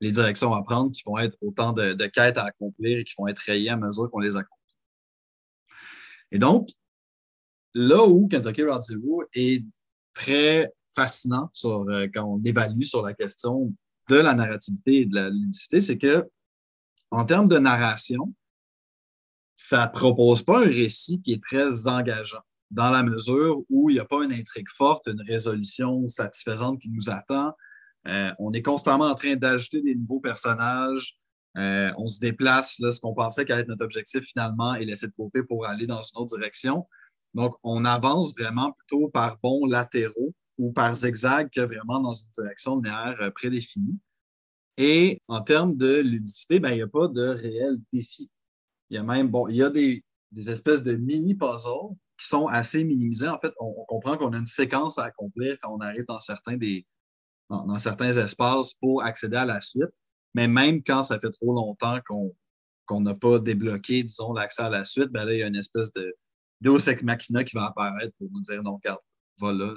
les 0.00 0.10
directions 0.10 0.52
à 0.52 0.62
prendre 0.62 0.92
qui 0.92 1.02
vont 1.06 1.18
être 1.18 1.36
autant 1.40 1.72
de, 1.72 1.92
de 1.92 2.06
quêtes 2.06 2.36
à 2.36 2.44
accomplir 2.44 2.98
et 2.98 3.04
qui 3.04 3.14
vont 3.18 3.26
être 3.28 3.38
rayées 3.38 3.70
à 3.70 3.76
mesure 3.76 4.10
qu'on 4.10 4.20
les 4.20 4.36
accomplit. 4.36 4.54
Et 6.32 6.38
donc, 6.38 6.68
là 7.74 8.04
où 8.04 8.28
Kentucky 8.28 8.62
Zero 8.82 9.22
est 9.34 9.64
très 10.12 10.70
fascinant 10.94 11.50
sur, 11.52 11.84
euh, 11.88 12.06
quand 12.12 12.24
on 12.24 12.42
évalue 12.42 12.82
sur 12.82 13.02
la 13.02 13.14
question 13.14 13.72
de 14.08 14.16
la 14.16 14.34
narrativité 14.34 15.00
et 15.00 15.06
de 15.06 15.14
la 15.14 15.30
ludicité, 15.30 15.80
c'est 15.80 15.98
que 15.98 16.28
en 17.14 17.24
termes 17.24 17.46
de 17.46 17.58
narration, 17.58 18.34
ça 19.54 19.86
ne 19.86 19.92
propose 19.92 20.42
pas 20.42 20.58
un 20.58 20.68
récit 20.68 21.20
qui 21.22 21.32
est 21.32 21.42
très 21.42 21.86
engageant, 21.86 22.42
dans 22.72 22.90
la 22.90 23.04
mesure 23.04 23.62
où 23.70 23.88
il 23.88 23.94
n'y 23.94 24.00
a 24.00 24.04
pas 24.04 24.24
une 24.24 24.32
intrigue 24.32 24.68
forte, 24.68 25.06
une 25.06 25.22
résolution 25.22 26.08
satisfaisante 26.08 26.80
qui 26.80 26.90
nous 26.90 27.10
attend. 27.10 27.52
Euh, 28.08 28.32
on 28.40 28.52
est 28.52 28.62
constamment 28.62 29.04
en 29.04 29.14
train 29.14 29.36
d'ajouter 29.36 29.80
des 29.80 29.94
nouveaux 29.94 30.18
personnages. 30.18 31.16
Euh, 31.56 31.92
on 31.98 32.08
se 32.08 32.18
déplace, 32.18 32.80
là, 32.80 32.90
ce 32.90 32.98
qu'on 32.98 33.14
pensait 33.14 33.44
qu'allait 33.44 33.62
être 33.62 33.68
notre 33.68 33.84
objectif 33.84 34.24
finalement 34.24 34.74
et 34.74 34.84
laisser 34.84 35.06
de 35.06 35.12
côté 35.16 35.44
pour 35.44 35.66
aller 35.66 35.86
dans 35.86 36.02
une 36.02 36.20
autre 36.20 36.36
direction. 36.36 36.84
Donc, 37.32 37.54
on 37.62 37.84
avance 37.84 38.34
vraiment 38.36 38.72
plutôt 38.72 39.08
par 39.08 39.38
bons 39.40 39.66
latéraux 39.66 40.34
ou 40.58 40.72
par 40.72 40.96
zigzag 40.96 41.48
que 41.54 41.60
vraiment 41.60 42.00
dans 42.00 42.12
une 42.12 42.30
direction 42.36 42.76
linéaire 42.76 43.16
euh, 43.20 43.30
prédéfinie. 43.30 44.00
Et 44.76 45.20
en 45.28 45.40
termes 45.40 45.76
de 45.76 46.00
ludicité, 46.00 46.58
ben, 46.58 46.70
il 46.70 46.76
n'y 46.76 46.82
a 46.82 46.88
pas 46.88 47.08
de 47.08 47.22
réel 47.22 47.78
défi. 47.92 48.28
Il 48.90 48.96
y 48.96 48.98
a 48.98 49.02
même, 49.02 49.28
bon, 49.28 49.48
il 49.48 49.56
y 49.56 49.62
a 49.62 49.70
des, 49.70 50.02
espèces 50.36 50.82
de 50.82 50.94
mini-puzzles 50.94 51.94
qui 52.18 52.26
sont 52.26 52.46
assez 52.48 52.84
minimisés. 52.84 53.28
En 53.28 53.38
fait, 53.38 53.52
on, 53.60 53.72
comprend 53.84 54.16
qu'on 54.16 54.32
a 54.32 54.38
une 54.38 54.46
séquence 54.46 54.98
à 54.98 55.04
accomplir 55.04 55.56
quand 55.60 55.72
on 55.72 55.80
arrive 55.80 56.04
dans 56.06 56.18
certains, 56.18 56.56
des, 56.56 56.84
dans, 57.50 57.78
certains 57.78 58.12
espaces 58.16 58.74
pour 58.74 59.02
accéder 59.02 59.36
à 59.36 59.46
la 59.46 59.60
suite. 59.60 59.90
Mais 60.34 60.48
même 60.48 60.82
quand 60.82 61.04
ça 61.04 61.20
fait 61.20 61.30
trop 61.30 61.54
longtemps 61.54 62.00
qu'on 62.86 63.00
n'a 63.00 63.14
pas 63.14 63.38
débloqué, 63.38 64.02
disons, 64.02 64.32
l'accès 64.32 64.62
à 64.62 64.70
la 64.70 64.84
suite, 64.84 65.10
ben 65.10 65.24
là, 65.24 65.32
il 65.32 65.38
y 65.38 65.42
a 65.44 65.46
une 65.46 65.56
espèce 65.56 65.92
de 65.92 66.12
Deus 66.60 66.88
Ex 66.88 67.02
Machina 67.04 67.44
qui 67.44 67.54
va 67.54 67.66
apparaître 67.66 68.12
pour 68.18 68.28
nous 68.32 68.40
dire, 68.40 68.60
non, 68.64 68.74
regarde, 68.74 69.00
voilà, 69.38 69.74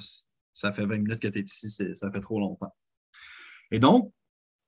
ça 0.54 0.74
fait 0.74 0.86
20 0.86 0.98
minutes 0.98 1.20
que 1.20 1.28
tu 1.28 1.38
es 1.39 1.43
ici, 1.43 1.70
ça 1.70 2.12
fait 2.12 2.22
trop 2.22 2.39
longtemps. 2.39 2.74
Et 3.70 3.80
donc, 3.80 4.12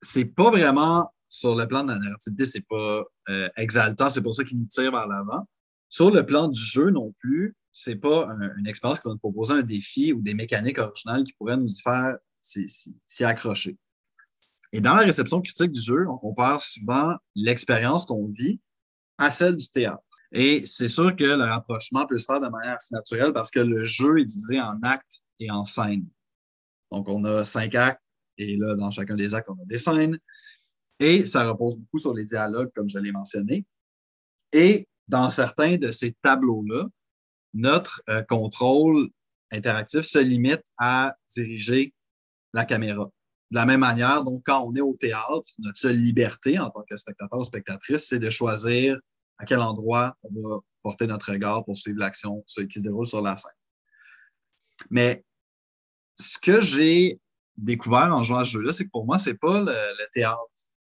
c'est 0.02 0.24
pas 0.24 0.50
vraiment 0.50 1.12
sur 1.28 1.54
le 1.54 1.66
plan 1.66 1.84
de 1.84 1.92
la 1.92 1.98
narrativité, 1.98 2.44
c'est 2.44 2.66
pas 2.68 3.04
euh, 3.28 3.48
exaltant, 3.56 4.10
c'est 4.10 4.22
pour 4.22 4.34
ça 4.34 4.44
qu'il 4.44 4.58
nous 4.58 4.66
tire 4.66 4.90
vers 4.90 5.06
l'avant. 5.06 5.46
Sur 5.88 6.10
le 6.10 6.24
plan 6.24 6.48
du 6.48 6.60
jeu 6.60 6.90
non 6.90 7.12
plus, 7.20 7.56
c'est 7.72 7.96
pas 7.96 8.26
une 8.58 8.66
expérience 8.66 9.00
qui 9.00 9.08
va 9.08 9.12
nous 9.12 9.18
proposer 9.18 9.54
un 9.54 9.62
défi 9.62 10.12
ou 10.12 10.20
des 10.22 10.34
mécaniques 10.34 10.78
originales 10.78 11.24
qui 11.24 11.32
pourraient 11.34 11.56
nous 11.56 11.68
y 11.68 11.80
faire 11.82 12.16
s'y 12.42 13.24
accrocher. 13.24 13.76
Et 14.72 14.80
dans 14.80 14.94
la 14.94 15.02
réception 15.02 15.40
critique 15.40 15.72
du 15.72 15.80
jeu, 15.80 16.06
on 16.08 16.16
compare 16.16 16.62
souvent 16.62 17.14
l'expérience 17.34 18.06
qu'on 18.06 18.26
vit 18.26 18.60
à 19.18 19.30
celle 19.30 19.56
du 19.56 19.68
théâtre. 19.68 20.02
Et 20.32 20.64
c'est 20.64 20.88
sûr 20.88 21.14
que 21.16 21.24
le 21.24 21.44
rapprochement 21.44 22.06
peut 22.06 22.18
se 22.18 22.24
faire 22.24 22.40
de 22.40 22.48
manière 22.48 22.76
assez 22.76 22.94
naturelle 22.94 23.32
parce 23.32 23.50
que 23.50 23.60
le 23.60 23.84
jeu 23.84 24.20
est 24.20 24.24
divisé 24.24 24.60
en 24.60 24.80
actes 24.82 25.22
et 25.40 25.50
en 25.50 25.64
scènes. 25.64 26.06
Donc, 26.92 27.08
on 27.08 27.24
a 27.24 27.44
cinq 27.44 27.74
actes 27.74 28.09
et 28.40 28.56
là, 28.56 28.74
dans 28.74 28.90
chacun 28.90 29.16
des 29.16 29.34
actes, 29.34 29.50
on 29.50 29.62
a 29.62 29.66
des 29.66 29.78
scènes. 29.78 30.18
Et 30.98 31.26
ça 31.26 31.48
repose 31.48 31.76
beaucoup 31.76 31.98
sur 31.98 32.14
les 32.14 32.24
dialogues, 32.24 32.70
comme 32.74 32.88
je 32.88 32.98
l'ai 32.98 33.12
mentionné. 33.12 33.66
Et 34.52 34.88
dans 35.08 35.28
certains 35.30 35.76
de 35.76 35.92
ces 35.92 36.12
tableaux-là, 36.22 36.86
notre 37.52 38.02
euh, 38.08 38.22
contrôle 38.22 39.08
interactif 39.50 40.02
se 40.02 40.18
limite 40.18 40.62
à 40.78 41.14
diriger 41.34 41.92
la 42.54 42.64
caméra. 42.64 43.10
De 43.50 43.56
la 43.56 43.66
même 43.66 43.80
manière, 43.80 44.22
donc, 44.22 44.42
quand 44.46 44.62
on 44.64 44.74
est 44.74 44.80
au 44.80 44.94
théâtre, 44.94 45.46
notre 45.58 45.78
seule 45.78 45.96
liberté 45.96 46.58
en 46.58 46.70
tant 46.70 46.84
que 46.88 46.96
spectateur 46.96 47.38
ou 47.38 47.44
spectatrice, 47.44 48.06
c'est 48.06 48.20
de 48.20 48.30
choisir 48.30 48.98
à 49.38 49.44
quel 49.44 49.60
endroit 49.60 50.16
on 50.22 50.48
va 50.48 50.58
porter 50.82 51.06
notre 51.06 51.32
regard 51.32 51.64
pour 51.64 51.76
suivre 51.76 51.98
l'action 51.98 52.42
qui 52.42 52.78
se 52.78 52.80
déroule 52.80 53.06
sur 53.06 53.20
la 53.20 53.36
scène. 53.36 53.50
Mais 54.88 55.24
ce 56.18 56.38
que 56.38 56.60
j'ai 56.60 57.18
découvert 57.60 58.14
en 58.14 58.22
jouant 58.22 58.38
à 58.38 58.44
ce 58.44 58.52
jeu-là, 58.52 58.72
c'est 58.72 58.84
que 58.84 58.90
pour 58.90 59.06
moi, 59.06 59.18
ce 59.18 59.30
n'est 59.30 59.36
pas 59.36 59.60
le, 59.60 60.06
théâtre 60.12 60.40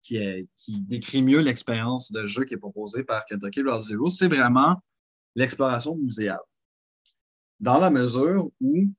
qui, 0.03 0.83
décrit 0.83 1.23
mieux 1.23 1.41
l'expérience 1.41 2.11
de 2.13 2.27
jeu 2.27 2.45
qui 2.45 2.55
est 2.55 2.59
proposée 2.59 3.05
par 3.05 3.25
Kentucky 3.27 3.63
Road 3.63 3.83
Zero, 3.83 4.09
c'est 4.09 4.29
vraiment 4.29 4.77
l'exploration 5.35 5.97
muséale. 5.97 6.41
Dans 7.59 7.79
la 7.79 7.91
mesure 7.91 8.51
où 8.61 8.93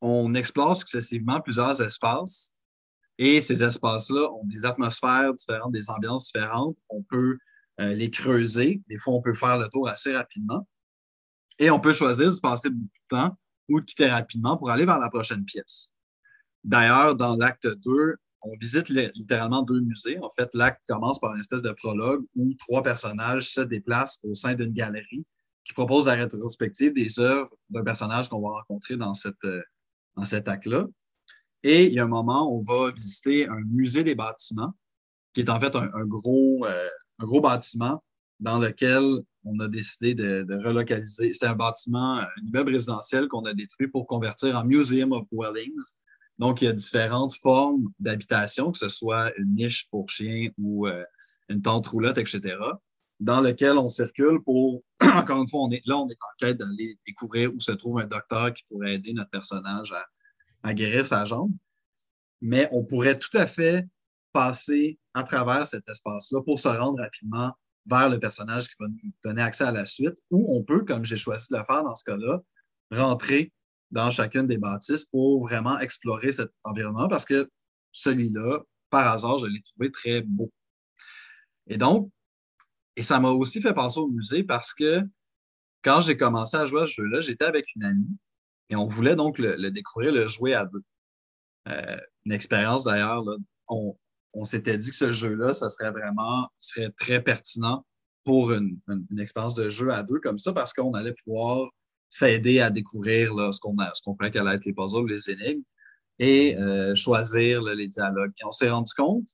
on 0.00 0.34
explore 0.34 0.76
successivement 0.76 1.40
plusieurs 1.40 1.80
espaces 1.80 2.52
et 3.18 3.40
ces 3.40 3.62
espaces-là 3.62 4.30
ont 4.32 4.46
des 4.46 4.64
atmosphères 4.64 5.34
différentes, 5.34 5.72
des 5.72 5.90
ambiances 5.90 6.32
différentes. 6.32 6.76
On 6.88 7.02
peut 7.02 7.38
euh, 7.80 7.94
les 7.94 8.10
creuser. 8.10 8.80
Des 8.88 8.96
fois, 8.96 9.14
on 9.14 9.20
peut 9.20 9.34
faire 9.34 9.58
le 9.58 9.68
tour 9.68 9.88
assez 9.88 10.14
rapidement. 10.16 10.66
Et 11.58 11.70
on 11.70 11.78
peut 11.78 11.92
choisir 11.92 12.28
de 12.28 12.32
se 12.32 12.40
passer 12.40 12.70
beaucoup 12.70 12.88
de 12.88 13.16
temps 13.16 13.36
ou 13.68 13.80
de 13.80 13.84
quitter 13.84 14.08
rapidement 14.08 14.56
pour 14.56 14.70
aller 14.70 14.86
vers 14.86 14.98
la 14.98 15.10
prochaine 15.10 15.44
pièce. 15.44 15.92
D'ailleurs, 16.64 17.14
dans 17.14 17.36
l'acte 17.36 17.66
2, 17.66 18.16
on 18.42 18.56
visite 18.56 18.88
littéralement 18.88 19.62
deux 19.62 19.80
musées. 19.80 20.18
En 20.22 20.30
fait, 20.30 20.48
l'acte 20.54 20.80
commence 20.88 21.18
par 21.18 21.34
une 21.34 21.40
espèce 21.40 21.62
de 21.62 21.72
prologue 21.72 22.24
où 22.36 22.54
trois 22.54 22.82
personnages 22.82 23.48
se 23.48 23.60
déplacent 23.60 24.20
au 24.22 24.34
sein 24.34 24.54
d'une 24.54 24.72
galerie 24.72 25.24
qui 25.64 25.74
propose 25.74 26.06
la 26.06 26.14
rétrospective 26.14 26.94
des 26.94 27.20
œuvres 27.20 27.54
d'un 27.68 27.84
personnage 27.84 28.28
qu'on 28.28 28.40
va 28.40 28.58
rencontrer 28.58 28.96
dans, 28.96 29.12
euh, 29.44 29.60
cet 30.24 30.48
acte-là. 30.48 30.86
Et 31.62 31.86
il 31.86 31.92
y 31.92 31.98
a 31.98 32.04
un 32.04 32.08
moment, 32.08 32.52
on 32.52 32.62
va 32.62 32.90
visiter 32.90 33.46
un 33.46 33.60
musée 33.70 34.02
des 34.02 34.14
bâtiments, 34.14 34.72
qui 35.34 35.42
est 35.42 35.50
en 35.50 35.60
fait 35.60 35.76
un, 35.76 36.06
gros, 36.06 36.66
euh, 36.66 36.88
gros 37.18 37.40
bâtiment 37.40 38.02
dans 38.40 38.58
lequel 38.58 39.02
on 39.44 39.58
a 39.60 39.68
décidé 39.68 40.14
de, 40.14 40.46
relocaliser. 40.64 41.32
C'est 41.34 41.46
un 41.46 41.54
bâtiment, 41.54 42.18
un 42.18 42.28
immeuble 42.46 42.72
résidentiel 42.72 43.28
qu'on 43.28 43.44
a 43.44 43.52
détruit 43.52 43.88
pour 43.88 44.06
convertir 44.06 44.58
en 44.58 44.64
Museum 44.64 45.12
of 45.12 45.26
Dwellings. 45.30 45.92
Donc, 46.40 46.62
il 46.62 46.64
y 46.64 46.68
a 46.68 46.72
différentes 46.72 47.34
formes 47.34 47.92
d'habitation, 47.98 48.72
que 48.72 48.78
ce 48.78 48.88
soit 48.88 49.30
une 49.36 49.54
niche 49.54 49.86
pour 49.90 50.08
chien 50.08 50.48
ou 50.56 50.88
euh, 50.88 51.04
une 51.50 51.60
tente 51.60 51.86
roulotte, 51.86 52.16
etc., 52.16 52.56
dans 53.20 53.42
lequel 53.42 53.76
on 53.76 53.90
circule 53.90 54.42
pour, 54.42 54.82
encore 55.16 55.42
une 55.42 55.48
fois, 55.48 55.68
là, 55.84 55.98
on 55.98 56.08
est 56.08 56.14
en 56.14 56.34
quête 56.38 56.56
d'aller 56.56 56.98
découvrir 57.06 57.54
où 57.54 57.60
se 57.60 57.72
trouve 57.72 58.00
un 58.00 58.06
docteur 58.06 58.54
qui 58.54 58.64
pourrait 58.70 58.94
aider 58.94 59.12
notre 59.12 59.28
personnage 59.28 59.92
à, 59.92 60.02
à 60.62 60.72
guérir 60.72 61.06
sa 61.06 61.26
jambe. 61.26 61.52
Mais 62.40 62.70
on 62.72 62.84
pourrait 62.84 63.18
tout 63.18 63.36
à 63.36 63.46
fait 63.46 63.86
passer 64.32 64.98
à 65.12 65.24
travers 65.24 65.66
cet 65.66 65.86
espace-là 65.90 66.40
pour 66.40 66.58
se 66.58 66.68
rendre 66.68 67.02
rapidement 67.02 67.52
vers 67.84 68.08
le 68.08 68.18
personnage 68.18 68.66
qui 68.66 68.76
va 68.80 68.88
nous 68.88 69.12
donner 69.22 69.42
accès 69.42 69.64
à 69.64 69.72
la 69.72 69.84
suite, 69.84 70.16
ou 70.30 70.56
on 70.56 70.62
peut, 70.62 70.86
comme 70.86 71.04
j'ai 71.04 71.16
choisi 71.16 71.48
de 71.50 71.58
le 71.58 71.64
faire 71.64 71.84
dans 71.84 71.94
ce 71.94 72.04
cas-là, 72.04 72.40
rentrer 72.92 73.52
dans 73.90 74.10
chacune 74.10 74.46
des 74.46 74.58
bâtisses 74.58 75.06
pour 75.06 75.42
vraiment 75.42 75.78
explorer 75.80 76.32
cet 76.32 76.50
environnement 76.64 77.08
parce 77.08 77.24
que 77.24 77.50
celui-là, 77.92 78.60
par 78.90 79.06
hasard, 79.06 79.38
je 79.38 79.46
l'ai 79.46 79.62
trouvé 79.62 79.90
très 79.90 80.22
beau. 80.22 80.52
Et 81.66 81.76
donc, 81.76 82.10
et 82.96 83.02
ça 83.02 83.18
m'a 83.20 83.30
aussi 83.30 83.60
fait 83.60 83.74
penser 83.74 84.00
au 84.00 84.08
musée 84.08 84.44
parce 84.44 84.74
que 84.74 85.02
quand 85.82 86.00
j'ai 86.00 86.16
commencé 86.16 86.56
à 86.56 86.66
jouer 86.66 86.82
à 86.82 86.86
ce 86.86 87.02
jeu-là, 87.02 87.20
j'étais 87.20 87.44
avec 87.44 87.66
une 87.74 87.84
amie 87.84 88.16
et 88.68 88.76
on 88.76 88.86
voulait 88.86 89.16
donc 89.16 89.38
le, 89.38 89.70
découvrir, 89.70 90.12
le 90.12 90.28
jouer 90.28 90.54
à 90.54 90.66
deux. 90.66 90.82
Euh, 91.68 91.96
une 92.24 92.32
expérience 92.32 92.84
d'ailleurs, 92.84 93.24
on, 93.68 93.96
on 94.34 94.44
s'était 94.44 94.78
dit 94.78 94.90
que 94.90 94.96
ce 94.96 95.12
jeu-là, 95.12 95.52
ça 95.52 95.68
serait 95.68 95.90
vraiment 95.90 96.48
serait 96.58 96.90
très 96.90 97.22
pertinent 97.22 97.84
pour 98.24 98.52
une, 98.52 98.78
expérience 99.18 99.54
de 99.54 99.70
jeu 99.70 99.90
à 99.90 100.02
deux 100.02 100.20
comme 100.20 100.38
ça 100.38 100.52
parce 100.52 100.72
qu'on 100.72 100.94
allait 100.94 101.14
pouvoir 101.24 101.68
s'aider 102.10 102.60
à 102.60 102.70
découvrir 102.70 103.32
là, 103.34 103.52
ce 103.52 103.60
qu'on 103.60 103.74
croyait 104.14 104.30
qu'allaient 104.30 104.56
être 104.56 104.64
les 104.64 104.72
puzzles, 104.72 105.08
les 105.08 105.30
énigmes 105.30 105.62
et 106.18 106.56
euh, 106.58 106.94
choisir 106.94 107.62
les 107.62 107.88
dialogues. 107.88 108.32
Et 108.40 108.44
on 108.44 108.52
s'est 108.52 108.68
rendu 108.68 108.92
compte, 108.94 109.26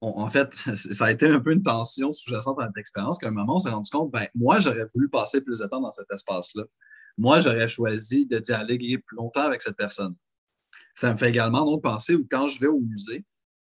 en 0.00 0.30
fait, 0.30 0.54
ça 0.74 1.06
a 1.06 1.10
été 1.10 1.26
un 1.26 1.40
peu 1.40 1.52
une 1.52 1.62
tension 1.62 2.12
sous-jacente 2.12 2.56
dans 2.56 2.64
notre 2.64 2.78
expérience, 2.78 3.18
qu'à 3.18 3.28
un 3.28 3.32
moment, 3.32 3.56
on 3.56 3.58
s'est 3.58 3.70
rendu 3.70 3.90
compte, 3.90 4.10
ben, 4.12 4.26
moi, 4.34 4.60
j'aurais 4.60 4.86
voulu 4.94 5.08
passer 5.08 5.40
plus 5.40 5.58
de 5.58 5.66
temps 5.66 5.80
dans 5.80 5.92
cet 5.92 6.10
espace-là. 6.10 6.62
Moi, 7.18 7.40
j'aurais 7.40 7.68
choisi 7.68 8.24
de 8.24 8.38
dialoguer 8.38 8.98
plus 8.98 9.16
longtemps 9.16 9.42
avec 9.42 9.60
cette 9.60 9.76
personne. 9.76 10.14
Ça 10.94 11.12
me 11.12 11.18
fait 11.18 11.28
également 11.28 11.64
donc 11.64 11.82
penser 11.82 12.14
où 12.14 12.26
quand 12.30 12.46
je 12.48 12.60
vais 12.60 12.68
au 12.68 12.80
musée, 12.80 13.24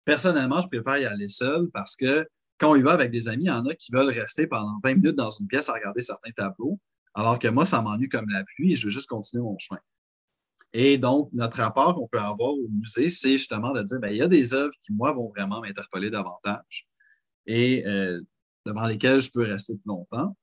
Personnellement, 0.08 0.62
je 0.62 0.68
préfère 0.68 0.96
y 0.96 1.04
aller 1.04 1.28
seul 1.28 1.68
parce 1.74 1.94
que 1.94 2.26
quand 2.56 2.70
on 2.70 2.76
y 2.76 2.80
va 2.80 2.92
avec 2.92 3.10
des 3.10 3.28
amis, 3.28 3.44
il 3.44 3.48
y 3.48 3.50
en 3.50 3.66
a 3.66 3.74
qui 3.74 3.92
veulent 3.92 4.08
rester 4.08 4.46
pendant 4.46 4.80
20 4.82 4.94
minutes 4.94 5.16
dans 5.16 5.30
une 5.30 5.46
pièce 5.46 5.68
à 5.68 5.74
regarder 5.74 6.00
certains 6.00 6.30
tableaux, 6.30 6.80
alors 7.14 7.38
que 7.38 7.48
moi, 7.48 7.64
ça 7.64 7.82
m'ennuie 7.82 8.08
comme 8.08 8.28
la 8.30 8.44
pluie 8.44 8.72
et 8.72 8.76
je 8.76 8.86
veux 8.86 8.92
juste 8.92 9.08
continuer 9.08 9.42
mon 9.42 9.58
chemin. 9.58 9.80
Et 10.72 10.98
donc, 10.98 11.30
notre 11.32 11.58
rapport 11.58 11.94
qu'on 11.94 12.08
peut 12.08 12.20
avoir 12.20 12.50
au 12.50 12.68
musée, 12.68 13.08
c'est 13.10 13.32
justement 13.32 13.72
de 13.72 13.82
dire, 13.82 13.98
bien, 14.00 14.10
il 14.10 14.18
y 14.18 14.22
a 14.22 14.28
des 14.28 14.52
œuvres 14.52 14.74
qui, 14.82 14.92
moi, 14.92 15.12
vont 15.12 15.30
vraiment 15.30 15.60
m'interpeller 15.60 16.10
davantage 16.10 16.86
et 17.46 17.86
euh, 17.86 18.20
devant 18.66 18.86
lesquelles 18.86 19.20
je 19.20 19.30
peux 19.30 19.44
rester 19.44 19.74
plus 19.74 19.88
longtemps. 19.88 20.36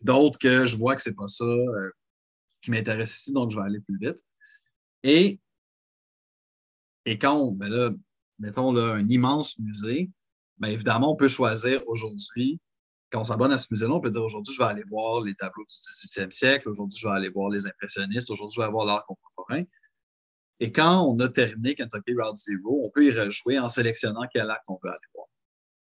D'autres 0.00 0.38
que 0.38 0.66
je 0.66 0.76
vois 0.76 0.96
que 0.96 1.02
ce 1.02 1.10
n'est 1.10 1.14
pas 1.14 1.28
ça 1.28 1.44
euh, 1.44 1.90
qui 2.62 2.70
m'intéresse 2.70 3.18
ici, 3.18 3.32
donc 3.32 3.50
je 3.50 3.56
vais 3.56 3.62
aller 3.62 3.80
plus 3.80 3.98
vite. 3.98 4.18
Et, 5.02 5.38
quand 7.20 7.52
ben 7.52 7.68
là, 7.68 7.90
mettons, 8.38 8.72
là, 8.72 8.94
un 8.94 9.08
immense 9.08 9.58
musée, 9.58 10.10
bien 10.58 10.70
évidemment, 10.70 11.12
on 11.12 11.16
peut 11.16 11.28
choisir 11.28 11.86
aujourd'hui, 11.86 12.58
quand 13.12 13.20
on 13.20 13.24
s'abonne 13.24 13.52
à 13.52 13.58
ce 13.58 13.68
musée-là, 13.70 13.92
on 13.92 14.00
peut 14.00 14.10
dire 14.10 14.24
aujourd'hui, 14.24 14.54
je 14.54 14.58
vais 14.58 14.68
aller 14.68 14.84
voir 14.88 15.22
les 15.22 15.34
tableaux 15.34 15.64
du 15.64 16.08
18e 16.08 16.32
siècle, 16.32 16.68
aujourd'hui, 16.68 16.98
je 16.98 17.06
vais 17.06 17.12
aller 17.12 17.28
voir 17.28 17.50
les 17.50 17.66
impressionnistes, 17.66 18.30
aujourd'hui, 18.30 18.54
je 18.54 18.60
vais 18.60 18.64
aller 18.64 18.72
voir 18.72 18.86
l'art 18.86 19.04
contemporain. 19.06 19.64
Et 20.60 20.72
quand 20.72 21.04
on 21.04 21.18
a 21.20 21.28
terminé 21.28 21.74
Kentucky 21.74 22.14
Route 22.18 22.36
Zero, 22.36 22.82
on 22.84 22.90
peut 22.90 23.04
y 23.04 23.10
rejouer 23.10 23.58
en 23.58 23.68
sélectionnant 23.68 24.22
quel 24.32 24.50
acte 24.50 24.64
on 24.68 24.78
veut 24.82 24.90
aller 24.90 24.98
voir. 25.14 25.26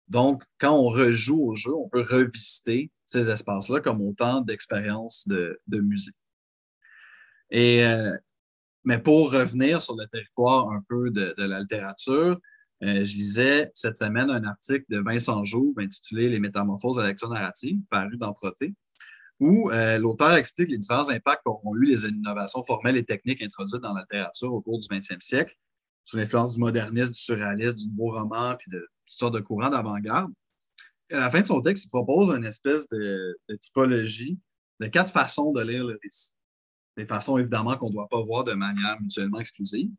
Donc, 0.09 0.43
quand 0.59 0.73
on 0.73 0.89
rejoue 0.89 1.43
au 1.43 1.55
jeu, 1.55 1.75
on 1.75 1.89
peut 1.89 2.07
revisiter 2.09 2.91
ces 3.05 3.29
espaces-là 3.29 3.81
comme 3.81 4.01
autant 4.01 4.41
d'expériences 4.41 5.29
de, 5.29 5.61
de 5.67 5.81
musée. 5.81 6.13
Et 7.51 7.85
euh, 7.85 8.17
mais 8.85 8.99
pour 8.99 9.33
revenir 9.33 9.83
sur 9.83 9.97
le 9.97 10.07
territoire 10.07 10.71
un 10.71 10.83
peu 10.89 11.11
de, 11.11 11.35
la 11.37 11.61
littérature, 11.61 12.39
euh, 12.83 13.05
je 13.05 13.17
lisais 13.17 13.71
cette 13.75 13.99
semaine 13.99 14.31
un 14.31 14.45
article 14.45 14.85
de 14.89 15.01
Vincent 15.01 15.45
Joux 15.45 15.75
intitulé 15.79 16.29
Les 16.29 16.39
métamorphoses 16.39 16.97
de 16.97 17.03
la 17.03 17.09
lecture 17.09 17.29
narrative, 17.29 17.81
paru 17.91 18.17
dans 18.17 18.33
Proté, 18.33 18.75
où 19.41 19.71
euh, 19.71 19.99
l'auteur 19.99 20.35
explique 20.35 20.69
les 20.69 20.79
différents 20.79 21.09
impacts 21.11 21.43
qu'auront 21.45 21.75
eu 21.77 21.87
les 21.87 22.05
innovations 22.05 22.63
formelles 22.65 22.97
et 22.97 23.05
techniques 23.05 23.43
introduites 23.43 23.83
dans 23.83 23.95
la 23.95 24.03
littérature 24.03 24.53
au 24.53 24.61
cours 24.61 24.79
du 24.79 24.87
20e 24.87 25.21
siècle, 25.21 25.55
sous 26.05 26.17
l'influence 26.17 26.55
du 26.55 26.61
modernisme, 26.61 27.13
du 27.13 27.19
surréalisme, 27.19 27.77
du 27.77 27.89
nouveau 27.89 28.13
roman, 28.13 28.57
puis 28.57 28.71
de 28.71 28.79
toutes 28.79 29.19
sortes 29.19 29.35
de 29.35 29.41
courants 29.41 29.71
d'avant-garde. 29.71 30.33
À 31.11 31.17
la 31.17 31.31
fin 31.31 31.41
de 31.41 31.47
son 31.47 31.61
texte, 31.61 31.85
il 31.85 31.89
propose 31.89 32.31
une 32.31 32.45
espèce 32.45 32.87
de 32.89 33.39
typologie 33.61 34.39
de 34.81 34.87
quatre 34.87 35.11
façons 35.11 35.53
de 35.53 35.63
lire 35.63 35.87
le 35.87 35.99
récit 36.03 36.33
des 36.99 37.07
façons 37.07 37.39
évidemment 37.39 37.77
qu'on 37.77 37.89
ne 37.89 37.93
doit 37.93 38.09
pas 38.09 38.23
voir 38.23 38.45
de 38.45 38.53
manière 38.53 39.01
mutuellement 39.01 39.39
exclusive. 39.39 39.91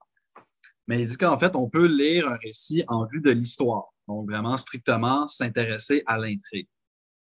Mais 0.89 1.03
il 1.03 1.07
dit 1.07 1.17
qu'en 1.17 1.37
fait, 1.37 1.55
on 1.55 1.69
peut 1.69 1.85
lire 1.85 2.27
un 2.27 2.35
récit 2.35 2.83
en 2.87 3.05
vue 3.05 3.21
de 3.21 3.29
l'histoire, 3.29 3.93
donc 4.07 4.27
vraiment 4.27 4.57
strictement 4.57 5.27
s'intéresser 5.27 6.01
à 6.07 6.17
l'intrigue. 6.17 6.67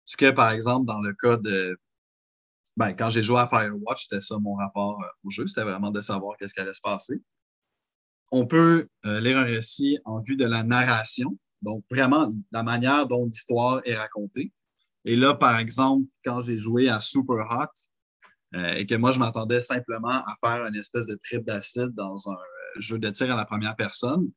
Ce 0.04 0.18
que, 0.18 0.30
par 0.30 0.50
exemple, 0.50 0.84
dans 0.84 1.00
le 1.00 1.14
cas 1.14 1.38
de. 1.38 1.78
Ben, 2.76 2.92
quand 2.92 3.08
j'ai 3.08 3.22
joué 3.22 3.40
à 3.40 3.46
Firewatch, 3.46 4.06
c'était 4.06 4.20
ça 4.20 4.36
mon 4.38 4.54
rapport 4.54 5.00
euh, 5.02 5.06
au 5.24 5.30
jeu, 5.30 5.46
c'était 5.46 5.62
vraiment 5.62 5.90
de 5.90 6.02
savoir 6.02 6.36
qu'est-ce 6.36 6.52
qui 6.52 6.60
allait 6.60 6.74
se 6.74 6.82
passer. 6.82 7.22
On 8.30 8.46
peut 8.46 8.86
euh, 9.06 9.20
lire 9.20 9.38
un 9.38 9.44
récit 9.44 9.98
en 10.04 10.20
vue 10.20 10.36
de 10.36 10.44
la 10.44 10.62
narration, 10.62 11.38
donc 11.62 11.84
vraiment 11.90 12.30
la 12.52 12.62
manière 12.62 13.06
dont 13.06 13.24
l'histoire 13.24 13.80
est 13.86 13.94
racontée. 13.94 14.52
Et 15.06 15.16
là, 15.16 15.32
par 15.32 15.58
exemple, 15.58 16.06
quand 16.22 16.42
j'ai 16.42 16.58
joué 16.58 16.90
à 16.90 17.00
Super 17.00 17.46
Hot, 17.50 17.90
euh, 18.56 18.74
et 18.74 18.84
que 18.84 18.94
moi, 18.94 19.10
je 19.10 19.18
m'attendais 19.18 19.60
simplement 19.60 20.08
à 20.08 20.34
faire 20.40 20.66
une 20.66 20.76
espèce 20.76 21.06
de 21.06 21.14
trip 21.16 21.44
d'acide 21.46 21.94
dans 21.94 22.28
un 22.28 22.36
jeu 22.78 22.98
de 22.98 23.10
tir 23.10 23.32
à 23.32 23.36
la 23.36 23.44
première 23.44 23.76
personne. 23.76 24.30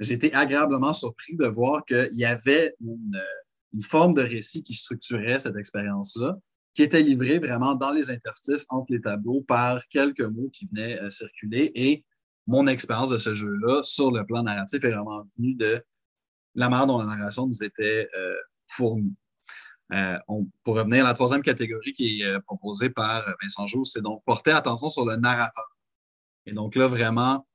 J'ai 0.00 0.14
été 0.14 0.34
agréablement 0.34 0.92
surpris 0.92 1.36
de 1.36 1.46
voir 1.46 1.84
qu'il 1.84 2.14
y 2.14 2.24
avait 2.24 2.74
une, 2.80 3.20
forme 3.82 4.14
de 4.14 4.22
récit 4.22 4.62
qui 4.62 4.74
structurait 4.74 5.40
cette 5.40 5.56
expérience-là, 5.56 6.36
qui 6.74 6.82
était 6.82 7.02
livrée 7.02 7.40
vraiment 7.40 7.74
dans 7.74 7.90
les 7.90 8.10
interstices 8.10 8.66
entre 8.68 8.92
les 8.92 9.00
tableaux 9.00 9.40
par 9.42 9.80
quelques 9.88 10.20
mots 10.20 10.48
qui 10.52 10.68
venaient 10.72 11.00
euh, 11.00 11.10
circuler. 11.10 11.72
Et 11.74 12.04
mon 12.46 12.68
expérience 12.68 13.10
de 13.10 13.18
ce 13.18 13.34
jeu-là, 13.34 13.82
sur 13.82 14.12
le 14.12 14.24
plan 14.24 14.44
narratif, 14.44 14.84
est 14.84 14.90
vraiment 14.90 15.24
venue 15.36 15.54
de 15.54 15.82
la 16.54 16.68
manière 16.68 16.86
dont 16.86 16.98
la 16.98 17.06
narration 17.06 17.48
nous 17.48 17.64
était 17.64 18.08
fournie. 18.68 19.16
Euh, 19.92 20.18
pour 20.64 20.76
revenir 20.76 21.04
à 21.04 21.08
la 21.08 21.14
troisième 21.14 21.42
catégorie 21.42 21.92
qui 21.92 22.22
est 22.22 22.24
euh, 22.24 22.40
proposée 22.40 22.88
par 22.88 23.28
euh, 23.28 23.32
Vincent 23.42 23.66
Joux, 23.66 23.84
c'est 23.84 24.00
donc 24.00 24.24
porter 24.24 24.52
attention 24.52 24.88
sur 24.88 25.04
le 25.04 25.16
narrateur. 25.16 25.76
Et 26.46 26.52
donc 26.52 26.74
là, 26.74 26.88
vraiment, 26.88 27.46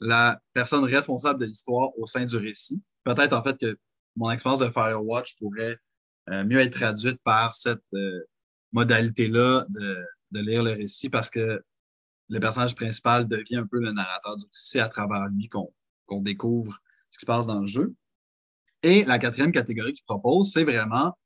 la 0.00 0.40
personne 0.52 0.84
responsable 0.84 1.40
de 1.40 1.46
l'histoire 1.46 1.96
au 1.98 2.06
sein 2.06 2.24
du 2.24 2.36
récit. 2.36 2.82
Peut-être 3.04 3.32
en 3.32 3.42
fait 3.42 3.58
que 3.58 3.78
mon 4.16 4.30
expérience 4.30 4.60
de 4.60 4.68
Firewatch 4.68 5.36
pourrait 5.36 5.78
mieux 6.28 6.60
être 6.60 6.72
traduite 6.72 7.20
par 7.22 7.54
cette 7.54 7.82
modalité-là 8.72 9.66
de, 9.68 10.06
lire 10.32 10.62
le 10.62 10.72
récit 10.72 11.08
parce 11.08 11.30
que 11.30 11.62
le 12.28 12.40
personnage 12.40 12.74
principal 12.74 13.28
devient 13.28 13.56
un 13.56 13.66
peu 13.66 13.78
le 13.78 13.92
narrateur 13.92 14.36
du 14.36 14.44
récit 14.46 14.80
à 14.80 14.88
travers 14.88 15.26
lui 15.28 15.48
qu'on 15.48 16.20
découvre 16.20 16.78
ce 17.10 17.18
qui 17.18 17.22
se 17.22 17.26
passe 17.26 17.46
dans 17.46 17.60
le 17.60 17.66
jeu. 17.66 17.94
Et 18.82 19.04
la 19.04 19.18
quatrième 19.18 19.52
catégorie 19.52 19.94
qu'il 19.94 20.04
propose, 20.04 20.52
c'est 20.52 20.64
vraiment 20.64 21.16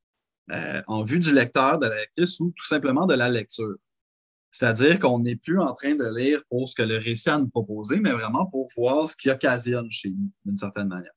euh, 0.51 0.83
en 0.87 1.03
vue 1.03 1.19
du 1.19 1.33
lecteur, 1.33 1.79
de 1.79 1.87
la 1.87 1.97
lectrice 1.97 2.39
ou 2.41 2.53
tout 2.57 2.67
simplement 2.67 3.07
de 3.07 3.15
la 3.15 3.29
lecture. 3.29 3.77
C'est-à-dire 4.51 4.99
qu'on 4.99 5.21
n'est 5.21 5.37
plus 5.37 5.61
en 5.61 5.75
train 5.75 5.95
de 5.95 6.17
lire 6.17 6.43
pour 6.49 6.69
ce 6.69 6.75
que 6.75 6.83
le 6.83 6.97
récit 6.97 7.29
a 7.29 7.39
nous 7.39 7.49
proposer, 7.49 8.01
mais 8.01 8.13
vraiment 8.13 8.47
pour 8.47 8.69
voir 8.77 9.09
ce 9.09 9.17
qui 9.17 9.31
occasionne 9.31 9.91
chez 9.91 10.11
nous, 10.11 10.31
d'une 10.45 10.57
certaine 10.57 10.89
manière. 10.89 11.13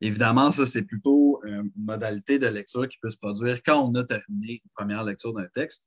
Évidemment, 0.00 0.50
ça, 0.50 0.64
c'est 0.64 0.82
plutôt 0.82 1.40
une 1.44 1.72
modalité 1.76 2.38
de 2.38 2.46
lecture 2.46 2.88
qui 2.88 2.98
peut 3.00 3.10
se 3.10 3.16
produire 3.16 3.62
quand 3.64 3.80
on 3.82 3.94
a 3.94 4.04
terminé 4.04 4.60
une 4.64 4.70
première 4.74 5.04
lecture 5.04 5.32
d'un 5.32 5.46
texte. 5.54 5.84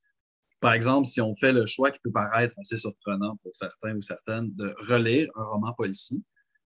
Par 0.59 0.73
exemple, 0.73 1.07
si 1.07 1.21
on 1.21 1.35
fait 1.35 1.53
le 1.53 1.65
choix 1.65 1.91
qui 1.91 1.99
peut 2.03 2.11
paraître 2.11 2.53
assez 2.57 2.77
surprenant 2.77 3.37
pour 3.37 3.55
certains 3.55 3.95
ou 3.95 4.01
certaines 4.01 4.53
de 4.55 4.75
relire 4.87 5.29
un 5.35 5.43
roman 5.45 5.73
policier 5.73 6.21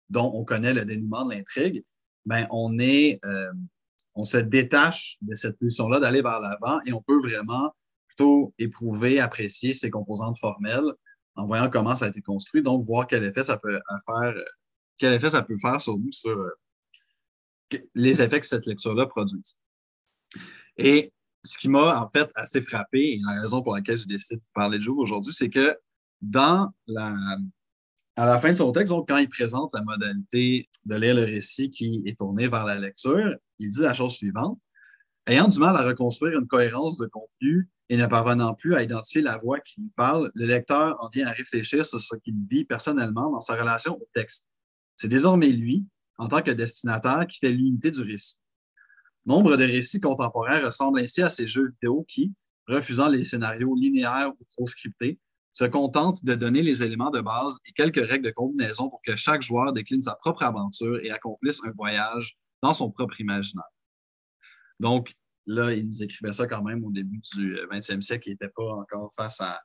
dont 0.10 0.32
on 0.34 0.44
connaît 0.46 0.74
le 0.74 0.86
dénouement 0.86 1.26
de 1.26 1.34
l'intrigue, 1.36 1.84
ben 2.26 2.48
on 2.50 2.80
est, 2.80 3.20
euh, 3.26 3.52
on 4.16 4.24
se 4.24 4.38
détache 4.38 5.18
de 5.22 5.36
cette 5.36 5.58
pulsion-là 5.60 6.00
d'aller 6.00 6.22
vers 6.22 6.40
l'avant 6.40 6.80
et 6.86 6.94
on 6.94 7.02
peut 7.02 7.20
vraiment 7.20 7.74
plutôt 8.16 8.54
éprouver, 8.58 9.20
apprécier 9.20 9.74
ces 9.74 9.90
composantes 9.90 10.38
formelles 10.40 10.92
en 11.36 11.46
voyant 11.46 11.70
comment 11.70 11.96
ça 11.96 12.06
a 12.06 12.10
été 12.10 12.22
construit, 12.22 12.62
donc 12.62 12.86
voir 12.86 13.08
quel 13.08 13.24
effet 13.24 13.44
ça 13.44 13.58
peut 13.58 13.80
faire, 14.06 14.36
quel 14.98 15.14
effet 15.14 15.32
ça 15.32 15.42
peut 15.42 15.58
faire 15.60 15.82
sur 15.82 15.98
nous, 15.98 16.12
sur 16.12 16.38
euh, 16.38 16.50
les 17.96 18.22
effets 18.22 18.40
que 18.40 18.48
cette 18.48 18.66
lecture-là 18.66 19.08
produit. 19.08 19.42
Et 20.78 21.12
ce 21.44 21.58
qui 21.58 21.70
m'a 21.70 22.00
en 22.00 22.08
fait 22.08 22.30
assez 22.36 22.62
frappé, 22.62 23.14
et 23.14 23.20
la 23.26 23.42
raison 23.42 23.64
pour 23.64 23.74
laquelle 23.74 23.98
je 23.98 24.06
décide 24.06 24.40
de 24.40 24.46
parler 24.54 24.78
de 24.78 24.84
jour 24.84 24.98
aujourd'hui, 25.00 25.34
c'est 25.34 25.50
que 25.50 25.76
dans 26.22 26.72
la, 26.88 27.16
À 28.16 28.28
la 28.28 28.38
fin 28.38 28.52
de 28.52 28.58
son 28.58 28.72
texte, 28.72 28.94
quand 29.08 29.18
il 29.18 29.28
présente 29.28 29.74
la 29.74 29.82
modalité 29.82 30.70
de 30.86 30.96
lire 30.96 31.16
le 31.16 31.24
récit 31.24 31.72
qui 31.72 32.04
est 32.06 32.18
tourné 32.18 32.48
vers 32.48 32.66
la 32.66 32.80
lecture, 32.80 33.36
il 33.58 33.70
dit 33.70 33.82
la 33.82 33.94
chose 33.94 34.14
suivante. 34.14 34.62
Ayant 35.26 35.48
du 35.48 35.58
mal 35.58 35.76
à 35.76 35.82
reconstruire 35.82 36.38
une 36.40 36.48
cohérence 36.48 36.98
de 36.98 37.08
contenu 37.08 37.70
et 37.94 37.96
ne 37.96 38.08
parvenant 38.08 38.56
plus 38.56 38.74
à 38.74 38.82
identifier 38.82 39.22
la 39.22 39.38
voix 39.38 39.60
qui 39.60 39.80
lui 39.80 39.92
parle, 39.96 40.32
le 40.34 40.48
lecteur 40.48 40.96
en 40.98 41.10
vient 41.10 41.28
à 41.28 41.32
réfléchir 41.32 41.86
sur 41.86 42.02
ce 42.02 42.16
qu'il 42.16 42.34
vit 42.50 42.66
personnellement 42.66 43.30
dans 43.30 43.40
sa 43.40 43.54
relation 43.54 43.94
au 44.02 44.10
texte. 44.16 44.50
C'est 44.98 45.10
désormais 45.10 45.50
lui, 45.50 45.86
en 46.18 46.28
tant 46.28 46.42
que 46.42 46.50
destinataire, 46.50 47.28
qui 47.28 47.38
fait 47.38 47.52
l'unité 47.52 47.92
du 47.92 48.02
récit. 48.02 48.38
Nombre 49.28 49.58
de 49.58 49.64
récits 49.66 50.00
contemporains 50.00 50.66
ressemblent 50.66 50.98
ainsi 50.98 51.22
à 51.22 51.30
ces 51.30 51.46
jeux 51.46 51.70
vidéo 51.70 52.04
qui, 52.08 52.34
refusant 52.68 53.10
les 53.10 53.24
scénarios 53.24 53.76
linéaires 53.76 54.32
ou 54.40 54.44
trop 54.50 54.66
scriptés, 54.66 55.20
se 55.52 55.66
contentent 55.66 56.26
de 56.26 56.34
donner 56.34 56.64
les 56.64 56.82
éléments 56.82 57.12
de 57.12 57.22
base 57.22 57.60
et 57.68 57.74
quelques 57.74 58.04
règles 58.04 58.26
de 58.26 58.32
combinaison 58.32 58.90
pour 58.90 59.04
que 59.06 59.16
chaque 59.16 59.44
joueur 59.44 59.72
décline 59.72 60.02
sa 60.02 60.16
propre 60.16 60.42
aventure 60.42 61.00
et 61.04 61.12
accomplisse 61.12 61.60
un 61.64 61.72
voyage 61.76 62.40
dans 62.64 62.74
son 62.74 62.90
propre 62.90 63.22
imaginaire. 63.22 63.70
Donc, 64.80 65.14
là, 65.46 65.74
il 65.74 65.88
nous 65.88 66.04
écrivait 66.04 66.34
ça 66.34 66.48
quand 66.48 66.64
même 66.64 66.84
au 66.84 66.92
début 66.92 67.20
du 67.34 67.56
20e 67.72 68.02
siècle. 68.02 68.30
Il 68.30 68.32
n'était 68.32 68.52
pas 68.56 68.64
encore 68.64 69.12
face 69.16 69.42
à. 69.42 69.60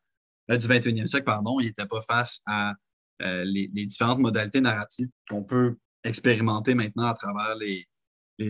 Euh, 0.50 0.56
du 0.56 0.66
21e 0.66 1.06
siècle, 1.06 1.24
pardon, 1.24 1.60
il 1.60 1.66
n'était 1.66 1.86
pas 1.86 2.00
face 2.02 2.40
à 2.46 2.74
euh, 3.22 3.44
les, 3.44 3.68
différentes 3.68 4.20
modalités 4.20 4.60
narratives 4.60 5.09
qu'on 5.28 5.44
peut 5.44 5.76
expérimenter 6.05 6.74
maintenant 6.74 7.06
à 7.06 7.14
travers 7.14 7.56
les, 7.56 7.86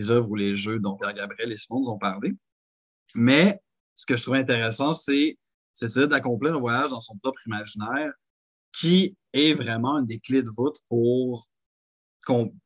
œuvres 0.09 0.29
ou 0.29 0.35
les 0.35 0.55
jeux 0.55 0.79
dont 0.79 0.95
Pierre 0.95 1.13
Gabriel 1.13 1.51
et 1.51 1.57
Simon 1.57 1.81
nous 1.81 1.89
ont 1.89 1.97
parlé. 1.97 2.33
Mais 3.15 3.59
ce 3.95 4.05
que 4.05 4.15
je 4.15 4.23
trouve 4.23 4.35
intéressant, 4.35 4.93
c'est 4.93 5.37
d'accomplir 6.07 6.55
un 6.55 6.59
voyage 6.59 6.91
dans 6.91 7.01
son 7.01 7.17
propre 7.17 7.39
imaginaire 7.47 8.11
qui 8.71 9.15
est 9.33 9.53
vraiment 9.53 9.97
une 9.97 10.05
des 10.05 10.19
clés 10.19 10.43
de 10.43 10.51
voûte 10.55 10.77
pour 10.87 11.47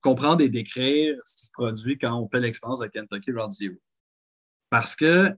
comprendre 0.02 0.42
et 0.42 0.50
décrire 0.50 1.16
ce 1.26 1.38
qui 1.38 1.46
se 1.46 1.52
produit 1.54 1.98
quand 1.98 2.22
on 2.22 2.30
fait 2.30 2.42
l'expérience 2.42 2.80
de 2.80 2.88
Kentucky 2.88 3.32
Road 3.32 3.52
Zero. 3.52 3.76
Parce 4.74 4.96
que 4.96 5.32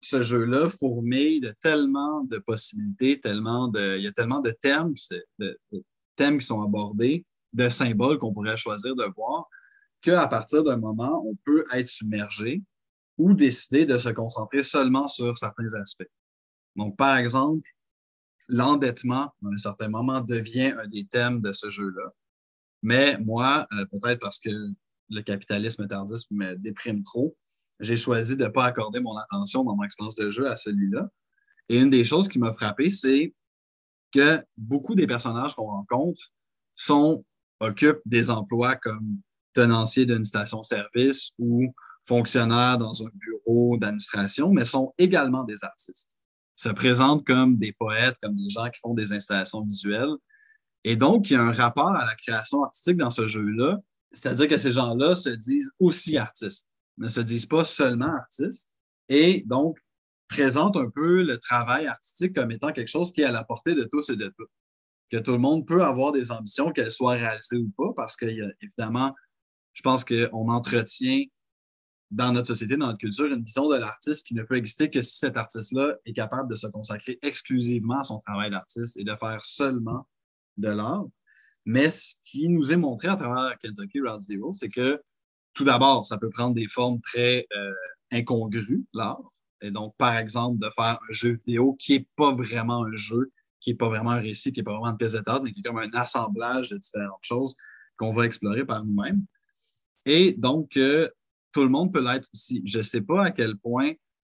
ce 0.00 0.22
jeu-là 0.22 0.68
fourmille 0.70 1.40
de 1.40 1.54
tellement 1.60 2.24
de 2.24 2.38
possibilités, 2.38 3.20
tellement 3.20 3.68
de, 3.68 3.96
il 3.96 4.02
y 4.02 4.08
a 4.08 4.12
tellement 4.12 4.40
de 4.40 4.50
thèmes, 4.50 4.92
de, 5.38 5.56
thèmes 6.16 6.38
qui 6.38 6.46
sont 6.46 6.60
abordés, 6.60 7.24
de 7.52 7.68
symboles 7.68 8.18
qu'on 8.18 8.34
pourrait 8.34 8.56
choisir 8.56 8.96
de 8.96 9.04
voir, 9.14 9.48
qu'à 10.00 10.26
partir 10.26 10.64
d'un 10.64 10.78
moment, 10.78 11.24
on 11.28 11.36
peut 11.44 11.64
être 11.72 11.86
submergé 11.86 12.60
ou 13.18 13.34
décider 13.34 13.86
de 13.86 13.96
se 13.98 14.08
concentrer 14.08 14.64
seulement 14.64 15.06
sur 15.06 15.38
certains 15.38 15.72
aspects. 15.74 16.10
Donc, 16.74 16.96
par 16.96 17.18
exemple, 17.18 17.70
l'endettement, 18.48 19.32
à 19.44 19.46
un 19.46 19.58
certain 19.58 19.86
moment, 19.86 20.22
devient 20.22 20.74
un 20.76 20.88
des 20.88 21.04
thèmes 21.04 21.40
de 21.40 21.52
ce 21.52 21.70
jeu-là. 21.70 22.12
Mais 22.82 23.16
moi, 23.18 23.68
euh, 23.74 23.84
peut-être 23.92 24.18
parce 24.18 24.40
que 24.40 24.50
le 25.08 25.20
capitalisme 25.20 25.86
tardif 25.86 26.22
me 26.32 26.56
déprime 26.56 27.04
trop, 27.04 27.36
j'ai 27.80 27.96
choisi 27.96 28.36
de 28.36 28.44
ne 28.44 28.48
pas 28.48 28.64
accorder 28.64 29.00
mon 29.00 29.16
attention 29.16 29.64
dans 29.64 29.76
mon 29.76 29.84
expérience 29.84 30.16
de 30.16 30.30
jeu 30.30 30.50
à 30.50 30.56
celui-là. 30.56 31.08
Et 31.68 31.78
une 31.78 31.90
des 31.90 32.04
choses 32.04 32.28
qui 32.28 32.38
m'a 32.38 32.52
frappé, 32.52 32.90
c'est 32.90 33.34
que 34.12 34.42
beaucoup 34.56 34.94
des 34.94 35.06
personnages 35.06 35.54
qu'on 35.54 35.66
rencontre 35.66 36.32
sont, 36.74 37.24
occupent 37.60 38.00
des 38.06 38.30
emplois 38.30 38.76
comme 38.76 39.20
tenancier 39.52 40.06
d'une 40.06 40.24
station-service 40.24 41.32
ou 41.38 41.72
fonctionnaire 42.06 42.78
dans 42.78 43.02
un 43.04 43.10
bureau 43.12 43.76
d'administration, 43.76 44.50
mais 44.50 44.64
sont 44.64 44.94
également 44.96 45.44
des 45.44 45.62
artistes. 45.62 46.16
Se 46.56 46.70
présentent 46.70 47.26
comme 47.26 47.58
des 47.58 47.72
poètes, 47.72 48.16
comme 48.22 48.34
des 48.34 48.48
gens 48.48 48.68
qui 48.70 48.80
font 48.80 48.94
des 48.94 49.12
installations 49.12 49.62
visuelles. 49.62 50.14
Et 50.84 50.96
donc, 50.96 51.30
il 51.30 51.34
y 51.34 51.36
a 51.36 51.42
un 51.42 51.52
rapport 51.52 51.90
à 51.90 52.06
la 52.06 52.14
création 52.14 52.62
artistique 52.62 52.96
dans 52.96 53.10
ce 53.10 53.26
jeu-là, 53.26 53.78
c'est-à-dire 54.10 54.48
que 54.48 54.56
ces 54.56 54.72
gens-là 54.72 55.14
se 55.14 55.28
disent 55.28 55.70
aussi 55.78 56.16
artistes 56.16 56.77
ne 56.98 57.08
se 57.08 57.20
disent 57.20 57.46
pas 57.46 57.64
seulement 57.64 58.12
artistes 58.14 58.68
et 59.08 59.44
donc 59.46 59.78
présentent 60.28 60.76
un 60.76 60.90
peu 60.90 61.22
le 61.22 61.38
travail 61.38 61.86
artistique 61.86 62.34
comme 62.34 62.50
étant 62.50 62.72
quelque 62.72 62.88
chose 62.88 63.12
qui 63.12 63.22
est 63.22 63.26
à 63.26 63.32
la 63.32 63.44
portée 63.44 63.74
de 63.74 63.84
tous 63.84 64.10
et 64.10 64.16
de 64.16 64.26
toutes. 64.26 64.50
Que 65.10 65.16
tout 65.16 65.32
le 65.32 65.38
monde 65.38 65.66
peut 65.66 65.82
avoir 65.82 66.12
des 66.12 66.30
ambitions, 66.30 66.70
qu'elles 66.70 66.92
soient 66.92 67.14
réalisées 67.14 67.56
ou 67.56 67.70
pas, 67.76 67.94
parce 67.96 68.14
qu'évidemment, 68.16 69.14
je 69.72 69.80
pense 69.80 70.04
qu'on 70.04 70.50
entretient 70.50 71.24
dans 72.10 72.32
notre 72.32 72.48
société, 72.48 72.76
dans 72.76 72.86
notre 72.86 72.98
culture, 72.98 73.26
une 73.26 73.44
vision 73.44 73.68
de 73.68 73.76
l'artiste 73.76 74.26
qui 74.26 74.34
ne 74.34 74.42
peut 74.42 74.56
exister 74.56 74.90
que 74.90 75.02
si 75.02 75.18
cet 75.18 75.36
artiste-là 75.36 75.94
est 76.04 76.12
capable 76.12 76.50
de 76.50 76.56
se 76.56 76.66
consacrer 76.66 77.18
exclusivement 77.22 78.00
à 78.00 78.02
son 78.02 78.18
travail 78.18 78.50
d'artiste 78.50 78.96
et 78.96 79.04
de 79.04 79.14
faire 79.14 79.44
seulement 79.44 80.06
de 80.56 80.68
l'art. 80.68 81.06
Mais 81.64 81.90
ce 81.90 82.14
qui 82.24 82.48
nous 82.48 82.72
est 82.72 82.76
montré 82.76 83.08
à 83.08 83.16
travers 83.16 83.58
Kentucky 83.58 84.00
Route 84.00 84.22
Zero, 84.22 84.52
c'est 84.54 84.70
que 84.70 85.00
tout 85.54 85.64
d'abord, 85.64 86.06
ça 86.06 86.18
peut 86.18 86.30
prendre 86.30 86.54
des 86.54 86.68
formes 86.68 87.00
très 87.00 87.46
euh, 87.56 87.72
incongrues, 88.12 88.84
l'art. 88.94 89.28
Et 89.60 89.70
donc, 89.70 89.94
par 89.96 90.16
exemple, 90.16 90.58
de 90.58 90.70
faire 90.70 90.98
un 91.08 91.12
jeu 91.12 91.32
vidéo 91.32 91.74
qui 91.78 91.94
n'est 91.94 92.06
pas 92.16 92.32
vraiment 92.32 92.84
un 92.84 92.94
jeu, 92.94 93.32
qui 93.60 93.70
n'est 93.70 93.76
pas 93.76 93.88
vraiment 93.88 94.10
un 94.10 94.20
récit, 94.20 94.52
qui 94.52 94.60
n'est 94.60 94.64
pas 94.64 94.72
vraiment 94.72 94.90
une 94.90 94.96
pièce 94.96 95.12
de 95.12 95.22
mais 95.42 95.52
qui 95.52 95.60
est 95.60 95.62
comme 95.62 95.78
un 95.78 95.90
assemblage 95.94 96.70
de 96.70 96.78
différentes 96.78 97.22
choses 97.22 97.56
qu'on 97.96 98.12
va 98.12 98.24
explorer 98.24 98.64
par 98.64 98.84
nous-mêmes. 98.84 99.24
Et 100.06 100.32
donc, 100.32 100.76
euh, 100.76 101.08
tout 101.52 101.62
le 101.62 101.68
monde 101.68 101.92
peut 101.92 102.02
l'être 102.02 102.28
aussi. 102.32 102.62
Je 102.64 102.78
ne 102.78 102.82
sais 102.82 103.00
pas 103.00 103.26
à 103.26 103.30
quel 103.32 103.56
point 103.56 103.92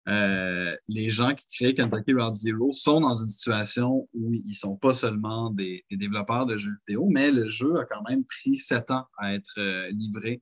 euh, 0.10 0.76
les 0.88 1.12
gens 1.12 1.36
qui 1.36 1.46
créent 1.46 1.76
Kentucky 1.76 2.14
Route 2.14 2.34
Zero 2.34 2.72
sont 2.72 3.02
dans 3.02 3.14
une 3.14 3.30
situation 3.30 4.10
où 4.16 4.34
ils 4.34 4.48
ne 4.48 4.54
sont 4.54 4.76
pas 4.76 4.96
seulement 4.96 5.52
des, 5.52 5.86
développeurs 5.92 6.48
de 6.48 6.58
jeux 6.58 6.76
vidéo, 6.88 7.08
mais 7.12 7.32
le 7.32 7.48
jeu 7.48 7.78
a 7.78 7.86
quand 7.86 8.02
même 8.10 8.26
pris 8.26 8.58
sept 8.58 8.90
ans 8.90 9.06
à 9.20 9.36
être 9.36 9.60
livré 9.92 10.42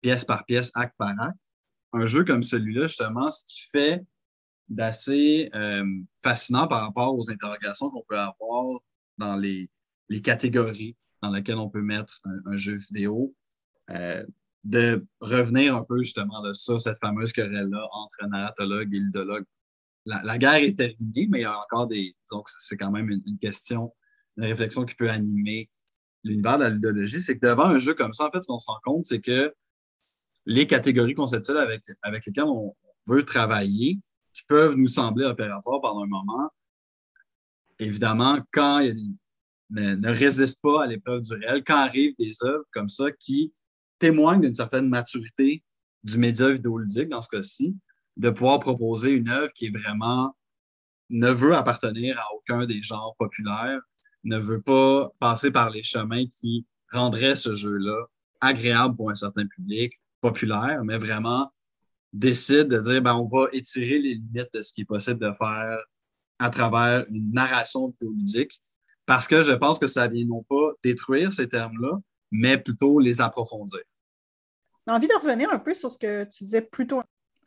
pièce 0.00 0.24
par 0.24 0.44
pièce, 0.44 0.70
acte 0.74 0.94
par 0.98 1.10
acte. 1.20 1.52
Un 1.92 2.06
jeu 2.06 2.24
comme 2.24 2.42
celui-là, 2.42 2.86
justement, 2.86 3.30
ce 3.30 3.44
qui 3.44 3.62
fait 3.70 4.04
d'assez 4.68 5.50
euh, 5.54 5.84
fascinant 6.22 6.68
par 6.68 6.82
rapport 6.82 7.16
aux 7.16 7.30
interrogations 7.30 7.90
qu'on 7.90 8.04
peut 8.08 8.18
avoir 8.18 8.80
dans 9.18 9.36
les, 9.36 9.68
catégories 10.22 10.96
dans 11.22 11.30
lesquelles 11.30 11.58
on 11.58 11.68
peut 11.68 11.82
mettre 11.82 12.20
un, 12.46 12.56
jeu 12.56 12.76
vidéo, 12.76 13.34
euh, 13.90 14.24
de 14.64 15.04
revenir 15.20 15.76
un 15.76 15.84
peu 15.84 16.02
justement 16.02 16.42
ça, 16.54 16.78
cette 16.78 16.98
fameuse 16.98 17.32
querelle-là 17.32 17.88
entre 17.92 18.26
narratologue 18.28 18.94
et 18.94 18.98
ludologue. 18.98 19.44
La, 20.06 20.38
guerre 20.38 20.54
est 20.56 20.76
terminée, 20.76 21.28
mais 21.30 21.40
il 21.40 21.42
y 21.42 21.44
a 21.44 21.58
encore 21.58 21.86
des. 21.86 22.14
Disons 22.26 22.42
que 22.42 22.50
c'est 22.58 22.76
quand 22.76 22.90
même 22.90 23.10
une, 23.10 23.22
une, 23.26 23.38
question, 23.38 23.92
une 24.36 24.44
réflexion 24.44 24.84
qui 24.84 24.94
peut 24.94 25.10
animer 25.10 25.70
l'univers 26.24 26.58
de 26.58 26.64
la 26.64 26.70
ludologie. 26.70 27.20
C'est 27.20 27.38
que 27.38 27.46
devant 27.46 27.66
un 27.66 27.78
jeu 27.78 27.94
comme 27.94 28.12
ça, 28.12 28.26
en 28.26 28.30
fait, 28.30 28.42
ce 28.42 28.48
qu'on 28.48 28.58
se 28.58 28.66
rend 28.66 28.80
compte, 28.82 29.04
c'est 29.04 29.20
que 29.20 29.54
les 30.46 30.66
catégories 30.66 31.14
conceptuelles 31.14 31.58
avec, 31.58 31.82
lesquelles 32.26 32.44
on 32.44 32.74
veut 33.06 33.24
travailler, 33.24 33.98
qui 34.32 34.42
peuvent 34.48 34.76
nous 34.76 34.88
sembler 34.88 35.26
opératoires 35.26 35.80
pendant 35.80 36.04
un 36.04 36.08
moment, 36.08 36.50
évidemment, 37.78 38.38
quand 38.52 38.80
il 38.80 39.16
ne, 39.70 39.94
ne 39.94 40.08
résistent 40.08 40.62
pas 40.62 40.84
à 40.84 40.86
l'épreuve 40.86 41.22
du 41.22 41.34
réel, 41.34 41.62
quand 41.64 41.76
arrivent 41.76 42.14
des 42.18 42.32
œuvres 42.44 42.64
comme 42.72 42.88
ça 42.88 43.10
qui 43.12 43.52
témoignent 43.98 44.40
d'une 44.40 44.54
certaine 44.54 44.88
maturité 44.88 45.62
du 46.02 46.18
média 46.18 46.50
vidéoludique, 46.50 47.08
dans 47.08 47.22
ce 47.22 47.28
cas-ci, 47.28 47.76
de 48.16 48.30
pouvoir 48.30 48.60
proposer 48.60 49.16
une 49.16 49.28
œuvre 49.28 49.52
qui 49.52 49.66
est 49.66 49.76
vraiment 49.76 50.34
ne 51.10 51.30
veut 51.30 51.54
appartenir 51.54 52.18
à 52.18 52.34
aucun 52.34 52.66
des 52.66 52.82
genres 52.82 53.14
populaires, 53.18 53.80
ne 54.24 54.36
veut 54.36 54.62
pas 54.62 55.10
passer 55.18 55.50
par 55.50 55.70
les 55.70 55.82
chemins 55.82 56.24
qui 56.26 56.66
rendraient 56.92 57.36
ce 57.36 57.54
jeu-là 57.54 58.06
agréable 58.40 58.94
pour 58.94 59.10
un 59.10 59.14
certain 59.14 59.46
public, 59.46 59.99
populaire, 60.20 60.82
mais 60.84 60.98
vraiment 60.98 61.50
décide 62.12 62.68
de 62.68 62.78
dire 62.78 63.02
ben, 63.02 63.14
on 63.14 63.26
va 63.26 63.48
étirer 63.52 63.98
les 63.98 64.14
limites 64.14 64.48
de 64.52 64.62
ce 64.62 64.72
qui 64.72 64.82
est 64.82 64.86
possible 64.86 65.20
de 65.20 65.32
faire 65.32 65.78
à 66.38 66.50
travers 66.50 67.04
une 67.10 67.32
narration 67.32 67.88
vidéoludique 67.88 68.60
parce 69.06 69.26
que 69.26 69.42
je 69.42 69.52
pense 69.52 69.78
que 69.78 69.88
ça 69.88 70.08
vient 70.08 70.24
non 70.26 70.42
pas 70.42 70.72
détruire 70.82 71.32
ces 71.32 71.48
termes-là, 71.48 71.98
mais 72.30 72.58
plutôt 72.58 72.98
les 72.98 73.20
approfondir. 73.20 73.80
J'ai 74.86 74.92
envie 74.92 75.08
de 75.08 75.14
revenir 75.14 75.50
un 75.52 75.58
peu 75.58 75.74
sur 75.74 75.92
ce 75.92 75.98
que 75.98 76.24
tu 76.24 76.44
disais 76.44 76.62
plus 76.62 76.86
tôt. 76.86 77.02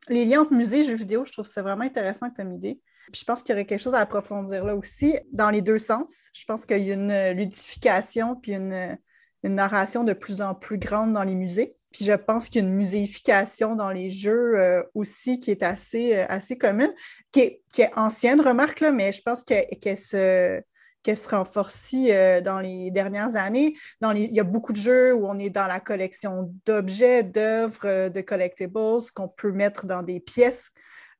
Les 0.09 0.25
liens 0.25 0.41
entre 0.41 0.53
musée 0.53 0.81
et 0.81 0.83
jeux 0.83 0.95
vidéo, 0.95 1.25
je 1.25 1.31
trouve 1.31 1.45
ça 1.45 1.61
vraiment 1.61 1.83
intéressant 1.83 2.29
comme 2.31 2.53
idée. 2.53 2.81
Puis 3.11 3.21
je 3.21 3.25
pense 3.25 3.41
qu'il 3.41 3.53
y 3.53 3.55
aurait 3.55 3.65
quelque 3.65 3.81
chose 3.81 3.95
à 3.95 3.99
approfondir 3.99 4.65
là 4.65 4.75
aussi, 4.75 5.15
dans 5.31 5.49
les 5.49 5.61
deux 5.61 5.79
sens. 5.79 6.29
Je 6.33 6.43
pense 6.45 6.65
qu'il 6.65 6.83
y 6.83 6.91
a 6.91 6.93
une 6.93 7.31
ludification 7.37 8.35
puis 8.35 8.53
une, 8.53 8.97
une 9.43 9.55
narration 9.55 10.03
de 10.03 10.13
plus 10.13 10.41
en 10.41 10.55
plus 10.55 10.77
grande 10.77 11.13
dans 11.13 11.23
les 11.23 11.35
musées. 11.35 11.75
Puis 11.93 12.05
je 12.05 12.13
pense 12.13 12.49
qu'il 12.49 12.61
y 12.61 12.65
a 12.65 12.67
une 12.67 12.73
muséification 12.73 13.75
dans 13.75 13.91
les 13.91 14.09
jeux 14.09 14.59
euh, 14.59 14.83
aussi 14.95 15.39
qui 15.39 15.51
est 15.51 15.61
assez, 15.61 16.17
euh, 16.17 16.25
assez 16.27 16.57
commune, 16.57 16.91
qui 17.31 17.39
est, 17.39 17.61
qui 17.71 17.83
est, 17.83 17.91
ancienne, 17.95 18.41
remarque, 18.41 18.79
là, 18.79 18.91
mais 18.91 19.13
je 19.13 19.21
pense 19.21 19.43
qu'elle 19.43 19.97
se, 19.97 20.59
qu'elle 21.03 21.17
se 21.17 21.29
renforce 21.29 21.93
euh, 21.93 22.41
dans 22.41 22.59
les 22.59 22.89
dernières 22.89 23.35
années. 23.35 23.75
Dans 24.01 24.11
les, 24.11 24.23
il 24.23 24.33
y 24.33 24.39
a 24.39 24.43
beaucoup 24.43 24.73
de 24.73 24.77
jeux 24.77 25.13
où 25.13 25.27
on 25.27 25.37
est 25.37 25.51
dans 25.51 25.67
la 25.67 25.79
collection 25.79 26.51
d'objets, 26.65 27.21
d'œuvres, 27.21 28.09
de 28.09 28.21
collectibles 28.21 28.73
qu'on 29.13 29.27
peut 29.27 29.51
mettre 29.51 29.85
dans 29.85 30.01
des 30.01 30.19
pièces. 30.19 30.71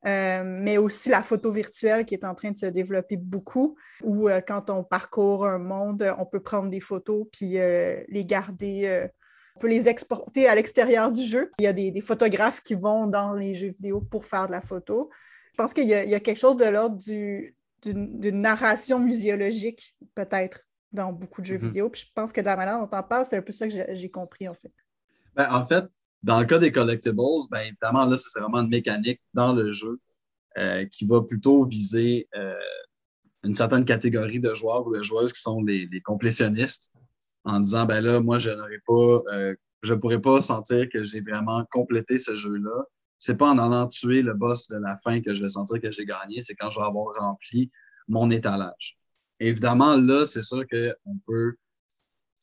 mais 0.04 0.76
aussi 0.76 1.08
la 1.08 1.22
photo 1.22 1.52
virtuelle 1.52 2.04
qui 2.04 2.14
est 2.14 2.24
en 2.24 2.34
train 2.34 2.50
de 2.50 2.58
se 2.58 2.66
développer 2.66 3.16
beaucoup, 3.16 3.76
où 4.02 4.28
quand 4.46 4.70
on 4.70 4.82
parcourt 4.82 5.46
un 5.46 5.58
monde, 5.58 6.04
on 6.18 6.26
peut 6.26 6.42
prendre 6.42 6.68
des 6.68 6.80
photos 6.80 7.26
puis 7.32 7.52
les 7.56 8.24
garder, 8.26 9.08
on 9.56 9.60
peut 9.60 9.68
les 9.68 9.88
exporter 9.88 10.48
à 10.48 10.54
l'extérieur 10.54 11.12
du 11.12 11.22
jeu. 11.22 11.52
Il 11.58 11.64
y 11.64 11.66
a 11.66 11.72
des, 11.72 12.00
photographes 12.00 12.60
qui 12.60 12.74
vont 12.74 13.06
dans 13.06 13.34
les 13.34 13.54
jeux 13.54 13.68
vidéo 13.68 14.00
pour 14.00 14.24
faire 14.24 14.46
de 14.46 14.52
la 14.52 14.60
photo. 14.60 15.10
Je 15.52 15.56
pense 15.56 15.72
qu'il 15.72 15.86
y, 15.86 15.94
a 15.94 16.20
quelque 16.20 16.40
chose 16.40 16.56
de 16.56 16.64
l'ordre 16.64 16.98
d'une 16.98 18.40
narration 18.40 18.98
muséologique, 18.98 19.94
peut-être, 20.14 20.64
dans 20.92 21.12
beaucoup 21.12 21.40
de 21.40 21.46
jeux 21.46 21.58
mm-hmm. 21.58 21.64
vidéo. 21.64 21.90
Puis 21.90 22.04
je 22.06 22.12
pense 22.14 22.32
que 22.32 22.40
de 22.40 22.46
la 22.46 22.56
manière 22.56 22.80
dont 22.80 22.88
on 22.92 22.96
en 22.96 23.02
parle, 23.02 23.24
c'est 23.24 23.36
un 23.36 23.42
peu 23.42 23.52
ça 23.52 23.68
que 23.68 23.74
j'ai 23.94 24.10
compris, 24.10 24.48
en 24.48 24.54
fait. 24.54 24.72
Ben, 25.36 25.48
en 25.52 25.64
fait, 25.66 25.84
dans 26.22 26.40
le 26.40 26.46
cas 26.46 26.58
des 26.58 26.72
collectibles, 26.72 27.16
ben, 27.50 27.60
évidemment, 27.60 28.06
là, 28.06 28.16
c'est 28.16 28.40
vraiment 28.40 28.62
une 28.62 28.70
mécanique 28.70 29.20
dans 29.34 29.52
le 29.52 29.70
jeu 29.70 30.00
euh, 30.58 30.86
qui 30.86 31.04
va 31.04 31.22
plutôt 31.22 31.64
viser 31.64 32.28
euh, 32.34 32.54
une 33.44 33.54
certaine 33.54 33.84
catégorie 33.84 34.40
de 34.40 34.54
joueurs 34.54 34.86
ou 34.86 34.96
de 34.96 35.02
joueuses 35.02 35.32
qui 35.32 35.40
sont 35.40 35.62
les, 35.62 35.88
complétionnistes 36.02 36.92
en 37.44 37.60
disant, 37.60 37.86
ben 37.86 38.00
là, 38.00 38.20
moi, 38.20 38.38
je 38.38 38.50
n'aurais 38.50 38.82
pas, 38.86 39.22
euh, 39.32 39.54
je 39.82 39.94
pourrais 39.94 40.20
pas 40.20 40.40
sentir 40.40 40.88
que 40.92 41.04
j'ai 41.04 41.20
vraiment 41.20 41.64
complété 41.70 42.18
ce 42.18 42.34
jeu-là. 42.34 42.84
C'est 43.18 43.36
pas 43.36 43.50
en 43.50 43.58
allant 43.58 43.86
tuer 43.86 44.22
le 44.22 44.34
boss 44.34 44.68
de 44.68 44.76
la 44.76 44.96
fin 44.96 45.20
que 45.20 45.34
je 45.34 45.42
vais 45.42 45.48
sentir 45.48 45.80
que 45.80 45.90
j'ai 45.90 46.04
gagné, 46.04 46.42
c'est 46.42 46.54
quand 46.54 46.70
je 46.70 46.78
vais 46.78 46.84
avoir 46.84 47.14
rempli 47.18 47.70
mon 48.08 48.30
étalage. 48.30 48.98
Évidemment, 49.40 49.96
là, 49.96 50.26
c'est 50.26 50.42
sûr 50.42 50.64
qu'on 50.66 51.18
peut 51.26 51.54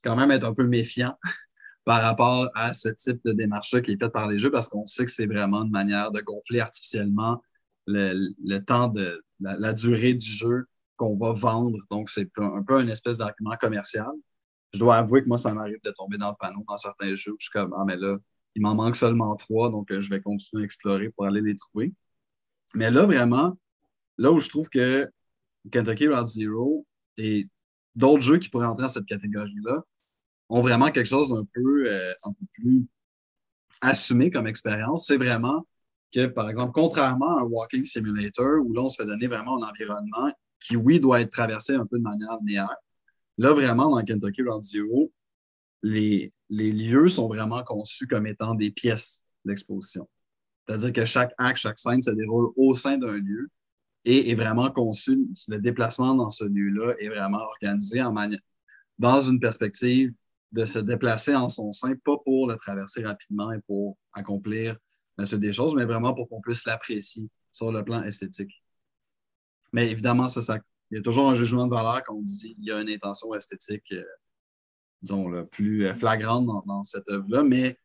quand 0.04 0.16
même 0.16 0.32
être 0.32 0.46
un 0.46 0.54
peu 0.54 0.68
méfiant 0.68 1.18
par 1.86 2.02
rapport 2.02 2.50
à 2.56 2.74
ce 2.74 2.90
type 2.90 3.20
de 3.26 3.34
démarche-là 3.34 3.82
qui 3.82 3.92
est 3.92 4.00
faite 4.00 4.12
par 4.12 4.30
les 4.30 4.40
jeux 4.40 4.52
parce 4.52 4.68
qu'on 4.68 4.86
sait 4.88 5.06
que 5.06 5.12
c'est 5.12 5.26
vraiment 5.26 5.64
une 5.64 5.72
manière 5.72 6.12
de 6.12 6.22
gonfler 6.22 6.60
artificiellement 6.60 7.42
le, 7.88 8.58
temps 8.60 8.90
de 8.90 9.22
la, 9.40 9.74
durée 9.74 10.14
du 10.14 10.30
jeu 10.30 10.66
qu'on 10.98 11.18
va 11.18 11.34
vendre. 11.34 11.78
Donc, 11.90 12.10
c'est 12.10 12.30
un 12.38 12.64
peu 12.64 12.82
une 12.82 12.90
espèce 12.90 13.18
d'argument 13.18 13.56
commercial. 13.60 14.12
Je 14.74 14.80
dois 14.80 14.98
avouer 14.98 15.22
que 15.22 15.28
moi, 15.28 15.38
ça 15.38 15.54
m'arrive 15.54 15.80
de 15.84 15.92
tomber 15.92 16.18
dans 16.18 16.30
le 16.30 16.36
panneau 16.40 16.64
dans 16.68 16.78
certains 16.78 17.16
jeux. 17.16 17.36
je 17.38 17.44
suis 17.44 17.52
comme, 17.52 17.74
ah, 17.78 17.84
mais 17.86 17.98
là, 17.98 18.18
il 18.56 18.62
m'en 18.62 18.76
manque 18.76 18.96
seulement 18.96 19.36
trois, 19.36 19.70
donc 19.70 19.92
euh, 19.92 20.02
je 20.02 20.10
vais 20.10 20.22
continuer 20.22 20.64
à 20.64 20.66
explorer 20.66 21.10
pour 21.10 21.26
aller 21.26 21.42
les 21.42 21.56
trouver. 21.56 21.94
Mais 22.74 22.92
là, 22.92 23.04
vraiment, 23.04 23.58
là 24.18 24.32
où 24.32 24.40
je 24.40 24.50
trouve 24.50 24.70
que 24.70 25.10
Kentucky 25.72 26.08
Route 26.08 26.28
Zero 26.28 26.86
et 27.18 27.48
d'autres 27.96 28.22
jeux 28.24 28.38
qui 28.38 28.50
pourraient 28.50 28.66
entrer 28.66 28.84
dans 28.84 28.90
cette 28.90 29.06
catégorie-là 29.06 29.84
ont 30.50 30.62
vraiment 30.62 30.92
quelque 30.92 31.08
chose 31.08 31.30
d'un 31.30 31.46
peu, 31.54 31.92
euh, 31.92 32.14
un 32.24 32.34
peu 32.34 32.46
plus 32.54 32.88
assumé 33.82 34.32
comme 34.32 34.48
expérience. 34.48 35.08
C'est 35.08 35.18
vraiment 35.18 35.66
que, 36.14 36.28
par 36.28 36.50
exemple, 36.50 36.74
contrairement 36.74 37.38
à 37.38 37.42
un 37.42 37.46
walking 37.46 37.86
simulator 37.86 38.60
où 38.66 38.74
là, 38.74 38.82
on 38.82 38.90
se 38.90 39.02
fait 39.02 39.08
donner 39.08 39.28
vraiment 39.28 39.64
un 39.64 39.70
environnement 39.70 40.32
qui, 40.60 40.76
oui, 40.76 41.00
doit 41.00 41.22
être 41.22 41.32
traversé 41.32 41.76
un 41.76 41.86
peu 41.86 41.98
de 41.98 42.04
manière 42.04 42.38
linéaire, 42.42 42.76
là, 43.42 43.54
vraiment, 43.54 43.90
dans 43.90 44.04
Kentucky 44.04 44.44
Round 44.44 44.64
les, 45.84 46.32
les 46.50 46.72
lieux 46.72 47.10
sont 47.10 47.28
vraiment 47.28 47.64
conçus 47.64 48.06
comme 48.06 48.28
étant 48.28 48.54
des 48.54 48.70
pièces 48.70 49.24
d'exposition. 49.46 50.08
C'est-à-dire 50.68 50.94
que 50.94 51.06
chaque 51.06 51.34
acte, 51.40 51.58
chaque 51.58 51.80
scène 51.80 52.04
se 52.04 52.12
déroule 52.12 52.52
au 52.56 52.76
sein 52.76 53.00
d'un 53.00 53.18
lieu 53.18 53.50
et 54.06 54.30
est 54.30 54.36
vraiment 54.36 54.70
conçu, 54.70 55.18
le 55.48 55.58
déplacement 55.58 56.14
dans 56.14 56.30
ce 56.30 56.44
lieu-là 56.44 56.94
est 57.00 57.10
vraiment 57.10 57.40
organisé 57.40 58.02
en 58.02 58.14
dans 59.00 59.22
une 59.22 59.40
perspective 59.40 60.14
de 60.52 60.66
se 60.66 60.78
déplacer 60.78 61.36
en 61.36 61.50
son 61.50 61.72
sein, 61.72 61.94
pas 62.04 62.18
pour 62.24 62.48
le 62.48 62.56
traverser 62.58 63.04
rapidement 63.04 63.52
et 63.52 63.62
pour 63.62 63.98
accomplir 64.14 64.76
des 65.18 65.54
choses, 65.54 65.76
mais 65.76 65.86
vraiment 65.86 66.14
pour 66.14 66.30
qu'on 66.30 66.42
puisse 66.42 66.66
l'apprécier 66.66 67.30
sur 67.52 67.72
le 67.72 67.84
plan 67.84 68.04
esthétique. 68.04 68.52
Mais 69.74 69.90
évidemment, 69.90 70.28
ça, 70.28 70.60
il 70.92 70.98
y 70.98 71.00
a 71.00 71.02
toujours 71.02 71.30
un 71.30 71.36
jugement 71.36 71.68
de 71.68 71.74
valeur 71.74 72.04
quand 72.06 72.16
on 72.16 72.22
dit 72.22 72.54
qu'il 72.56 72.66
y 72.66 72.72
a 72.72 72.82
une 72.82 72.90
intention 72.90 73.34
esthétique, 73.34 73.86
euh, 73.94 74.04
disons, 75.02 75.30
le 75.30 75.46
plus 75.46 75.88
euh, 75.88 75.96
flagrante 75.96 76.46
dans, 76.46 76.84
cette 76.84 77.08
œuvre-là, 77.10 77.44
mais 77.44 77.78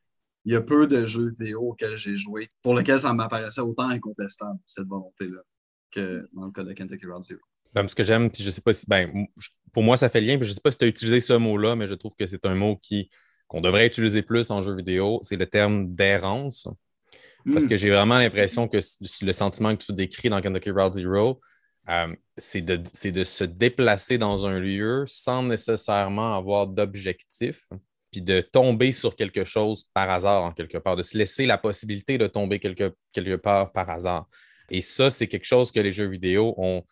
il 0.45 0.53
y 0.53 0.57
a 0.57 0.61
peu 0.61 0.87
de 0.87 1.07
jeux 1.07 1.31
vidéo 1.31 1.71
auxquels 1.71 1.97
j'ai 1.97 2.17
joué 2.17 2.49
pour 2.63 2.75
lesquels 2.75 2.99
ça 2.99 3.13
m'apparaissait 3.13 3.61
autant 3.61 3.89
incontestable, 3.89 4.59
cette 4.67 4.89
volonté-là, 4.89 5.41
que 5.93 6.29
dans 6.33 6.47
le 6.47 6.53
cas 6.53 6.65
de 6.65 6.73
Kentucky 6.73 7.07
Round 7.07 7.23
Zero. 7.23 7.41
Ben, 7.75 7.87
ce 7.87 7.95
que 7.95 8.05
j'aime, 8.05 8.29
je 8.37 8.51
sais 8.51 8.61
pas 8.61 8.73
si, 8.73 8.87
ben, 8.89 9.27
pour 9.73 9.83
moi, 9.83 9.97
ça 9.97 10.09
fait 10.09 10.21
lien, 10.21 10.39
je 10.41 10.49
ne 10.49 10.55
sais 10.55 10.61
pas 10.61 10.73
si 10.73 10.79
tu 10.79 10.85
as 10.85 10.89
utilisé 10.89 11.21
ce 11.21 11.33
mot-là, 11.33 11.77
mais 11.77 11.87
je 11.87 11.95
trouve 11.95 12.15
que 12.19 12.27
c'est 12.27 12.45
un 12.45 12.55
mot 12.55 12.77
qui, 12.77 13.11
qu'on 13.47 13.61
devrait 13.61 13.87
utiliser 13.87 14.23
plus 14.23 14.51
en 14.51 14.63
jeu 14.63 14.75
vidéo, 14.75 15.21
c'est 15.23 15.37
le 15.37 15.47
terme 15.47 15.93
d'errance. 15.95 16.69
Parce 17.45 17.65
hmm. 17.65 17.69
que 17.69 17.77
j'ai 17.77 17.91
vraiment 17.91 18.19
l'impression 18.19 18.67
que 18.67 18.79
le 18.79 19.33
sentiment 19.33 19.77
que 19.77 19.85
tu 19.85 19.93
décris 19.93 20.29
dans 20.29 20.41
Kentucky 20.41 20.71
Route 20.71 20.95
Zero, 20.95 21.41
euh, 21.89 22.15
c'est 22.37 22.63
de, 22.63 23.25
se 23.25 23.45
déplacer 23.45 24.19
dans 24.19 24.47
un 24.47 24.59
lieu 24.59 25.05
sans 25.07 25.43
nécessairement 25.43 26.37
avoir 26.37 26.67
d'objectif, 26.67 27.69
puis 28.11 28.23
de 28.23 28.41
tomber 28.41 28.93
sur 28.93 29.15
quelque 29.15 29.45
chose 29.45 29.85
par 29.95 30.11
hasard, 30.11 30.43
en 30.43 30.53
quelque 30.53 30.79
part, 30.79 30.97
de 30.97 31.03
se 31.03 31.17
laisser 31.17 31.47
la 31.47 31.59
possibilité 31.59 32.19
de 32.19 32.27
tomber 32.27 32.59
quelque, 32.59 33.37
part 33.37 33.73
par 33.73 33.89
hasard. 33.89 34.29
Et 34.71 34.81
ça, 34.81 35.11
c'est 35.11 35.29
quelque 35.29 35.45
chose 35.45 35.71
que 35.71 35.81
les 35.81 35.93
jeux 35.93 36.09
vidéo 36.09 36.55
ont 36.59 36.85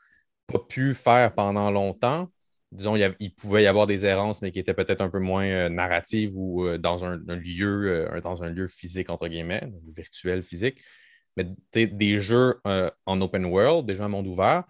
pas 0.46 0.60
pu 0.60 0.94
faire 0.94 1.34
pendant 1.34 1.70
longtemps. 1.70 2.30
Disons, 2.70 2.96
il, 2.96 3.34
pouvait 3.34 3.64
y 3.64 3.66
avoir 3.66 3.86
des 3.86 4.06
errances, 4.06 4.42
mais 4.42 4.50
qui 4.50 4.58
étaient 4.58 4.74
peut-être 4.74 5.00
un 5.00 5.08
peu 5.08 5.20
moins 5.20 5.46
euh, 5.46 5.68
narratives 5.68 6.32
ou 6.34 6.64
euh, 6.64 6.78
dans 6.78 7.04
un, 7.04 7.16
lieu, 7.16 8.08
dans 8.22 8.42
un 8.42 8.50
lieu 8.50 8.66
physique, 8.66 9.10
entre 9.10 9.28
guillemets, 9.28 9.72
virtuel 9.96 10.42
physique. 10.42 10.82
Mais 11.36 11.46
des 11.72 12.20
jeux 12.20 12.60
en 12.64 13.20
open 13.20 13.44
world, 13.46 13.86
des 13.86 13.96
jeux 13.96 14.04
en 14.04 14.08
monde 14.08 14.28
ouvert, 14.28 14.64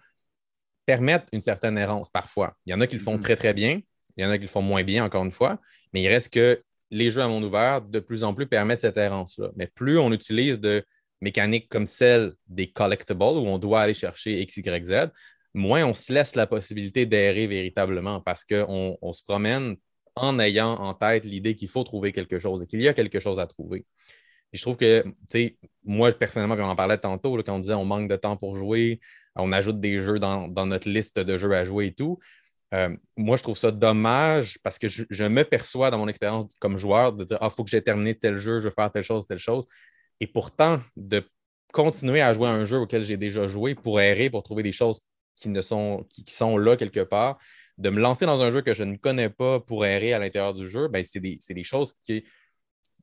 permettent 0.85 1.27
une 1.31 1.41
certaine 1.41 1.77
errance 1.77 2.09
parfois. 2.09 2.55
Il 2.65 2.71
y 2.71 2.73
en 2.73 2.81
a 2.81 2.87
qui 2.87 2.95
le 2.95 3.01
font 3.01 3.15
mm-hmm. 3.15 3.21
très, 3.21 3.35
très 3.35 3.53
bien. 3.53 3.81
Il 4.17 4.23
y 4.23 4.25
en 4.25 4.29
a 4.29 4.37
qui 4.37 4.43
le 4.43 4.49
font 4.49 4.61
moins 4.61 4.83
bien, 4.83 5.03
encore 5.03 5.25
une 5.25 5.31
fois. 5.31 5.59
Mais 5.93 6.01
il 6.01 6.07
reste 6.07 6.33
que 6.33 6.61
les 6.91 7.11
jeux 7.11 7.21
à 7.21 7.27
monde 7.27 7.43
ouvert, 7.43 7.81
de 7.81 7.99
plus 7.99 8.23
en 8.23 8.33
plus, 8.33 8.47
permettent 8.47 8.81
cette 8.81 8.97
errance-là. 8.97 9.49
Mais 9.55 9.67
plus 9.67 9.97
on 9.97 10.11
utilise 10.11 10.59
de 10.59 10.83
mécaniques 11.21 11.69
comme 11.69 11.85
celle 11.85 12.33
des 12.47 12.71
collectibles, 12.71 13.23
où 13.23 13.47
on 13.47 13.57
doit 13.57 13.81
aller 13.81 13.93
chercher 13.93 14.39
X, 14.41 14.57
Y, 14.57 14.85
Z, 14.85 15.11
moins 15.53 15.85
on 15.85 15.93
se 15.93 16.13
laisse 16.13 16.35
la 16.35 16.47
possibilité 16.47 17.05
d'errer 17.05 17.47
véritablement 17.47 18.21
parce 18.21 18.43
qu'on 18.43 18.97
on 19.01 19.13
se 19.13 19.23
promène 19.23 19.77
en 20.15 20.39
ayant 20.39 20.73
en 20.75 20.93
tête 20.93 21.25
l'idée 21.25 21.55
qu'il 21.55 21.69
faut 21.69 21.83
trouver 21.83 22.11
quelque 22.11 22.39
chose 22.39 22.63
et 22.63 22.67
qu'il 22.67 22.81
y 22.81 22.87
a 22.87 22.93
quelque 22.93 23.19
chose 23.19 23.39
à 23.39 23.47
trouver. 23.47 23.85
je 24.53 24.61
trouve 24.61 24.77
que, 24.77 25.03
tu 25.03 25.13
sais, 25.31 25.57
moi, 25.83 26.11
personnellement, 26.13 26.55
quand 26.55 26.67
on 26.67 26.71
en 26.71 26.75
parlait 26.75 26.97
tantôt, 26.97 27.41
quand 27.43 27.55
on 27.55 27.59
disait 27.59 27.73
on 27.73 27.85
manque 27.85 28.09
de 28.09 28.15
temps 28.15 28.37
pour 28.37 28.55
jouer, 28.55 28.99
on 29.35 29.51
ajoute 29.51 29.79
des 29.79 30.01
jeux 30.01 30.19
dans, 30.19 30.47
notre 30.65 30.89
liste 30.89 31.19
de 31.19 31.37
jeux 31.37 31.53
à 31.53 31.65
jouer 31.65 31.87
et 31.87 31.93
tout. 31.93 32.19
Euh, 32.73 32.95
moi, 33.15 33.37
je 33.37 33.43
trouve 33.43 33.57
ça 33.57 33.71
dommage 33.71 34.57
parce 34.63 34.79
que 34.79 34.87
je, 34.87 35.23
me 35.23 35.43
perçois 35.43 35.91
dans 35.91 35.97
mon 35.97 36.07
expérience 36.07 36.45
comme 36.59 36.77
joueur 36.77 37.13
de 37.13 37.23
dire 37.23 37.37
Ah, 37.41 37.49
il 37.51 37.55
faut 37.55 37.63
que 37.63 37.69
j'ai 37.69 37.81
terminé 37.81 38.15
tel 38.15 38.37
jeu, 38.37 38.59
je 38.59 38.65
veux 38.67 38.73
faire 38.73 38.91
telle 38.91 39.03
chose, 39.03 39.27
telle 39.27 39.39
chose. 39.39 39.65
Et 40.19 40.27
pourtant, 40.27 40.81
de 40.95 41.23
continuer 41.73 42.21
à 42.21 42.33
jouer 42.33 42.47
à 42.47 42.51
un 42.51 42.65
jeu 42.65 42.77
auquel 42.77 43.03
j'ai 43.03 43.17
déjà 43.17 43.47
joué 43.47 43.75
pour 43.75 43.99
errer, 44.01 44.29
pour 44.29 44.43
trouver 44.43 44.63
des 44.63 44.71
choses 44.71 45.01
qui, 45.35 45.49
ne 45.49 45.61
sont, 45.61 46.05
qui, 46.09 46.33
sont 46.33 46.57
là 46.57 46.77
quelque 46.77 47.01
part, 47.01 47.37
de 47.77 47.89
me 47.89 47.99
lancer 47.99 48.25
dans 48.25 48.41
un 48.41 48.51
jeu 48.51 48.61
que 48.61 48.73
je 48.73 48.83
ne 48.83 48.95
connais 48.95 49.29
pas 49.29 49.59
pour 49.59 49.85
errer 49.85 50.13
à 50.13 50.19
l'intérieur 50.19 50.53
du 50.53 50.69
jeu, 50.69 50.87
ben, 50.87 51.03
c'est 51.03 51.19
des, 51.19 51.63
choses 51.63 51.93
qui, 52.03 52.23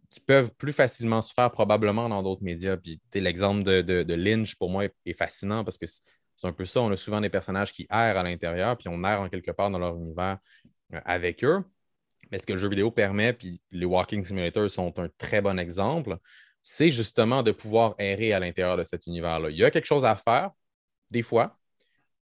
qui, 0.09 0.21
peuvent 0.21 0.51
plus 0.55 0.73
facilement 0.73 1.21
se 1.21 1.35
faire 1.35 1.51
probablement 1.53 2.09
dans 2.09 2.23
d'autres 2.23 2.43
médias. 2.43 2.77
Puis 2.79 3.01
l'exemple 3.15 3.63
de, 3.63 4.15
Lynch, 4.15 4.57
pour 4.57 4.71
moi, 4.71 4.85
est, 4.85 5.19
fascinant 5.19 5.65
parce 5.65 5.77
que 5.77 5.87
c'est 6.43 6.49
un 6.49 6.53
peu 6.53 6.65
ça. 6.65 6.83
On 6.83 6.91
a 6.91 6.97
souvent 6.97 7.21
des 7.21 7.31
personnages 7.31 7.73
qui 7.73 7.87
errent 7.89 8.19
à 8.19 8.23
l'intérieur, 8.25 8.77
puis 8.77 8.89
on 8.89 9.05
erre 9.05 9.21
en 9.21 9.29
quelque 9.29 9.53
part 9.53 9.71
dans 9.71 9.79
leur 9.79 9.97
univers 9.97 10.39
euh, 10.93 11.01
avec 11.05 11.45
eux. 11.45 11.65
Mais 12.31 12.39
ce 12.39 12.47
que 12.47 12.53
le 12.53 12.59
jeu 12.59 12.69
vidéo 12.69 12.91
permet, 12.91 13.33
puis 13.33 13.63
les 13.71 13.87
Walking 13.87 14.25
Simulators 14.25 14.71
sont 14.71 14.99
un 14.99 15.09
très 15.19 15.41
bon 15.41 15.59
exemple, 15.59 16.17
c'est 16.61 16.91
justement 16.91 17.45
de 17.45 17.53
pouvoir 17.53 17.95
errer 17.99 18.33
à 18.33 18.41
l'intérieur 18.41 18.77
de 18.77 18.85
cet 18.85 19.07
univers-là. 19.07 19.51
Il 19.51 19.57
y 19.57 19.65
a 19.65 19.71
quelque 19.71 19.87
chose 19.87 20.05
à 20.05 20.17
faire, 20.17 20.51
des 21.11 21.23
fois, 21.23 21.59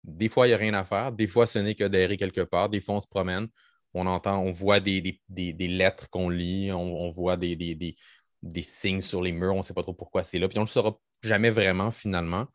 des 0.04 0.30
fois, 0.30 0.46
il 0.46 0.50
n'y 0.50 0.54
a 0.54 0.58
rien 0.58 0.74
à 0.74 0.84
faire. 0.84 1.12
Des 1.12 1.28
fois, 1.28 1.48
ce 1.48 1.60
n'est 1.60 1.76
que 1.76 1.86
d'errer 1.86 2.18
quelque 2.18 2.42
part. 2.42 2.70
Des 2.70 2.82
fois, 2.82 2.96
on 2.96 3.00
se 3.00 3.08
promène. 3.08 3.48
On 3.94 4.06
entend, 4.06 4.40
on 4.40 4.52
voit 4.52 4.80
des, 4.80 5.22
lettres 5.30 6.10
qu'on 6.10 6.30
lit, 6.30 6.72
on, 6.72 7.10
voit 7.10 7.38
des, 7.38 7.56
des, 7.56 8.62
signes 8.62 9.02
sur 9.02 9.22
les 9.22 9.32
murs. 9.32 9.54
On 9.54 9.60
ne 9.60 9.64
sait 9.64 9.74
pas 9.74 9.84
trop 9.84 9.94
pourquoi 9.94 10.24
c'est 10.24 10.40
là. 10.40 10.50
Puis 10.50 10.58
on 10.58 10.62
ne 10.64 10.68
le 10.68 10.72
saura 10.72 11.00
jamais 11.22 11.50
vraiment 11.50 11.90
finalement. 11.90 12.48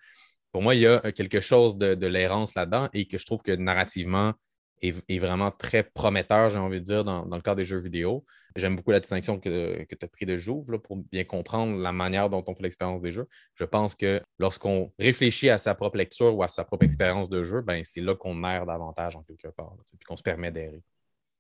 Pour 0.58 0.64
moi, 0.64 0.74
il 0.74 0.80
y 0.80 0.88
a 0.88 1.12
quelque 1.12 1.40
chose 1.40 1.76
de, 1.78 2.06
l'errance 2.08 2.56
là-dedans 2.56 2.88
et 2.92 3.06
que 3.06 3.16
je 3.16 3.24
trouve 3.24 3.42
que 3.42 3.52
narrativement, 3.52 4.34
est, 4.82 5.18
vraiment 5.20 5.52
très 5.52 5.84
prometteur, 5.84 6.50
j'ai 6.50 6.58
envie 6.58 6.80
de 6.80 6.84
dire, 6.84 7.04
dans, 7.04 7.24
le 7.24 7.40
cadre 7.40 7.58
des 7.58 7.64
jeux 7.64 7.78
vidéo. 7.78 8.24
J'aime 8.56 8.74
beaucoup 8.74 8.90
la 8.90 8.98
distinction 8.98 9.38
que, 9.38 9.84
tu 9.84 10.04
as 10.04 10.08
pris 10.08 10.26
de 10.26 10.36
Jouve 10.36 10.80
pour 10.80 10.96
bien 10.96 11.22
comprendre 11.22 11.80
la 11.80 11.92
manière 11.92 12.28
dont 12.28 12.42
on 12.44 12.56
fait 12.56 12.64
l'expérience 12.64 13.02
des 13.02 13.12
jeux. 13.12 13.28
Je 13.54 13.62
pense 13.62 13.94
que 13.94 14.20
lorsqu'on 14.40 14.92
réfléchit 14.98 15.48
à 15.48 15.58
sa 15.58 15.76
propre 15.76 15.96
lecture 15.96 16.34
ou 16.34 16.42
à 16.42 16.48
sa 16.48 16.64
propre 16.64 16.84
expérience 16.84 17.28
de 17.28 17.44
jeu, 17.44 17.60
ben, 17.60 17.84
c'est 17.84 18.00
là 18.00 18.16
qu'on 18.16 18.42
erre 18.42 18.66
davantage 18.66 19.14
en 19.14 19.22
quelque 19.22 19.52
part, 19.56 19.76
puis 19.84 20.06
qu'on 20.08 20.16
se 20.16 20.24
permet 20.24 20.50
d'errer. 20.50 20.82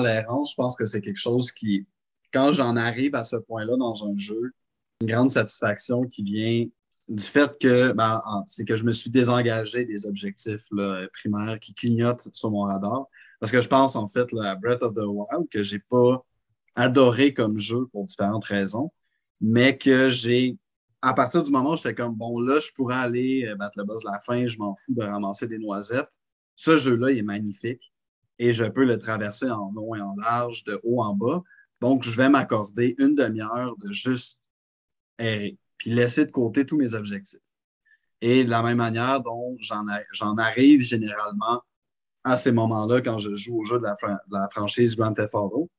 L'errance, 0.00 0.52
je 0.52 0.54
pense 0.54 0.76
que 0.76 0.84
c'est 0.84 1.00
quelque 1.00 1.18
chose 1.18 1.50
qui, 1.50 1.88
quand 2.32 2.52
j'en 2.52 2.76
arrive 2.76 3.16
à 3.16 3.24
ce 3.24 3.34
point-là 3.34 3.76
dans 3.78 4.06
un 4.06 4.16
jeu, 4.16 4.52
une 5.00 5.08
grande 5.08 5.32
satisfaction 5.32 6.04
qui 6.04 6.22
vient 6.22 6.68
du 7.08 7.22
fait 7.22 7.58
que 7.58 7.92
ben, 7.92 8.22
c'est 8.46 8.64
que 8.64 8.76
je 8.76 8.84
me 8.84 8.92
suis 8.92 9.10
désengagé 9.10 9.84
des 9.84 10.06
objectifs 10.06 10.68
primaires 11.12 11.58
qui 11.60 11.74
clignotent 11.74 12.28
sur 12.32 12.50
mon 12.50 12.62
radar. 12.62 13.06
Parce 13.40 13.52
que 13.52 13.60
je 13.60 13.68
pense 13.68 13.96
en 13.96 14.08
fait 14.08 14.28
à 14.42 14.54
Breath 14.56 14.82
of 14.82 14.94
the 14.94 15.04
Wild 15.06 15.48
que 15.50 15.62
j'ai 15.62 15.78
pas 15.78 16.24
adoré 16.74 17.32
comme 17.34 17.58
jeu 17.58 17.86
pour 17.92 18.04
différentes 18.04 18.44
raisons, 18.44 18.92
mais 19.40 19.78
que 19.78 20.08
j'ai 20.08 20.58
à 21.02 21.14
partir 21.14 21.42
du 21.42 21.50
moment 21.50 21.72
où 21.72 21.76
j'étais 21.76 21.94
comme 21.94 22.16
bon 22.16 22.40
là, 22.40 22.58
je 22.58 22.72
pourrais 22.72 22.96
aller 22.96 23.46
euh, 23.46 23.54
battre 23.54 23.78
le 23.78 23.84
boss 23.84 24.02
de 24.02 24.10
la 24.10 24.18
fin, 24.18 24.46
je 24.46 24.58
m'en 24.58 24.74
fous 24.74 24.94
de 24.94 25.04
ramasser 25.04 25.46
des 25.46 25.58
noisettes. 25.58 26.10
Ce 26.56 26.76
jeu-là 26.76 27.10
est 27.10 27.22
magnifique 27.22 27.92
et 28.38 28.52
je 28.52 28.64
peux 28.64 28.84
le 28.84 28.98
traverser 28.98 29.50
en 29.50 29.70
long 29.72 29.94
et 29.94 30.00
en 30.00 30.14
large, 30.16 30.64
de 30.64 30.80
haut 30.82 31.02
en 31.02 31.14
bas. 31.14 31.42
Donc, 31.80 32.02
je 32.02 32.10
vais 32.16 32.28
m'accorder 32.28 32.96
une 32.98 33.14
demi-heure 33.14 33.76
de 33.76 33.92
juste 33.92 34.40
errer 35.18 35.56
puis 35.78 35.90
laisser 35.90 36.26
de 36.26 36.30
côté 36.30 36.66
tous 36.66 36.76
mes 36.76 36.94
objectifs. 36.94 37.40
Et 38.20 38.44
de 38.44 38.50
la 38.50 38.62
même 38.62 38.78
manière 38.78 39.20
dont 39.20 39.56
j'en 39.60 40.36
arrive 40.36 40.82
généralement 40.82 41.62
à 42.24 42.36
ces 42.36 42.52
moments-là 42.52 43.00
quand 43.00 43.18
je 43.18 43.34
joue 43.34 43.60
au 43.60 43.64
jeu 43.64 43.78
de 43.78 43.84
la, 43.84 44.48
franchise 44.50 44.96
Grand 44.96 45.12
Theft 45.12 45.34
Auto, 45.34 45.70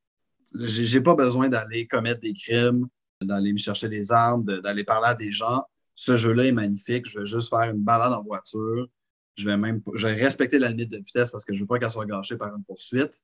j'ai 0.56 1.02
pas 1.02 1.16
besoin 1.16 1.50
d'aller 1.50 1.86
commettre 1.86 2.22
des 2.22 2.34
crimes, 2.34 2.88
d'aller 3.22 3.54
me 3.54 3.58
chercher 3.58 3.90
des 3.90 4.12
armes, 4.12 4.46
d'aller 4.46 4.84
parler 4.84 5.10
à 5.10 5.16
des 5.16 5.32
gens. 5.32 5.64
Ce 5.96 6.18
jeu-là 6.18 6.46
est 6.46 6.52
magnifique. 6.52 7.08
Je 7.08 7.20
vais 7.20 7.26
juste 7.26 7.50
faire 7.50 7.70
une 7.70 7.84
balade 7.84 8.14
en 8.14 8.24
voiture. 8.24 8.88
Je 9.36 9.46
vais 9.46 9.58
même 9.58 9.82
je 9.94 10.08
vais 10.08 10.14
respecter 10.14 10.60
la 10.60 10.70
limite 10.70 10.92
de 10.92 10.98
vitesse 10.98 11.30
parce 11.30 11.46
que 11.46 11.54
je 11.54 11.60
veux 11.60 11.68
pas 11.68 11.78
qu'elle 11.78 11.92
soit 11.92 12.06
gâchée 12.06 12.38
par 12.38 12.56
une 12.56 12.64
poursuite. 12.64 13.22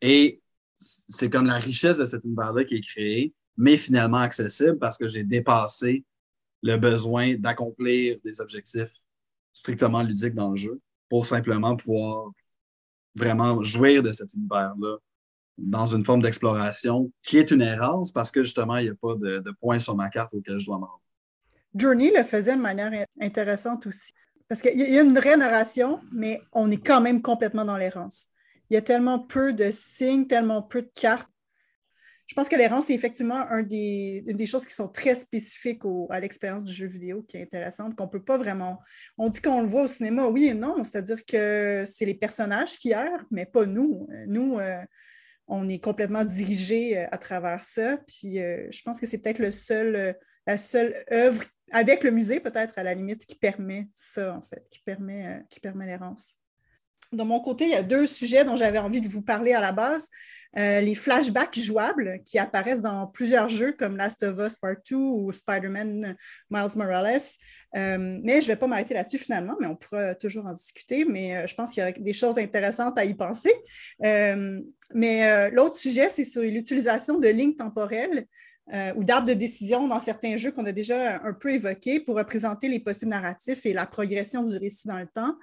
Et 0.00 0.40
c'est 0.76 1.28
comme 1.28 1.46
la 1.46 1.58
richesse 1.58 1.98
de 1.98 2.06
cet 2.06 2.24
univers-là 2.24 2.64
qui 2.64 2.76
est 2.76 2.80
créée 2.80 3.34
mais 3.56 3.76
finalement 3.76 4.18
accessible 4.18 4.78
parce 4.78 4.98
que 4.98 5.08
j'ai 5.08 5.24
dépassé 5.24 6.04
le 6.62 6.76
besoin 6.76 7.34
d'accomplir 7.34 8.18
des 8.24 8.40
objectifs 8.40 8.92
strictement 9.52 10.02
ludiques 10.02 10.34
dans 10.34 10.50
le 10.50 10.56
jeu 10.56 10.80
pour 11.08 11.26
simplement 11.26 11.76
pouvoir 11.76 12.30
vraiment 13.14 13.62
jouir 13.62 14.02
de 14.02 14.12
cet 14.12 14.32
univers-là 14.34 14.96
dans 15.58 15.86
une 15.86 16.04
forme 16.04 16.22
d'exploration 16.22 17.10
qui 17.22 17.38
est 17.38 17.50
une 17.50 17.62
errance 17.62 18.12
parce 18.12 18.30
que 18.30 18.42
justement, 18.42 18.76
il 18.78 18.84
n'y 18.84 18.90
a 18.90 18.94
pas 18.94 19.14
de, 19.16 19.52
point 19.60 19.78
sur 19.78 19.94
ma 19.94 20.08
carte 20.08 20.32
auquel 20.32 20.58
je 20.58 20.66
dois 20.66 20.78
me 20.78 20.84
rendre. 20.84 21.02
Journey 21.74 22.12
le 22.16 22.24
faisait 22.24 22.56
de 22.56 22.60
manière 22.60 22.90
intéressante 23.20 23.86
aussi. 23.86 24.12
Parce 24.48 24.62
qu'il 24.62 24.76
y 24.80 24.98
a 24.98 25.02
une 25.02 25.14
vraie 25.14 25.36
narration, 25.36 26.00
mais 26.12 26.40
on 26.52 26.70
est 26.70 26.84
quand 26.84 27.00
même 27.00 27.22
complètement 27.22 27.64
dans 27.64 27.76
l'errance. 27.76 28.26
Il 28.68 28.74
y 28.74 28.76
a 28.76 28.82
tellement 28.82 29.20
peu 29.20 29.52
de 29.52 29.70
signes, 29.70 30.26
tellement 30.26 30.62
peu 30.62 30.82
de 30.82 30.90
cartes 30.92 31.29
je 32.30 32.34
pense 32.36 32.48
que 32.48 32.54
l'errance, 32.54 32.86
c'est 32.86 32.94
effectivement 32.94 33.44
une 33.50 33.66
des 34.36 34.46
choses 34.46 34.64
qui 34.64 34.72
sont 34.72 34.86
très 34.86 35.16
spécifiques 35.16 35.82
à 36.10 36.20
l'expérience 36.20 36.62
du 36.62 36.72
jeu 36.72 36.86
vidéo 36.86 37.24
qui 37.24 37.36
est 37.36 37.42
intéressante, 37.42 37.96
qu'on 37.96 38.04
ne 38.04 38.08
peut 38.08 38.22
pas 38.22 38.38
vraiment. 38.38 38.78
On 39.18 39.28
dit 39.28 39.40
qu'on 39.40 39.62
le 39.62 39.68
voit 39.68 39.82
au 39.82 39.88
cinéma, 39.88 40.28
oui 40.28 40.46
et 40.46 40.54
non, 40.54 40.84
c'est-à-dire 40.84 41.24
que 41.24 41.82
c'est 41.86 42.04
les 42.04 42.14
personnages 42.14 42.76
qui 42.78 42.92
errent, 42.92 43.24
mais 43.32 43.46
pas 43.46 43.66
nous. 43.66 44.08
Nous, 44.28 44.60
euh, 44.60 44.80
on 45.48 45.68
est 45.68 45.82
complètement 45.82 46.24
dirigé 46.24 46.98
euh, 46.98 47.06
à 47.10 47.18
travers 47.18 47.64
ça. 47.64 47.96
Puis 48.06 48.38
euh, 48.38 48.68
je 48.70 48.80
pense 48.82 49.00
que 49.00 49.06
c'est 49.06 49.18
peut-être 49.18 49.40
le 49.40 49.50
seul, 49.50 50.16
la 50.46 50.56
seule 50.56 50.94
œuvre, 51.10 51.42
avec 51.72 52.04
le 52.04 52.12
musée 52.12 52.38
peut-être 52.38 52.78
à 52.78 52.84
la 52.84 52.94
limite, 52.94 53.26
qui 53.26 53.34
permet 53.34 53.88
ça, 53.92 54.36
en 54.36 54.42
fait, 54.42 54.64
qui 54.70 54.78
permet 54.84 55.42
l'errance. 55.84 56.39
De 57.12 57.24
mon 57.24 57.40
côté, 57.40 57.64
il 57.64 57.70
y 57.70 57.74
a 57.74 57.82
deux 57.82 58.06
sujets 58.06 58.44
dont 58.44 58.56
j'avais 58.56 58.78
envie 58.78 59.00
de 59.00 59.08
vous 59.08 59.22
parler 59.22 59.52
à 59.52 59.60
la 59.60 59.72
base. 59.72 60.08
Euh, 60.56 60.80
les 60.80 60.94
flashbacks 60.94 61.58
jouables 61.58 62.20
qui 62.24 62.38
apparaissent 62.38 62.80
dans 62.80 63.08
plusieurs 63.08 63.48
jeux 63.48 63.72
comme 63.72 63.96
Last 63.96 64.22
of 64.22 64.38
Us 64.38 64.56
Part 64.56 64.76
2 64.88 64.96
ou 64.96 65.32
Spider-Man 65.32 66.14
Miles 66.50 66.76
Morales. 66.76 67.20
Euh, 67.76 68.20
mais 68.22 68.40
je 68.40 68.46
ne 68.46 68.52
vais 68.52 68.56
pas 68.56 68.68
m'arrêter 68.68 68.94
là-dessus 68.94 69.18
finalement, 69.18 69.56
mais 69.60 69.66
on 69.66 69.74
pourra 69.74 70.14
toujours 70.14 70.46
en 70.46 70.52
discuter. 70.52 71.04
Mais 71.04 71.36
euh, 71.36 71.46
je 71.48 71.54
pense 71.56 71.72
qu'il 71.72 71.82
y 71.82 71.86
a 71.86 71.90
des 71.90 72.12
choses 72.12 72.38
intéressantes 72.38 72.96
à 72.96 73.04
y 73.04 73.14
penser. 73.14 73.52
mais 74.94 75.50
l'autre 75.50 75.76
sujet, 75.76 76.10
c'est 76.10 76.24
sur 76.24 76.42
l'utilisation 76.42 77.18
de 77.18 77.28
lignes 77.28 77.56
temporelles 77.56 78.26
ou 78.96 79.02
d'arbres 79.02 79.26
de 79.26 79.34
décision 79.34 79.88
dans 79.88 79.98
certains 79.98 80.36
jeux 80.36 80.52
qu'on 80.52 80.66
a 80.66 80.70
déjà 80.72 81.20
un 81.24 81.32
peu 81.32 81.52
évoqués 81.52 81.98
pour 81.98 82.16
représenter 82.16 82.68
les 82.68 82.78
possibles 82.78 83.10
narratifs 83.10 83.66
et 83.66 83.72
la 83.72 83.84
progression 83.84 84.44
du 84.44 84.56
récit 84.56 84.86
dans 84.86 84.98
le 84.98 85.08
temps. 85.08 85.34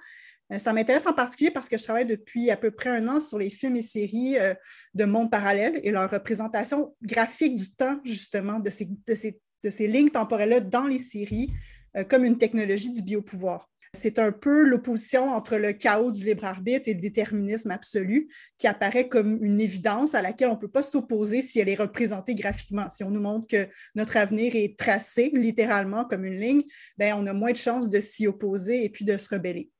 Euh, 0.52 0.58
ça 0.58 0.72
m'intéresse 0.72 1.06
en 1.06 1.12
particulier 1.12 1.50
parce 1.50 1.68
que 1.68 1.76
je 1.76 1.84
travaille 1.84 2.06
depuis 2.06 2.50
à 2.50 2.56
peu 2.56 2.70
près 2.70 2.90
un 2.90 3.06
an 3.08 3.20
sur 3.20 3.38
les 3.38 3.50
films 3.50 3.76
et 3.76 3.82
séries 3.82 4.38
euh, 4.38 4.54
de 4.94 5.04
monde 5.04 5.30
parallèle 5.30 5.80
et 5.82 5.90
leur 5.90 6.10
représentation 6.10 6.94
graphique 7.02 7.56
du 7.56 7.72
temps, 7.72 8.00
justement, 8.04 8.58
de 8.58 8.70
ces, 8.70 8.88
de 9.06 9.70
ces, 9.70 9.88
lignes 9.88 10.10
temporelles-là 10.10 10.60
dans 10.60 10.86
les 10.86 10.98
séries 10.98 11.52
euh, 11.96 12.04
comme 12.04 12.24
une 12.24 12.38
technologie 12.38 12.92
du 12.92 13.02
biopouvoir. 13.02 13.68
C'est 13.94 14.18
un 14.18 14.32
peu 14.32 14.64
l'opposition 14.64 15.30
entre 15.30 15.56
le 15.56 15.72
chaos 15.72 16.12
du 16.12 16.22
libre 16.22 16.44
arbitre 16.44 16.90
et 16.90 16.94
le 16.94 17.00
déterminisme 17.00 17.70
absolu 17.70 18.28
qui 18.58 18.66
apparaît 18.66 19.08
comme 19.08 19.42
une 19.42 19.62
évidence 19.62 20.14
à 20.14 20.20
laquelle 20.20 20.48
on 20.48 20.56
ne 20.56 20.60
peut 20.60 20.68
pas 20.68 20.82
s'opposer 20.82 21.40
si 21.40 21.58
elle 21.58 21.70
est 21.70 21.74
représentée 21.74 22.34
graphiquement. 22.34 22.90
Si 22.90 23.02
on 23.02 23.10
nous 23.10 23.20
montre 23.20 23.46
que 23.46 23.66
notre 23.94 24.18
avenir 24.18 24.54
est 24.56 24.78
tracé 24.78 25.30
littéralement 25.32 26.04
comme 26.04 26.26
une 26.26 26.38
ligne, 26.38 26.62
ben, 26.98 27.14
on 27.16 27.26
a 27.26 27.32
moins 27.32 27.52
de 27.52 27.56
chances 27.56 27.88
de 27.88 27.98
s'y 27.98 28.26
opposer 28.26 28.84
et 28.84 28.90
puis 28.90 29.06
de 29.06 29.16
se 29.16 29.34
rebeller 29.34 29.70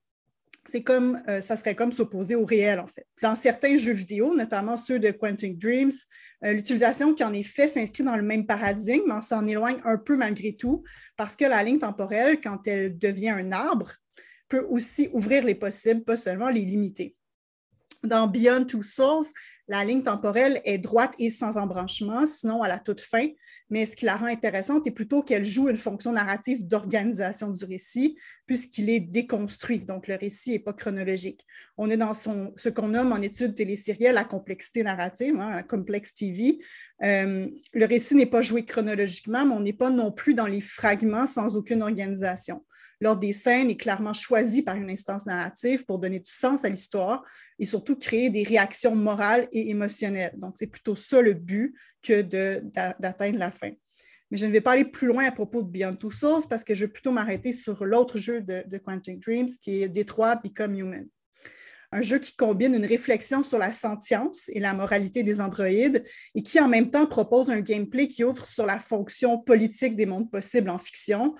c'est 0.68 0.82
comme, 0.82 1.22
euh, 1.28 1.40
ça 1.40 1.56
serait 1.56 1.74
comme 1.74 1.92
s'opposer 1.92 2.34
au 2.34 2.44
réel, 2.44 2.78
en 2.78 2.86
fait. 2.86 3.06
Dans 3.22 3.34
certains 3.34 3.76
jeux 3.78 3.94
vidéo, 3.94 4.36
notamment 4.36 4.76
ceux 4.76 4.98
de 4.98 5.10
Quantic 5.10 5.58
Dreams, 5.58 5.90
euh, 6.44 6.52
l'utilisation 6.52 7.14
qui 7.14 7.24
en 7.24 7.32
est 7.32 7.42
faite 7.42 7.70
s'inscrit 7.70 8.02
dans 8.02 8.16
le 8.16 8.22
même 8.22 8.46
paradigme, 8.46 9.04
mais 9.06 9.22
s'en 9.22 9.46
éloigne 9.46 9.78
un 9.84 9.96
peu 9.96 10.14
malgré 10.14 10.52
tout, 10.52 10.84
parce 11.16 11.36
que 11.36 11.46
la 11.46 11.62
ligne 11.62 11.78
temporelle, 11.78 12.38
quand 12.42 12.66
elle 12.66 12.98
devient 12.98 13.30
un 13.30 13.50
arbre, 13.50 13.90
peut 14.48 14.66
aussi 14.68 15.08
ouvrir 15.12 15.42
les 15.42 15.54
possibles, 15.54 16.04
pas 16.04 16.18
seulement 16.18 16.50
les 16.50 16.66
limiter. 16.66 17.16
Dans 18.04 18.28
Beyond 18.28 18.64
Two 18.64 18.84
Souls, 18.84 19.24
la 19.66 19.84
ligne 19.84 20.04
temporelle 20.04 20.60
est 20.64 20.78
droite 20.78 21.14
et 21.18 21.30
sans 21.30 21.56
embranchement, 21.56 22.26
sinon 22.28 22.62
à 22.62 22.68
la 22.68 22.78
toute 22.78 23.00
fin, 23.00 23.26
mais 23.70 23.86
ce 23.86 23.96
qui 23.96 24.04
la 24.04 24.14
rend 24.14 24.26
intéressante 24.26 24.86
est 24.86 24.92
plutôt 24.92 25.22
qu'elle 25.22 25.44
joue 25.44 25.68
une 25.68 25.76
fonction 25.76 26.12
narrative 26.12 26.66
d'organisation 26.66 27.50
du 27.50 27.64
récit, 27.64 28.16
puisqu'il 28.46 28.88
est 28.88 29.00
déconstruit, 29.00 29.80
donc 29.80 30.06
le 30.06 30.14
récit 30.14 30.52
n'est 30.52 30.58
pas 30.60 30.72
chronologique. 30.72 31.44
On 31.76 31.90
est 31.90 31.96
dans 31.96 32.14
son, 32.14 32.52
ce 32.56 32.68
qu'on 32.68 32.88
nomme 32.88 33.12
en 33.12 33.20
études 33.20 33.56
télésérielle 33.56 34.14
la 34.14 34.24
complexité 34.24 34.84
narrative, 34.84 35.34
hein, 35.40 35.64
complex 35.64 36.14
TV. 36.14 36.60
Euh, 37.02 37.48
le 37.72 37.84
récit 37.84 38.14
n'est 38.14 38.26
pas 38.26 38.42
joué 38.42 38.64
chronologiquement, 38.64 39.44
mais 39.44 39.54
on 39.54 39.60
n'est 39.60 39.72
pas 39.72 39.90
non 39.90 40.12
plus 40.12 40.34
dans 40.34 40.46
les 40.46 40.60
fragments 40.60 41.26
sans 41.26 41.56
aucune 41.56 41.82
organisation. 41.82 42.64
L'ordre 43.00 43.20
des 43.20 43.32
scènes 43.32 43.70
est 43.70 43.76
clairement 43.76 44.12
choisi 44.12 44.62
par 44.62 44.76
une 44.76 44.90
instance 44.90 45.26
narrative 45.26 45.84
pour 45.84 45.98
donner 45.98 46.18
du 46.18 46.30
sens 46.30 46.64
à 46.64 46.68
l'histoire 46.68 47.24
et 47.58 47.66
surtout 47.66 47.96
créer 47.96 48.30
des 48.30 48.42
réactions 48.42 48.96
morales 48.96 49.48
et 49.52 49.70
émotionnelles. 49.70 50.34
Donc, 50.36 50.54
c'est 50.56 50.66
plutôt 50.66 50.96
ça 50.96 51.22
le 51.22 51.34
but 51.34 51.74
que 52.02 52.22
d'atteindre 52.22 53.38
la 53.38 53.50
fin. 53.50 53.70
Mais 54.30 54.36
je 54.36 54.46
ne 54.46 54.52
vais 54.52 54.60
pas 54.60 54.72
aller 54.72 54.84
plus 54.84 55.06
loin 55.06 55.24
à 55.26 55.32
propos 55.32 55.62
de 55.62 55.68
Beyond 55.68 55.96
Two 55.96 56.10
Souls 56.10 56.42
parce 56.50 56.64
que 56.64 56.74
je 56.74 56.84
vais 56.84 56.92
plutôt 56.92 57.12
m'arrêter 57.12 57.52
sur 57.52 57.84
l'autre 57.84 58.18
jeu 58.18 58.42
de, 58.42 58.64
de 58.66 59.16
Dreams 59.20 59.48
qui 59.62 59.82
est 59.82 59.88
Détroit 59.88 60.36
Become 60.36 60.74
Human 60.74 61.08
un 61.92 62.00
jeu 62.00 62.18
qui 62.18 62.36
combine 62.36 62.74
une 62.74 62.84
réflexion 62.84 63.42
sur 63.42 63.58
la 63.58 63.72
sentience 63.72 64.48
et 64.52 64.60
la 64.60 64.74
moralité 64.74 65.22
des 65.22 65.40
androïdes 65.40 66.04
et 66.34 66.42
qui 66.42 66.60
en 66.60 66.68
même 66.68 66.90
temps 66.90 67.06
propose 67.06 67.50
un 67.50 67.60
gameplay 67.60 68.08
qui 68.08 68.24
ouvre 68.24 68.46
sur 68.46 68.66
la 68.66 68.78
fonction 68.78 69.38
politique 69.38 69.96
des 69.96 70.06
mondes 70.06 70.30
possibles 70.30 70.70
en 70.70 70.78
fiction. 70.78 71.34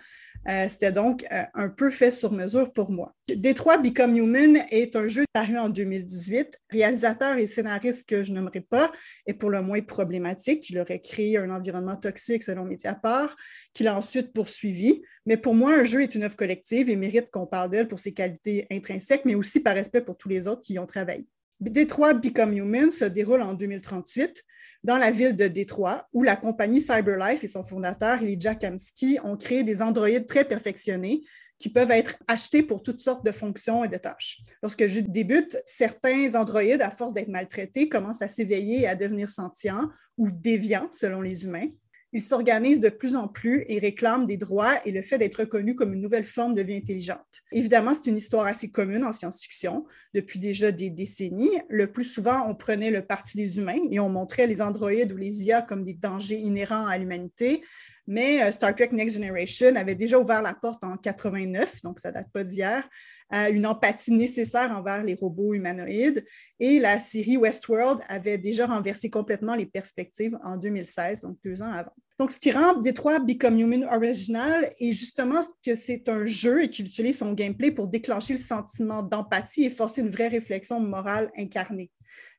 Euh, 0.48 0.66
c'était 0.68 0.92
donc 0.92 1.24
euh, 1.32 1.42
un 1.54 1.68
peu 1.68 1.90
fait 1.90 2.10
sur 2.10 2.32
mesure 2.32 2.72
pour 2.72 2.90
moi. 2.90 3.14
Détroit 3.28 3.78
Become 3.78 4.16
Human 4.16 4.58
est 4.70 4.96
un 4.96 5.08
jeu 5.08 5.24
paru 5.32 5.58
en 5.58 5.68
2018. 5.68 6.58
Réalisateur 6.70 7.36
et 7.36 7.46
scénariste 7.46 8.08
que 8.08 8.22
je 8.22 8.32
n'aimerais 8.32 8.62
pas 8.62 8.90
est 9.26 9.34
pour 9.34 9.50
le 9.50 9.60
moins 9.60 9.82
problématique. 9.82 10.70
Il 10.70 10.78
aurait 10.78 11.00
créé 11.00 11.36
un 11.36 11.50
environnement 11.50 11.96
toxique 11.96 12.42
selon 12.42 12.64
Mediapart, 12.64 13.36
qu'il 13.74 13.88
a 13.88 13.96
ensuite 13.96 14.32
poursuivi. 14.32 15.02
Mais 15.26 15.36
pour 15.36 15.54
moi, 15.54 15.74
un 15.74 15.84
jeu 15.84 16.02
est 16.02 16.14
une 16.14 16.22
œuvre 16.22 16.36
collective 16.36 16.88
et 16.88 16.96
mérite 16.96 17.30
qu'on 17.30 17.46
parle 17.46 17.70
d'elle 17.70 17.88
pour 17.88 18.00
ses 18.00 18.12
qualités 18.12 18.66
intrinsèques, 18.70 19.24
mais 19.24 19.34
aussi 19.34 19.60
par 19.60 19.74
respect 19.74 20.00
pour 20.00 20.16
tous 20.16 20.28
les 20.28 20.38
autres 20.47 20.62
qui 20.62 20.74
y 20.74 20.78
ont 20.78 20.86
travaillé. 20.86 21.28
Détroit 21.60 22.15
Become 22.15 22.56
Human 22.56 22.90
se 22.93 23.05
déroule 23.05 23.43
en 23.43 23.52
2038 23.52 24.44
dans 24.85 24.97
la 24.97 25.10
ville 25.10 25.35
de 25.35 25.48
Détroit, 25.48 26.06
où 26.12 26.23
la 26.23 26.36
compagnie 26.36 26.81
CyberLife 26.81 27.43
et 27.43 27.48
son 27.48 27.65
fondateur, 27.65 28.23
Elijah 28.23 28.55
Kamsky, 28.55 29.19
ont 29.24 29.36
créé 29.36 29.65
des 29.65 29.82
androïdes 29.82 30.27
très 30.27 30.44
perfectionnés 30.44 31.24
qui 31.59 31.69
peuvent 31.69 31.90
être 31.90 32.16
achetés 32.28 32.62
pour 32.62 32.85
toutes 32.85 33.01
sortes 33.01 33.27
de 33.27 33.32
fonctions 33.32 33.82
et 33.82 33.89
de 33.89 33.97
tâches. 33.97 34.39
Lorsque 34.62 34.86
je 34.86 35.01
débute, 35.01 35.60
certains 35.66 36.36
androïdes, 36.36 36.82
à 36.82 36.93
force 36.93 37.12
d'être 37.12 37.28
maltraités, 37.28 37.89
commencent 37.89 38.23
à 38.23 38.28
s'éveiller 38.28 38.82
et 38.82 38.86
à 38.86 38.94
devenir 38.94 39.28
sentients 39.28 39.90
ou 40.16 40.31
déviants 40.31 40.89
selon 40.93 41.20
les 41.20 41.44
humains. 41.44 41.69
Ils 42.12 42.22
s'organisent 42.22 42.80
de 42.80 42.89
plus 42.89 43.16
en 43.16 43.28
plus 43.28 43.64
et 43.66 43.78
réclament 43.78 44.26
des 44.26 44.36
droits 44.36 44.74
et 44.86 44.93
le 44.93 45.02
fait 45.02 45.18
d'être 45.18 45.40
reconnus 45.40 45.74
comme 45.76 45.93
une 45.93 46.01
nouvelle 46.01 46.24
forme 46.24 46.55
de 46.55 46.62
vie 46.62 46.76
intelligente. 46.76 47.43
Évidemment, 47.52 47.93
c'est 47.94 48.10
une 48.10 48.16
histoire 48.16 48.47
assez 48.47 48.70
commune 48.70 49.05
en 49.05 49.12
science-fiction 49.12 49.85
depuis 50.14 50.39
déjà 50.39 50.72
des 50.72 50.90
décennies. 50.90 51.51
Le 51.68 51.93
plus 51.93 52.05
souvent, 52.05 52.48
on 52.48 52.55
prenait 52.55 52.90
le 52.90 53.05
parti 53.05 53.36
des 53.36 53.59
humains 53.59 53.80
et 53.90 54.01
on 54.01 54.09
montrait 54.09 54.47
les 54.47 54.62
androïdes 54.62 55.12
ou 55.12 55.16
les 55.16 55.44
IA 55.44 55.62
comme 55.62 55.82
des 55.82 55.94
dangers 55.94 56.39
inhérents 56.39 56.86
à 56.86 56.97
l'humanité, 56.97 57.62
mais 58.09 58.43
euh, 58.43 58.51
Star 58.51 58.74
Trek 58.74 58.89
Next 58.93 59.16
Generation 59.16 59.76
avait 59.76 59.94
déjà 59.94 60.18
ouvert 60.18 60.40
la 60.40 60.55
porte 60.55 60.82
en 60.82 60.97
89, 60.97 61.82
donc 61.82 62.01
ça 62.01 62.10
date 62.10 62.32
pas 62.32 62.43
d'hier, 62.43 62.89
à 63.28 63.51
une 63.51 63.66
empathie 63.66 64.12
nécessaire 64.12 64.72
envers 64.72 65.05
les 65.05 65.14
robots 65.14 65.52
humanoïdes. 65.52 66.24
Et 66.59 66.80
la 66.80 66.98
série 67.01 67.36
Westworld 67.36 68.01
avait 68.09 68.39
déjà 68.39 68.66
renversé 68.66 69.10
complètement 69.10 69.55
les 69.55 69.66
perspectives 69.66 70.39
en 70.43 70.56
2016, 70.56 71.20
donc 71.20 71.36
deux 71.44 71.60
ans 71.62 71.70
avant. 71.70 71.93
Donc, 72.18 72.32
ce 72.32 72.40
qui 72.40 72.51
rend 72.51 72.74
Détroit 72.74 73.20
Become 73.20 73.60
Human 73.60 73.85
original 73.85 74.68
est 74.80 74.93
justement 74.93 75.40
que 75.64 75.74
c'est 75.76 76.09
un 76.09 76.26
jeu 76.26 76.64
et 76.64 76.70
qu'il 76.70 76.86
utilise 76.86 77.18
son 77.18 77.32
gameplay 77.32 77.70
pour 77.70 77.86
déclencher 77.86 78.32
le 78.32 78.40
sentiment 78.40 79.05
d'empathie 79.05 79.64
et 79.64 79.70
forcer 79.70 80.01
une 80.01 80.10
vraie 80.10 80.28
réflexion 80.28 80.80
morale 80.80 81.30
incarnée. 81.36 81.93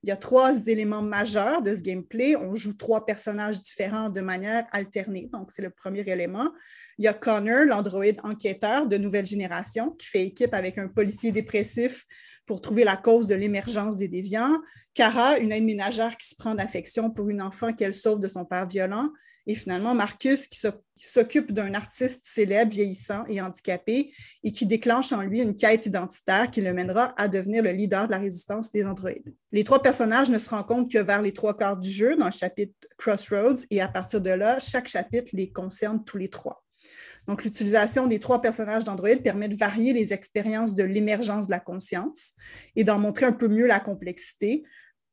Il 0.03 0.09
y 0.09 0.11
a 0.11 0.15
trois 0.15 0.67
éléments 0.67 1.01
majeurs 1.01 1.61
de 1.61 1.75
ce 1.75 1.81
gameplay. 1.81 2.35
On 2.35 2.55
joue 2.55 2.73
trois 2.73 3.05
personnages 3.05 3.61
différents 3.61 4.09
de 4.09 4.21
manière 4.21 4.65
alternée. 4.71 5.29
Donc, 5.33 5.51
c'est 5.51 5.61
le 5.61 5.69
premier 5.69 6.01
élément. 6.01 6.49
Il 6.97 7.05
y 7.05 7.07
a 7.07 7.13
Connor, 7.13 7.65
l'androïde 7.65 8.19
enquêteur 8.23 8.87
de 8.87 8.97
nouvelle 8.97 9.25
génération, 9.25 9.91
qui 9.91 10.07
fait 10.07 10.23
équipe 10.23 10.53
avec 10.53 10.77
un 10.77 10.87
policier 10.87 11.31
dépressif 11.31 12.05
pour 12.45 12.61
trouver 12.61 12.83
la 12.83 12.97
cause 12.97 13.27
de 13.27 13.35
l'émergence 13.35 13.97
des 13.97 14.07
déviants. 14.07 14.57
Cara, 14.93 15.37
une 15.37 15.51
aide 15.51 15.65
ménagère 15.65 16.15
qui 16.17 16.27
se 16.27 16.35
prend 16.35 16.55
d'affection 16.55 17.11
pour 17.11 17.29
une 17.29 17.41
enfant 17.41 17.73
qu'elle 17.73 17.93
sauve 17.93 18.19
de 18.19 18.27
son 18.27 18.45
père 18.45 18.67
violent. 18.67 19.09
Et 19.47 19.55
finalement, 19.55 19.95
Marcus, 19.95 20.47
qui 20.47 20.59
s'occupe 21.07 21.51
d'un 21.51 21.73
artiste 21.73 22.21
célèbre, 22.25 22.71
vieillissant 22.71 23.23
et 23.27 23.41
handicapé, 23.41 24.13
et 24.43 24.51
qui 24.51 24.65
déclenche 24.65 25.11
en 25.11 25.21
lui 25.21 25.41
une 25.41 25.55
quête 25.55 25.85
identitaire 25.85 26.51
qui 26.51 26.61
le 26.61 26.73
mènera 26.73 27.13
à 27.17 27.27
devenir 27.27 27.63
le 27.63 27.71
leader 27.71 28.07
de 28.07 28.11
la 28.11 28.19
résistance 28.19 28.71
des 28.71 28.85
androïdes. 28.85 29.33
Les 29.51 29.63
trois 29.63 29.81
personnages 29.81 30.29
ne 30.29 30.37
se 30.37 30.49
rencontrent 30.49 30.91
que 30.91 30.99
vers 30.99 31.21
les 31.21 31.31
trois 31.31 31.57
quarts 31.57 31.77
du 31.77 31.89
jeu, 31.89 32.15
dans 32.15 32.25
le 32.25 32.31
chapitre 32.31 32.73
Crossroads, 32.97 33.65
et 33.71 33.81
à 33.81 33.87
partir 33.87 34.21
de 34.21 34.29
là, 34.29 34.59
chaque 34.59 34.87
chapitre 34.87 35.31
les 35.33 35.51
concerne 35.51 36.03
tous 36.03 36.17
les 36.17 36.29
trois. 36.29 36.63
Donc, 37.27 37.43
l'utilisation 37.43 38.07
des 38.07 38.19
trois 38.19 38.41
personnages 38.41 38.83
d'Android 38.83 39.15
permet 39.23 39.49
de 39.49 39.55
varier 39.55 39.93
les 39.93 40.13
expériences 40.13 40.73
de 40.73 40.83
l'émergence 40.83 41.45
de 41.45 41.51
la 41.51 41.59
conscience 41.59 42.33
et 42.75 42.83
d'en 42.83 42.97
montrer 42.97 43.25
un 43.27 43.33
peu 43.33 43.47
mieux 43.47 43.67
la 43.67 43.79
complexité, 43.79 44.63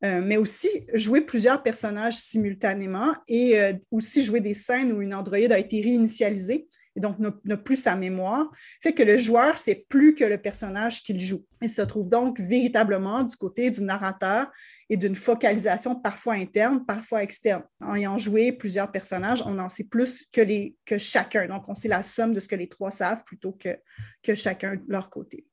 euh, 0.04 0.20
mais 0.22 0.36
aussi 0.36 0.68
jouer 0.92 1.22
plusieurs 1.22 1.62
personnages 1.62 2.16
simultanément 2.18 3.14
et 3.28 3.58
euh, 3.58 3.72
aussi 3.90 4.22
jouer 4.22 4.40
des 4.40 4.54
scènes 4.54 4.92
où 4.92 5.00
une 5.00 5.14
androïde 5.14 5.52
a 5.52 5.58
été 5.58 5.80
réinitialisée 5.80 6.68
et 6.96 7.00
donc 7.00 7.16
n'a 7.18 7.56
plus 7.56 7.76
sa 7.76 7.94
mémoire, 7.94 8.50
fait 8.82 8.92
que 8.92 9.02
le 9.02 9.16
joueur, 9.16 9.58
c'est 9.58 9.86
plus 9.88 10.14
que 10.14 10.24
le 10.24 10.38
personnage 10.38 11.02
qu'il 11.02 11.20
joue. 11.20 11.44
Il 11.60 11.68
se 11.68 11.82
trouve 11.82 12.08
donc 12.08 12.40
véritablement 12.40 13.22
du 13.22 13.36
côté 13.36 13.70
du 13.70 13.82
narrateur 13.82 14.50
et 14.88 14.96
d'une 14.96 15.14
focalisation 15.14 15.94
parfois 15.94 16.34
interne, 16.34 16.84
parfois 16.86 17.22
externe. 17.22 17.62
En 17.82 17.94
ayant 17.94 18.18
joué 18.18 18.52
plusieurs 18.52 18.90
personnages, 18.90 19.42
on 19.44 19.58
en 19.58 19.68
sait 19.68 19.84
plus 19.84 20.26
que, 20.32 20.40
les, 20.40 20.74
que 20.86 20.96
chacun. 20.96 21.46
Donc, 21.46 21.68
on 21.68 21.74
sait 21.74 21.88
la 21.88 22.02
somme 22.02 22.32
de 22.32 22.40
ce 22.40 22.48
que 22.48 22.56
les 22.56 22.68
trois 22.68 22.90
savent 22.90 23.24
plutôt 23.24 23.52
que, 23.52 23.76
que 24.22 24.34
chacun 24.34 24.76
de 24.76 24.82
leur 24.88 25.10
côté. 25.10 25.46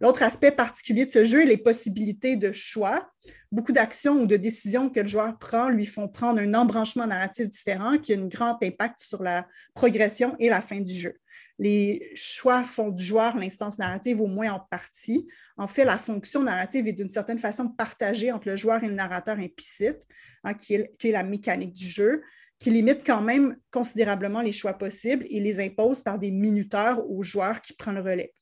L'autre 0.00 0.22
aspect 0.22 0.50
particulier 0.50 1.04
de 1.04 1.10
ce 1.10 1.24
jeu 1.24 1.42
est 1.42 1.46
les 1.46 1.58
possibilités 1.58 2.36
de 2.36 2.52
choix. 2.52 3.10
Beaucoup 3.52 3.72
d'actions 3.72 4.14
ou 4.22 4.26
de 4.26 4.36
décisions 4.36 4.88
que 4.88 5.00
le 5.00 5.06
joueur 5.06 5.38
prend 5.38 5.68
lui 5.68 5.84
font 5.84 6.08
prendre 6.08 6.40
un 6.40 6.54
embranchement 6.54 7.06
narratif 7.06 7.48
différent 7.48 7.98
qui 7.98 8.14
a 8.14 8.16
un 8.16 8.26
grand 8.26 8.62
impact 8.62 9.00
sur 9.00 9.22
la 9.22 9.46
progression 9.74 10.36
et 10.38 10.48
la 10.48 10.62
fin 10.62 10.80
du 10.80 10.94
jeu. 10.94 11.18
Les 11.58 12.10
choix 12.14 12.64
font 12.64 12.88
du 12.88 13.04
joueur 13.04 13.36
l'instance 13.36 13.78
narrative 13.78 14.22
au 14.22 14.26
moins 14.26 14.52
en 14.52 14.60
partie. 14.60 15.28
En 15.58 15.66
fait, 15.66 15.84
la 15.84 15.98
fonction 15.98 16.42
narrative 16.42 16.88
est 16.88 16.94
d'une 16.94 17.08
certaine 17.08 17.38
façon 17.38 17.68
partagée 17.68 18.32
entre 18.32 18.48
le 18.48 18.56
joueur 18.56 18.82
et 18.82 18.88
le 18.88 18.94
narrateur 18.94 19.38
implicite, 19.38 20.06
hein, 20.44 20.54
qui, 20.54 20.74
est, 20.74 20.96
qui 20.98 21.08
est 21.08 21.12
la 21.12 21.22
mécanique 21.22 21.74
du 21.74 21.86
jeu, 21.86 22.22
qui 22.58 22.70
limite 22.70 23.04
quand 23.04 23.20
même 23.20 23.56
considérablement 23.70 24.40
les 24.40 24.52
choix 24.52 24.72
possibles 24.74 25.26
et 25.28 25.40
les 25.40 25.60
impose 25.60 26.00
par 26.00 26.18
des 26.18 26.30
minuteurs 26.30 27.10
au 27.10 27.22
joueur 27.22 27.60
qui 27.60 27.74
prend 27.74 27.92
le 27.92 28.00
relais. 28.00 28.34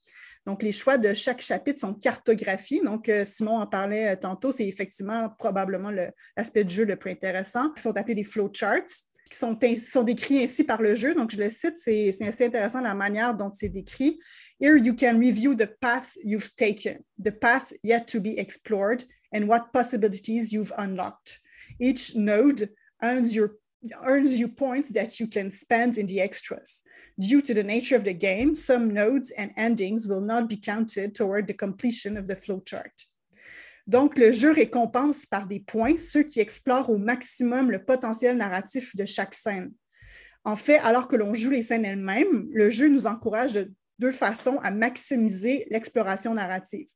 Donc, 0.46 0.62
les 0.62 0.72
choix 0.72 0.98
de 0.98 1.14
chaque 1.14 1.40
chapitre 1.40 1.80
sont 1.80 1.94
cartographiés. 1.94 2.80
Donc, 2.84 3.08
euh, 3.08 3.24
Simon 3.24 3.58
en 3.58 3.66
parlait 3.66 4.08
euh, 4.08 4.16
tantôt, 4.16 4.52
c'est 4.52 4.66
effectivement 4.66 5.30
probablement 5.38 5.90
l'aspect 6.36 6.64
du 6.64 6.74
jeu 6.74 6.84
le 6.84 6.96
plus 6.96 7.10
intéressant, 7.10 7.70
qui 7.70 7.82
sont 7.82 7.96
appelés 7.96 8.14
des 8.14 8.24
flowcharts 8.24 9.04
qui 9.28 9.38
sont, 9.78 10.02
décrits 10.02 10.42
ainsi 10.42 10.64
par 10.64 10.80
le 10.82 10.94
jeu. 10.94 11.14
Donc, 11.14 11.30
je 11.30 11.38
le 11.38 11.50
cite, 11.50 11.76
c'est 11.76 12.10
assez 12.22 12.46
intéressant 12.46 12.80
la 12.80 12.94
manière 12.94 13.34
dont 13.34 13.50
c'est 13.52 13.68
décrit. 13.68 14.18
Here 14.60 14.76
you 14.76 14.94
can 14.94 15.18
review 15.18 15.54
the 15.54 15.68
path 15.80 16.16
you've 16.24 16.54
taken, 16.56 17.02
the 17.22 17.30
path 17.30 17.72
yet 17.82 18.06
to 18.06 18.20
be 18.20 18.38
explored, 18.38 19.02
and 19.34 19.46
what 19.46 19.70
possibilities 19.72 20.52
you've 20.52 20.72
unlocked. 20.78 21.40
Each 21.78 22.14
node 22.14 22.70
earns 23.02 23.34
your 23.34 23.58
earns 24.04 24.38
you 24.38 24.48
points 24.48 24.92
that 24.92 25.20
you 25.20 25.26
can 25.26 25.50
spend 25.50 25.98
in 25.98 26.06
the 26.06 26.20
extras. 26.20 26.82
Due 27.18 27.42
to 27.42 27.52
the 27.52 27.64
nature 27.64 27.96
of 27.96 28.04
the 28.04 28.14
game, 28.14 28.54
some 28.54 28.92
nodes 28.92 29.32
and 29.36 29.50
endings 29.56 30.06
will 30.06 30.20
not 30.20 30.48
be 30.48 30.56
counted 30.56 31.14
toward 31.14 31.46
the 31.46 31.54
completion 31.54 32.16
of 32.16 32.26
the 32.26 32.36
flowchart. 32.36 33.06
Donc, 33.88 34.18
le 34.18 34.32
jeu 34.32 34.52
récompense 34.52 35.24
par 35.24 35.46
des 35.46 35.60
points 35.60 35.96
ceux 35.96 36.22
qui 36.22 36.40
explorent 36.40 36.90
au 36.90 36.98
maximum 36.98 37.70
le 37.70 37.82
potentiel 37.84 38.36
narratif 38.36 38.94
de 38.94 39.06
chaque 39.06 39.34
scène. 39.34 39.72
En 40.44 40.56
fait, 40.56 40.78
alors 40.78 41.08
que 41.08 41.16
l'on 41.16 41.34
joue 41.34 41.50
les 41.50 41.62
scènes 41.62 41.84
elles-mêmes, 41.84 42.48
le 42.52 42.70
jeu 42.70 42.88
nous 42.88 43.06
encourage 43.06 43.54
de 43.54 43.72
deux 43.98 44.12
façons 44.12 44.58
à 44.62 44.70
maximiser 44.70 45.66
l'exploration 45.70 46.34
narrative. 46.34 46.86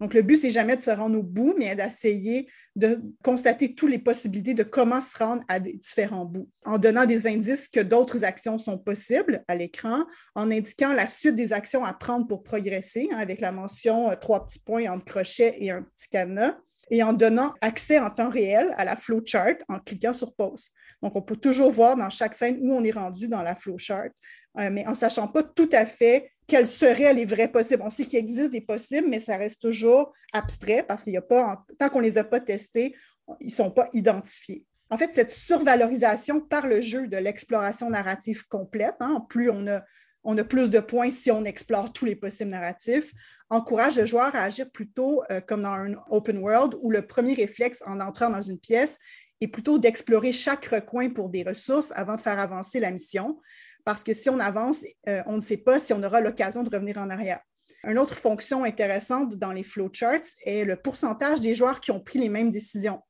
Donc, 0.00 0.14
le 0.14 0.22
but, 0.22 0.36
c'est 0.36 0.50
jamais 0.50 0.76
de 0.76 0.82
se 0.82 0.90
rendre 0.90 1.18
au 1.18 1.22
bout, 1.22 1.54
mais 1.58 1.74
d'essayer 1.74 2.48
de 2.76 3.00
constater 3.22 3.74
toutes 3.74 3.90
les 3.90 3.98
possibilités 3.98 4.54
de 4.54 4.62
comment 4.62 5.00
se 5.00 5.18
rendre 5.18 5.42
à 5.48 5.60
différents 5.60 6.24
bouts, 6.24 6.48
en 6.64 6.78
donnant 6.78 7.06
des 7.06 7.26
indices 7.26 7.68
que 7.68 7.80
d'autres 7.80 8.24
actions 8.24 8.58
sont 8.58 8.78
possibles 8.78 9.44
à 9.48 9.54
l'écran, 9.54 10.04
en 10.34 10.50
indiquant 10.50 10.92
la 10.92 11.06
suite 11.06 11.34
des 11.34 11.52
actions 11.52 11.84
à 11.84 11.92
prendre 11.92 12.26
pour 12.26 12.42
progresser, 12.42 13.08
hein, 13.12 13.18
avec 13.18 13.40
la 13.40 13.52
mention 13.52 14.10
euh, 14.10 14.14
trois 14.14 14.44
petits 14.46 14.60
points 14.60 14.90
entre 14.90 15.04
crochet 15.04 15.56
et 15.58 15.70
un 15.70 15.82
petit 15.82 16.08
cadenas, 16.08 16.56
et 16.90 17.02
en 17.02 17.12
donnant 17.12 17.52
accès 17.60 17.98
en 17.98 18.10
temps 18.10 18.30
réel 18.30 18.74
à 18.76 18.84
la 18.84 18.96
flowchart 18.96 19.56
en 19.68 19.78
cliquant 19.78 20.14
sur 20.14 20.34
pause. 20.34 20.70
Donc, 21.02 21.16
on 21.16 21.22
peut 21.22 21.36
toujours 21.36 21.70
voir 21.70 21.96
dans 21.96 22.10
chaque 22.10 22.34
scène 22.34 22.58
où 22.60 22.74
on 22.74 22.84
est 22.84 22.90
rendu 22.90 23.28
dans 23.28 23.42
la 23.42 23.54
flowchart, 23.54 24.10
euh, 24.58 24.70
mais 24.70 24.86
en 24.86 24.90
ne 24.90 24.96
sachant 24.96 25.28
pas 25.28 25.42
tout 25.42 25.70
à 25.72 25.86
fait 25.86 26.30
quels 26.46 26.66
seraient 26.66 27.14
les 27.14 27.24
vrais 27.24 27.48
possibles. 27.48 27.82
On 27.84 27.90
sait 27.90 28.04
qu'il 28.04 28.18
existe 28.18 28.50
des 28.50 28.60
possibles, 28.60 29.08
mais 29.08 29.20
ça 29.20 29.36
reste 29.36 29.62
toujours 29.62 30.12
abstrait 30.32 30.82
parce 30.82 31.04
qu'il 31.04 31.12
n'y 31.12 31.18
a 31.18 31.22
pas, 31.22 31.64
tant 31.78 31.88
qu'on 31.88 32.00
ne 32.00 32.04
les 32.04 32.18
a 32.18 32.24
pas 32.24 32.40
testés, 32.40 32.94
ils 33.40 33.46
ne 33.46 33.52
sont 33.52 33.70
pas 33.70 33.88
identifiés. 33.92 34.66
En 34.90 34.96
fait, 34.96 35.12
cette 35.12 35.30
survalorisation 35.30 36.40
par 36.40 36.66
le 36.66 36.80
jeu 36.80 37.06
de 37.06 37.16
l'exploration 37.16 37.88
narrative 37.88 38.46
complète, 38.48 38.96
hein, 38.98 39.24
plus 39.28 39.48
on 39.48 39.68
a, 39.68 40.44
plus 40.44 40.68
de 40.68 40.80
points 40.80 41.12
si 41.12 41.30
on 41.30 41.44
explore 41.44 41.92
tous 41.92 42.04
les 42.04 42.16
possibles 42.16 42.50
narratifs, 42.50 43.12
encourage 43.48 44.00
le 44.00 44.06
joueur 44.06 44.34
à 44.34 44.40
agir 44.40 44.68
plutôt 44.72 45.22
euh, 45.30 45.40
comme 45.40 45.62
dans 45.62 45.70
un 45.70 45.94
open 46.10 46.38
world 46.38 46.74
où 46.82 46.90
le 46.90 47.06
premier 47.06 47.34
réflexe 47.34 47.80
en 47.86 48.00
entrant 48.00 48.30
dans 48.30 48.42
une 48.42 48.58
pièce 48.58 48.98
est 49.40 49.48
plutôt 49.48 49.78
d'explorer 49.78 50.32
chaque 50.32 50.66
recoin 50.66 51.10
pour 51.10 51.28
des 51.28 51.42
ressources 51.42 51.92
avant 51.96 52.16
de 52.16 52.20
faire 52.20 52.38
avancer 52.38 52.80
la 52.80 52.90
mission 52.90 53.38
parce 53.84 54.04
que 54.04 54.12
si 54.12 54.28
on 54.28 54.38
avance, 54.38 54.84
euh, 55.08 55.22
on 55.26 55.36
ne 55.36 55.40
sait 55.40 55.56
pas 55.56 55.78
si 55.78 55.92
on 55.92 56.02
aura 56.02 56.20
l'occasion 56.20 56.62
de 56.62 56.70
revenir 56.70 56.98
en 56.98 57.10
arrière. 57.10 57.40
Une 57.84 57.98
autre 57.98 58.14
fonction 58.14 58.64
intéressante 58.64 59.36
dans 59.36 59.52
les 59.52 59.62
flowcharts 59.62 60.36
est 60.44 60.64
le 60.64 60.76
pourcentage 60.76 61.40
des 61.40 61.54
joueurs 61.54 61.80
qui 61.80 61.90
ont 61.90 62.00
pris 62.00 62.18
les 62.18 62.28
mêmes 62.28 62.50
décisions. 62.50 63.00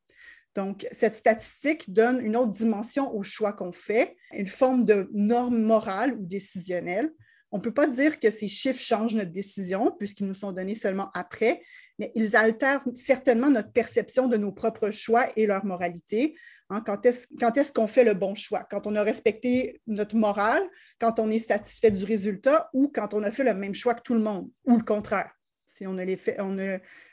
Donc, 0.55 0.87
cette 0.93 1.15
statistique 1.15 1.93
donne 1.93 2.21
une 2.21 2.37
autre 2.37 2.51
dimension 2.51 3.15
au 3.15 3.23
choix 3.23 3.53
qu'on 3.53 3.73
fait, 3.73 4.17
une 4.33 4.47
forme 4.47 4.85
de 4.85 5.09
norme 5.13 5.59
morale 5.59 6.15
ou 6.15 6.27
décisionnelle 6.27 7.11
on 7.53 7.59
ne 7.59 7.63
peut 7.63 7.75
pas 7.75 7.87
dire 7.87 8.21
que 8.21 8.31
ces 8.31 8.49
chiffres 8.49 8.81
changent 8.81 9.15
notre 9.15 9.33
décision, 9.33 9.95
puisqu'ils 9.99 10.27
nous 10.27 10.35
sont 10.35 10.53
donnés 10.53 10.75
seulement 10.75 11.11
après, 11.15 11.63
mais 11.99 12.13
ils 12.15 12.37
altèrent 12.37 12.85
certainement 12.95 13.51
notre 13.51 13.73
perception 13.73 14.29
de 14.29 14.37
nos 14.37 14.53
propres 14.53 14.91
choix 14.91 15.27
et 15.37 15.47
leur 15.47 15.65
moralité. 15.65 16.37
Hein, 16.69 16.83
quand 16.87 17.05
est-ce 17.05 17.73
qu'on 17.73 17.89
fait 17.89 18.05
le 18.05 18.15
bon 18.15 18.35
choix? 18.35 18.65
Quand 18.71 18.87
on 18.87 18.95
a 18.95 19.03
respecté 19.03 19.81
notre 19.87 20.17
morale, 20.17 20.63
quand 21.01 21.19
on 21.19 21.31
est 21.31 21.41
satisfait 21.41 21.91
du 21.91 22.05
résultat 22.05 22.71
ou 22.73 22.91
quand 22.95 23.15
on 23.15 23.23
a 23.25 23.31
fait 23.31 23.45
le 23.45 23.55
même 23.55 23.75
choix 23.75 23.95
que 23.95 24.03
tout 24.03 24.15
le 24.15 24.21
monde, 24.21 24.49
ou 24.67 24.77
le 24.77 24.85
contraire, 24.85 25.31
si 25.71 25.87
on 25.87 25.99
a 25.99 26.05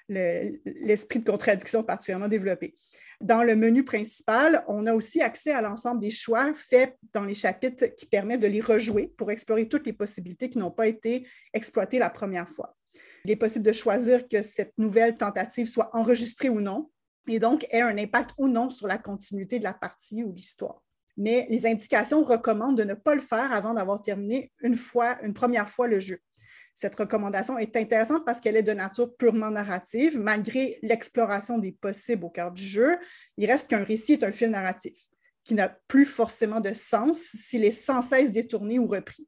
l'esprit 0.10 1.20
de 1.20 1.30
contradiction 1.30 1.84
particulièrement 1.84 2.28
développé. 2.28 2.76
Dans 3.22 3.44
le 3.44 3.56
menu 3.56 3.84
principal, 3.84 4.64
on 4.68 4.86
a 4.86 4.94
aussi 4.94 5.22
accès 5.22 5.52
à 5.52 5.62
l'ensemble 5.62 6.02
des 6.02 6.12
choix 6.12 6.54
faits 6.54 6.96
dans 7.14 7.24
les 7.24 7.34
chapitres 7.34 7.86
qui 7.96 8.06
permettent 8.06 8.42
de 8.42 8.48
les 8.48 8.62
rejouer 8.62 9.14
pour 9.18 9.32
explorer 9.32 9.68
toutes 9.68 9.86
les 9.86 9.94
possibilités 9.94 10.50
qui 10.50 10.58
n'ont 10.58 10.72
pas 10.72 10.88
été 10.88 11.26
exploitées 11.54 12.00
la 12.00 12.10
première 12.10 12.50
fois. 12.50 12.76
Il 13.26 13.32
est 13.32 13.36
possible 13.36 13.66
de 13.66 13.74
choisir 13.74 14.28
que 14.28 14.42
cette 14.42 14.74
nouvelle 14.78 15.16
tentative 15.16 15.68
soit 15.68 15.90
enregistrée 15.96 16.50
ou 16.50 16.62
non 16.62 16.90
et 17.28 17.40
donc 17.40 17.66
ait 17.72 17.82
un 17.82 17.98
impact 17.98 18.32
ou 18.38 18.48
non 18.48 18.70
sur 18.70 18.88
la 18.88 18.98
continuité 18.98 19.60
de 19.60 19.64
la 19.64 19.74
partie 19.74 20.24
ou 20.24 20.32
l'histoire. 20.32 20.82
mais 21.20 21.48
les 21.50 21.66
indications 21.66 22.24
recommandent 22.24 22.78
de 22.78 22.84
ne 22.84 22.94
pas 22.94 23.16
le 23.16 23.22
faire 23.22 23.52
avant 23.52 23.74
d'avoir 23.74 24.02
terminé 24.02 24.52
une 24.62 24.76
fois, 24.76 25.18
une 25.24 25.34
première 25.34 25.68
fois 25.68 25.88
le 25.88 26.00
jeu. 26.00 26.20
Cette 26.80 26.94
recommandation 26.94 27.58
est 27.58 27.76
intéressante 27.76 28.24
parce 28.24 28.40
qu'elle 28.40 28.56
est 28.56 28.62
de 28.62 28.72
nature 28.72 29.12
purement 29.18 29.50
narrative. 29.50 30.20
Malgré 30.20 30.78
l'exploration 30.84 31.58
des 31.58 31.72
possibles 31.72 32.26
au 32.26 32.30
cœur 32.30 32.52
du 32.52 32.62
jeu, 32.62 32.98
il 33.36 33.50
reste 33.50 33.68
qu'un 33.68 33.84
récit 33.84 34.14
est 34.14 34.24
un 34.24 34.32
fil 34.32 34.52
narratif 34.52 34.94
qui 35.44 35.56
n'a 35.56 35.70
plus 35.88 36.06
forcément 36.06 36.60
de 36.60 36.74
sens 36.74 37.18
s'il 37.18 37.66
est 37.66 37.72
sans 37.72 38.04
cesse 38.04 38.32
détourné 38.32 38.78
ou 38.78 38.86
repris. 38.86 39.28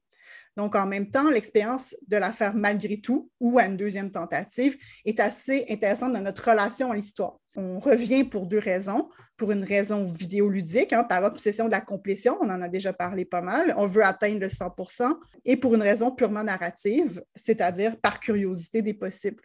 Donc, 0.57 0.75
en 0.75 0.85
même 0.85 1.09
temps, 1.09 1.31
l'expérience 1.31 1.95
de 2.07 2.17
la 2.17 2.31
faire 2.31 2.53
malgré 2.53 3.01
tout 3.01 3.31
ou 3.39 3.57
à 3.57 3.65
une 3.65 3.77
deuxième 3.77 4.11
tentative 4.11 4.77
est 5.05 5.19
assez 5.19 5.65
intéressante 5.71 6.13
dans 6.13 6.21
notre 6.21 6.51
relation 6.51 6.91
à 6.91 6.95
l'histoire. 6.95 7.38
On 7.55 7.79
revient 7.79 8.23
pour 8.23 8.45
deux 8.45 8.59
raisons. 8.59 9.09
Pour 9.35 9.51
une 9.51 9.63
raison 9.63 10.05
vidéoludique, 10.05 10.93
hein, 10.93 11.03
par 11.03 11.23
obsession 11.23 11.65
de 11.65 11.71
la 11.71 11.81
complétion, 11.81 12.37
on 12.41 12.49
en 12.49 12.61
a 12.61 12.69
déjà 12.69 12.93
parlé 12.93 13.25
pas 13.25 13.41
mal, 13.41 13.73
on 13.77 13.87
veut 13.87 14.05
atteindre 14.05 14.39
le 14.39 14.47
100% 14.47 15.15
et 15.45 15.57
pour 15.57 15.73
une 15.75 15.81
raison 15.81 16.11
purement 16.11 16.43
narrative, 16.43 17.23
c'est-à-dire 17.35 17.99
par 17.99 18.19
curiosité 18.19 18.81
des 18.81 18.93
possibles. 18.93 19.43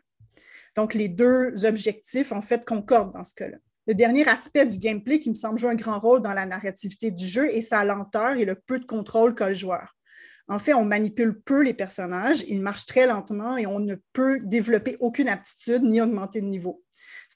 Donc, 0.77 0.95
les 0.95 1.09
deux 1.09 1.65
objectifs, 1.65 2.33
en 2.33 2.41
fait, 2.41 2.65
concordent 2.65 3.15
dans 3.15 3.25
ce 3.25 3.35
cas-là. 3.35 3.57
Le 3.87 3.95
dernier 3.95 4.27
aspect 4.29 4.67
du 4.67 4.79
gameplay 4.79 5.19
qui 5.19 5.31
me 5.31 5.35
semble 5.35 5.59
jouer 5.59 5.71
un 5.71 5.77
grand 5.77 6.01
rôle 6.01 6.23
dans 6.23 6.33
la 6.33 6.47
narrativité 6.47 7.11
du 7.11 7.27
jeu 7.27 7.49
est 7.51 7.63
sa 7.63 7.85
lenteur 7.85 8.37
et 8.37 8.45
le 8.45 8.55
peu 8.55 8.79
de 8.79 8.87
contrôle 8.87 9.35
qu'a 9.35 9.51
le 9.51 9.55
joueur. 9.55 9.95
En 10.49 10.59
fait, 10.59 10.75
on 10.75 10.85
manipule 10.85 11.41
peu 11.41 11.63
les 11.63 11.75
personnages, 11.75 12.45
ils 12.49 12.61
marchent 12.61 12.87
très 12.87 13.07
lentement 13.07 13.57
et 13.57 13.67
on 13.67 13.81
ne 13.81 13.95
peut 14.13 14.41
développer 14.43 14.97
aucune 15.01 15.29
aptitude 15.29 15.83
ni 15.83 16.01
augmenter 16.01 16.41
de 16.41 16.47
niveau. 16.47 16.84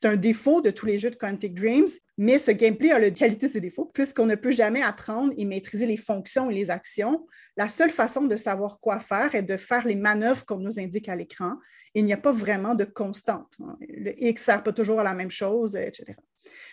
C'est 0.01 0.07
un 0.07 0.17
défaut 0.17 0.61
de 0.61 0.71
tous 0.71 0.87
les 0.87 0.97
jeux 0.97 1.11
de 1.11 1.17
Quantic 1.17 1.55
Dreams, 1.55 1.89
mais 2.19 2.39
ce 2.39 2.53
gameplay 2.53 2.93
a 2.93 3.01
la 3.01 3.11
qualité 3.11 3.49
de 3.49 3.53
ses 3.53 3.61
défauts, 3.61 3.91
puisqu'on 3.93 4.27
ne 4.27 4.37
peut 4.37 4.53
jamais 4.53 4.81
apprendre 4.81 5.33
et 5.37 5.45
maîtriser 5.45 5.87
les 5.87 5.97
fonctions 5.97 6.51
et 6.51 6.55
les 6.55 6.71
actions. 6.71 7.27
La 7.57 7.69
seule 7.69 7.91
façon 7.91 8.27
de 8.27 8.37
savoir 8.37 8.79
quoi 8.79 9.01
faire 9.01 9.35
est 9.35 9.43
de 9.43 9.57
faire 9.57 9.85
les 9.89 9.97
manœuvres 9.97 10.45
qu'on 10.45 10.59
nous 10.59 10.79
indique 10.79 11.09
à 11.09 11.17
l'écran. 11.17 11.55
Il 11.95 12.05
n'y 12.05 12.13
a 12.13 12.17
pas 12.17 12.31
vraiment 12.31 12.77
de 12.77 12.85
constante. 12.85 13.53
Le 13.81 14.13
X 14.23 14.41
ne 14.43 14.53
sert 14.53 14.63
pas 14.63 14.73
toujours 14.73 15.01
à 15.01 15.05
la 15.05 15.15
même 15.15 15.33
chose, 15.33 15.75
etc. 15.75 16.15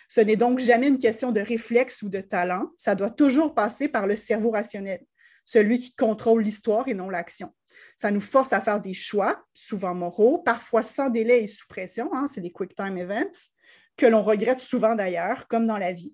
Ce 0.08 0.22
n'est 0.22 0.36
donc 0.36 0.60
jamais 0.60 0.88
une 0.88 1.00
question 1.00 1.32
de 1.32 1.42
réflexe 1.42 2.04
ou 2.04 2.10
de 2.10 2.22
talent. 2.22 2.70
Ça 2.78 2.94
doit 2.94 3.10
toujours 3.10 3.56
passer 3.56 3.88
par 3.88 4.06
le 4.06 4.16
cerveau 4.16 4.52
rationnel 4.52 5.00
celui 5.46 5.80
qui 5.80 5.96
contrôle 5.96 6.44
l'histoire 6.44 6.88
et 6.88 6.94
non 6.94 7.10
l'action. 7.10 7.54
Ça 7.98 8.12
nous 8.12 8.22
force 8.22 8.54
à 8.54 8.62
faire 8.62 8.82
des 8.82 8.94
choix, 8.94 9.46
souvent 9.54 9.94
moraux, 9.94 10.40
parfois 10.40 10.84
sans 10.84 11.10
délai 11.10 11.44
et 11.44 11.48
sous 11.48 11.68
pression, 11.68 12.10
hein, 12.14 12.26
c'est 12.28 12.42
les 12.42 12.52
quick 12.52 12.76
time 12.76 12.98
events, 12.98 13.52
que 13.98 14.06
l'on 14.06 14.24
regrette 14.24 14.60
souvent 14.60 14.96
d'ailleurs, 14.96 15.48
comme 15.48 15.66
dans 15.66 15.78
la 15.78 15.94
vie. 15.94 16.14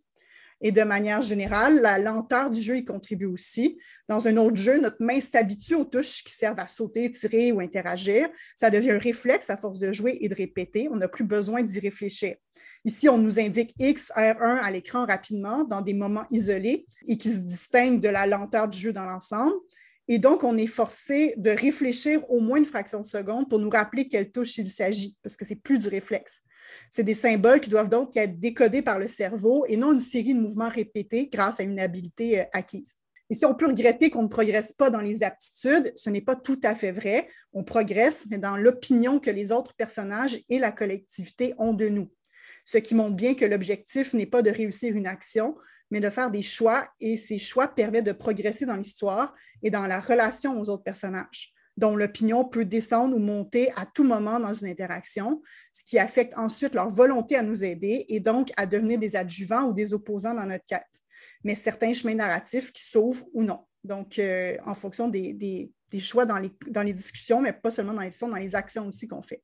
Et 0.64 0.72
de 0.72 0.84
manière 0.84 1.22
générale, 1.22 1.82
la 1.82 1.98
lenteur 1.98 2.52
du 2.52 2.62
jeu 2.62 2.78
y 2.78 2.86
contribue 2.86 3.26
aussi. 3.26 3.80
Dans 4.08 4.28
un 4.28 4.38
autre 4.38 4.58
jeu, 4.58 4.80
notre 4.80 5.04
main 5.04 5.20
s'habitue 5.20 5.74
aux 5.74 5.86
touches 5.86 6.24
qui 6.24 6.32
servent 6.32 6.60
à 6.60 6.68
sauter, 6.68 7.10
tirer 7.10 7.52
ou 7.52 7.60
interagir. 7.62 8.30
Ça 8.56 8.70
devient 8.70 8.92
un 8.92 9.00
réflexe 9.00 9.50
à 9.50 9.58
force 9.58 9.80
de 9.80 9.92
jouer 9.92 10.20
et 10.22 10.30
de 10.30 10.36
répéter. 10.36 10.88
On 10.92 10.98
n'a 10.98 11.08
plus 11.08 11.24
besoin 11.24 11.64
d'y 11.64 11.80
réfléchir. 11.80 12.36
Ici, 12.84 13.10
on 13.10 13.20
nous 13.20 13.40
indique 13.40 13.76
X, 13.78 14.12
R1 14.16 14.60
à 14.62 14.72
l'écran 14.72 15.06
rapidement 15.06 15.64
dans 15.64 15.82
des 15.82 15.94
moments 15.94 16.26
isolés 16.32 16.88
et 17.08 17.16
qui 17.18 17.30
se 17.30 17.42
distinguent 17.42 18.00
de 18.00 18.10
la 18.10 18.26
lenteur 18.26 18.68
du 18.68 18.78
jeu 18.78 18.92
dans 18.92 19.06
l'ensemble. 19.06 19.54
Et 20.08 20.18
donc, 20.18 20.44
on 20.44 20.58
est 20.58 20.68
forcé 20.68 21.36
de 21.38 21.52
réfléchir 21.52 22.28
au 22.32 22.40
moins 22.40 22.58
une 22.58 22.66
fraction 22.66 23.02
de 23.02 23.06
seconde 23.06 23.50
pour 23.50 23.60
nous 23.60 23.70
rappeler 23.70 24.08
quelle 24.08 24.32
touche 24.32 24.58
il 24.58 24.68
s'agit, 24.68 25.16
parce 25.22 25.38
que 25.38 25.46
c'est 25.46 25.56
plus 25.56 25.78
du 25.78 25.90
réflexe. 25.90 26.42
C'est 26.90 27.04
des 27.04 27.14
symboles 27.14 27.62
qui 27.62 27.70
doivent 27.70 27.88
donc 27.88 28.18
être 28.18 28.40
décodés 28.40 28.82
par 28.82 28.98
le 28.98 29.08
cerveau 29.08 29.64
et 29.68 29.78
non 29.78 29.94
une 29.94 30.00
série 30.00 30.34
de 30.34 30.40
mouvements 30.40 30.70
répétés 30.70 31.30
grâce 31.32 31.60
à 31.60 31.64
une 31.64 31.80
habilité 31.80 32.42
euh, 32.42 32.46
acquise. 32.52 32.96
Et 33.30 33.36
si 33.36 33.46
on 33.46 33.54
peut 33.54 33.68
regretter 33.68 34.10
qu'on 34.10 34.24
ne 34.24 34.28
progresse 34.28 34.74
pas 34.74 34.90
dans 34.90 35.00
les 35.00 35.24
aptitudes, 35.24 35.94
ce 35.96 36.10
n'est 36.10 36.22
pas 36.22 36.36
tout 36.36 36.60
à 36.64 36.76
fait 36.76 36.92
vrai. 36.92 37.30
On 37.54 37.64
progresse, 37.64 38.26
mais 38.30 38.38
dans 38.38 38.58
l'opinion 38.58 39.20
que 39.20 39.30
les 39.30 39.54
autres 39.54 39.74
personnages 39.76 40.38
et 40.50 40.60
la 40.60 40.74
collectivité 40.74 41.54
ont 41.58 41.74
de 41.74 41.88
nous 41.88 42.10
ce 42.66 42.78
qui 42.78 42.96
montre 42.96 43.16
bien 43.16 43.36
que 43.36 43.46
l'objectif 43.46 44.14
n'est 44.14 44.26
pas 44.26 44.42
de 44.42 44.50
réussir 44.50 44.96
une 44.96 45.08
action, 45.08 45.56
mais 45.90 46.00
de 46.00 46.10
faire 46.10 46.32
des 46.32 46.42
choix 46.42 46.84
et 47.00 47.18
ces 47.18 47.38
choix 47.38 47.68
permettent 47.68 48.06
de 48.06 48.12
progresser 48.12 48.66
dans 48.66 48.76
l'histoire 48.76 49.34
et 49.64 49.70
dans 49.70 49.88
la 49.88 50.00
relation 50.00 50.60
aux 50.60 50.70
autres 50.70 50.84
personnages 50.84 51.54
dont 51.78 51.96
l'opinion 51.96 52.46
peut 52.46 52.66
descendre 52.66 53.16
ou 53.16 53.20
monter 53.20 53.72
à 53.76 53.86
tout 53.86 54.04
moment 54.04 54.40
dans 54.40 54.54
une 54.54 54.68
interaction, 54.68 55.42
ce 55.74 55.84
qui 55.84 55.98
affecte 55.98 56.38
ensuite 56.38 56.74
leur 56.74 56.90
volonté 56.90 57.36
à 57.36 57.44
nous 57.44 57.64
aider 57.64 58.06
et 58.10 58.20
donc 58.20 58.52
à 58.58 58.66
devenir 58.66 59.00
des 59.00 59.16
adjuvants 59.16 59.64
ou 59.64 59.74
des 59.74 59.94
opposants 59.94 60.34
dans 60.34 60.46
notre 60.46 60.66
quête. 60.66 61.02
Mais 61.44 61.56
certains 61.56 61.94
chemins 61.94 62.16
narratifs 62.16 62.72
qui 62.72 62.84
s'ouvrent 62.84 63.26
ou 63.34 63.44
non. 63.44 63.60
Donc, 63.84 64.20
euh, 64.20 64.58
en 64.66 64.76
fonction 64.76 65.08
des, 65.08 65.72
choix 66.00 66.26
dans 66.26 66.38
les, 66.38 66.52
dans 66.68 66.84
les 66.84 66.94
discussions, 66.94 67.42
mais 67.42 67.54
pas 67.54 67.72
seulement 67.72 67.94
dans 67.94 68.02
les 68.02 68.10
discussions, 68.10 68.30
dans 68.30 68.36
les 68.36 68.56
actions 68.56 68.88
aussi 68.88 69.08
qu'on 69.08 69.24
fait. 69.24 69.42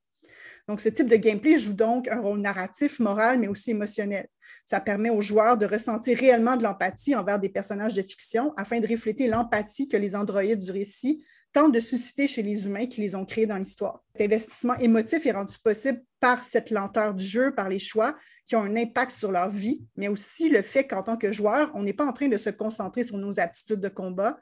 Donc, 0.68 0.82
ce 0.82 0.90
type 0.90 1.08
de 1.08 1.16
gameplay 1.16 1.56
joue 1.56 1.72
donc 1.72 2.08
un 2.08 2.20
rôle 2.20 2.40
narratif, 2.40 3.00
moral, 3.00 3.38
mais 3.38 3.48
aussi 3.48 3.70
émotionnel. 3.70 4.28
Ça 4.66 4.80
permet 4.80 5.08
aux 5.08 5.22
joueurs 5.22 5.56
de 5.56 5.64
ressentir 5.64 6.18
réellement 6.18 6.56
de 6.56 6.62
l'empathie 6.62 7.14
envers 7.14 7.38
des 7.38 7.48
personnages 7.48 7.94
de 7.94 8.02
fiction 8.02 8.52
afin 8.56 8.78
de 8.78 8.86
refléter 8.86 9.28
l'empathie 9.28 9.88
que 9.88 9.96
les 9.96 10.14
androïdes 10.14 10.60
du 10.60 10.70
récit 10.70 11.24
tentent 11.52 11.72
de 11.72 11.80
susciter 11.80 12.28
chez 12.28 12.42
les 12.42 12.66
humains 12.66 12.86
qui 12.86 13.00
les 13.00 13.14
ont 13.14 13.24
créés 13.24 13.46
dans 13.46 13.56
l'histoire. 13.56 14.04
Cet 14.12 14.26
investissement 14.26 14.74
émotif 14.74 15.24
est 15.24 15.32
rendu 15.32 15.56
possible 15.58 16.02
par 16.20 16.44
cette 16.44 16.70
lenteur 16.70 17.14
du 17.14 17.24
jeu, 17.24 17.54
par 17.54 17.70
les 17.70 17.78
choix 17.78 18.14
qui 18.46 18.54
ont 18.54 18.62
un 18.62 18.76
impact 18.76 19.12
sur 19.12 19.32
leur 19.32 19.48
vie, 19.48 19.82
mais 19.96 20.08
aussi 20.08 20.50
le 20.50 20.60
fait 20.60 20.86
qu'en 20.86 21.02
tant 21.02 21.16
que 21.16 21.32
joueur, 21.32 21.70
on 21.74 21.82
n'est 21.82 21.94
pas 21.94 22.04
en 22.04 22.12
train 22.12 22.28
de 22.28 22.36
se 22.36 22.50
concentrer 22.50 23.04
sur 23.04 23.16
nos 23.16 23.40
aptitudes 23.40 23.80
de 23.80 23.88
combat, 23.88 24.38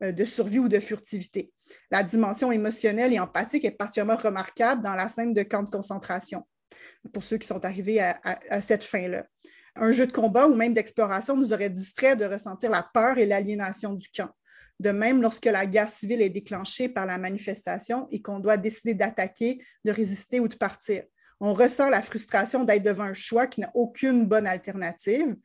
de 0.00 0.24
survie 0.24 0.58
ou 0.58 0.68
de 0.68 0.78
furtivité. 0.78 1.52
La 1.90 2.02
dimension 2.02 2.52
émotionnelle 2.52 3.12
et 3.12 3.18
empathique 3.18 3.64
est 3.64 3.70
particulièrement 3.70 4.16
remarquable 4.16 4.82
dans 4.82 4.94
la 4.94 5.08
scène 5.08 5.32
de 5.32 5.42
camp 5.42 5.62
de 5.62 5.70
concentration, 5.70 6.46
pour 7.12 7.22
ceux 7.22 7.38
qui 7.38 7.46
sont 7.46 7.64
arrivés 7.64 8.00
à, 8.00 8.60
cette 8.60 8.84
fin-là. 8.84 9.26
Un 9.76 9.92
jeu 9.92 10.06
de 10.06 10.12
combat 10.12 10.46
ou 10.46 10.54
même 10.54 10.72
d'exploration 10.72 11.36
nous 11.36 11.52
aurait 11.52 11.70
distrait 11.70 12.16
de 12.16 12.24
ressentir 12.24 12.70
la 12.70 12.82
peur 12.94 13.18
et 13.18 13.26
l'aliénation 13.26 13.92
du 13.92 14.08
camp. 14.08 14.30
De 14.78 14.90
même, 14.90 15.22
lorsque 15.22 15.46
la 15.46 15.66
guerre 15.66 15.88
civile 15.88 16.22
est 16.22 16.30
déclenchée 16.30 16.88
par 16.88 17.06
la 17.06 17.18
manifestation 17.18 18.06
et 18.10 18.20
qu'on 18.20 18.40
doit 18.40 18.58
décider 18.58 18.94
d'attaquer, 18.94 19.58
de 19.84 19.92
résister 19.92 20.40
ou 20.40 20.48
de 20.48 20.56
partir. 20.56 21.02
On 21.40 21.52
ressent 21.52 21.90
la 21.90 22.00
frustration 22.00 22.64
d'être 22.64 22.82
devant 22.82 23.04
un 23.04 23.14
choix 23.14 23.46
qui 23.46 23.60
n'a 23.60 23.70
aucune 23.74 24.26
bonne 24.26 24.46
alternative 24.46 25.36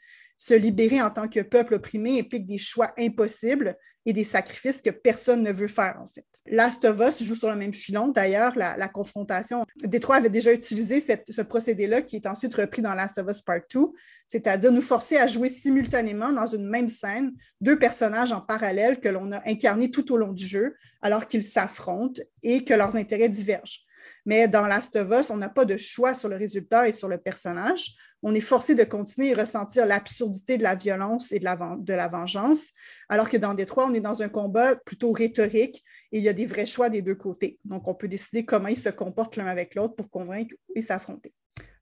se 0.42 0.56
libérer 0.56 1.00
en 1.04 1.12
tant 1.12 1.28
que 1.28 1.42
peuple 1.42 1.76
opprimé 1.76 2.20
implique 2.20 2.46
des 2.46 2.58
choix 2.58 2.92
impossibles 2.98 3.78
et 4.08 4.12
des 4.12 4.24
sacrifices 4.24 4.82
que 4.82 4.90
personne 4.90 5.44
ne 5.44 5.52
veut 5.52 5.68
faire, 5.68 6.00
en 6.02 6.08
fait. 6.08 6.26
Last 6.48 6.84
of 6.84 7.00
Us 7.00 7.24
joue 7.24 7.36
sur 7.36 7.52
le 7.52 7.56
même 7.56 7.76
filon. 7.76 8.08
D'ailleurs, 8.08 8.58
la, 8.58 8.88
confrontation, 8.88 9.64
Détroit 9.84 10.16
avait 10.16 10.32
déjà 10.32 10.52
utilisé 10.52 11.00
ce 11.00 11.42
procédé-là 11.44 12.02
qui 12.02 12.16
est 12.16 12.26
ensuite 12.26 12.56
repris 12.56 12.82
dans 12.82 12.96
Last 12.96 13.20
of 13.20 13.30
Us 13.30 13.44
Part 13.44 13.62
2, 13.72 13.82
c'est-à-dire 14.28 14.72
nous 14.72 14.82
forcer 14.82 15.18
à 15.18 15.28
jouer 15.28 15.48
simultanément 15.48 16.34
dans 16.34 16.48
une 16.48 16.68
même 16.68 16.88
scène 16.88 17.34
deux 17.62 17.78
personnages 17.78 18.32
en 18.32 18.42
parallèle 18.42 19.00
que 19.00 19.10
l'on 19.10 19.32
a 19.34 19.48
incarnés 19.48 19.92
tout 19.92 20.12
au 20.12 20.18
long 20.18 20.34
du 20.34 20.48
jeu 20.48 20.74
alors 21.04 21.28
qu'ils 21.28 21.44
s'affrontent 21.44 22.20
et 22.42 22.66
que 22.66 22.74
leurs 22.74 22.96
intérêts 22.96 23.30
divergent. 23.30 23.86
Mais 24.26 24.48
dans 24.48 24.68
Last 24.68 24.96
of 24.96 25.10
Us, 25.12 25.30
on 25.30 25.38
n'a 25.38 25.50
pas 25.50 25.66
de 25.66 25.78
choix 25.78 26.14
sur 26.14 26.30
le 26.30 26.36
résultat 26.36 26.88
et 26.88 26.92
sur 26.92 27.08
le 27.08 27.18
personnage. 27.18 27.96
On 28.22 28.36
est 28.36 28.42
forcé 28.42 28.76
de 28.76 28.84
continuer 28.84 29.34
à 29.34 29.42
ressentir 29.42 29.86
l'absurdité 29.86 30.58
de 30.58 30.64
la 30.64 30.76
violence 30.76 31.32
et 31.32 31.40
de 31.40 31.44
la, 31.44 31.58
de 31.80 31.94
la 31.94 32.08
vengeance, 32.08 32.68
alors 33.10 33.30
que 33.30 33.38
dans 33.38 33.54
Détroit, 33.54 33.88
on 33.88 33.94
est 33.94 34.02
dans 34.02 34.22
un 34.22 34.30
combat 34.30 34.76
plutôt 34.76 35.12
rhétorique 35.12 35.84
et 36.12 36.20
il 36.20 36.24
y 36.24 36.30
a 36.30 36.34
des 36.34 36.46
vrais 36.46 36.66
choix 36.66 36.90
des 36.90 37.02
deux 37.02 37.16
côtés. 37.16 37.58
Donc, 37.66 37.88
on 37.88 37.96
peut 37.96 38.08
décider 38.08 38.46
comment 38.46 38.68
ils 38.68 38.78
se 38.78 38.90
comportent 38.90 39.38
l'un 39.38 39.48
avec 39.48 39.76
l'autre 39.76 39.96
pour 39.96 40.10
convaincre 40.10 40.56
et 40.76 40.82
s'affronter. 40.82 41.34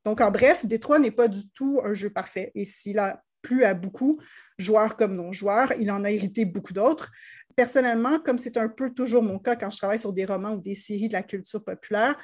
Donc, 0.06 0.22
en 0.22 0.32
bref, 0.32 0.66
Détroit 0.66 1.00
n'est 1.00 1.12
pas 1.12 1.28
du 1.28 1.50
tout 1.50 1.82
un 1.84 1.94
jeu 1.94 2.10
parfait. 2.10 2.52
Et 2.56 2.66
s'il 2.66 3.00
a 3.00 3.22
plu 3.42 3.64
à 3.64 3.74
beaucoup, 3.74 4.20
joueurs 4.58 4.96
comme 4.96 5.16
non-joueurs. 5.16 5.74
Il 5.80 5.92
en 5.92 6.04
a 6.04 6.12
hérité 6.12 6.46
beaucoup 6.46 6.74
d'autres. 6.74 7.12
Personnellement, 7.60 8.20
comme 8.20 8.38
c'est 8.38 8.56
un 8.56 8.70
peu 8.70 8.94
toujours 8.94 9.22
mon 9.22 9.38
cas 9.38 9.58
quand 9.58 9.70
je 9.70 9.78
travaille 9.78 10.00
sur 10.00 10.14
des 10.14 10.24
romans 10.24 10.54
ou 10.54 10.62
des 10.62 10.76
séries 10.76 11.10
de 11.10 11.14
la 11.14 11.24
culture 11.24 11.62
populaire, 11.62 12.18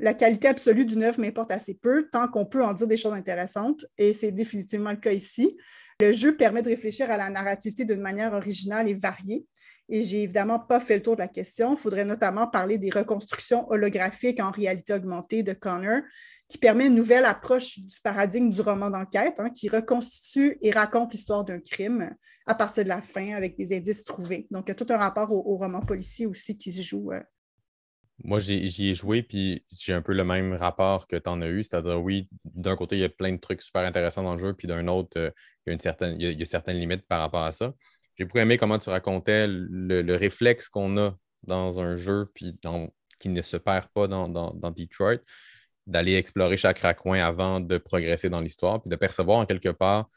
la 0.00 0.14
qualité 0.14 0.48
absolue 0.48 0.86
d'une 0.86 1.02
œuvre 1.02 1.20
m'importe 1.20 1.52
assez 1.52 1.74
peu, 1.74 2.08
tant 2.10 2.28
qu'on 2.28 2.46
peut 2.46 2.64
en 2.64 2.72
dire 2.72 2.86
des 2.86 2.96
choses 2.96 3.12
intéressantes, 3.12 3.84
et 3.98 4.14
c'est 4.14 4.32
définitivement 4.32 4.92
le 4.92 4.96
cas 4.96 5.12
ici. 5.12 5.54
Le 6.00 6.12
jeu 6.12 6.34
permet 6.34 6.62
de 6.62 6.70
réfléchir 6.70 7.10
à 7.10 7.18
la 7.18 7.28
narrativité 7.28 7.84
d'une 7.84 8.00
manière 8.00 8.32
originale 8.32 8.88
et 8.88 8.94
variée, 8.94 9.44
et 9.90 10.02
j'ai 10.02 10.22
évidemment 10.22 10.60
pas 10.60 10.78
fait 10.78 10.96
le 10.96 11.02
tour 11.02 11.16
de 11.16 11.20
la 11.20 11.28
question. 11.28 11.74
Il 11.74 11.76
faudrait 11.76 12.04
notamment 12.04 12.46
parler 12.46 12.78
des 12.78 12.90
reconstructions 12.90 13.68
holographiques 13.70 14.40
en 14.40 14.52
réalité 14.52 14.94
augmentée 14.94 15.42
de 15.42 15.52
Connor, 15.52 16.00
qui 16.48 16.58
permet 16.58 16.86
une 16.86 16.94
nouvelle 16.94 17.24
approche 17.24 17.78
du 17.78 18.00
paradigme 18.02 18.50
du 18.50 18.60
roman 18.60 18.88
d'enquête, 18.88 19.38
hein, 19.38 19.50
qui 19.50 19.68
reconstitue 19.68 20.56
et 20.60 20.70
raconte 20.70 21.12
l'histoire 21.12 21.44
d'un 21.44 21.60
crime 21.60 22.14
à 22.46 22.54
partir 22.54 22.84
de 22.84 22.88
la 22.88 23.02
fin 23.02 23.34
avec 23.34 23.56
des 23.56 23.76
indices 23.76 24.04
trouvés. 24.04 24.46
Donc, 24.50 24.64
il 24.66 24.70
y 24.70 24.72
a 24.72 24.74
tout 24.74 24.86
un 24.90 24.96
rapport 24.96 25.32
au, 25.32 25.56
roman 25.56 25.80
policier 25.80 26.26
aussi 26.26 26.56
qui 26.56 26.72
se 26.72 26.82
joue 26.82 27.12
euh, 27.12 27.20
Moi, 28.22 28.38
j'y 28.38 28.90
ai, 28.90 28.94
joué, 28.94 29.22
puis 29.24 29.64
j'ai 29.70 29.92
un 29.92 30.02
peu 30.02 30.12
le 30.12 30.24
même 30.24 30.54
rapport 30.54 31.08
que 31.08 31.16
tu 31.16 31.28
en 31.28 31.42
as 31.42 31.48
eu. 31.48 31.64
C'est-à-dire, 31.64 32.00
oui, 32.00 32.28
d'un 32.44 32.76
côté, 32.76 32.96
il 32.96 33.00
y 33.00 33.04
a 33.04 33.08
plein 33.08 33.32
de 33.32 33.38
trucs 33.38 33.62
super 33.62 33.82
intéressants 33.82 34.22
dans 34.22 34.34
le 34.34 34.40
jeu, 34.40 34.54
puis 34.54 34.68
d'un 34.68 34.86
autre, 34.86 35.18
euh, 35.18 35.30
il, 35.66 35.70
y 35.70 35.70
a 35.70 35.72
une 35.74 35.80
certaine, 35.80 36.16
il, 36.20 36.38
y 36.38 36.42
a, 36.42 36.46
certaines 36.46 36.78
limites 36.78 37.06
par 37.08 37.20
rapport 37.20 37.42
à 37.42 37.52
ça. 37.52 37.74
J'ai 38.20 38.26
beaucoup 38.26 38.38
aimé 38.38 38.58
comment 38.58 38.78
tu 38.78 38.90
racontais 38.90 39.46
le, 39.48 40.14
réflexe 40.14 40.68
qu'on 40.68 40.98
a 40.98 41.16
dans 41.42 41.80
un 41.80 41.96
jeu, 41.96 42.30
puis 42.34 42.54
qui 43.18 43.30
ne 43.30 43.40
se 43.40 43.56
perd 43.56 43.86
pas 43.94 44.08
dans, 44.08 44.28
Detroit, 44.76 45.20
d'aller 45.86 46.16
explorer 46.16 46.58
chaque 46.58 46.80
raccoin 46.80 47.24
avant 47.24 47.60
de 47.60 47.78
progresser 47.78 48.28
dans 48.28 48.42
l'histoire, 48.42 48.82
puis 48.82 48.90
de 48.90 48.96
percevoir 48.96 49.38
en 49.38 49.46
quelque 49.46 49.70
part 49.70 50.10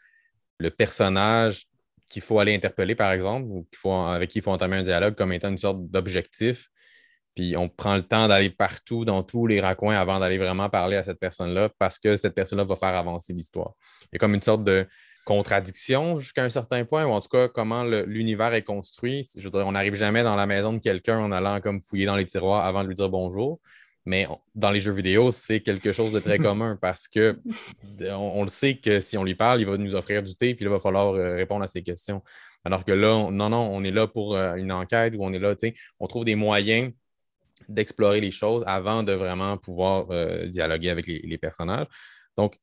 le 0.57 0.69
personnage 0.69 1.67
qu'il 2.11 2.21
faut 2.21 2.39
aller 2.39 2.53
interpeller, 2.53 2.93
par 2.93 3.13
exemple, 3.13 3.47
ou 3.47 3.65
faut, 3.73 3.93
avec 3.93 4.31
qui 4.31 4.39
il 4.39 4.41
faut 4.41 4.51
entamer 4.51 4.75
un 4.75 4.83
dialogue 4.83 5.15
comme 5.15 5.31
étant 5.31 5.47
une 5.47 5.57
sorte 5.57 5.89
d'objectif 5.89 6.67
puis 7.35 7.57
on 7.57 7.67
prend 7.67 7.95
le 7.95 8.03
temps 8.03 8.27
d'aller 8.27 8.49
partout, 8.49 9.05
dans 9.05 9.23
tous 9.23 9.47
les 9.47 9.59
raccoins, 9.59 9.95
avant 9.95 10.19
d'aller 10.19 10.37
vraiment 10.37 10.69
parler 10.69 10.97
à 10.97 11.03
cette 11.03 11.19
personne-là, 11.19 11.69
parce 11.79 11.97
que 11.97 12.15
cette 12.15 12.35
personne-là 12.35 12.63
va 12.63 12.75
faire 12.75 12.95
avancer 12.95 13.33
l'histoire. 13.33 13.73
A 14.13 14.17
comme 14.19 14.35
une 14.35 14.41
sorte 14.41 14.63
de 14.63 14.87
contradiction 15.25 16.19
jusqu'à 16.19 16.43
un 16.43 16.49
certain 16.49 16.85
point, 16.85 17.05
ou 17.05 17.11
en 17.11 17.21
tout 17.21 17.29
cas, 17.29 17.47
comment 17.47 17.83
l'univers 17.83 18.53
est 18.53 18.63
construit. 18.63 19.27
Je 19.35 19.41
veux 19.41 19.49
dire, 19.49 19.65
on 19.65 19.71
n'arrive 19.71 19.95
jamais 19.95 20.23
dans 20.23 20.35
la 20.35 20.45
maison 20.45 20.73
de 20.73 20.79
quelqu'un 20.79 21.19
en 21.19 21.31
allant 21.31 21.61
comme 21.61 21.79
fouiller 21.79 22.05
dans 22.05 22.15
les 22.15 22.25
tiroirs 22.25 22.65
avant 22.65 22.83
de 22.83 22.89
lui 22.89 22.95
dire 22.95 23.09
bonjour. 23.09 23.59
Mais 24.05 24.27
dans 24.53 24.69
les 24.69 24.81
jeux 24.81 24.91
vidéo, 24.91 25.31
c'est 25.31 25.61
quelque 25.61 25.93
chose 25.93 26.11
de 26.11 26.19
très 26.19 26.37
commun 26.39 26.77
parce 26.81 27.07
que 27.07 27.39
on, 28.01 28.43
le 28.43 28.49
sait 28.49 28.75
que 28.75 28.99
si 28.99 29.17
on 29.17 29.23
lui 29.23 29.35
parle, 29.35 29.61
il 29.61 29.65
va 29.65 29.77
nous 29.77 29.95
offrir 29.95 30.23
du 30.23 30.35
thé, 30.35 30.55
puis 30.55 30.65
là, 30.65 30.71
il 30.71 30.73
va 30.73 30.79
falloir 30.79 31.13
euh, 31.13 31.35
répondre 31.35 31.63
à 31.63 31.67
ses 31.67 31.83
questions. 31.83 32.21
Alors 32.65 32.85
que 32.85 32.91
là, 32.91 33.29
non, 33.31 33.49
non, 33.49 33.69
on 33.71 33.83
est 33.83 33.91
là 33.91 34.07
pour 34.07 34.35
euh, 34.35 34.55
une 34.55 34.71
enquête 34.71 35.15
ou 35.17 35.23
on 35.23 35.33
est 35.33 35.39
là, 35.39 35.55
tu 35.55 35.69
sais, 35.69 35.75
on 35.99 36.07
trouve 36.07 36.25
des 36.25 36.35
moyens 36.35 36.91
d'explorer 37.69 38.19
les 38.19 38.31
choses 38.31 38.63
avant 38.67 39.03
de 39.03 39.13
vraiment 39.13 39.57
pouvoir 39.57 40.07
euh, 40.11 40.47
dialoguer 40.47 40.89
avec 40.89 41.07
les, 41.07 41.37
personnages. 41.37 41.87
Donc, 42.35 42.57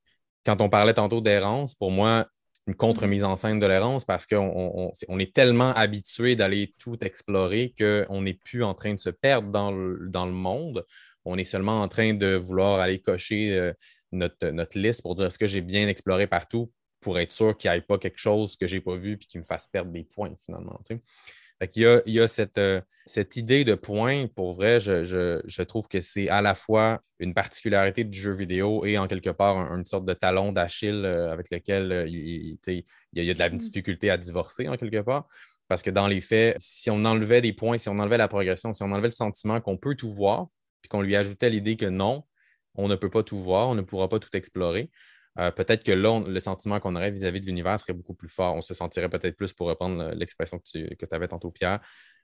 quand 0.44 0.60
on 0.60 0.68
parlait 0.68 0.94
tantôt 0.94 1.20
d'errance, 1.20 1.74
pour 1.74 1.90
moi, 1.90 2.26
une 2.66 2.74
contre-mise 2.74 3.24
en 3.24 3.36
scène 3.36 3.58
de 3.58 3.66
l'errance 3.66 4.04
parce 4.04 4.26
qu'on 4.26 4.92
on, 5.08 5.18
est 5.18 5.34
tellement 5.34 5.72
habitué 5.72 6.36
d'aller 6.36 6.74
tout 6.78 7.02
explorer 7.04 7.74
qu'on 7.76 8.22
n'est 8.22 8.34
plus 8.34 8.62
en 8.62 8.74
train 8.74 8.94
de 8.94 8.98
se 8.98 9.10
perdre 9.10 9.50
dans 9.50 9.70
le, 9.72 10.32
monde. 10.32 10.84
On 11.24 11.36
est 11.38 11.44
seulement 11.44 11.82
en 11.82 11.88
train 11.88 12.14
de 12.14 12.34
vouloir 12.36 12.80
aller 12.80 13.00
cocher 13.00 13.58
euh, 13.58 13.72
notre, 14.12 14.78
liste 14.78 15.02
pour 15.02 15.14
dire 15.14 15.26
est-ce 15.26 15.38
que 15.38 15.46
j'ai 15.46 15.62
bien 15.62 15.88
exploré 15.88 16.26
partout 16.26 16.70
pour 17.00 17.18
être 17.18 17.32
sûr 17.32 17.56
qu'il 17.56 17.70
n'y 17.70 17.78
ait 17.78 17.82
pas 17.82 17.98
quelque 17.98 18.18
chose 18.18 18.56
que 18.56 18.66
je 18.66 18.76
n'ai 18.76 18.80
pas 18.80 18.96
vu 18.96 19.14
et 19.14 19.18
qui 19.18 19.38
me 19.38 19.44
fasse 19.44 19.66
perdre 19.66 19.90
des 19.90 20.04
points 20.04 20.34
finalement. 20.44 20.78
Il 21.76 21.82
y 21.82 21.86
a, 22.20 22.26
euh, 22.58 22.80
cette, 23.04 23.36
idée 23.36 23.64
de 23.64 23.74
point, 23.74 24.26
pour 24.28 24.54
vrai, 24.54 24.80
je, 24.80 25.62
trouve 25.62 25.88
que 25.88 26.00
c'est 26.00 26.30
à 26.30 26.40
la 26.40 26.54
fois 26.54 27.00
une 27.18 27.34
particularité 27.34 28.02
du 28.04 28.18
jeu 28.18 28.32
vidéo 28.32 28.86
et 28.86 28.96
en 28.96 29.06
quelque 29.06 29.28
part 29.28 29.56
une 29.74 29.84
sorte 29.84 30.06
de 30.06 30.14
talon 30.14 30.52
d'Achille 30.52 31.04
euh, 31.04 31.30
avec 31.30 31.50
lequel 31.50 31.92
euh, 31.92 32.06
il, 32.08 32.58
y 33.12 33.30
a, 33.30 33.34
de 33.34 33.38
la 33.38 33.50
mm. 33.50 33.58
difficulté 33.58 34.10
à 34.10 34.16
divorcer 34.16 34.68
en 34.68 34.76
quelque 34.78 35.02
part. 35.02 35.28
Parce 35.68 35.82
que 35.82 35.90
dans 35.90 36.08
les 36.08 36.22
faits, 36.22 36.56
si 36.58 36.90
on 36.90 37.04
enlevait 37.04 37.42
des 37.42 37.52
points, 37.52 37.76
si 37.76 37.90
on 37.90 37.98
enlevait 37.98 38.16
la 38.16 38.26
progression, 38.26 38.72
si 38.72 38.82
on 38.82 38.90
enlevait 38.90 39.08
le 39.08 39.12
sentiment 39.12 39.60
qu'on 39.60 39.76
peut 39.76 39.94
tout 39.94 40.12
voir, 40.12 40.46
puis 40.80 40.88
qu'on 40.88 41.02
lui 41.02 41.14
ajoutait 41.14 41.50
l'idée 41.50 41.76
que 41.76 41.86
non, 41.86 42.24
on 42.74 42.88
ne 42.88 42.94
peut 42.94 43.10
pas 43.10 43.22
tout 43.22 43.38
voir, 43.38 43.68
on 43.68 43.74
ne 43.74 43.82
pourra 43.82 44.08
pas 44.08 44.18
tout 44.18 44.34
explorer, 44.34 44.90
euh, 45.39 45.51
peut-être 45.51 45.85
que 45.85 45.93
là, 45.93 46.20
le 46.27 46.40
sentiment 46.40 46.81
qu'on 46.81 46.97
aurait 46.97 47.11
vis-à-vis 47.11 47.40
de 47.40 47.47
l'univers 47.47 47.78
serait 47.78 47.93
beaucoup 47.93 48.15
plus 48.15 48.28
fort. 48.28 48.55
On 48.57 48.61
se 48.61 48.74
sentirait 48.74 49.09
peut-être 49.09 49.36
plus, 49.36 49.52
pour 49.52 49.69
reprendre 49.69 50.12
l'expression 50.15 50.59
que 50.59 50.65
tu 50.65 50.97
que 50.97 51.07
avais 51.15 51.28
tantôt, 51.28 51.51
Pierre, 51.51 51.81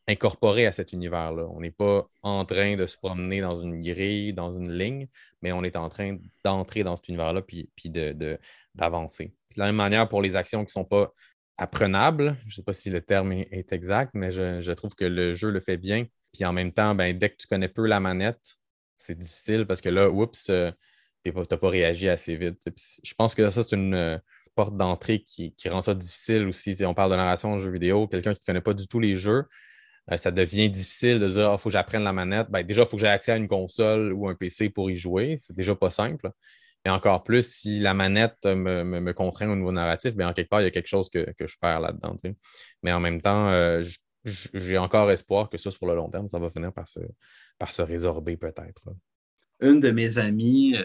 incorporé 0.09 0.67
à 0.67 0.73
cet 0.73 0.93
univers-là. 0.93 1.47
On 1.51 1.61
n'est 1.61 1.71
pas 1.71 2.09
en 2.23 2.45
train 2.45 2.77
de 2.77 2.87
se 2.87 2.97
promener 2.97 3.41
dans 3.41 3.57
une 3.57 3.81
grille, 3.81 4.33
dans 4.33 4.57
une 4.57 4.73
ligne, 4.73 5.09
mais 5.43 5.53
on 5.53 5.65
est 5.65 5.77
en 5.77 5.89
train 5.89 6.17
d'entrer 6.45 6.85
dans 6.85 6.97
cet 6.97 7.09
univers-là 7.09 7.43
puis, 7.43 7.71
puis 7.77 7.91
d'avancer. 8.75 9.27
De, 9.27 9.61
la 9.61 9.67
même 9.67 9.77
manière 9.77 10.09
pour 10.09 10.23
les 10.23 10.37
actions 10.37 10.61
qui 10.61 10.69
ne 10.69 10.83
sont 10.83 10.85
pas 10.85 11.13
apprenables, 11.59 12.37
je 12.43 12.47
ne 12.47 12.53
sais 12.53 12.63
pas 12.63 12.73
si 12.73 12.91
le 12.91 13.01
terme 13.01 13.33
est, 13.33 13.73
exact, 13.73 14.13
mais 14.15 14.31
je, 14.31 14.73
trouve 14.73 14.95
que 14.95 15.05
le 15.05 15.35
jeu 15.35 15.51
le 15.51 15.61
fait 15.61 15.77
bien. 15.77 16.07
Puis 16.33 16.45
en 16.45 16.53
même 16.53 16.73
temps, 16.73 16.95
ben, 16.95 17.17
dès 17.17 17.31
que 17.31 17.37
tu 17.37 17.47
connais 17.47 17.69
peu 17.69 17.87
la 17.87 17.99
manette, 17.99 18.57
c'est 18.99 19.17
difficile 19.17 19.67
parce 19.67 19.81
que 19.81 19.89
là, 19.89 20.11
oups, 20.11 20.51
euh, 20.51 20.71
tu 21.33 21.39
n'as 21.51 21.57
pas 21.59 21.69
réagi 21.69 22.09
assez 22.09 22.37
vite. 22.37 22.69
Je 23.03 23.15
pense 23.15 23.35
que 23.35 23.51
ça, 23.51 23.63
c'est 23.63 23.77
une 23.77 23.95
euh, 23.95 24.19
porte 24.55 24.77
d'entrée 24.77 25.21
qui, 25.21 25.55
rend 25.69 25.83
ça 25.83 25.95
difficile 25.95 26.47
aussi. 26.47 26.77
on 26.85 26.95
parle 26.95 27.11
de 27.13 27.17
narration 27.17 27.53
en 27.53 27.59
jeu 27.59 27.71
vidéo, 27.71 28.09
quelqu'un 28.09 28.35
qui 28.35 28.41
ne 28.43 28.47
connaît 28.47 28.61
pas 28.61 28.75
du 28.75 28.89
tout 28.89 29.01
les 29.01 29.17
jeux, 29.17 29.45
euh, 30.11 30.17
ça 30.17 30.31
devient 30.31 30.71
difficile 30.71 31.19
de 31.19 31.27
dire 31.29 31.41
il 31.41 31.55
ah, 31.55 31.59
faut 31.59 31.69
que 31.69 31.73
j'apprenne 31.73 32.05
la 32.05 32.13
manette. 32.13 32.49
Ben, 32.51 32.63
déjà, 32.63 32.83
il 32.83 32.89
faut 32.89 32.97
que 32.97 33.03
j'ai 33.03 33.09
accès 33.09 33.33
à 33.33 33.37
une 33.37 33.49
console 33.49 34.13
ou 34.13 34.29
un 34.29 34.35
PC 34.35 34.71
pour 34.71 34.91
y 34.91 34.97
jouer. 34.97 35.37
C'est 35.39 35.57
déjà 35.57 35.75
pas 35.75 35.91
simple. 35.91 36.31
Et 36.85 36.91
encore 36.91 37.25
plus, 37.25 37.53
si 37.53 37.81
la 37.81 37.95
manette 37.95 38.45
me, 38.45 39.13
contraint 39.13 39.51
au 39.51 39.57
niveau 39.57 39.73
narratif, 39.73 40.15
bien, 40.15 40.29
en 40.29 40.33
quelque 40.33 40.49
part, 40.49 40.61
il 40.61 40.65
y 40.65 40.69
a 40.69 40.71
quelque 40.71 40.87
chose 40.87 41.11
que, 41.11 41.27
je 41.39 41.57
perds 41.61 41.81
là-dedans. 41.81 42.15
Mais 42.85 42.93
en 42.93 43.01
même 43.01 43.21
temps, 43.21 43.49
euh, 43.49 43.83
j'ai 44.55 44.79
encore 44.79 45.11
espoir 45.11 45.51
que 45.51 45.59
ça, 45.59 45.73
sur 45.73 45.87
le 45.87 45.97
long 45.97 46.09
terme, 46.09 46.29
ça 46.29 46.39
va 46.39 46.49
finir 46.51 46.73
par 46.73 46.87
se, 46.87 47.01
par 47.59 47.73
se 47.73 47.83
résorber 47.83 48.37
peut-être. 48.37 48.83
Une 49.61 49.81
de 49.81 49.91
mes 49.91 50.19
amies 50.19 50.77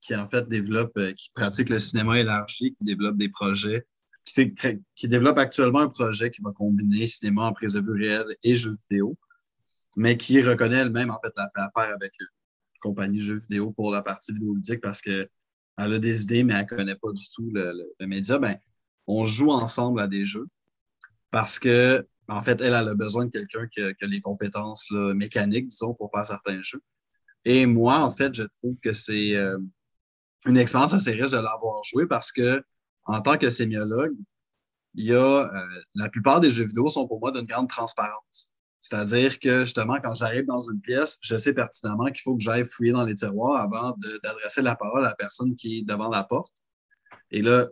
qui 0.00 0.14
en 0.14 0.26
fait 0.26 0.48
développe, 0.48 0.96
euh, 0.98 1.12
qui 1.12 1.30
pratique 1.34 1.68
le 1.68 1.78
cinéma 1.78 2.18
élargi, 2.18 2.72
qui 2.72 2.84
développe 2.84 3.16
des 3.16 3.28
projets, 3.28 3.86
qui, 4.24 5.08
développe 5.08 5.38
actuellement 5.38 5.80
un 5.80 5.88
projet 5.88 6.30
qui 6.30 6.42
va 6.42 6.50
combiner 6.52 7.06
cinéma 7.06 7.42
en 7.42 7.52
prise 7.52 7.74
de 7.74 7.80
vue 7.80 8.08
réelle 8.08 8.36
et 8.42 8.56
jeux 8.56 8.76
vidéo, 8.88 9.16
mais 9.96 10.16
qui 10.16 10.42
reconnaît 10.42 10.76
elle-même 10.76 11.10
en 11.10 11.20
fait 11.20 11.32
la 11.36 11.50
avec 11.76 12.12
une 12.20 12.26
compagnie 12.80 13.20
jeux 13.20 13.38
vidéo 13.38 13.70
pour 13.70 13.92
la 13.92 14.02
partie 14.02 14.32
vidéoludique 14.32 14.80
parce 14.80 15.00
qu'elle 15.00 15.28
a 15.76 15.98
des 15.98 16.24
idées, 16.24 16.42
mais 16.42 16.54
elle 16.54 16.62
ne 16.62 16.76
connaît 16.76 16.96
pas 16.96 17.12
du 17.12 17.28
tout 17.34 17.50
le, 17.52 18.06
média. 18.06 18.38
Ben, 18.38 18.58
on 19.06 19.24
joue 19.24 19.50
ensemble 19.50 20.00
à 20.00 20.08
des 20.08 20.26
jeux 20.26 20.46
parce 21.30 21.58
que, 21.58 22.06
en 22.28 22.42
fait, 22.42 22.60
elle, 22.60 22.74
a 22.74 22.94
besoin 22.94 23.26
de 23.26 23.30
quelqu'un 23.30 23.66
qui, 23.68 23.80
a 23.80 24.06
les 24.06 24.20
compétences 24.20 24.90
mécaniques, 24.90 25.68
disons, 25.68 25.94
pour 25.94 26.10
faire 26.12 26.26
certains 26.26 26.60
jeux. 26.62 26.82
Et 27.46 27.64
moi, 27.64 28.00
en 28.00 28.10
fait, 28.10 28.34
je 28.34 28.42
trouve 28.58 28.76
que 28.82 28.92
c'est 28.92 29.36
euh, 29.36 29.56
une 30.46 30.56
expérience 30.56 30.94
assez 30.94 31.12
riche 31.12 31.30
de 31.30 31.36
l'avoir 31.36 31.80
joué 31.84 32.04
parce 32.08 32.32
que, 32.32 32.60
en 33.04 33.20
tant 33.20 33.38
que 33.38 33.50
sémiologue, 33.50 34.16
il 34.94 35.04
y 35.04 35.14
a 35.14 35.44
euh, 35.44 35.68
la 35.94 36.08
plupart 36.08 36.40
des 36.40 36.50
jeux 36.50 36.64
vidéo 36.64 36.88
sont 36.88 37.06
pour 37.06 37.20
moi 37.20 37.30
d'une 37.30 37.46
grande 37.46 37.68
transparence. 37.68 38.50
C'est-à-dire 38.80 39.38
que 39.38 39.60
justement, 39.60 39.98
quand 40.02 40.16
j'arrive 40.16 40.44
dans 40.46 40.60
une 40.60 40.80
pièce, 40.80 41.18
je 41.20 41.36
sais 41.36 41.52
pertinemment 41.52 42.06
qu'il 42.06 42.22
faut 42.22 42.36
que 42.36 42.42
j'aille 42.42 42.64
fouiller 42.64 42.92
dans 42.92 43.04
les 43.04 43.14
tiroirs 43.14 43.62
avant 43.62 43.96
d'adresser 44.24 44.62
la 44.62 44.74
parole 44.74 45.04
à 45.04 45.08
la 45.10 45.14
personne 45.14 45.54
qui 45.54 45.78
est 45.78 45.82
devant 45.82 46.08
la 46.08 46.24
porte. 46.24 46.64
Et 47.30 47.42
là, 47.42 47.68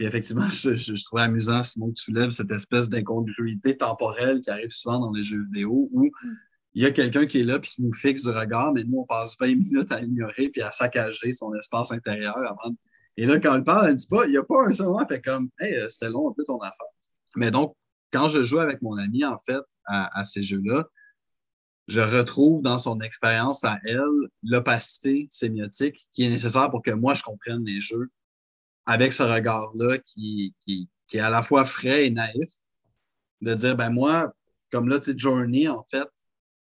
effectivement, 0.00 0.50
je, 0.50 1.04
trouvais 1.04 1.22
amusant, 1.22 1.62
Simon, 1.62 1.90
que 1.90 1.94
tu 1.94 2.02
soulèves 2.02 2.30
cette 2.30 2.50
espèce 2.50 2.88
d'incongruité 2.88 3.76
temporelle 3.76 4.40
qui 4.40 4.50
arrive 4.50 4.70
souvent 4.70 4.98
dans 4.98 5.12
les 5.12 5.22
jeux 5.22 5.44
vidéo 5.44 5.88
où 5.92 6.06
mm 6.06 6.36
il 6.78 6.82
y 6.82 6.86
a 6.86 6.92
quelqu'un 6.92 7.26
qui 7.26 7.40
est 7.40 7.42
là 7.42 7.56
et 7.56 7.60
qui 7.60 7.82
nous 7.82 7.92
fixe 7.92 8.22
du 8.22 8.30
regard, 8.30 8.72
mais 8.72 8.84
nous, 8.84 9.00
on 9.00 9.04
passe 9.04 9.36
20 9.40 9.46
minutes 9.48 9.90
à 9.90 10.00
ignorer 10.00 10.48
puis 10.48 10.62
à 10.62 10.70
saccager 10.70 11.32
son 11.32 11.52
espace 11.54 11.90
intérieur 11.90 12.38
avant. 12.38 12.72
Et 13.16 13.26
là, 13.26 13.40
quand 13.40 13.56
elle 13.56 13.64
parle, 13.64 13.88
elle 13.88 13.96
dit 13.96 14.06
pas, 14.06 14.26
il 14.26 14.30
n'y 14.30 14.36
a 14.36 14.44
pas 14.44 14.62
un 14.64 14.72
seul 14.72 14.86
moment, 14.86 15.04
fait 15.08 15.20
comme, 15.20 15.50
hey, 15.58 15.74
euh, 15.74 15.88
c'était 15.88 16.08
long 16.08 16.30
un 16.30 16.32
peu 16.34 16.44
ton 16.44 16.56
affaire. 16.58 16.86
Mais 17.34 17.50
donc, 17.50 17.74
quand 18.12 18.28
je 18.28 18.44
joue 18.44 18.60
avec 18.60 18.80
mon 18.80 18.96
ami, 18.96 19.24
en 19.24 19.40
fait, 19.40 19.64
à, 19.86 20.24
ces 20.24 20.44
jeux-là, 20.44 20.84
je 21.88 22.00
retrouve 22.00 22.62
dans 22.62 22.78
son 22.78 23.00
expérience 23.00 23.64
à 23.64 23.80
elle 23.84 24.04
l'opacité 24.44 25.26
sémiotique 25.32 26.08
qui 26.12 26.26
est 26.26 26.30
nécessaire 26.30 26.70
pour 26.70 26.82
que 26.82 26.92
moi, 26.92 27.14
je 27.14 27.24
comprenne 27.24 27.64
les 27.64 27.80
jeux 27.80 28.08
avec 28.86 29.12
ce 29.12 29.24
regard-là 29.24 29.98
qui, 29.98 30.54
qui, 30.60 30.88
qui, 31.08 31.16
est 31.16 31.22
à 31.22 31.30
la 31.30 31.42
fois 31.42 31.64
frais 31.64 32.06
et 32.06 32.10
naïf. 32.10 32.50
De 33.40 33.54
dire, 33.54 33.74
ben 33.74 33.90
moi, 33.90 34.32
comme 34.70 34.88
là, 34.88 35.00
tu 35.00 35.10
sais, 35.10 35.18
Journey, 35.18 35.66
en 35.66 35.82
fait, 35.82 36.08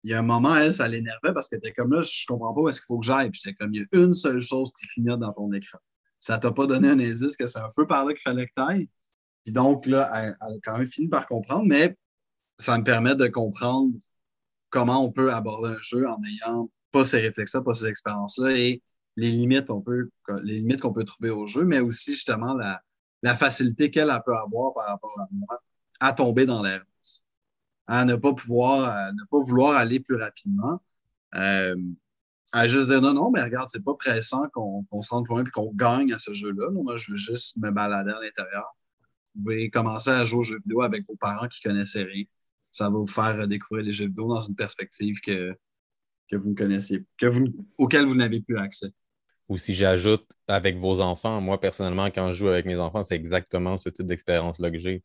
il 0.02 0.10
y 0.10 0.14
a 0.14 0.18
un 0.18 0.22
moment, 0.22 0.56
elle, 0.56 0.72
ça 0.72 0.88
l'énervait 0.88 1.32
parce 1.32 1.48
que 1.48 1.56
était 1.56 1.72
comme 1.72 1.92
là, 1.92 2.02
je 2.02 2.26
comprends 2.26 2.52
pas 2.52 2.60
où 2.60 2.68
est-ce 2.68 2.80
qu'il 2.80 2.86
faut 2.86 2.98
que 2.98 3.06
j'aille. 3.06 3.30
Puis 3.30 3.40
j'étais 3.42 3.56
comme, 3.56 3.72
il 3.72 3.82
y 3.82 3.84
a 3.84 4.04
une 4.04 4.14
seule 4.14 4.40
chose 4.40 4.72
qui 4.72 4.86
clignote 4.88 5.20
dans 5.20 5.32
ton 5.32 5.52
écran. 5.52 5.78
Ça 6.18 6.38
t'a 6.38 6.52
pas 6.52 6.66
donné 6.66 6.88
un 6.88 6.98
indice 6.98 7.36
que 7.36 7.46
c'est 7.46 7.58
un 7.58 7.70
peu 7.76 7.86
par 7.86 8.04
là 8.04 8.12
qu'il 8.12 8.22
fallait 8.22 8.46
que 8.46 8.52
tu 8.54 8.62
ailles. 8.62 8.88
Puis 9.44 9.52
donc, 9.52 9.86
là, 9.86 10.10
elle, 10.14 10.34
a 10.40 10.48
quand 10.64 10.78
même 10.78 10.86
fini 10.86 11.08
par 11.08 11.26
comprendre, 11.26 11.66
mais 11.66 11.96
ça 12.58 12.78
me 12.78 12.84
permet 12.84 13.14
de 13.14 13.26
comprendre 13.26 13.92
comment 14.70 15.04
on 15.04 15.12
peut 15.12 15.32
aborder 15.32 15.74
un 15.74 15.82
jeu 15.82 16.06
en 16.08 16.18
n'ayant 16.20 16.70
pas 16.92 17.04
ces 17.04 17.20
réflexes-là, 17.20 17.62
pas 17.62 17.74
ces 17.74 17.86
expériences-là 17.86 18.56
et 18.56 18.82
les 19.16 19.30
limites, 19.30 19.70
on 19.70 19.80
peut, 19.80 20.10
les 20.42 20.54
limites 20.60 20.80
qu'on 20.80 20.92
peut 20.92 21.04
trouver 21.04 21.30
au 21.30 21.46
jeu, 21.46 21.64
mais 21.64 21.80
aussi 21.80 22.12
justement 22.12 22.54
la, 22.54 22.80
la 23.22 23.36
facilité 23.36 23.90
qu'elle 23.90 24.08
peut 24.24 24.36
avoir 24.36 24.74
par 24.74 24.86
rapport 24.86 25.18
à 25.20 25.26
moi 25.32 25.60
à 26.00 26.12
tomber 26.12 26.46
dans 26.46 26.62
l'erreur 26.62 26.86
à 27.92 28.06
ne 28.06 28.16
pas 28.16 28.32
pouvoir, 28.32 29.12
ne 29.12 29.24
pas 29.30 29.38
vouloir 29.44 29.76
aller 29.76 30.00
plus 30.00 30.16
rapidement. 30.16 30.80
Euh, 31.34 31.76
à 32.50 32.66
juste 32.66 32.88
dire 32.88 33.02
non, 33.02 33.12
non, 33.12 33.30
mais 33.30 33.42
regarde, 33.42 33.68
c'est 33.70 33.84
pas 33.84 33.92
pressant 33.94 34.48
qu'on 34.54 35.02
se 35.02 35.10
rende 35.10 35.28
loin 35.28 35.44
et 35.44 35.50
qu'on 35.50 35.70
gagne 35.74 36.10
à 36.14 36.18
ce 36.18 36.32
jeu-là. 36.32 36.70
Moi, 36.70 36.96
je 36.96 37.10
veux 37.10 37.18
juste 37.18 37.58
me 37.58 37.70
balader 37.70 38.12
à 38.12 38.20
l'intérieur. 38.20 38.74
Vous 39.34 39.44
pouvez 39.44 39.68
commencer 39.68 40.08
à 40.08 40.24
jouer 40.24 40.38
aux 40.38 40.42
jeux 40.42 40.58
vidéo 40.60 40.80
avec 40.80 41.06
vos 41.06 41.16
parents 41.16 41.48
qui 41.48 41.60
connaissaient 41.60 42.04
rien. 42.04 42.24
Ça 42.70 42.88
va 42.88 42.96
vous 42.96 43.06
faire 43.06 43.46
découvrir 43.46 43.84
les 43.84 43.92
jeux 43.92 44.06
vidéo 44.06 44.26
dans 44.26 44.40
une 44.40 44.56
perspective 44.56 45.20
que, 45.20 45.54
que 46.30 46.36
vous 46.36 46.54
connaissiez, 46.54 47.04
que 47.18 47.26
vous, 47.26 47.44
auquel 47.76 48.06
vous 48.06 48.14
n'avez 48.14 48.40
plus 48.40 48.56
accès. 48.56 48.90
Ou 49.50 49.58
si 49.58 49.74
j'ajoute 49.74 50.26
avec 50.48 50.78
vos 50.78 51.02
enfants, 51.02 51.42
moi 51.42 51.60
personnellement, 51.60 52.06
quand 52.06 52.32
je 52.32 52.38
joue 52.38 52.48
avec 52.48 52.64
mes 52.64 52.76
enfants, 52.76 53.04
c'est 53.04 53.16
exactement 53.16 53.76
ce 53.76 53.90
type 53.90 54.06
d'expérience-là 54.06 54.70
que 54.70 54.78
j'ai. 54.78 55.02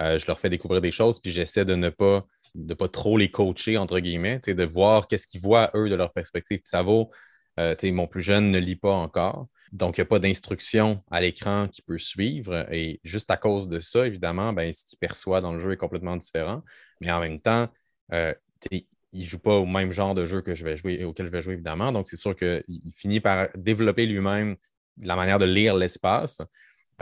Euh, 0.00 0.18
je 0.18 0.26
leur 0.26 0.38
fais 0.38 0.50
découvrir 0.50 0.80
des 0.80 0.90
choses, 0.90 1.20
puis 1.20 1.32
j'essaie 1.32 1.64
de 1.64 1.74
ne 1.74 1.88
pas, 1.88 2.26
de 2.54 2.74
pas 2.74 2.88
trop 2.88 3.16
les 3.16 3.30
coacher, 3.30 3.78
entre 3.78 3.98
guillemets, 4.00 4.40
de 4.46 4.64
voir 4.64 5.08
qu'est-ce 5.08 5.26
qu'ils 5.26 5.40
voient, 5.40 5.70
eux, 5.74 5.88
de 5.88 5.94
leur 5.94 6.12
perspective. 6.12 6.58
Puis 6.58 6.68
ça 6.68 6.82
vaut, 6.82 7.10
euh, 7.58 7.74
mon 7.84 8.06
plus 8.06 8.22
jeune 8.22 8.50
ne 8.50 8.58
lit 8.58 8.76
pas 8.76 8.92
encore. 8.92 9.48
Donc, 9.72 9.96
il 9.96 10.00
n'y 10.00 10.02
a 10.02 10.06
pas 10.06 10.18
d'instruction 10.18 11.02
à 11.10 11.20
l'écran 11.20 11.68
qui 11.68 11.82
peut 11.82 11.98
suivre. 11.98 12.66
Et 12.72 13.00
juste 13.04 13.30
à 13.30 13.36
cause 13.36 13.68
de 13.68 13.80
ça, 13.80 14.06
évidemment, 14.06 14.52
ben, 14.52 14.72
ce 14.72 14.84
qu'il 14.84 14.98
perçoit 14.98 15.40
dans 15.40 15.52
le 15.52 15.58
jeu 15.58 15.72
est 15.72 15.76
complètement 15.76 16.16
différent. 16.16 16.62
Mais 17.00 17.10
en 17.10 17.20
même 17.20 17.40
temps, 17.40 17.68
il 18.12 18.84
ne 19.20 19.24
joue 19.24 19.38
pas 19.38 19.56
au 19.56 19.66
même 19.66 19.92
genre 19.92 20.14
de 20.14 20.26
jeu 20.26 20.42
que 20.42 20.54
je 20.54 20.64
vais 20.64 20.76
jouer, 20.76 21.04
auquel 21.04 21.26
je 21.26 21.32
vais 21.32 21.42
jouer, 21.42 21.54
évidemment. 21.54 21.90
Donc, 21.90 22.06
c'est 22.08 22.16
sûr 22.16 22.36
qu'il 22.36 22.62
finit 22.94 23.20
par 23.20 23.48
développer 23.56 24.06
lui-même 24.06 24.56
la 25.00 25.16
manière 25.16 25.38
de 25.38 25.46
lire 25.46 25.74
l'espace. 25.74 26.40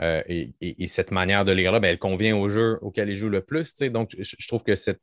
Euh, 0.01 0.21
et, 0.27 0.87
cette 0.87 1.11
manière 1.11 1.45
de 1.45 1.51
lire-là, 1.51 1.79
ben, 1.79 1.89
elle 1.89 1.99
convient 1.99 2.35
au 2.35 2.49
jeu 2.49 2.77
auquel 2.81 3.09
il 3.09 3.15
joue 3.15 3.29
le 3.29 3.41
plus. 3.41 3.75
Donc, 3.75 4.15
je, 4.17 4.47
trouve 4.47 4.63
que 4.63 4.75
cette, 4.75 5.01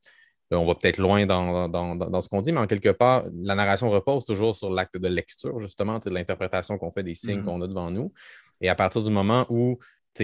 on 0.51 0.67
va 0.67 0.75
peut-être 0.75 0.99
loin 0.99 1.27
dans, 1.27 2.21
ce 2.21 2.29
qu'on 2.29 2.43
dit, 2.43 2.53
mais 2.53 2.61
en 2.61 2.67
quelque 2.67 2.91
part, 2.91 3.25
la 3.35 3.55
narration 3.55 3.89
repose 3.91 4.25
toujours 4.25 4.57
sur 4.57 4.71
l'acte 4.71 4.99
de 4.99 5.09
lecture, 5.09 5.59
justement, 5.61 5.99
de 5.99 6.11
l'interprétation 6.11 6.79
qu'on 6.79 6.93
fait 6.93 7.03
des 7.03 7.15
signes 7.15 7.41
mm-hmm. 7.41 7.45
qu'on 7.45 7.63
a 7.63 7.69
devant 7.69 7.91
nous. 7.91 8.13
Et 8.61 8.69
à 8.69 8.75
partir 8.75 9.03
du 9.03 9.11
moment 9.11 9.47
où, 9.49 9.79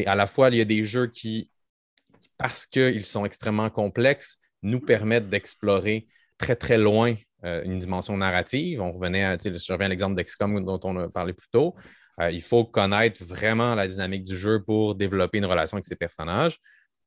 à 0.07 0.15
la 0.15 0.27
fois, 0.27 0.51
il 0.51 0.57
y 0.57 0.61
a 0.61 0.67
des 0.67 0.85
jeux 0.85 1.07
qui, 1.07 1.51
parce 2.37 2.67
qu'ils 2.67 3.07
sont 3.07 3.25
extrêmement 3.25 3.71
complexes, 3.71 4.39
nous 4.63 4.81
permettent 4.81 5.29
d'explorer 5.29 6.07
très, 6.37 6.57
très 6.57 6.79
loin 6.79 7.15
euh, 7.45 7.63
une 7.65 7.79
dimension 7.79 8.17
narrative. 8.17 8.81
On 8.81 8.93
revenait 8.93 9.25
à, 9.25 9.37
je 9.39 9.73
reviens 9.73 9.87
à 9.87 9.89
l'exemple 9.89 10.17
d'XCOM 10.17 10.65
dont 10.65 10.81
on 10.85 10.97
a 10.97 11.09
parlé 11.09 11.33
plus 11.33 11.49
tôt. 11.51 11.75
Euh, 12.21 12.31
il 12.31 12.43
faut 12.43 12.65
connaître 12.65 13.23
vraiment 13.25 13.75
la 13.75 13.87
dynamique 13.87 14.25
du 14.25 14.37
jeu 14.37 14.63
pour 14.63 14.95
développer 14.95 15.39
une 15.39 15.47
relation 15.47 15.77
avec 15.77 15.87
ses 15.87 15.97
personnages. 15.97 16.59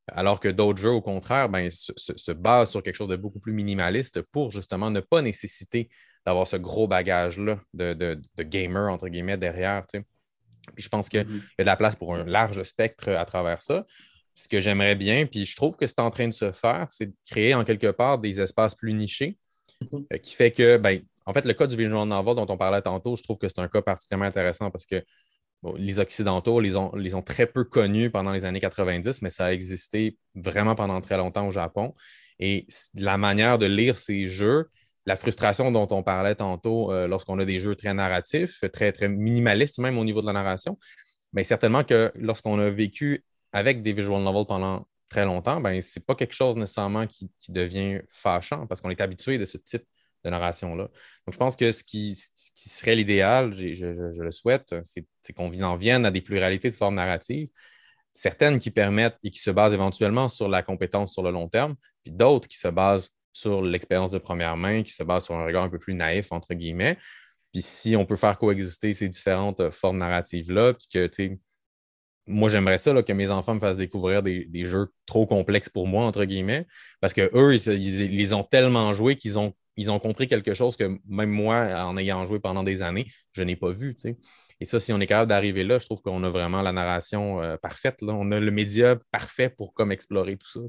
Alors 0.07 0.39
que 0.39 0.47
d'autres 0.47 0.81
jeux, 0.81 0.91
au 0.91 1.01
contraire, 1.01 1.47
ben, 1.49 1.69
se, 1.69 2.31
basent 2.31 2.71
sur 2.71 2.81
quelque 2.81 2.95
chose 2.95 3.07
de 3.07 3.15
beaucoup 3.15 3.39
plus 3.39 3.53
minimaliste 3.53 4.21
pour 4.31 4.51
justement 4.51 4.89
ne 4.89 4.99
pas 4.99 5.21
nécessiter 5.21 5.89
d'avoir 6.25 6.47
ce 6.47 6.57
gros 6.57 6.87
bagage-là 6.87 7.59
de, 7.73 8.19
gamer, 8.39 8.91
entre 8.91 9.07
guillemets, 9.07 9.37
derrière. 9.37 9.85
Puis 9.87 10.83
je 10.83 10.89
pense 10.89 11.07
qu'il 11.07 11.21
mm-hmm. 11.21 11.41
y 11.59 11.61
a 11.61 11.63
de 11.63 11.65
la 11.65 11.77
place 11.77 11.95
pour 11.95 12.15
un 12.15 12.25
large 12.25 12.63
spectre 12.63 13.09
à 13.09 13.25
travers 13.25 13.61
ça. 13.61 13.85
Ce 14.33 14.47
que 14.47 14.59
j'aimerais 14.59 14.95
bien, 14.95 15.25
puis 15.25 15.45
je 15.45 15.55
trouve 15.55 15.75
que 15.75 15.87
c'est 15.87 15.99
en 15.99 16.09
train 16.09 16.27
de 16.27 16.33
se 16.33 16.51
faire, 16.51 16.87
c'est 16.89 17.07
de 17.07 17.15
créer 17.29 17.53
en 17.53 17.63
quelque 17.63 17.91
part 17.91 18.17
des 18.17 18.39
espaces 18.39 18.75
plus 18.75 18.93
nichés, 18.93 19.37
mm-hmm. 19.81 20.05
euh, 20.13 20.17
qui 20.17 20.33
fait 20.33 20.51
que, 20.51 20.77
ben, 20.77 21.01
en 21.25 21.33
fait, 21.33 21.45
le 21.45 21.53
cas 21.53 21.67
du 21.67 21.75
visual 21.75 22.07
novel 22.07 22.35
dont 22.35 22.47
on 22.49 22.57
parlait 22.57 22.81
tantôt, 22.81 23.15
je 23.15 23.23
trouve 23.23 23.37
que 23.37 23.47
c'est 23.47 23.59
un 23.59 23.67
cas 23.67 23.81
particulièrement 23.81 24.25
intéressant 24.25 24.71
parce 24.71 24.85
que 24.85 25.03
les 25.77 25.99
Occidentaux 25.99 26.59
les 26.59 26.75
ont, 26.75 26.91
les 26.95 27.13
ont 27.13 27.21
très 27.21 27.45
peu 27.45 27.63
connus 27.63 28.09
pendant 28.09 28.31
les 28.31 28.45
années 28.45 28.59
90, 28.59 29.21
mais 29.21 29.29
ça 29.29 29.45
a 29.45 29.51
existé 29.53 30.17
vraiment 30.33 30.75
pendant 30.75 30.99
très 31.01 31.17
longtemps 31.17 31.47
au 31.47 31.51
Japon. 31.51 31.93
Et 32.39 32.65
la 32.95 33.17
manière 33.17 33.59
de 33.59 33.67
lire 33.67 33.97
ces 33.97 34.27
jeux, 34.27 34.69
la 35.05 35.15
frustration 35.15 35.71
dont 35.71 35.87
on 35.91 36.01
parlait 36.01 36.35
tantôt 36.35 36.91
euh, 36.91 37.07
lorsqu'on 37.07 37.37
a 37.39 37.45
des 37.45 37.59
jeux 37.59 37.75
très 37.75 37.93
narratifs, 37.93 38.63
très, 38.73 38.93
minimalistes 39.07 39.77
même 39.77 39.97
au 39.97 40.03
niveau 40.03 40.21
de 40.21 40.27
la 40.27 40.33
narration, 40.33 40.77
bien, 41.33 41.43
certainement 41.43 41.83
que 41.83 42.11
lorsqu'on 42.15 42.57
a 42.59 42.69
vécu 42.69 43.23
avec 43.53 43.83
des 43.83 43.93
visual 43.93 44.21
novels 44.23 44.45
pendant 44.47 44.87
très 45.09 45.25
longtemps, 45.25 45.61
ben, 45.61 45.79
ce 45.81 45.99
n'est 45.99 46.05
pas 46.05 46.15
quelque 46.15 46.33
chose 46.33 46.55
nécessairement 46.55 47.05
qui, 47.05 47.29
qui 47.35 47.51
devient 47.51 48.01
fâchant 48.09 48.65
parce 48.65 48.81
qu'on 48.81 48.89
est 48.89 49.01
habitué 49.01 49.37
de 49.37 49.45
ce 49.45 49.57
type 49.57 49.83
de 50.23 50.29
narration-là. 50.29 50.83
Donc, 50.83 51.33
je 51.33 51.37
pense 51.37 51.55
que 51.55 51.71
ce 51.71 51.83
qui, 51.83 52.15
serait 52.55 52.95
l'idéal, 52.95 53.53
je, 53.53 54.21
le 54.21 54.31
souhaite, 54.31 54.75
c'est 54.83 55.33
qu'on 55.33 55.51
en 55.61 55.75
vienne 55.75 56.05
à 56.05 56.11
des 56.11 56.21
pluralités 56.21 56.69
de 56.69 56.75
formes 56.75 56.95
narratives, 56.95 57.49
certaines 58.13 58.59
qui 58.59 58.71
permettent 58.71 59.17
et 59.23 59.31
qui 59.31 59.39
se 59.39 59.51
basent 59.51 59.73
éventuellement 59.73 60.27
sur 60.27 60.49
la 60.49 60.63
compétence 60.63 61.13
sur 61.13 61.23
le 61.23 61.31
long 61.31 61.47
terme, 61.47 61.75
puis 62.03 62.11
d'autres 62.11 62.47
qui 62.47 62.57
se 62.57 62.67
basent 62.67 63.11
sur 63.33 63.61
l'expérience 63.61 64.11
de 64.11 64.17
première 64.17 64.57
main, 64.57 64.83
qui 64.83 64.93
se 64.93 65.03
basent 65.03 65.25
sur 65.25 65.35
un 65.35 65.45
regard 65.45 65.63
un 65.63 65.69
peu 65.69 65.79
plus 65.79 65.93
naïf, 65.93 66.31
entre 66.31 66.53
guillemets. 66.53 66.97
Puis 67.53 67.61
si 67.61 67.95
on 67.95 68.05
peut 68.05 68.15
faire 68.15 68.37
coexister 68.37 68.93
ces 68.93 69.09
différentes 69.09 69.69
formes 69.71 69.97
narratives-là, 69.97 70.73
puis 70.73 70.87
que, 70.91 71.07
tu 71.07 71.13
sais, 71.13 71.39
moi, 72.27 72.49
j'aimerais 72.49 72.77
ça 72.77 73.01
que 73.01 73.13
mes 73.13 73.31
enfants 73.31 73.55
me 73.55 73.59
fassent 73.59 73.77
découvrir 73.77 74.21
des, 74.23 74.65
jeux 74.65 74.87
trop 75.05 75.25
complexes 75.25 75.69
pour 75.69 75.87
moi, 75.87 76.05
entre 76.05 76.25
guillemets, 76.25 76.67
parce 76.99 77.13
qu'eux, 77.13 77.55
ils, 77.55 77.67
ils, 77.67 78.17
les 78.17 78.33
ont 78.33 78.43
tellement 78.43 78.93
joués 78.93 79.15
qu'ils 79.15 79.39
ont 79.39 79.53
ils 79.77 79.91
ont 79.91 79.99
compris 79.99 80.27
quelque 80.27 80.53
chose 80.53 80.75
que 80.75 80.99
même 81.07 81.29
moi, 81.29 81.67
en 81.85 81.97
ayant 81.97 82.25
joué 82.25 82.39
pendant 82.39 82.63
des 82.63 82.81
années, 82.81 83.05
je 83.33 83.43
n'ai 83.43 83.55
pas 83.55 83.71
vu. 83.71 83.95
Et 84.59 84.65
ça, 84.65 84.79
si 84.79 84.93
on 84.93 84.99
est 84.99 85.07
capable 85.07 85.29
d'arriver 85.29 85.63
là, 85.63 85.79
je 85.79 85.85
trouve 85.85 86.01
qu'on 86.01 86.23
a 86.23 86.29
vraiment 86.29 86.61
la 86.61 86.71
narration 86.71 87.41
euh, 87.41 87.57
parfaite. 87.57 88.01
Là. 88.01 88.13
On 88.13 88.29
a 88.31 88.39
le 88.39 88.51
média 88.51 88.95
parfait 89.11 89.49
pour 89.49 89.73
comme 89.73 89.91
explorer 89.91 90.37
tout 90.37 90.49
ça. 90.49 90.59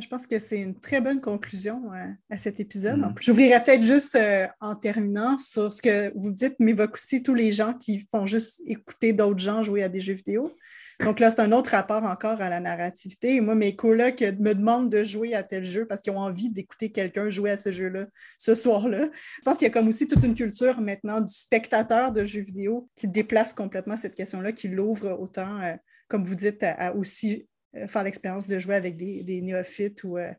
Je 0.00 0.08
pense 0.08 0.26
que 0.26 0.38
c'est 0.38 0.60
une 0.60 0.78
très 0.78 1.00
bonne 1.00 1.20
conclusion 1.20 1.92
euh, 1.92 2.06
à 2.30 2.38
cet 2.38 2.60
épisode. 2.60 2.98
Mm. 2.98 3.14
J'ouvrirais 3.20 3.62
peut-être 3.62 3.82
juste 3.82 4.16
euh, 4.16 4.46
en 4.60 4.74
terminant 4.74 5.38
sur 5.38 5.72
ce 5.72 5.80
que 5.80 6.12
vous 6.16 6.30
dites, 6.30 6.58
m'évoque 6.58 6.94
aussi 6.94 7.22
tous 7.22 7.34
les 7.34 7.52
gens 7.52 7.74
qui 7.74 8.06
font 8.10 8.26
juste 8.26 8.62
écouter 8.66 9.12
d'autres 9.12 9.40
gens 9.40 9.62
jouer 9.62 9.82
à 9.82 9.88
des 9.88 10.00
jeux 10.00 10.14
vidéo. 10.14 10.52
Donc 11.00 11.20
là, 11.20 11.30
c'est 11.30 11.40
un 11.40 11.52
autre 11.52 11.70
rapport 11.72 12.04
encore 12.04 12.40
à 12.40 12.48
la 12.48 12.60
narrativité. 12.60 13.40
moi, 13.40 13.54
mes 13.54 13.76
colocs 13.76 14.22
me 14.22 14.54
demandent 14.54 14.90
de 14.90 15.04
jouer 15.04 15.34
à 15.34 15.42
tel 15.42 15.64
jeu 15.64 15.86
parce 15.86 16.00
qu'ils 16.00 16.12
ont 16.12 16.18
envie 16.18 16.50
d'écouter 16.50 16.90
quelqu'un 16.90 17.28
jouer 17.28 17.50
à 17.50 17.56
ce 17.58 17.70
jeu-là 17.70 18.06
ce 18.38 18.54
soir-là. 18.54 19.04
Je 19.04 19.42
pense 19.44 19.58
qu'il 19.58 19.66
y 19.66 19.70
a 19.70 19.72
comme 19.72 19.88
aussi 19.88 20.08
toute 20.08 20.24
une 20.24 20.34
culture 20.34 20.80
maintenant 20.80 21.20
du 21.20 21.32
spectateur 21.32 22.12
de 22.12 22.24
jeux 22.24 22.40
vidéo 22.40 22.88
qui 22.96 23.08
déplace 23.08 23.52
complètement 23.52 23.96
cette 23.96 24.14
question-là, 24.14 24.52
qui 24.52 24.68
l'ouvre 24.68 25.18
autant, 25.20 25.60
euh, 25.60 25.74
comme 26.08 26.24
vous 26.24 26.34
dites, 26.34 26.62
à, 26.62 26.94
aussi 26.94 27.46
faire 27.86 28.04
l'expérience 28.04 28.48
de 28.48 28.58
jouer 28.58 28.74
avec 28.74 28.96
des, 28.96 29.40
néophytes 29.42 30.04
ou, 30.04 30.18
euh, 30.18 30.32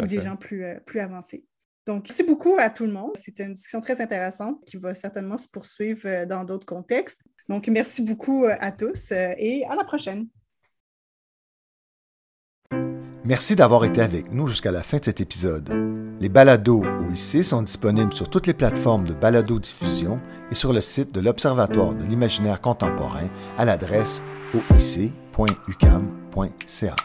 des 0.00 0.20
gens 0.20 0.36
plus, 0.36 0.64
plus 0.86 1.00
avancés. 1.00 1.44
Donc, 1.86 2.04
merci 2.04 2.22
beaucoup 2.22 2.56
à 2.58 2.70
tout 2.70 2.84
le 2.84 2.92
monde. 2.92 3.16
C'était 3.16 3.44
une 3.44 3.54
discussion 3.54 3.80
très 3.80 4.00
intéressante 4.00 4.64
qui 4.66 4.76
va 4.76 4.94
certainement 4.94 5.38
se 5.38 5.48
poursuivre 5.48 6.26
dans 6.26 6.44
d'autres 6.44 6.66
contextes. 6.66 7.22
Donc, 7.48 7.66
merci 7.68 8.02
beaucoup 8.02 8.44
euh, 8.44 8.54
à 8.60 8.70
tous 8.70 9.10
euh, 9.12 9.34
et 9.36 9.64
à 9.66 9.74
la 9.74 9.84
prochaine. 9.84 10.28
Merci 13.24 13.56
d'avoir 13.56 13.84
été 13.84 14.00
avec 14.00 14.32
nous 14.32 14.48
jusqu'à 14.48 14.72
la 14.72 14.82
fin 14.82 14.98
de 14.98 15.04
cet 15.04 15.20
épisode. 15.20 15.70
Les 16.20 16.28
balados 16.28 16.82
OIC 16.82 17.44
sont 17.44 17.62
disponibles 17.62 18.12
sur 18.12 18.28
toutes 18.28 18.46
les 18.46 18.54
plateformes 18.54 19.06
de 19.06 19.14
balado-diffusion 19.14 20.20
et 20.50 20.54
sur 20.54 20.72
le 20.72 20.80
site 20.80 21.12
de 21.12 21.20
l'Observatoire 21.20 21.94
de 21.94 22.04
l'imaginaire 22.04 22.60
contemporain 22.60 23.28
à 23.58 23.64
l'adresse 23.64 24.22
oic.ucam.ca. 25.38 26.96